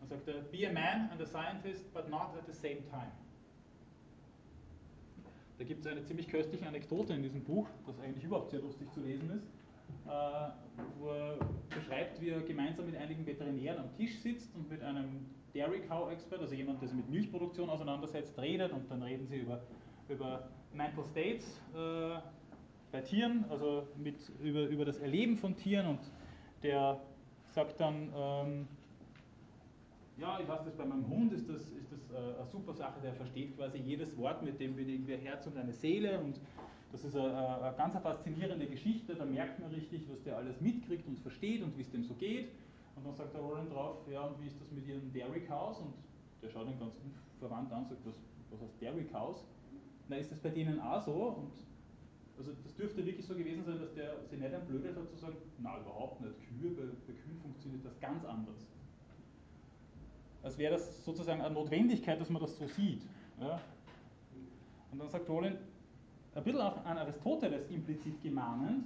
Man 0.00 0.08
sagt, 0.08 0.28
uh, 0.28 0.32
be 0.52 0.68
a 0.68 0.72
man 0.72 1.10
and 1.10 1.20
a 1.20 1.26
scientist, 1.26 1.92
but 1.92 2.08
not 2.08 2.34
at 2.36 2.46
the 2.46 2.52
same 2.52 2.82
time. 2.90 3.12
Da 5.58 5.64
gibt 5.64 5.80
es 5.80 5.86
eine 5.90 6.04
ziemlich 6.04 6.28
köstliche 6.28 6.66
Anekdote 6.68 7.14
in 7.14 7.22
diesem 7.22 7.42
Buch, 7.42 7.66
das 7.84 7.98
eigentlich 8.00 8.24
überhaupt 8.24 8.50
sehr 8.50 8.60
lustig 8.60 8.92
zu 8.92 9.00
lesen 9.00 9.30
ist, 9.30 9.46
äh, 10.06 10.10
wo 11.00 11.08
er 11.08 11.36
beschreibt, 11.68 12.20
wie 12.20 12.28
er 12.28 12.40
gemeinsam 12.42 12.86
mit 12.86 12.94
einigen 12.96 13.26
Veterinären 13.26 13.80
am 13.80 13.96
Tisch 13.96 14.20
sitzt 14.20 14.54
und 14.54 14.70
mit 14.70 14.82
einem 14.82 15.26
Dairy 15.52 15.80
Cow 15.80 16.12
Expert, 16.12 16.40
also 16.40 16.54
jemand, 16.54 16.80
der 16.80 16.88
sich 16.88 16.96
mit 16.96 17.10
Milchproduktion 17.10 17.68
auseinandersetzt, 17.70 18.38
redet 18.38 18.72
und 18.72 18.88
dann 18.88 19.02
reden 19.02 19.26
sie 19.26 19.38
über, 19.38 19.60
über 20.08 20.48
Mental 20.72 21.04
States 21.10 21.60
äh, 21.74 22.20
bei 22.90 23.00
Tieren, 23.00 23.44
also 23.50 23.86
mit, 23.96 24.16
über, 24.42 24.66
über 24.66 24.84
das 24.84 24.98
Erleben 24.98 25.36
von 25.36 25.56
Tieren 25.56 25.86
und 25.86 26.00
der 26.62 27.00
sagt 27.50 27.80
dann, 27.80 28.12
ähm, 28.16 28.68
ja, 30.16 30.38
ich 30.40 30.48
weiß 30.48 30.64
das 30.64 30.74
bei 30.74 30.84
meinem 30.84 31.08
Hund, 31.08 31.32
ist 31.32 31.48
das, 31.48 31.60
ist 31.60 31.92
das 31.92 32.10
äh, 32.10 32.38
eine 32.38 32.46
super 32.46 32.74
Sache, 32.74 33.00
der 33.02 33.12
versteht 33.14 33.56
quasi 33.56 33.78
jedes 33.78 34.16
Wort, 34.16 34.42
mit 34.42 34.58
dem 34.58 34.74
bewegen 34.74 35.06
wir 35.06 35.18
Herz 35.18 35.46
und 35.46 35.56
eine 35.56 35.72
Seele 35.72 36.18
und 36.18 36.40
das 36.90 37.04
ist 37.04 37.14
eine, 37.16 37.60
eine 37.60 37.76
ganz 37.76 37.94
faszinierende 37.98 38.66
Geschichte, 38.66 39.14
da 39.14 39.24
merkt 39.24 39.60
man 39.60 39.70
richtig, 39.70 40.02
was 40.10 40.22
der 40.22 40.36
alles 40.36 40.60
mitkriegt 40.60 41.06
und 41.06 41.18
versteht 41.20 41.62
und 41.62 41.76
wie 41.76 41.82
es 41.82 41.90
dem 41.90 42.02
so 42.02 42.14
geht. 42.14 42.48
Und 42.96 43.06
dann 43.06 43.14
sagt 43.14 43.34
der 43.34 43.40
Roland 43.40 43.72
drauf, 43.72 43.98
ja, 44.10 44.22
und 44.22 44.42
wie 44.42 44.46
ist 44.46 44.60
das 44.60 44.72
mit 44.72 44.86
Ihren 44.88 45.12
Dairy 45.12 45.40
Cows? 45.40 45.78
Und 45.78 45.94
der 46.42 46.48
schaut 46.48 46.66
ihn 46.66 46.78
ganz 46.80 46.94
unverwandt 47.04 47.70
an 47.72 47.82
und 47.82 47.88
sagt, 47.90 48.00
was, 48.04 48.14
was 48.50 48.60
heißt 48.60 48.82
Dairy 48.82 49.04
Cows? 49.04 49.44
Na, 50.08 50.16
ist 50.16 50.32
das 50.32 50.40
bei 50.40 50.48
denen 50.48 50.80
auch 50.80 51.00
so? 51.00 51.12
Und 51.12 51.52
also 52.38 52.52
das 52.62 52.74
dürfte 52.76 53.04
wirklich 53.04 53.26
so 53.26 53.34
gewesen 53.34 53.64
sein, 53.64 53.80
dass 53.80 53.92
der 53.94 54.24
sich 54.28 54.38
nicht 54.38 54.52
entblödet 54.52 54.96
hat 54.96 55.08
zu 55.10 55.16
sagen, 55.16 55.36
na 55.58 55.80
überhaupt 55.80 56.20
nicht, 56.20 56.34
Kühe, 56.48 56.70
bei, 56.70 56.82
bei 56.82 57.12
Kühen 57.12 57.36
funktioniert 57.42 57.84
das 57.84 57.98
ganz 58.00 58.24
anders. 58.24 58.66
Als 60.42 60.56
wäre 60.56 60.74
das 60.74 61.04
sozusagen 61.04 61.40
eine 61.40 61.52
Notwendigkeit, 61.52 62.20
dass 62.20 62.30
man 62.30 62.40
das 62.40 62.56
so 62.56 62.66
sieht. 62.68 63.02
Ja? 63.40 63.60
Und 64.92 65.00
dann 65.00 65.08
sagt 65.08 65.28
Roland, 65.28 65.58
ein 66.34 66.44
bisschen 66.44 66.60
auch 66.60 66.84
an 66.84 66.98
Aristoteles 66.98 67.68
implizit 67.70 68.22
gemahnend, 68.22 68.84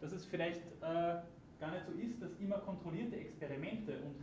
dass 0.00 0.12
es 0.12 0.24
vielleicht 0.24 0.62
äh, 0.80 1.16
gar 1.58 1.72
nicht 1.72 1.86
so 1.86 1.92
ist, 1.92 2.22
dass 2.22 2.30
immer 2.38 2.58
kontrollierte 2.58 3.16
Experimente 3.16 3.98
und 3.98 4.14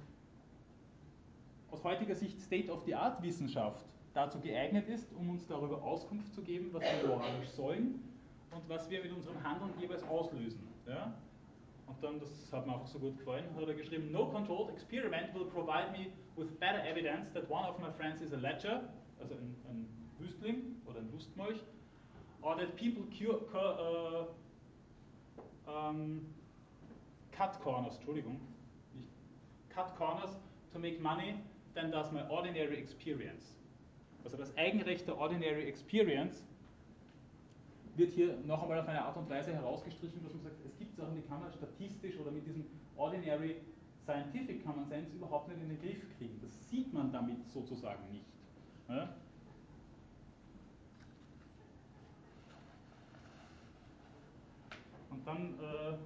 aus 1.70 1.84
heutiger 1.84 2.16
Sicht 2.16 2.40
State-of-the-Art-Wissenschaft 2.40 3.86
dazu 4.16 4.40
geeignet 4.40 4.88
ist, 4.88 5.14
um 5.14 5.30
uns 5.30 5.46
darüber 5.46 5.84
Auskunft 5.84 6.34
zu 6.34 6.42
geben, 6.42 6.70
was 6.72 6.82
wir 6.82 7.08
moralisch 7.08 7.50
sollen 7.50 8.02
und 8.50 8.68
was 8.70 8.90
wir 8.90 9.04
mit 9.04 9.12
unserem 9.12 9.44
Handeln 9.44 9.72
jeweils 9.80 10.04
auslösen. 10.04 10.66
Ja? 10.88 11.14
Und 11.86 12.02
dann, 12.02 12.20
das 12.20 12.52
hat 12.52 12.66
mir 12.66 12.74
einfach 12.74 12.88
so 12.88 12.98
gut 12.98 13.18
gefallen, 13.18 13.44
hat 13.56 13.68
er 13.68 13.74
geschrieben, 13.74 14.12
No 14.12 14.26
controlled 14.28 14.72
experiment 14.72 15.34
will 15.36 15.46
provide 15.46 15.92
me 15.92 16.08
with 16.38 16.48
better 16.60 16.84
evidence 16.86 17.32
that 17.34 17.50
one 17.50 17.68
of 17.68 17.78
my 17.80 17.92
friends 17.92 18.22
is 18.22 18.34
a 18.34 18.38
ledger, 18.38 18.90
also 19.20 19.36
ein, 19.36 19.56
ein 19.70 19.88
Wüstling 20.18 20.78
oder 20.86 21.00
ein 21.00 21.12
Lustmolch, 21.12 21.60
or 22.42 22.56
that 22.56 22.76
people 22.78 23.04
cure, 23.12 23.42
uh, 23.54 24.26
um, 25.70 26.22
cut 27.32 27.60
corners, 27.62 27.96
Entschuldigung, 27.98 28.40
nicht, 28.94 29.10
cut 29.70 29.94
corners 29.98 30.38
to 30.72 30.80
make 30.80 31.02
money 31.02 31.36
than 31.74 31.92
does 31.92 32.12
my 32.12 32.26
ordinary 32.30 32.78
experience. 32.78 33.56
Also 34.26 34.38
das 34.38 34.58
Eigenrecht 34.58 35.08
der 35.08 35.18
ordinary 35.18 35.66
experience 35.66 36.44
wird 37.96 38.12
hier 38.12 38.36
noch 38.46 38.62
einmal 38.64 38.80
auf 38.80 38.88
eine 38.88 39.02
Art 39.02 39.16
und 39.16 39.30
Weise 39.30 39.54
herausgestrichen, 39.54 40.22
dass 40.24 40.34
man 40.34 40.44
sagt, 40.44 40.56
es 40.66 40.78
gibt 40.78 40.98
Sachen, 40.98 41.16
die 41.16 41.22
kann 41.22 41.40
man 41.40 41.54
statistisch 41.54 42.18
oder 42.20 42.32
mit 42.32 42.46
diesem 42.46 42.66
ordinary 42.98 43.58
scientific 44.04 44.66
common 44.66 44.86
sense 44.86 45.16
überhaupt 45.16 45.48
nicht 45.48 45.62
in 45.62 45.70
den 45.70 45.80
Griff 45.80 46.04
kriegen. 46.18 46.40
Das 46.42 46.70
sieht 46.70 46.92
man 46.92 47.12
damit 47.12 47.48
sozusagen 47.50 48.12
nicht. 48.12 48.26
Ja? 48.90 49.16
Und 55.12 55.26
dann 55.26 55.54
äh, 55.60 55.98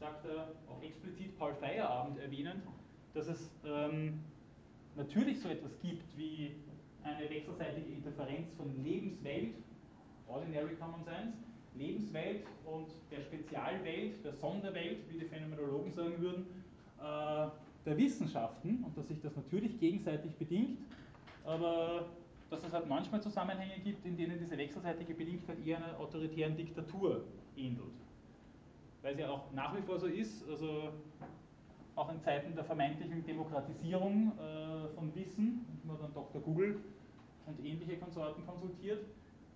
sagt 0.00 0.26
er 0.26 0.48
auch 0.68 0.82
explizit 0.82 1.38
Paul 1.38 1.54
Feierabend 1.54 2.18
erwähnend, 2.18 2.62
dass 3.14 3.28
es 3.28 3.50
ähm, 3.64 4.20
natürlich 4.96 5.40
so 5.40 5.48
etwas 5.48 5.78
gibt 5.80 6.16
wie 6.16 6.54
eine 7.04 7.28
wechselseitige 7.28 7.92
Interferenz 7.92 8.52
von 8.54 8.84
Lebenswelt, 8.84 9.54
Ordinary 10.28 10.74
Common 10.76 11.02
Sense, 11.04 11.38
Lebenswelt 11.76 12.44
und 12.64 12.88
der 13.10 13.20
Spezialwelt, 13.22 14.24
der 14.24 14.32
Sonderwelt, 14.32 14.98
wie 15.08 15.18
die 15.18 15.24
Phänomenologen 15.24 15.92
sagen 15.92 16.20
würden, 16.20 16.46
äh, 16.98 17.48
der 17.86 17.96
Wissenschaften 17.96 18.84
und 18.84 18.96
dass 18.96 19.08
sich 19.08 19.20
das 19.20 19.34
natürlich 19.36 19.78
gegenseitig 19.80 20.34
bedingt, 20.36 20.78
aber 21.44 22.06
dass 22.50 22.64
es 22.64 22.72
halt 22.72 22.88
manchmal 22.88 23.22
Zusammenhänge 23.22 23.78
gibt, 23.82 24.04
in 24.04 24.16
denen 24.16 24.38
diese 24.38 24.58
wechselseitige 24.58 25.14
Bedingtheit 25.14 25.56
eher 25.64 25.78
einer 25.78 25.98
autoritären 25.98 26.56
Diktatur 26.56 27.24
ähnelt. 27.56 27.94
Weil 29.02 29.14
es 29.14 29.20
ja 29.20 29.30
auch 29.30 29.52
nach 29.52 29.74
wie 29.76 29.82
vor 29.82 29.98
so 29.98 30.06
ist, 30.06 30.46
also 30.48 30.90
auch 31.96 32.12
in 32.12 32.20
Zeiten 32.20 32.54
der 32.54 32.64
vermeintlichen 32.64 33.24
Demokratisierung 33.24 34.32
äh, 34.38 34.88
von 34.94 35.14
Wissen, 35.14 35.66
man 35.84 35.98
dann 35.98 36.14
Dr. 36.14 36.40
Google 36.40 36.80
und 37.46 37.64
ähnliche 37.64 37.96
Konsorten 37.96 38.46
konsultiert, 38.46 39.04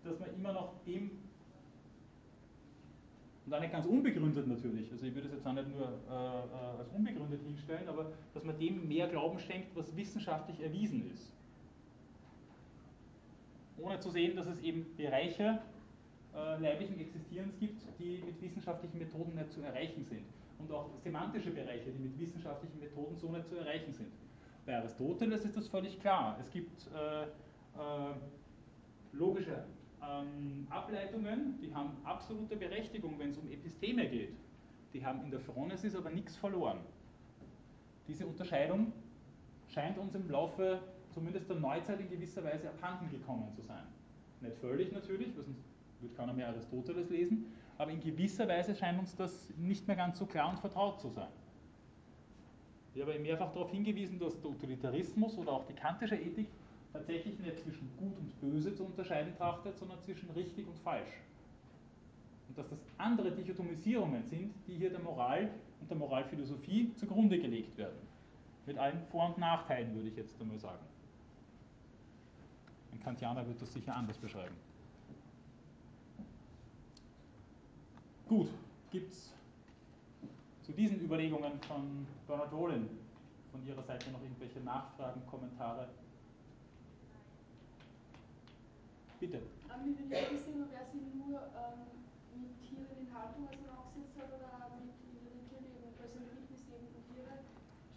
dass 0.03 0.19
man 0.19 0.35
immer 0.35 0.53
noch 0.53 0.73
dem, 0.87 1.11
und 3.47 3.55
auch 3.55 3.61
nicht 3.61 3.73
ganz 3.73 3.87
unbegründet 3.87 4.47
natürlich, 4.47 4.91
also 4.91 5.07
ich 5.07 5.15
würde 5.15 5.29
es 5.29 5.35
jetzt 5.35 5.47
auch 5.47 5.53
nicht 5.53 5.69
nur 5.69 5.87
äh, 5.87 6.13
äh, 6.13 6.79
als 6.79 6.89
unbegründet 6.91 7.43
hinstellen, 7.43 7.89
aber 7.89 8.13
dass 8.33 8.45
man 8.45 8.59
dem 8.59 8.89
mehr 8.89 9.09
Glauben 9.09 9.39
schenkt, 9.39 9.77
was 9.77 9.95
wissenschaftlich 9.97 10.61
erwiesen 10.61 11.11
ist. 11.13 11.33
Ohne 13.79 13.99
zu 14.01 14.11
sehen, 14.11 14.37
dass 14.37 14.47
es 14.47 14.61
eben 14.61 14.87
Bereiche 14.97 15.59
äh, 16.35 16.61
leiblichen 16.61 16.99
Existierens 17.01 17.59
gibt, 17.59 17.83
die 17.99 18.23
mit 18.25 18.41
wissenschaftlichen 18.41 18.99
Methoden 18.99 19.35
nicht 19.35 19.53
zu 19.53 19.63
erreichen 19.63 20.05
sind. 20.05 20.25
Und 20.59 20.71
auch 20.73 20.91
semantische 20.99 21.51
Bereiche, 21.51 21.91
die 21.91 21.99
mit 21.99 22.19
wissenschaftlichen 22.19 22.79
Methoden 22.79 23.17
so 23.17 23.31
nicht 23.31 23.49
zu 23.49 23.57
erreichen 23.57 23.93
sind. 23.93 24.13
Bei 24.65 24.77
Aristoteles 24.77 25.45
ist 25.45 25.57
das 25.57 25.69
völlig 25.69 26.01
klar. 26.01 26.39
Es 26.41 26.51
gibt 26.51 26.89
äh, 26.95 27.25
äh, 27.25 28.15
logische 29.13 29.65
ähm, 30.03 30.67
Ableitungen, 30.71 31.59
die 31.61 31.75
haben 31.75 31.91
absolute 32.05 32.57
Berechtigung, 32.57 33.19
wenn 33.19 33.31
es 33.31 33.39
um 33.39 33.51
Episteme 33.51 34.09
geht. 34.09 34.35
Die 34.93 35.05
haben 35.05 35.23
in 35.25 35.31
der 35.31 35.41
Phronesis 35.41 35.97
aber 35.97 36.11
nichts 36.11 36.37
verloren. 36.37 36.81
Diese 38.09 38.27
Unterscheidung 38.27 38.93
scheint 39.69 39.99
uns 39.99 40.15
im 40.15 40.31
Laufe 40.31 40.81
zumindest 41.11 41.49
der 41.49 41.57
Neuzeit 41.57 42.01
in 42.01 42.09
gewisser 42.09 42.45
Weise 42.45 42.69
abhanden 42.69 43.11
gekommen 43.11 43.51
zu 43.55 43.63
sein. 43.63 43.85
Nicht 44.41 44.57
völlig 44.59 44.93
natürlich, 44.93 45.35
sonst 45.35 45.49
wird 46.01 46.17
keiner 46.17 46.33
mehr 46.33 46.49
Aristoteles 46.49 47.09
lesen, 47.11 47.47
aber 47.79 47.91
in 47.91 48.01
gewisser 48.01 48.47
Weise 48.49 48.75
scheint 48.75 48.99
uns 48.99 49.15
das 49.17 49.51
nicht 49.57 49.87
mehr 49.87 49.97
ganz 49.97 50.19
so 50.19 50.27
klar 50.27 50.51
und 50.51 50.59
vertraut 50.59 51.01
zu 51.01 51.09
sein. 51.11 51.29
Ich 52.95 53.03
habe 53.03 53.19
mehrfach 53.19 53.53
darauf 53.53 53.71
hingewiesen, 53.71 54.19
dass 54.21 54.41
der 54.41 54.51
Utilitarismus 54.51 55.37
oder 55.37 55.53
auch 55.53 55.67
die 55.67 55.73
kantische 55.73 56.15
Ethik 56.15 56.47
tatsächlich 56.93 57.37
nicht 57.41 57.59
zwischen 57.59 57.91
Gut 57.99 58.17
und 58.17 58.41
Böse 58.41 58.73
zu 58.75 58.85
unterscheiden 58.85 59.37
trachtet, 59.37 59.77
sondern 59.77 60.01
zwischen 60.03 60.31
richtig 60.31 60.67
und 60.69 60.79
falsch. 60.79 61.11
Und 62.49 62.57
dass 62.57 62.69
das 62.69 62.79
andere 62.99 63.33
Dichotomisierungen 63.33 64.23
sind, 64.25 64.55
die 64.69 64.77
hier 64.77 64.91
der 64.91 65.01
Moral 65.01 65.51
und 65.81 65.91
der 65.91 65.97
Moralphilosophie 65.97 66.95
zugrunde 66.95 67.41
gelegt 67.41 67.77
werden. 67.77 67.99
Mit 68.67 68.79
allen 68.79 69.03
Vor- 69.11 69.27
und 69.27 69.39
Nachteilen, 69.39 69.93
würde 69.95 70.09
ich 70.09 70.17
jetzt 70.17 70.41
einmal 70.41 70.59
sagen. 70.59 70.85
Ein 72.93 73.01
Kantianer 73.01 73.45
wird 73.47 73.61
das 73.61 73.73
sicher 73.73 73.97
anders 73.97 74.19
beschreiben. 74.19 74.55
Gut, 78.35 78.51
gibt 78.91 79.13
es 79.13 79.31
zu 80.67 80.73
diesen 80.73 80.99
Überlegungen 80.99 81.55
von 81.71 82.05
Bernard 82.27 82.53
Rollin 82.53 82.91
von 83.53 83.65
Ihrer 83.65 83.85
Seite 83.85 84.11
noch 84.11 84.21
irgendwelche 84.21 84.59
Nachfragen, 84.59 85.23
Kommentare? 85.31 85.87
Bitte. 89.21 89.39
Ähm, 89.39 89.87
mich 89.87 90.03
würde 90.03 90.19
interessieren, 90.19 90.67
ob 90.67 90.75
er 90.75 90.83
sich 90.91 91.15
nur 91.15 91.47
ähm, 91.47 91.95
mit 92.43 92.59
Tieren 92.59 92.91
in 92.99 93.07
Haltung 93.15 93.47
auseinandergesetzt 93.47 94.19
hat 94.19 94.27
oder 94.35 94.51
auch 94.51 94.83
mit 94.83 94.99
in 94.99 95.15
der 95.15 95.39
Naturleben, 95.39 95.95
also 95.95 96.19
in 96.19 96.27
der 96.27 96.35
Wildnis 96.35 96.67
lebenden 96.67 97.07
Tiere. 97.07 97.39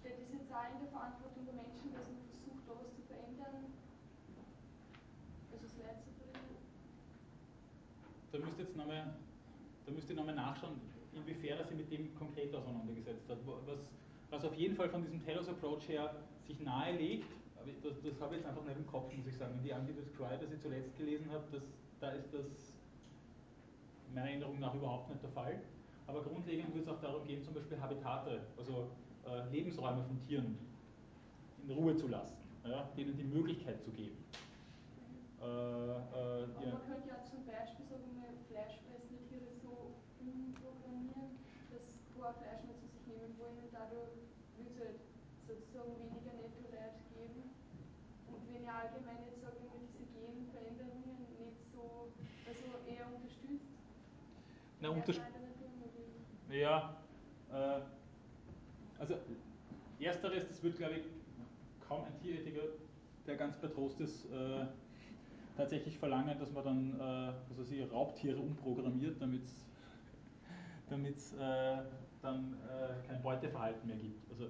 Steht 0.05 0.21
das 0.21 0.29
jetzt 0.37 0.53
auch 0.53 0.69
in 0.69 0.85
der 0.85 0.93
Verantwortung 0.93 1.49
der 1.49 1.57
Menschen, 1.65 1.89
dass 1.97 2.13
man 2.13 2.21
versucht, 2.29 2.61
da 2.61 2.77
was 2.77 2.93
zu 2.93 3.01
verändern? 3.09 3.73
Also 5.49 5.65
das 5.65 5.73
Leid 5.81 5.97
zu 6.05 6.13
bringen? 6.13 6.61
Da 8.29 8.37
müsst 8.37 8.61
jetzt 8.61 8.77
nochmal, 8.77 9.17
nochmal 10.17 10.35
nachschauen, 10.35 10.79
inwiefern 11.13 11.59
er 11.59 11.65
sich 11.65 11.77
mit 11.77 11.91
dem 11.91 12.13
konkret 12.15 12.53
auseinandergesetzt 12.53 13.29
hat. 13.29 13.37
Was, 13.45 13.79
was 14.29 14.43
auf 14.43 14.55
jeden 14.55 14.75
Fall 14.75 14.89
von 14.89 15.01
diesem 15.01 15.23
Taylor's 15.23 15.47
Approach 15.47 15.87
her 15.87 16.13
sich 16.45 16.59
nahelegt, 16.59 17.27
das, 17.83 17.93
das 18.01 18.21
habe 18.21 18.35
ich 18.35 18.41
jetzt 18.41 18.49
einfach 18.49 18.63
nicht 18.63 18.77
im 18.77 18.87
Kopf, 18.87 19.13
muss 19.15 19.27
ich 19.27 19.37
sagen. 19.37 19.59
Die 19.63 19.71
Unlimited 19.71 20.15
Cry, 20.15 20.37
das 20.39 20.51
ich 20.51 20.59
zuletzt 20.59 20.95
gelesen 20.97 21.29
habe, 21.31 21.43
das, 21.51 21.63
da 21.99 22.11
ist 22.11 22.33
das 22.33 22.73
meiner 24.13 24.29
Erinnerung 24.29 24.59
nach 24.59 24.73
überhaupt 24.73 25.09
nicht 25.09 25.21
der 25.21 25.29
Fall. 25.31 25.59
Aber 26.07 26.23
grundlegend 26.23 26.73
wird 26.73 26.85
es 26.85 26.91
auch 26.91 27.01
darum 27.01 27.25
gehen, 27.27 27.43
zum 27.43 27.53
Beispiel 27.53 27.79
Habitate, 27.79 28.41
also 28.57 28.87
äh, 29.27 29.49
Lebensräume 29.51 30.03
von 30.03 30.19
Tieren 30.21 30.57
in 31.63 31.71
Ruhe 31.71 31.95
zu 31.95 32.07
lassen, 32.07 32.37
ja, 32.63 32.89
denen 32.95 33.17
die 33.17 33.25
Möglichkeit 33.25 33.83
zu 33.83 33.91
geben. 33.91 34.15
Äh, 35.41 35.45
äh, 35.45 35.45
ja. 35.45 36.71
man 36.71 36.87
könnte 36.87 37.09
ja 37.09 37.21
zum 37.23 37.45
Beispiel 37.45 37.85
sagen 37.85 38.09
wir, 38.15 38.31
fleischfressende 38.47 39.21
Tiere 39.27 39.51
so 39.61 39.93
umprogrammieren, 40.19 41.37
dass 42.17 42.33
kein 42.33 42.41
Fleisch 42.41 42.63
mehr 42.65 42.77
zu 42.81 42.87
sich 42.89 43.05
nehmen 43.07 43.37
wollen 43.37 43.57
und 43.61 43.71
dadurch 43.71 44.17
wird 44.57 44.73
es 44.73 44.79
halt 44.81 44.99
sozusagen 45.45 45.93
weniger 46.01 46.33
Netto-Leid 46.33 46.97
geben. 47.13 47.53
Und 48.27 48.41
wenn 48.49 48.63
ich 48.63 48.69
allgemein 48.69 49.21
jetzt 49.29 49.41
sage, 49.41 49.61
immer 49.61 49.77
diese 49.85 50.09
Genveränderungen 50.11 51.29
nicht 51.37 51.61
so, 51.71 52.11
also 52.47 52.65
eher 52.89 53.05
unterstützt, 53.05 53.69
Na, 54.81 54.89
unterst 54.89 55.21
ja, 56.49 56.97
äh, 57.51 57.81
also 58.99 59.15
ersteres, 59.99 60.47
das 60.47 60.63
wird 60.63 60.77
glaube 60.77 60.95
ich 60.95 61.05
kaum 61.87 62.03
ein 62.03 62.17
Tierethiker, 62.21 62.61
der 63.25 63.35
ganz 63.35 63.57
bei 63.57 63.67
Trost 63.67 63.99
ist, 63.99 64.25
äh, 64.31 64.65
tatsächlich 65.55 65.97
verlangen, 65.97 66.37
dass 66.39 66.51
man 66.51 66.63
dann 66.63 66.99
äh, 66.99 67.33
also 67.49 67.63
sie 67.63 67.81
Raubtiere 67.81 68.37
umprogrammiert, 68.37 69.21
damit 69.21 69.43
es 71.17 71.33
äh, 71.33 71.77
dann 72.21 72.57
äh, 72.65 73.07
kein 73.07 73.21
Beuteverhalten 73.21 73.87
mehr 73.87 73.97
gibt. 73.97 74.29
Also 74.31 74.49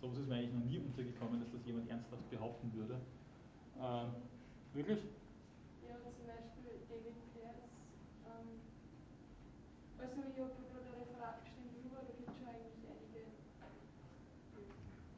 sowas 0.00 0.18
ist 0.18 0.28
mir 0.28 0.36
eigentlich 0.36 0.54
noch 0.54 0.64
nie 0.64 0.78
untergekommen, 0.78 1.40
dass 1.40 1.50
das 1.52 1.66
jemand 1.66 1.88
ernsthaft 1.90 2.28
behaupten 2.30 2.72
würde. 2.74 3.00
Ähm, 3.80 4.08
wirklich? 4.72 5.00
Ja, 5.82 5.96
zum 6.00 6.26
Beispiel 6.26 6.86
David 6.88 7.16
Pears. 7.34 7.60
Ähm, 8.24 8.60
also 9.98 10.12
ich 10.12 10.38
habe 10.40 10.52
gerade 10.56 10.86
ein 10.86 10.96
Referat 11.00 11.44
geschrieben 11.44 11.72
darüber, 11.74 12.00
da 12.06 12.12
gibt 12.16 12.28
es 12.28 12.36
schon 12.36 12.48
eigentlich 12.48 12.84
einige. 12.86 13.20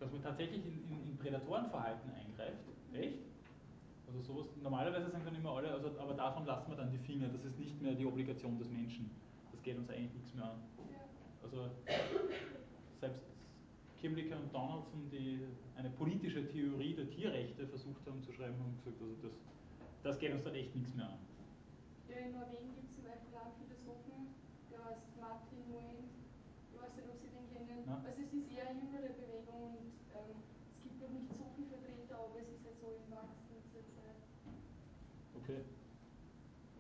Dass 0.01 0.12
man 0.12 0.23
tatsächlich 0.23 0.65
in, 0.65 0.77
in, 0.89 0.99
in 1.11 1.19
Prädatorenverhalten 1.19 2.11
eingreift? 2.11 2.65
Echt? 2.95 3.28
Also 4.09 4.23
sowas, 4.23 4.47
normalerweise 4.62 5.11
sagen 5.11 5.24
dann 5.24 5.35
immer 5.35 5.53
alle, 5.53 5.70
also, 5.70 5.93
aber 6.01 6.15
davon 6.15 6.47
lassen 6.47 6.70
wir 6.70 6.77
dann 6.77 6.90
die 6.90 6.99
Finger, 6.99 7.28
das 7.28 7.45
ist 7.45 7.59
nicht 7.59 7.81
mehr 7.82 7.93
die 7.93 8.07
Obligation 8.07 8.59
des 8.59 8.70
Menschen. 8.70 9.11
Das 9.53 9.62
geht 9.62 9.77
uns 9.77 9.90
eigentlich 9.90 10.15
nichts 10.15 10.35
mehr 10.35 10.45
an. 10.45 10.61
Also 11.48 11.70
selbst 13.00 13.24
Kimlicke 13.96 14.36
und 14.36 14.52
Donaldson, 14.52 15.08
die 15.10 15.48
eine 15.76 15.88
politische 15.90 16.46
Theorie 16.46 16.92
der 16.92 17.08
Tierrechte 17.08 17.66
versucht 17.66 18.04
haben 18.06 18.22
zu 18.22 18.32
schreiben, 18.32 18.60
haben 18.60 18.76
gesagt, 18.76 19.00
also 19.00 19.16
das, 19.22 19.32
das 20.02 20.18
geht 20.18 20.32
uns 20.34 20.44
dann 20.44 20.54
echt 20.54 20.76
nichts 20.76 20.94
mehr 20.94 21.08
an. 21.08 21.18
Ja, 22.04 22.20
in 22.20 22.32
Norwegen 22.36 22.76
gibt 22.76 22.92
es 22.92 23.00
zum 23.00 23.04
Beispiel 23.08 23.32
einen 23.32 23.56
Philosophen, 23.64 24.36
der 24.68 24.84
heißt 24.92 25.08
Martin 25.16 25.64
Moen. 25.72 26.12
Ich 26.68 26.76
weiß 26.76 26.92
nicht, 27.00 27.08
ob 27.08 27.16
Sie 27.16 27.32
den 27.32 27.48
kennen. 27.48 27.80
Ja. 27.88 27.96
Also 28.04 28.20
es 28.20 28.28
ist 28.28 28.46
eher 28.52 28.68
eine 28.68 28.84
jüngere 28.84 29.08
Bewegung 29.16 29.72
und 29.72 29.88
ähm, 30.12 30.44
es 30.44 30.84
gibt 30.84 31.00
noch 31.00 31.12
nicht 31.16 31.32
so 31.32 31.48
viele 31.56 31.72
Vertreter, 31.72 32.28
aber 32.28 32.44
es 32.44 32.48
ist 32.52 32.60
halt 32.60 32.76
so 32.76 32.92
im 32.92 33.08
Wachsen 33.08 33.56
zur 33.72 33.88
Zeit. 33.96 34.20
Okay. 35.32 35.64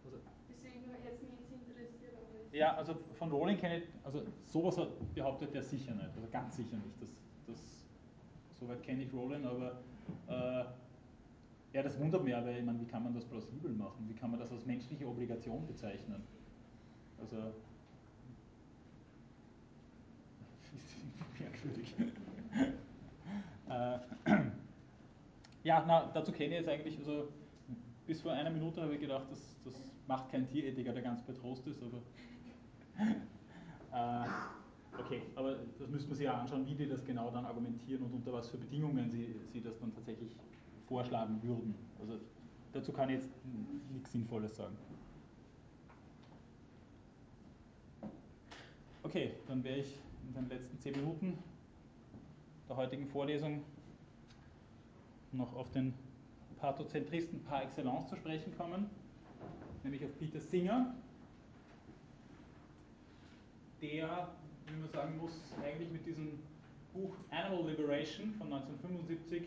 Also, 0.04 0.20
Deswegen 0.52 0.92
jetzt 0.92 1.24
mich 1.24 1.40
jetzt 1.40 1.56
interessiert. 1.56 2.52
Ja, 2.52 2.76
also 2.76 3.07
von 3.18 3.30
Rowling 3.30 3.58
kenne 3.58 3.78
ich, 3.78 3.84
also 4.04 4.22
sowas 4.46 4.76
behauptet 5.14 5.54
er 5.54 5.62
sicher 5.62 5.94
nicht, 5.94 6.14
also 6.14 6.28
ganz 6.30 6.56
sicher 6.56 6.76
nicht. 6.76 7.00
Das, 7.00 7.10
das, 7.46 7.58
soweit 8.58 8.82
kenne 8.82 9.02
ich 9.02 9.12
Rowling, 9.12 9.44
aber 9.44 9.80
äh, 10.28 10.64
ja, 11.72 11.82
das 11.82 11.98
wundert 11.98 12.24
mich 12.24 12.34
aber, 12.34 12.50
ich 12.50 12.64
meine, 12.64 12.80
wie 12.80 12.86
kann 12.86 13.04
man 13.04 13.12
das 13.12 13.24
plausibel 13.24 13.70
machen? 13.72 14.08
Wie 14.08 14.14
kann 14.14 14.30
man 14.30 14.40
das 14.40 14.50
als 14.52 14.64
menschliche 14.64 15.06
Obligation 15.06 15.66
bezeichnen? 15.66 16.22
Also, 17.20 17.36
merkwürdig. 21.38 21.94
äh, 23.68 23.98
ja, 25.64 25.84
na, 25.86 26.10
dazu 26.14 26.32
kenne 26.32 26.50
ich 26.50 26.60
jetzt 26.60 26.68
eigentlich, 26.68 26.98
also 26.98 27.28
bis 28.06 28.20
vor 28.22 28.32
einer 28.32 28.50
Minute 28.50 28.80
habe 28.80 28.94
ich 28.94 29.00
gedacht, 29.00 29.26
das, 29.30 29.56
das 29.64 29.74
macht 30.06 30.30
kein 30.30 30.48
Tierethiker, 30.48 30.92
der 30.92 31.02
ganz 31.02 31.20
bei 31.22 31.32
Trost 31.34 31.66
ist, 31.66 31.82
aber 31.82 32.00
okay, 34.98 35.22
aber 35.34 35.56
das 35.78 35.88
müsste 35.88 36.08
man 36.08 36.16
sich 36.16 36.24
ja 36.24 36.40
anschauen, 36.40 36.66
wie 36.66 36.74
die 36.74 36.88
das 36.88 37.04
genau 37.04 37.30
dann 37.30 37.44
argumentieren 37.44 38.02
und 38.02 38.12
unter 38.12 38.32
was 38.32 38.48
für 38.48 38.58
Bedingungen 38.58 39.10
sie, 39.10 39.34
sie 39.52 39.60
das 39.60 39.78
dann 39.78 39.94
tatsächlich 39.94 40.36
vorschlagen 40.86 41.40
würden. 41.42 41.74
Also 42.00 42.14
dazu 42.72 42.92
kann 42.92 43.10
ich 43.10 43.16
jetzt 43.16 43.28
nichts 43.92 44.12
Sinnvolles 44.12 44.56
sagen. 44.56 44.76
Okay, 49.02 49.32
dann 49.46 49.62
wäre 49.64 49.78
ich 49.78 49.94
in 50.26 50.34
den 50.34 50.48
letzten 50.48 50.78
zehn 50.78 50.92
Minuten 50.92 51.38
der 52.68 52.76
heutigen 52.76 53.06
Vorlesung 53.06 53.62
noch 55.32 55.54
auf 55.54 55.70
den 55.70 55.94
Pathozentristen 56.58 57.42
par 57.44 57.62
excellence 57.62 58.08
zu 58.08 58.16
sprechen 58.16 58.54
kommen, 58.56 58.90
nämlich 59.84 60.04
auf 60.04 60.10
Peter 60.18 60.40
Singer, 60.40 60.94
der, 63.80 64.28
wie 64.66 64.80
man 64.80 64.88
sagen 64.90 65.18
muss, 65.18 65.32
eigentlich 65.62 65.90
mit 65.90 66.06
diesem 66.06 66.38
Buch 66.92 67.14
Animal 67.30 67.70
Liberation 67.70 68.32
von 68.34 68.52
1975, 68.52 69.42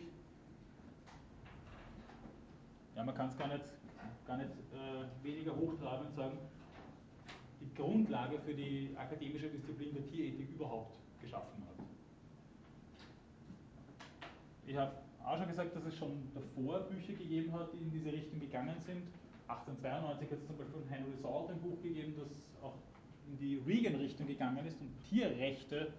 ja, 2.95 3.03
man 3.03 3.15
kann 3.15 3.29
es 3.29 3.37
gar 3.37 3.47
nicht, 3.47 3.65
gar 4.25 4.37
nicht 4.37 4.49
äh, 4.49 5.25
weniger 5.25 5.55
hochtrabend 5.55 6.13
sagen, 6.13 6.37
die 7.59 7.73
Grundlage 7.75 8.39
für 8.39 8.53
die 8.53 8.95
akademische 8.95 9.49
Disziplin 9.49 9.93
der 9.93 10.07
Tierethik 10.07 10.49
überhaupt 10.49 10.93
geschaffen 11.21 11.63
hat. 11.67 11.85
Ich 14.65 14.75
habe 14.75 14.91
auch 15.23 15.37
schon 15.37 15.47
gesagt, 15.47 15.75
dass 15.75 15.85
es 15.85 15.95
schon 15.97 16.31
davor 16.33 16.81
Bücher 16.81 17.13
gegeben 17.13 17.53
hat, 17.53 17.73
die 17.73 17.77
in 17.77 17.91
diese 17.91 18.11
Richtung 18.11 18.39
gegangen 18.39 18.79
sind. 18.79 19.03
1892 19.47 20.31
hat 20.31 20.39
es 20.39 20.47
zum 20.47 20.57
Beispiel 20.57 20.81
von 20.81 20.89
Henry 20.89 21.15
Salt 21.21 21.49
ein 21.49 21.61
Buch 21.61 21.81
gegeben, 21.81 22.15
das 22.17 22.49
auch 22.63 22.75
in 23.31 23.37
die 23.37 23.61
Reagan-Richtung 23.65 24.27
gegangen 24.27 24.65
ist 24.65 24.79
und 24.81 24.89
Tierrechte 25.09 25.93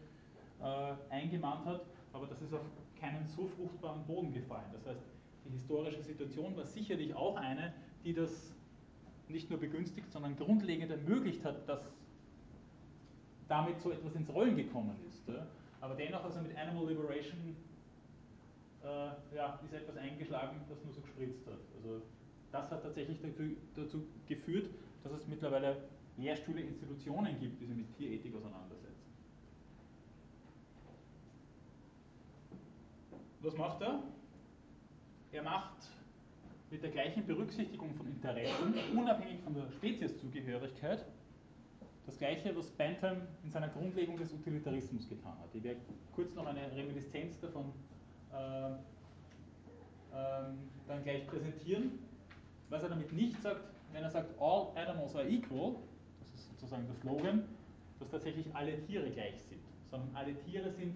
äh, 0.61 0.93
eingemahnt 1.11 1.65
hat, 1.65 1.83
aber 2.13 2.27
das 2.27 2.41
ist 2.43 2.53
auf 2.53 2.61
keinen 3.01 3.27
so 3.27 3.47
fruchtbaren 3.47 4.05
Boden 4.05 4.33
gefallen. 4.33 4.71
Das 4.73 4.87
heißt, 4.87 5.01
die 5.45 5.51
historische 5.51 6.03
Situation 6.03 6.57
war 6.57 6.67
sicherlich 6.67 7.15
auch 7.15 7.37
eine, 7.37 7.73
die 8.05 8.13
das 8.13 8.53
nicht 9.29 9.51
nur 9.51 9.59
begünstigt, 9.59 10.13
sondern 10.13 10.37
grundlegend 10.37 10.91
ermöglicht 10.91 11.45
hat, 11.45 11.69
dass 11.69 11.81
damit 13.49 13.81
so 13.81 13.91
etwas 13.91 14.15
ins 14.15 14.29
Rollen 14.33 14.57
gekommen 14.57 14.97
ist. 15.09 15.23
Aber 15.81 15.95
dennoch, 15.95 16.23
also 16.23 16.41
mit 16.41 16.57
Animal 16.57 16.87
Liberation 16.87 17.57
äh, 18.85 19.37
ja, 19.37 19.59
ist 19.65 19.73
etwas 19.73 19.97
eingeschlagen, 19.97 20.61
das 20.69 20.85
nur 20.85 20.93
so 20.93 21.01
gespritzt 21.01 21.47
hat. 21.47 21.59
Also 21.77 22.03
das 22.53 22.71
hat 22.71 22.83
tatsächlich 22.83 23.21
dazu, 23.21 23.43
dazu 23.75 24.07
geführt, 24.29 24.69
dass 25.03 25.13
es 25.13 25.27
mittlerweile 25.27 25.77
Lehrstühle, 26.17 26.61
Institutionen 26.61 27.39
gibt, 27.41 27.61
die 27.61 27.67
sich 27.67 27.77
mit 27.77 27.97
Tierethik 27.97 28.35
auseinandersetzen. 28.35 29.13
Was 33.41 33.57
macht 33.57 33.81
er? 33.83 34.03
Er 35.33 35.43
macht 35.43 35.89
mit 36.71 36.83
der 36.83 36.91
gleichen 36.91 37.27
Berücksichtigung 37.27 37.95
von 37.95 38.07
Interessen, 38.07 38.75
unabhängig 38.97 39.41
von 39.41 39.55
der 39.55 39.69
Spezieszugehörigkeit, 39.71 41.05
das 42.07 42.19
gleiche, 42.19 42.55
was 42.57 42.71
Bentham 42.71 43.23
in 43.43 43.51
seiner 43.51 43.69
Grundlegung 43.69 44.17
des 44.17 44.33
Utilitarismus 44.33 45.09
getan 45.09 45.39
hat. 45.39 45.55
Ich 45.55 45.63
werde 45.63 45.81
kurz 46.15 46.35
noch 46.35 46.47
eine 46.47 46.71
Reminiszenz 46.73 47.41
davon 47.41 47.73
äh, 48.33 48.71
ähm, 50.15 50.59
dann 50.87 51.03
gleich 51.03 51.27
präsentieren. 51.27 51.99
Was 52.69 52.83
er 52.83 52.91
damit 52.91 53.13
nicht 53.13 53.41
sagt, 53.41 53.63
wenn 53.93 54.03
er 54.03 54.11
sagt, 54.11 54.39
all 54.41 54.69
animals 54.77 55.15
are 55.15 55.29
equal, 55.29 55.77
sozusagen 56.63 56.87
der 56.87 56.95
Slogan, 56.95 57.45
dass 57.99 58.09
tatsächlich 58.09 58.55
alle 58.55 58.81
Tiere 58.87 59.11
gleich 59.11 59.41
sind, 59.43 59.61
sondern 59.91 60.15
alle 60.15 60.35
Tiere 60.45 60.71
sind 60.71 60.95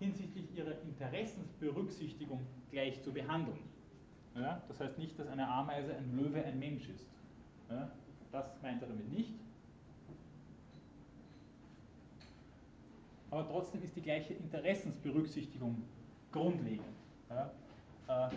hinsichtlich 0.00 0.54
ihrer 0.56 0.80
Interessensberücksichtigung 0.82 2.40
gleich 2.70 3.00
zu 3.02 3.12
behandeln. 3.12 3.58
Ja, 4.34 4.60
das 4.66 4.80
heißt 4.80 4.98
nicht, 4.98 5.16
dass 5.18 5.28
eine 5.28 5.46
Ameise 5.46 5.94
ein 5.94 6.16
Löwe 6.16 6.44
ein 6.44 6.58
Mensch 6.58 6.88
ist. 6.88 7.06
Ja, 7.70 7.90
das 8.32 8.60
meint 8.60 8.82
er 8.82 8.88
damit 8.88 9.10
nicht. 9.12 9.34
Aber 13.30 13.46
trotzdem 13.46 13.82
ist 13.82 13.94
die 13.94 14.02
gleiche 14.02 14.34
Interessensberücksichtigung 14.34 15.82
grundlegend. 16.32 16.84
Ja, 17.30 17.52
äh, 18.08 18.30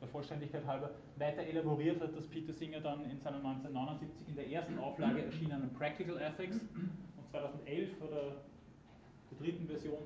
der 0.00 0.08
Vollständigkeit 0.08 0.66
halber 0.66 0.90
weiter 1.16 1.42
elaboriert 1.42 2.00
hat 2.00 2.16
das 2.16 2.26
Peter 2.26 2.52
Singer 2.52 2.80
dann 2.80 3.04
in 3.10 3.18
seiner 3.18 3.38
1979 3.38 4.28
in 4.28 4.36
der 4.36 4.50
ersten 4.50 4.78
Auflage 4.78 5.24
erschienenen 5.24 5.72
Practical 5.72 6.18
Ethics 6.20 6.60
und 7.16 7.30
2011 7.30 7.90
oder 8.02 8.36
der 9.30 9.38
dritten 9.38 9.66
Version 9.66 9.98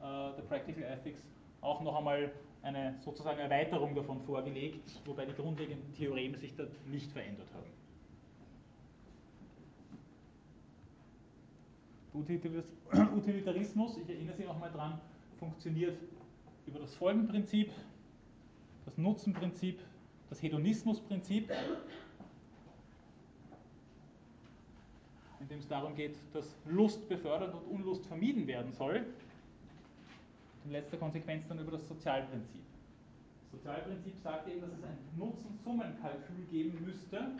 äh, 0.00 0.36
der 0.36 0.42
Practical 0.48 0.84
Ethics 0.84 1.22
auch 1.60 1.80
noch 1.82 1.96
einmal 1.96 2.30
eine 2.62 2.94
sozusagen 3.00 3.38
Erweiterung 3.38 3.94
davon 3.94 4.20
vorgelegt, 4.20 5.00
wobei 5.06 5.24
die 5.24 5.32
grundlegenden 5.32 5.92
Theoreme 5.94 6.36
sich 6.36 6.54
da 6.54 6.64
nicht 6.90 7.10
verändert 7.10 7.48
haben. 7.54 7.70
Utilitarismus, 13.16 13.96
ich 13.98 14.08
erinnere 14.08 14.36
Sie 14.36 14.44
nochmal 14.44 14.70
dran, 14.70 15.00
funktioniert 15.38 15.96
über 16.66 16.80
das 16.80 16.94
Folgenprinzip, 16.96 17.70
das 18.90 18.98
Nutzenprinzip, 18.98 19.78
das 20.28 20.42
Hedonismusprinzip, 20.42 21.50
in 25.38 25.48
dem 25.48 25.58
es 25.60 25.68
darum 25.68 25.94
geht, 25.94 26.16
dass 26.32 26.56
Lust 26.66 27.08
befördert 27.08 27.54
und 27.54 27.62
Unlust 27.66 28.06
vermieden 28.06 28.46
werden 28.46 28.72
soll 28.72 29.06
in 30.64 30.72
letzter 30.72 30.96
Konsequenz 30.96 31.46
dann 31.48 31.58
über 31.60 31.72
das 31.72 31.86
Sozialprinzip. 31.86 32.62
Das 33.42 33.60
Sozialprinzip 33.60 34.18
sagt 34.22 34.48
eben, 34.48 34.60
dass 34.60 34.72
es 34.72 34.84
ein 34.84 34.98
Nutzen-Summen-Kalkül 35.16 36.44
geben 36.50 36.84
müsste, 36.84 37.30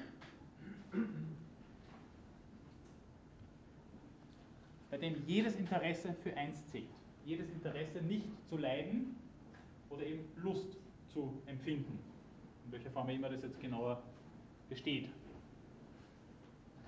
bei 4.91 4.99
dem 4.99 5.17
jedes 5.27 5.57
Interesse 5.57 6.15
für 6.23 6.35
eins 6.37 6.65
zählt. 6.69 6.89
Jedes 7.25 7.51
Interesse 7.51 8.01
nicht 8.03 8.27
zu 8.49 8.57
leiden 8.57 9.17
oder 9.91 10.05
eben 10.05 10.25
Lust 10.43 10.80
zu 11.13 11.43
empfinden. 11.47 11.99
In 12.67 12.73
welcher 12.73 12.91
Form 12.91 13.09
immer 13.09 13.29
das 13.29 13.43
jetzt 13.43 13.61
genauer 13.61 14.03
besteht. 14.69 15.11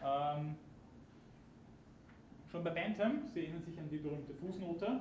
Ähm, 0.04 0.56
schon 2.50 2.64
bei 2.64 2.70
Bentham, 2.70 3.26
Sie 3.32 3.40
erinnern 3.40 3.62
sich 3.62 3.78
an 3.78 3.88
die 3.88 3.98
berühmte 3.98 4.34
Fußnote, 4.34 5.00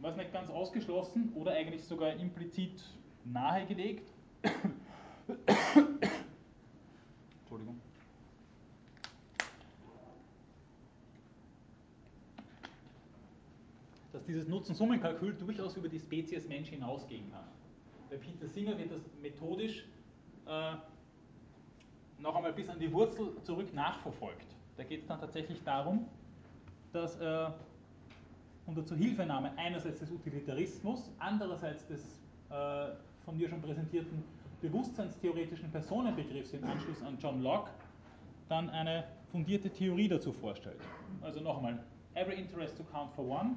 war 0.00 0.10
es 0.10 0.16
nicht 0.16 0.32
ganz 0.32 0.48
ausgeschlossen 0.50 1.32
oder 1.34 1.52
eigentlich 1.52 1.84
sogar 1.84 2.14
implizit 2.14 2.82
nahegelegt. 3.24 4.10
Entschuldigung. 7.40 7.80
Dass 14.12 14.24
dieses 14.24 14.48
Nutzen-Summen-Kalkül 14.48 15.34
durchaus 15.34 15.76
über 15.76 15.88
die 15.88 15.98
Spezies 15.98 16.48
Mensch 16.48 16.70
hinausgehen 16.70 17.30
kann. 17.30 17.44
Bei 18.10 18.16
Peter 18.16 18.48
Singer 18.48 18.76
wird 18.76 18.90
das 18.90 19.02
methodisch 19.22 19.84
äh, 20.46 20.72
noch 22.18 22.34
einmal 22.34 22.52
bis 22.52 22.68
an 22.68 22.78
die 22.80 22.92
Wurzel 22.92 23.40
zurück 23.42 23.72
nachverfolgt. 23.72 24.46
Da 24.76 24.82
geht 24.82 25.02
es 25.02 25.06
dann 25.06 25.20
tatsächlich 25.20 25.62
darum, 25.62 26.06
dass 26.92 27.16
er 27.20 27.54
unter 28.66 28.84
Zuhilfenahme 28.84 29.52
einerseits 29.56 30.00
des 30.00 30.10
Utilitarismus, 30.10 31.10
andererseits 31.18 31.86
des 31.86 32.00
äh, 32.50 32.88
von 33.24 33.38
mir 33.38 33.48
schon 33.48 33.62
präsentierten 33.62 34.24
bewusstseinstheoretischen 34.60 35.70
Personenbegriffs 35.70 36.52
im 36.52 36.64
Anschluss 36.64 37.00
an 37.02 37.16
John 37.18 37.42
Locke 37.42 37.70
dann 38.48 38.68
eine 38.70 39.04
fundierte 39.30 39.70
Theorie 39.70 40.08
dazu 40.08 40.32
vorstellt. 40.32 40.80
Also 41.22 41.40
nochmal, 41.40 41.78
every 42.14 42.34
interest 42.34 42.76
to 42.76 42.82
count 42.84 43.12
for 43.14 43.24
one, 43.24 43.56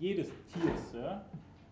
jedes 0.00 0.28
Tiers. 0.52 0.92
Ja. 0.92 1.24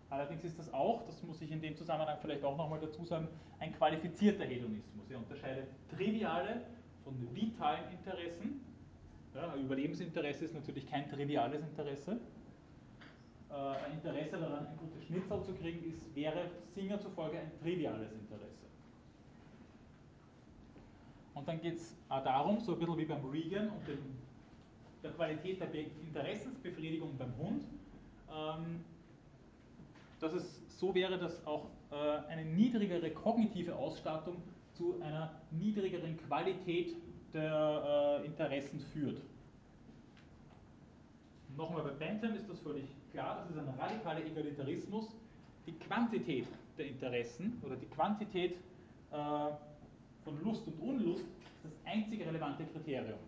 Allerdings 0.09 0.43
ist 0.43 0.57
das 0.57 0.73
auch, 0.73 1.05
das 1.05 1.21
muss 1.23 1.41
ich 1.41 1.51
in 1.51 1.61
dem 1.61 1.75
Zusammenhang 1.75 2.17
vielleicht 2.21 2.43
auch 2.43 2.57
nochmal 2.57 2.79
dazu 2.79 3.05
sagen, 3.05 3.27
ein 3.59 3.73
qualifizierter 3.73 4.45
Hedonismus. 4.45 5.09
Er 5.09 5.17
unterscheidet 5.19 5.67
triviale 5.89 6.61
von 7.03 7.15
vitalen 7.35 7.91
Interessen 7.91 8.61
ja, 9.35 9.55
Überlebensinteresse 9.55 10.45
ist 10.45 10.55
natürlich 10.55 10.89
kein 10.89 11.09
triviales 11.09 11.61
Interesse. 11.61 12.19
Äh, 13.49 13.53
ein 13.53 13.93
Interesse 13.93 14.37
daran, 14.37 14.67
ein 14.67 14.77
gutes 14.77 15.03
Schnitzel 15.05 15.43
zu 15.43 15.53
kriegen, 15.53 15.83
ist, 15.89 16.13
wäre 16.15 16.49
Singer 16.73 16.99
zufolge 16.99 17.39
ein 17.39 17.51
triviales 17.61 18.11
Interesse. 18.11 18.65
Und 21.35 21.47
dann 21.47 21.61
geht 21.61 21.75
es 21.77 21.95
darum, 22.09 22.59
so 22.59 22.73
ein 22.73 22.79
bisschen 22.79 22.97
wie 22.97 23.05
beim 23.05 23.25
Regan 23.25 23.69
und 23.69 23.87
dem, 23.87 23.99
der 25.03 25.11
Qualität 25.11 25.61
der 25.61 25.73
Interessensbefriedigung 25.73 27.17
beim 27.17 27.37
Hund, 27.37 27.63
ähm, 28.29 28.83
dass 30.19 30.33
es 30.33 30.61
so 30.79 30.93
wäre, 30.93 31.17
dass 31.17 31.45
auch 31.45 31.67
äh, 31.91 31.95
eine 32.29 32.45
niedrigere 32.45 33.09
kognitive 33.11 33.75
Ausstattung 33.75 34.37
zu 34.73 35.01
einer 35.01 35.31
niedrigeren 35.51 36.17
Qualität 36.17 36.95
der 37.33 38.21
äh, 38.21 38.25
Interessen 38.25 38.79
führt. 38.79 39.21
Nochmal 41.57 41.83
bei 41.83 41.91
Bentham 41.91 42.35
ist 42.35 42.49
das 42.49 42.59
völlig 42.59 42.85
klar, 43.11 43.39
das 43.41 43.49
ist 43.49 43.57
ein 43.57 43.73
radikaler 43.77 44.25
Egalitarismus. 44.25 45.09
Die 45.67 45.73
Quantität 45.73 46.47
der 46.77 46.87
Interessen 46.87 47.61
oder 47.65 47.75
die 47.75 47.87
Quantität 47.87 48.53
äh, 49.11 49.15
von 50.23 50.43
Lust 50.43 50.65
und 50.67 50.79
Unlust 50.79 51.25
ist 51.25 51.65
das 51.65 51.73
einzige 51.85 52.25
relevante 52.25 52.63
Kriterium. 52.65 53.19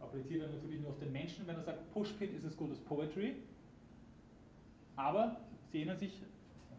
Appliziert 0.00 0.42
er 0.42 0.48
natürlich 0.48 0.80
nur 0.80 0.90
auf 0.90 0.98
den 0.98 1.12
Menschen, 1.12 1.46
wenn 1.46 1.56
er 1.56 1.62
sagt, 1.62 1.92
Pushpin 1.92 2.34
ist 2.34 2.44
as 2.44 2.56
good 2.56 2.70
as 2.70 2.78
poetry. 2.80 3.34
Aber 4.96 5.36
Sie 5.70 5.78
erinnern 5.78 5.98
sich 5.98 6.22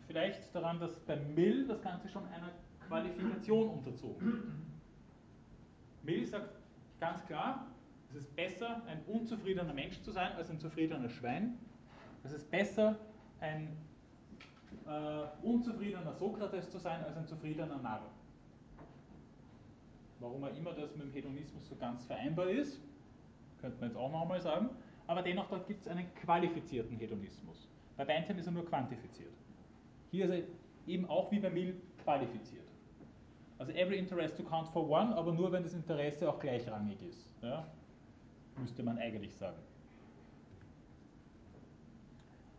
vielleicht 0.08 0.56
daran, 0.56 0.80
dass 0.80 1.00
bei 1.02 1.18
Mill 1.18 1.68
das 1.68 1.82
Ganze 1.82 2.08
schon 2.08 2.24
einer 2.28 2.52
Qualifikation 2.88 3.70
unterzogen. 3.70 4.44
Mill 6.04 6.26
sagt 6.26 6.50
ganz 7.00 7.26
klar, 7.26 7.66
es 8.10 8.16
ist 8.16 8.36
besser, 8.36 8.82
ein 8.88 9.02
unzufriedener 9.08 9.74
Mensch 9.74 10.02
zu 10.02 10.12
sein, 10.12 10.32
als 10.34 10.50
ein 10.50 10.60
zufriedener 10.60 11.10
Schwein. 11.10 11.58
Es 12.24 12.32
ist 12.32 12.50
besser, 12.50 12.98
ein 13.42 13.76
äh, 14.88 15.46
unzufriedener 15.46 16.14
Sokrates 16.14 16.70
zu 16.70 16.78
sein, 16.78 17.04
als 17.04 17.18
ein 17.18 17.28
zufriedener 17.28 17.78
Narr. 17.80 18.10
Warum 20.20 20.44
er 20.44 20.56
immer 20.56 20.72
das 20.72 20.96
mit 20.96 21.08
dem 21.08 21.12
Hedonismus 21.12 21.68
so 21.68 21.76
ganz 21.76 22.06
vereinbar 22.06 22.50
ist, 22.50 22.80
könnte 23.60 23.78
man 23.80 23.90
jetzt 23.90 23.98
auch 23.98 24.12
noch 24.12 24.22
einmal 24.22 24.42
sagen. 24.42 24.70
Aber 25.08 25.22
dennoch, 25.22 25.50
dort 25.50 25.68
gibt 25.68 25.82
es 25.82 25.88
einen 25.88 26.14
qualifizierten 26.16 26.98
Hedonismus. 26.98 27.68
Bei 27.98 28.06
Bentham 28.06 28.38
ist 28.38 28.46
er 28.46 28.52
nur 28.52 28.66
quantifiziert. 28.66 29.34
Hier 30.12 30.26
ist 30.26 30.32
er 30.32 30.44
eben 30.88 31.08
auch 31.10 31.32
wie 31.32 31.40
bei 31.40 31.50
Mill 31.50 31.76
qualifiziert. 32.04 32.66
Also 33.58 33.72
every 33.72 33.98
interest 33.98 34.36
to 34.38 34.44
count 34.44 34.68
for 34.70 34.90
one, 34.90 35.16
aber 35.16 35.32
nur 35.32 35.52
wenn 35.52 35.64
das 35.64 35.74
Interesse 35.74 36.30
auch 36.30 36.40
gleichrangig 36.40 37.02
ist. 37.02 37.32
Ja? 37.42 37.66
Müsste 38.58 38.84
man 38.84 38.98
eigentlich 38.98 39.34
sagen. 39.36 39.58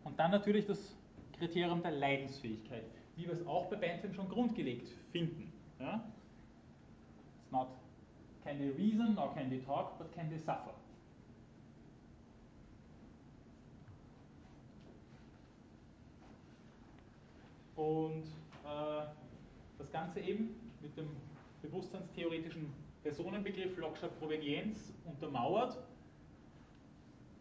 Und 0.03 0.17
dann 0.17 0.31
natürlich 0.31 0.65
das 0.65 0.95
Kriterium 1.37 1.81
der 1.81 1.91
Leidensfähigkeit, 1.91 2.85
wie 3.15 3.25
wir 3.25 3.33
es 3.33 3.45
auch 3.45 3.67
bei 3.67 3.75
Bentham 3.75 4.13
schon 4.13 4.27
grundgelegt 4.27 4.87
finden. 5.11 5.51
Ja? 5.79 6.03
It's 7.43 7.51
not 7.51 7.67
can 8.43 8.57
they 8.57 8.69
reason 8.69 9.13
nor 9.13 9.33
can 9.33 9.49
they 9.49 9.59
talk, 9.59 9.97
but 9.99 10.11
can 10.13 10.29
they 10.29 10.39
suffer. 10.39 10.73
Und 17.77 18.23
äh, 18.65 19.05
das 19.77 19.91
Ganze 19.91 20.19
eben 20.19 20.55
mit 20.81 20.97
dem 20.97 21.09
bewusstseinstheoretischen 21.61 22.73
Personenbegriff 23.03 23.77
Lockscher 23.77 24.09
Provenienz 24.09 24.93
untermauert. 25.05 25.77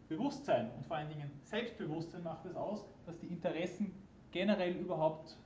Bewusstsein 0.09 0.71
und 0.77 0.87
vor 0.87 0.99
allen 0.99 1.09
Dingen 1.09 1.31
Selbstbewusstsein 1.43 2.23
macht 2.23 2.45
es 2.45 2.55
aus, 2.55 2.85
dass 3.07 3.19
die 3.19 3.27
Interessen 3.27 3.93
generell 4.31 4.77
überhaupt 4.77 5.37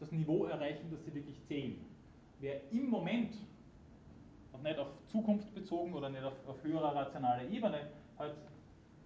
das 0.00 0.10
Niveau 0.10 0.46
erreichen, 0.46 0.90
das 0.90 1.04
sie 1.04 1.14
wirklich 1.14 1.40
zählen. 1.44 1.76
Wer 2.40 2.60
im 2.72 2.88
Moment 2.88 3.34
und 4.52 4.62
nicht 4.62 4.78
auf 4.78 4.88
Zukunft 5.06 5.54
bezogen 5.54 5.92
oder 5.92 6.08
nicht 6.08 6.24
auf, 6.24 6.32
auf 6.48 6.62
höherer 6.64 6.94
rationaler 6.96 7.48
Ebene 7.48 7.90
halt 8.18 8.34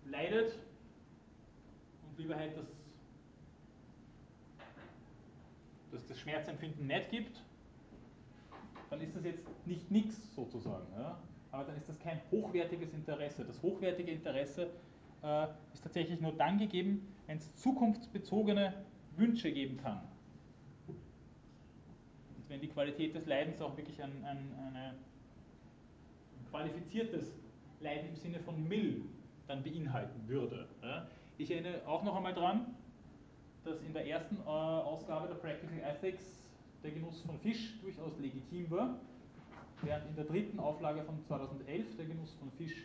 leidet 0.07 0.59
und 2.09 2.19
lieber 2.19 2.37
halt 2.37 2.57
das 2.57 2.67
dass 5.95 6.07
das 6.07 6.19
Schmerzempfinden 6.19 6.87
nicht 6.87 7.11
gibt, 7.11 7.43
dann 8.91 9.01
ist 9.01 9.17
das 9.17 9.25
jetzt 9.25 9.45
nicht 9.67 9.91
nichts 9.91 10.35
sozusagen. 10.35 10.87
Ja? 10.97 11.19
Aber 11.51 11.65
dann 11.65 11.77
ist 11.77 11.89
das 11.89 11.99
kein 12.01 12.21
hochwertiges 12.31 12.93
Interesse. 12.93 13.45
Das 13.45 13.63
hochwertige 13.63 14.11
Interesse 14.11 14.71
äh, 15.23 15.47
ist 15.73 15.83
tatsächlich 15.83 16.21
nur 16.21 16.33
dann 16.33 16.59
gegeben, 16.59 17.07
wenn 17.27 17.39
es 17.39 17.55
zukunftsbezogene 17.57 18.75
Wünsche 19.17 19.53
geben 19.53 19.77
kann. 19.79 20.01
Und 20.89 20.97
wenn 22.49 22.61
die 22.61 22.69
Qualität 22.69 23.15
des 23.15 23.27
Leidens 23.27 23.61
auch 23.63 23.77
wirklich 23.77 24.03
ein, 24.03 24.25
ein, 24.25 24.39
eine, 24.67 24.91
ein 24.91 26.51
qualifiziertes 26.51 27.39
Leiden 27.81 28.09
im 28.09 28.17
Sinne 28.17 28.41
von 28.41 28.67
Mill 28.69 29.03
dann 29.47 29.63
beinhalten 29.63 30.27
würde. 30.27 30.69
Ja? 30.83 31.07
Ich 31.39 31.51
erinnere 31.51 31.87
auch 31.87 32.03
noch 32.03 32.17
einmal 32.17 32.35
dran, 32.35 32.75
dass 33.65 33.81
in 33.81 33.93
der 33.93 34.07
ersten 34.07 34.37
äh, 34.37 34.49
Ausgabe 34.49 35.29
der 35.29 35.35
Practical 35.35 35.79
Ethics 35.79 36.43
der 36.83 36.91
Genuss 36.93 37.23
von 37.23 37.39
Fisch 37.39 37.81
durchaus 37.81 38.19
legitim 38.19 38.71
war, 38.71 38.99
während 39.83 40.09
in 40.09 40.17
der 40.17 40.25
dritten 40.25 40.61
Auflage 40.61 41.03
von 41.03 41.19
2011 41.21 41.97
der 41.97 42.07
Genuss 42.07 42.35
von 42.35 42.51
Fisch 42.53 42.85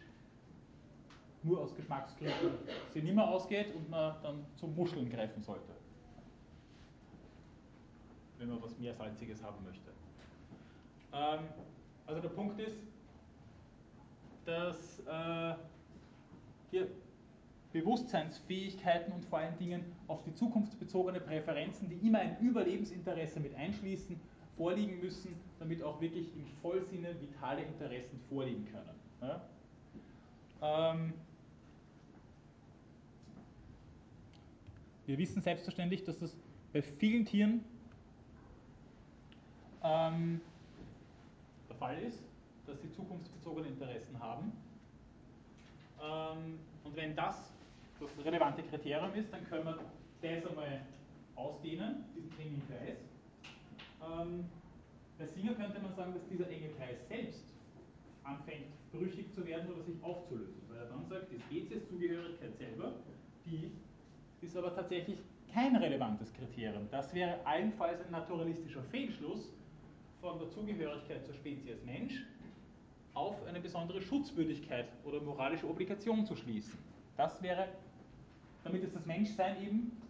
nur 1.44 1.62
aus 1.62 1.76
Geschmacksgründen 1.76 2.52
sie 2.90 3.02
nicht 3.02 3.16
mehr 3.16 3.28
ausgeht 3.28 3.74
und 3.76 3.90
man 3.90 4.16
dann 4.22 4.46
zum 4.56 4.76
Muscheln 4.76 5.10
greifen 5.10 5.42
sollte, 5.42 5.72
wenn 8.38 8.50
man 8.50 8.62
was 8.62 8.78
mehr 8.78 8.94
Salziges 8.94 9.42
haben 9.42 9.64
möchte. 9.64 9.90
Ähm, 11.14 11.46
also 12.06 12.22
der 12.22 12.30
Punkt 12.30 12.60
ist, 12.60 12.78
dass 14.46 15.00
äh, 15.00 15.56
hier 16.72 16.88
Bewusstseinsfähigkeiten 17.72 19.14
und 19.14 19.26
vor 19.26 19.40
allen 19.40 19.58
Dingen 19.58 19.84
auf 20.08 20.24
die 20.24 20.34
zukunftsbezogene 20.34 21.20
Präferenzen, 21.20 21.88
die 21.90 22.08
immer 22.08 22.20
ein 22.20 22.40
Überlebensinteresse 22.40 23.40
mit 23.40 23.54
einschließen, 23.56 24.20
vorliegen 24.58 25.00
müssen, 25.00 25.36
damit 25.60 25.84
auch 25.84 26.02
wirklich 26.02 26.36
im 26.36 26.46
Vollsinne 26.62 27.16
vitale 27.22 27.62
Interessen 27.62 28.20
vorliegen 28.28 28.66
können. 28.66 28.96
Ja? 29.22 29.42
Ähm, 30.62 31.14
wir 35.06 35.18
wissen 35.18 35.42
selbstverständlich, 35.42 36.04
dass 36.04 36.18
das 36.20 36.36
bei 36.74 36.82
vielen 36.82 37.26
Tieren 37.26 37.64
ähm, 39.84 40.42
der 41.70 41.76
Fall 41.78 42.00
ist, 42.00 42.22
dass 42.66 42.82
sie 42.82 42.92
zukunftsbezogene 42.92 43.68
Interessen 43.68 44.20
haben. 44.20 44.52
Ähm, 46.02 46.60
und 46.84 46.96
wenn 46.96 47.16
das 47.16 47.54
das 48.00 48.26
relevante 48.26 48.64
Kriterium 48.64 49.14
ist, 49.14 49.32
dann 49.32 49.46
können 49.48 49.66
wir 49.66 49.78
das 50.22 50.46
einmal 50.46 50.82
ausdehnen, 51.36 52.06
diesen 52.16 52.32
engen 52.40 52.62
Kreis. 52.68 52.98
Ähm, 54.02 54.46
bei 55.18 55.26
Singer 55.26 55.54
könnte 55.54 55.80
man 55.80 55.94
sagen, 55.96 56.14
dass 56.14 56.28
dieser 56.28 56.50
enge 56.50 56.70
Kreis 56.78 57.08
selbst 57.08 57.44
anfängt 58.24 58.68
brüchig 58.92 59.32
zu 59.34 59.46
werden 59.46 59.72
oder 59.72 59.84
sich 59.84 60.02
aufzulösen, 60.04 60.62
weil 60.70 60.80
er 60.80 60.86
dann 60.86 61.06
sagt, 61.06 61.32
die 61.32 61.40
Spezieszugehörigkeit 61.40 62.58
selber, 62.58 62.94
die 63.46 63.72
ist 64.42 64.56
aber 64.56 64.74
tatsächlich 64.74 65.20
kein 65.54 65.76
relevantes 65.76 66.34
Kriterium. 66.34 66.88
Das 66.92 67.14
wäre 67.14 67.46
allenfalls 67.46 68.02
ein 68.02 68.12
naturalistischer 68.12 68.84
Fehlschluss 68.84 69.52
von 70.22 70.40
der 70.40 70.50
Zugehörigkeit 70.50 71.26
zur 71.26 71.34
Spezies 71.34 71.84
Mensch 71.86 72.26
auf 73.14 73.36
eine 73.48 73.60
besondere 73.60 74.02
Schutzwürdigkeit 74.02 74.88
oder 75.04 75.20
moralische 75.22 75.68
Obligation 75.68 76.26
zu 76.26 76.36
schließen. 76.36 76.78
Das 77.18 77.42
wäre 77.42 77.68
damit 78.64 78.84
ist 78.84 78.96
das 78.96 79.06
Menschsein 79.06 79.62
eben 79.62 80.02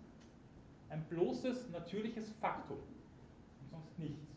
ein 0.89 1.03
bloßes 1.05 1.69
natürliches 1.69 2.29
Faktum 2.41 2.77
und 2.77 3.69
sonst 3.69 3.99
nichts. 3.99 4.27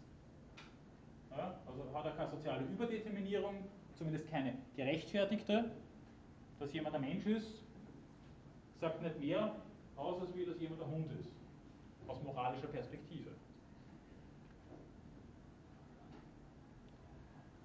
Ja, 1.31 1.59
also 1.67 1.95
hat 1.95 2.05
er 2.05 2.13
keine 2.13 2.31
soziale 2.31 2.65
Überdeterminierung, 2.65 3.65
zumindest 3.95 4.29
keine 4.29 4.55
gerechtfertigte. 4.77 5.71
Dass 6.59 6.73
jemand 6.73 6.95
ein 6.95 7.01
Mensch 7.01 7.27
ist, 7.27 7.63
sagt 8.81 9.03
nicht 9.03 9.19
mehr 9.19 9.57
aus, 9.97 10.21
als 10.21 10.35
wie 10.37 10.45
dass 10.45 10.61
jemand 10.61 10.83
ein 10.83 10.91
Hund 10.91 11.11
ist, 11.19 11.31
aus 12.07 12.23
moralischer 12.23 12.69
Perspektive. 12.69 13.31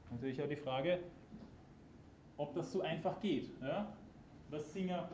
Natürlich 0.10 0.42
auch 0.42 0.48
die 0.48 0.56
Frage, 0.56 1.00
ob 2.38 2.54
das 2.56 2.72
so 2.72 2.82
einfach 2.82 3.20
geht. 3.20 3.50
Ja? 3.62 3.94
Was 4.50 4.72
Singer 4.74 5.10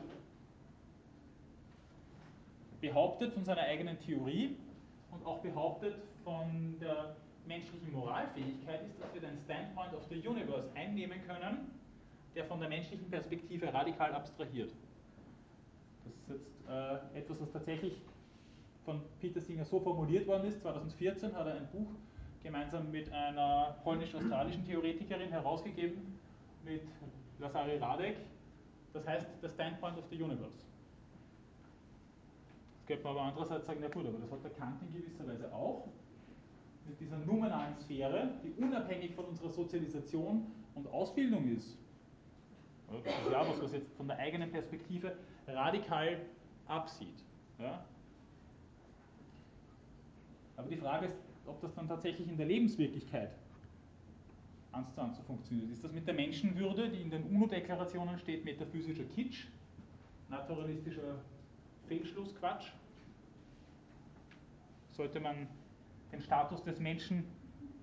behauptet 2.84 3.32
von 3.32 3.44
seiner 3.44 3.62
eigenen 3.62 3.98
Theorie 3.98 4.56
und 5.10 5.24
auch 5.24 5.38
behauptet 5.40 5.94
von 6.22 6.76
der 6.80 7.16
menschlichen 7.46 7.90
Moralfähigkeit 7.92 8.82
ist, 8.86 9.00
dass 9.00 9.14
wir 9.14 9.22
den 9.22 9.38
Standpoint 9.38 9.94
of 9.94 10.04
the 10.10 10.16
Universe 10.16 10.68
einnehmen 10.74 11.18
können, 11.26 11.70
der 12.34 12.44
von 12.44 12.60
der 12.60 12.68
menschlichen 12.68 13.08
Perspektive 13.08 13.72
radikal 13.72 14.12
abstrahiert. 14.12 14.70
Das 16.04 16.14
ist 16.14 16.28
jetzt 16.28 16.68
äh, 16.68 17.18
etwas, 17.18 17.40
was 17.40 17.52
tatsächlich 17.52 18.02
von 18.84 19.00
Peter 19.18 19.40
Singer 19.40 19.64
so 19.64 19.80
formuliert 19.80 20.26
worden 20.26 20.48
ist. 20.48 20.60
2014 20.60 21.34
hat 21.34 21.46
er 21.46 21.54
ein 21.54 21.68
Buch 21.68 21.88
gemeinsam 22.42 22.90
mit 22.90 23.10
einer 23.10 23.78
polnisch-australischen 23.82 24.66
Theoretikerin 24.66 25.30
herausgegeben, 25.30 26.18
mit 26.62 26.82
Lazary 27.38 27.78
Radek. 27.78 28.16
Das 28.92 29.06
heißt, 29.06 29.26
The 29.40 29.48
Standpoint 29.48 29.96
of 29.96 30.04
the 30.10 30.22
Universe. 30.22 30.63
Könnte 32.86 33.04
man 33.04 33.12
aber 33.12 33.22
andererseits 33.22 33.66
sagen, 33.66 33.80
na 33.80 33.88
gut, 33.88 34.06
aber 34.06 34.18
das 34.18 34.30
hat 34.30 34.44
der 34.44 34.50
Kant 34.50 34.82
in 34.82 34.92
gewisser 34.92 35.26
Weise 35.26 35.52
auch, 35.52 35.88
mit 36.86 37.00
dieser 37.00 37.16
nominalen 37.18 37.74
Sphäre, 37.76 38.30
die 38.42 38.52
unabhängig 38.62 39.14
von 39.14 39.24
unserer 39.26 39.50
Sozialisation 39.50 40.46
und 40.74 40.86
Ausbildung 40.88 41.56
ist. 41.56 41.78
Das 42.90 42.98
ist 43.00 43.32
ja 43.32 43.48
was, 43.48 43.62
was 43.62 43.72
jetzt 43.72 43.90
von 43.96 44.06
der 44.06 44.18
eigenen 44.18 44.50
Perspektive 44.50 45.16
radikal 45.46 46.20
absieht. 46.66 47.24
Ja? 47.58 47.84
Aber 50.56 50.68
die 50.68 50.76
Frage 50.76 51.06
ist, 51.06 51.16
ob 51.46 51.60
das 51.60 51.74
dann 51.74 51.88
tatsächlich 51.88 52.28
in 52.28 52.36
der 52.36 52.46
Lebenswirklichkeit 52.46 53.30
eins 54.72 54.92
zu 54.94 55.00
eins 55.00 55.16
so 55.16 55.22
funktioniert. 55.22 55.70
Ist 55.70 55.84
das 55.84 55.92
mit 55.92 56.06
der 56.06 56.14
Menschenwürde, 56.14 56.88
die 56.90 57.00
in 57.00 57.10
den 57.10 57.24
UNO-Deklarationen 57.24 58.18
steht, 58.18 58.44
metaphysischer 58.44 59.04
Kitsch, 59.04 59.46
naturalistischer 60.28 61.18
Fehlschlussquatsch? 61.88 62.72
Sollte 64.92 65.20
man 65.20 65.48
den 66.12 66.20
Status 66.20 66.62
des 66.62 66.78
Menschen 66.78 67.24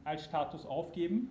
als 0.04 0.26
Status 0.26 0.66
aufgeben? 0.66 1.30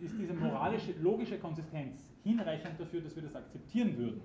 Ist 0.00 0.18
diese 0.18 0.32
moralische, 0.32 0.92
logische 0.92 1.38
Konsistenz 1.38 2.00
hinreichend 2.24 2.80
dafür, 2.80 3.02
dass 3.02 3.14
wir 3.14 3.22
das 3.22 3.36
akzeptieren 3.36 3.96
würden? 3.98 4.22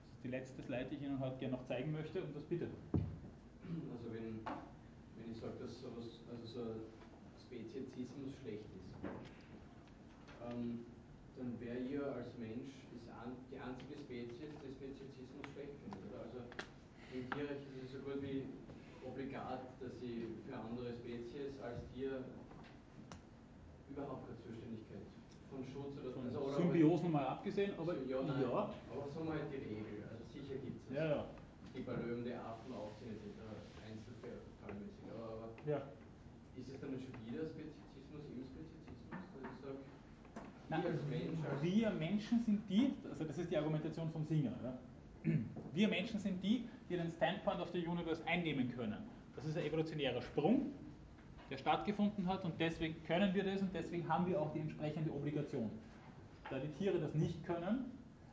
Das 0.00 0.16
ist 0.16 0.24
die 0.24 0.28
letzte 0.28 0.62
Slide, 0.62 0.86
die 0.90 0.96
ich 0.96 1.02
Ihnen 1.02 1.20
heute 1.20 1.36
gerne 1.38 1.56
noch 1.56 1.64
zeigen 1.64 1.92
möchte, 1.92 2.20
und 2.20 2.34
das 2.34 2.42
bitte. 2.42 2.66
Also 3.72 4.12
wenn, 4.12 4.40
wenn 4.44 5.30
ich 5.30 5.38
sage, 5.38 5.54
dass 5.60 5.80
sowas, 5.80 6.18
also 6.28 6.46
so 6.46 6.74
Speziesismus 7.46 8.34
schlecht 8.42 8.64
ist, 8.74 9.29
ähm, 10.48 10.86
dann 11.36 11.60
wäre 11.60 11.78
ihr 11.78 12.04
als 12.04 12.36
Mensch 12.38 12.80
an, 13.20 13.36
die 13.52 13.58
einzige 13.60 14.00
Spezies, 14.00 14.56
die 14.64 14.72
Speziesismus 14.72 15.44
schlecht 15.52 15.76
findet. 15.84 16.08
Oder? 16.08 16.24
Also 16.24 16.40
im 17.12 17.28
Tierrecht 17.28 17.68
ist 17.68 17.84
es 17.84 17.92
so 17.92 17.98
gut 18.00 18.22
wie 18.24 18.48
obligat, 19.04 19.76
dass 19.80 19.92
sie 20.00 20.40
für 20.46 20.56
andere 20.56 20.96
Spezies 20.96 21.60
als 21.60 21.84
Tier 21.92 22.24
überhaupt 23.90 24.24
keine 24.24 24.40
Zuständigkeit 24.40 25.04
von 25.50 25.60
Schutz 25.66 25.98
oder 25.98 26.12
von 26.14 26.24
also, 26.26 26.40
oder 26.46 26.56
Symbiosen 26.56 27.10
mal 27.10 27.26
abgesehen, 27.26 27.72
aber 27.76 27.92
so, 27.98 28.04
ja, 28.06 28.22
nein, 28.22 28.42
ja. 28.42 28.70
Aber 28.88 29.04
so 29.10 29.20
mal 29.24 29.40
die 29.50 29.58
Regel. 29.58 30.06
Also 30.06 30.22
sicher 30.30 30.56
gibt 30.62 30.78
es 30.86 30.94
ja, 30.94 31.04
ja. 31.04 31.20
die 31.74 31.82
bei 31.82 31.94
Löwen, 31.98 32.24
die 32.24 32.32
Affen 32.32 32.72
aufziehen 32.72 33.18
etc. 33.18 33.42
Einzelfallmäßig. 33.82 35.04
Aber, 35.10 35.42
aber 35.42 35.48
ja. 35.66 35.90
ist 36.54 36.68
es 36.70 36.78
dann 36.78 36.94
schon 36.94 37.18
wieder 37.26 37.44
Spezizismus 37.50 38.22
im 38.30 38.46
Spezizismus, 38.46 39.10
dass 39.10 39.42
ich 39.42 39.58
sage, 39.58 39.82
Nein, 40.70 40.84
wir 41.62 41.90
Menschen 41.90 42.44
sind 42.44 42.62
die, 42.70 42.94
also 43.10 43.24
das 43.24 43.38
ist 43.38 43.50
die 43.50 43.56
Argumentation 43.56 44.08
von 44.12 44.24
Singer, 44.24 44.52
ja? 44.62 44.78
wir 45.74 45.88
Menschen 45.88 46.20
sind 46.20 46.42
die, 46.44 46.64
die 46.88 46.96
den 46.96 47.10
Standpoint 47.10 47.60
of 47.60 47.70
the 47.72 47.84
Universe 47.84 48.24
einnehmen 48.24 48.70
können. 48.70 48.98
Das 49.34 49.44
ist 49.44 49.58
ein 49.58 49.64
evolutionärer 49.64 50.22
Sprung, 50.22 50.72
der 51.50 51.56
stattgefunden 51.56 52.24
hat 52.28 52.44
und 52.44 52.54
deswegen 52.60 53.02
können 53.04 53.34
wir 53.34 53.42
das 53.42 53.60
und 53.60 53.74
deswegen 53.74 54.08
haben 54.08 54.28
wir 54.28 54.40
auch 54.40 54.52
die 54.52 54.60
entsprechende 54.60 55.10
Obligation. 55.10 55.72
Da 56.48 56.60
die 56.60 56.68
Tiere 56.78 57.00
das 57.00 57.14
nicht 57.14 57.44
können, 57.44 57.86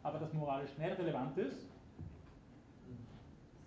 aber 0.03 0.19
das 0.19 0.31
moralisch 0.33 0.77
nicht 0.77 0.99
relevant 0.99 1.37
ist, 1.39 1.67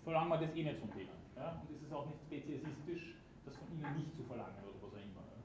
verlangen 0.05 0.29
wir 0.29 0.37
das 0.37 0.55
eh 0.55 0.63
nicht 0.63 0.79
von 0.79 0.89
denen. 0.91 1.09
Ja? 1.35 1.61
Und 1.61 1.75
es 1.75 1.83
ist 1.83 1.93
auch 1.93 2.05
nicht 2.05 2.21
speziesistisch, 2.21 3.15
das 3.45 3.57
von 3.57 3.67
ihnen 3.73 3.97
nicht 3.97 4.15
zu 4.15 4.23
verlangen 4.23 4.55
oder 4.63 4.75
was 4.81 4.83
auch 4.83 4.93
immer. 4.93 5.23
Ja? 5.27 5.41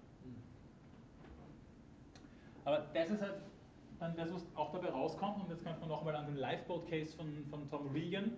Aber 2.66 2.84
das 2.92 3.10
ist 3.10 3.22
halt 3.22 3.36
dann 4.00 4.16
das, 4.16 4.32
was 4.34 4.44
auch 4.56 4.72
dabei 4.72 4.88
rauskommt, 4.88 5.40
und 5.40 5.48
jetzt 5.48 5.64
könnte 5.64 5.80
man 5.80 5.88
nochmal 5.88 6.16
an 6.16 6.26
den 6.26 6.36
Lifeboat-Case 6.36 7.16
von, 7.16 7.46
von 7.48 7.70
Tom 7.70 7.88
Regan 7.92 8.32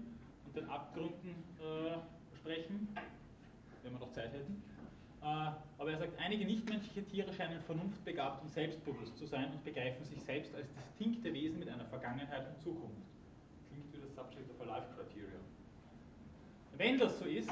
und 0.45 0.55
den 0.55 0.69
Abgründen 0.69 1.35
äh, 1.59 2.37
sprechen, 2.37 2.89
wenn 3.83 3.93
wir 3.93 3.99
noch 3.99 4.13
Zeit 4.13 4.33
hätten. 4.35 4.63
Äh, 5.23 5.25
aber 5.79 5.93
er 5.93 5.99
sagt, 5.99 6.13
einige 6.21 6.45
nichtmenschliche 6.45 7.05
Tiere 7.07 7.33
scheinen 7.33 7.61
vernunftbegabt 7.63 8.43
und 8.43 8.51
selbstbewusst 8.53 9.17
zu 9.17 9.27
sein 9.27 9.51
und 9.51 9.65
begreifen 9.65 10.05
sich 10.05 10.23
selbst 10.23 10.55
als 10.55 10.69
distinkte 10.75 11.33
Wesen 11.33 11.59
mit 11.59 11.71
einer 11.71 11.87
Vergangenheit 11.87 12.47
und 12.49 12.61
Zukunft. 12.61 13.09
Klingt 13.71 13.93
wie 13.95 14.01
das 14.03 14.15
Subject 14.15 14.51
of 14.51 14.61
a 14.61 14.65
Life 14.77 14.87
Criterion. 14.95 15.41
Wenn 16.77 16.99
das 16.99 17.19
so 17.19 17.25
ist, 17.25 17.51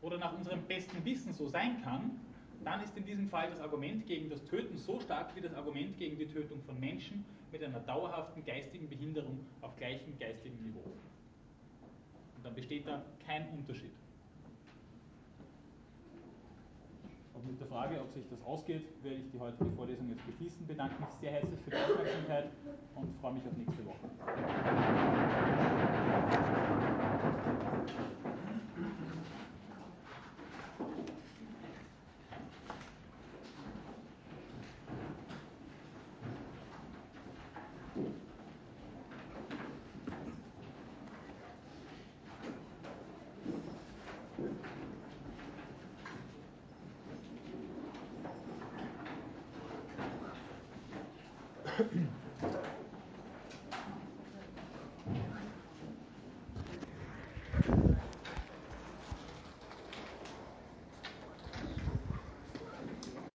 oder 0.00 0.18
nach 0.18 0.36
unserem 0.36 0.62
besten 0.62 1.04
Wissen 1.04 1.34
so 1.34 1.48
sein 1.48 1.82
kann, 1.82 2.20
dann 2.64 2.82
ist 2.82 2.96
in 2.96 3.04
diesem 3.04 3.28
Fall 3.28 3.50
das 3.50 3.60
Argument 3.60 4.06
gegen 4.06 4.30
das 4.30 4.42
Töten 4.44 4.76
so 4.76 4.98
stark 5.00 5.34
wie 5.36 5.40
das 5.40 5.54
Argument 5.54 5.98
gegen 5.98 6.18
die 6.18 6.26
Tötung 6.26 6.62
von 6.62 6.78
Menschen 6.80 7.24
mit 7.52 7.62
einer 7.62 7.80
dauerhaften 7.80 8.44
geistigen 8.44 8.88
Behinderung 8.88 9.40
auf 9.60 9.76
gleichem 9.76 10.18
geistigen 10.18 10.60
Niveau. 10.62 10.84
Und 12.36 12.44
dann 12.44 12.54
besteht 12.54 12.86
da 12.86 13.04
kein 13.26 13.48
Unterschied. 13.50 13.92
Und 17.34 17.46
mit 17.46 17.60
der 17.60 17.66
Frage, 17.66 18.00
ob 18.00 18.12
sich 18.12 18.24
das 18.30 18.40
ausgeht, 18.42 18.84
werde 19.02 19.18
ich 19.18 19.30
die 19.30 19.38
heutige 19.38 19.70
Vorlesung 19.72 20.08
jetzt 20.08 20.24
beschließen. 20.26 20.66
Bedanke 20.66 21.00
mich 21.00 21.10
sehr 21.20 21.32
herzlich 21.32 21.60
für 21.60 21.70
die 21.70 21.76
Aufmerksamkeit 21.76 22.48
und 22.94 23.20
freue 23.20 23.34
mich 23.34 23.42
auf 23.44 23.56
nächste 23.56 23.84
Woche. 23.84 24.10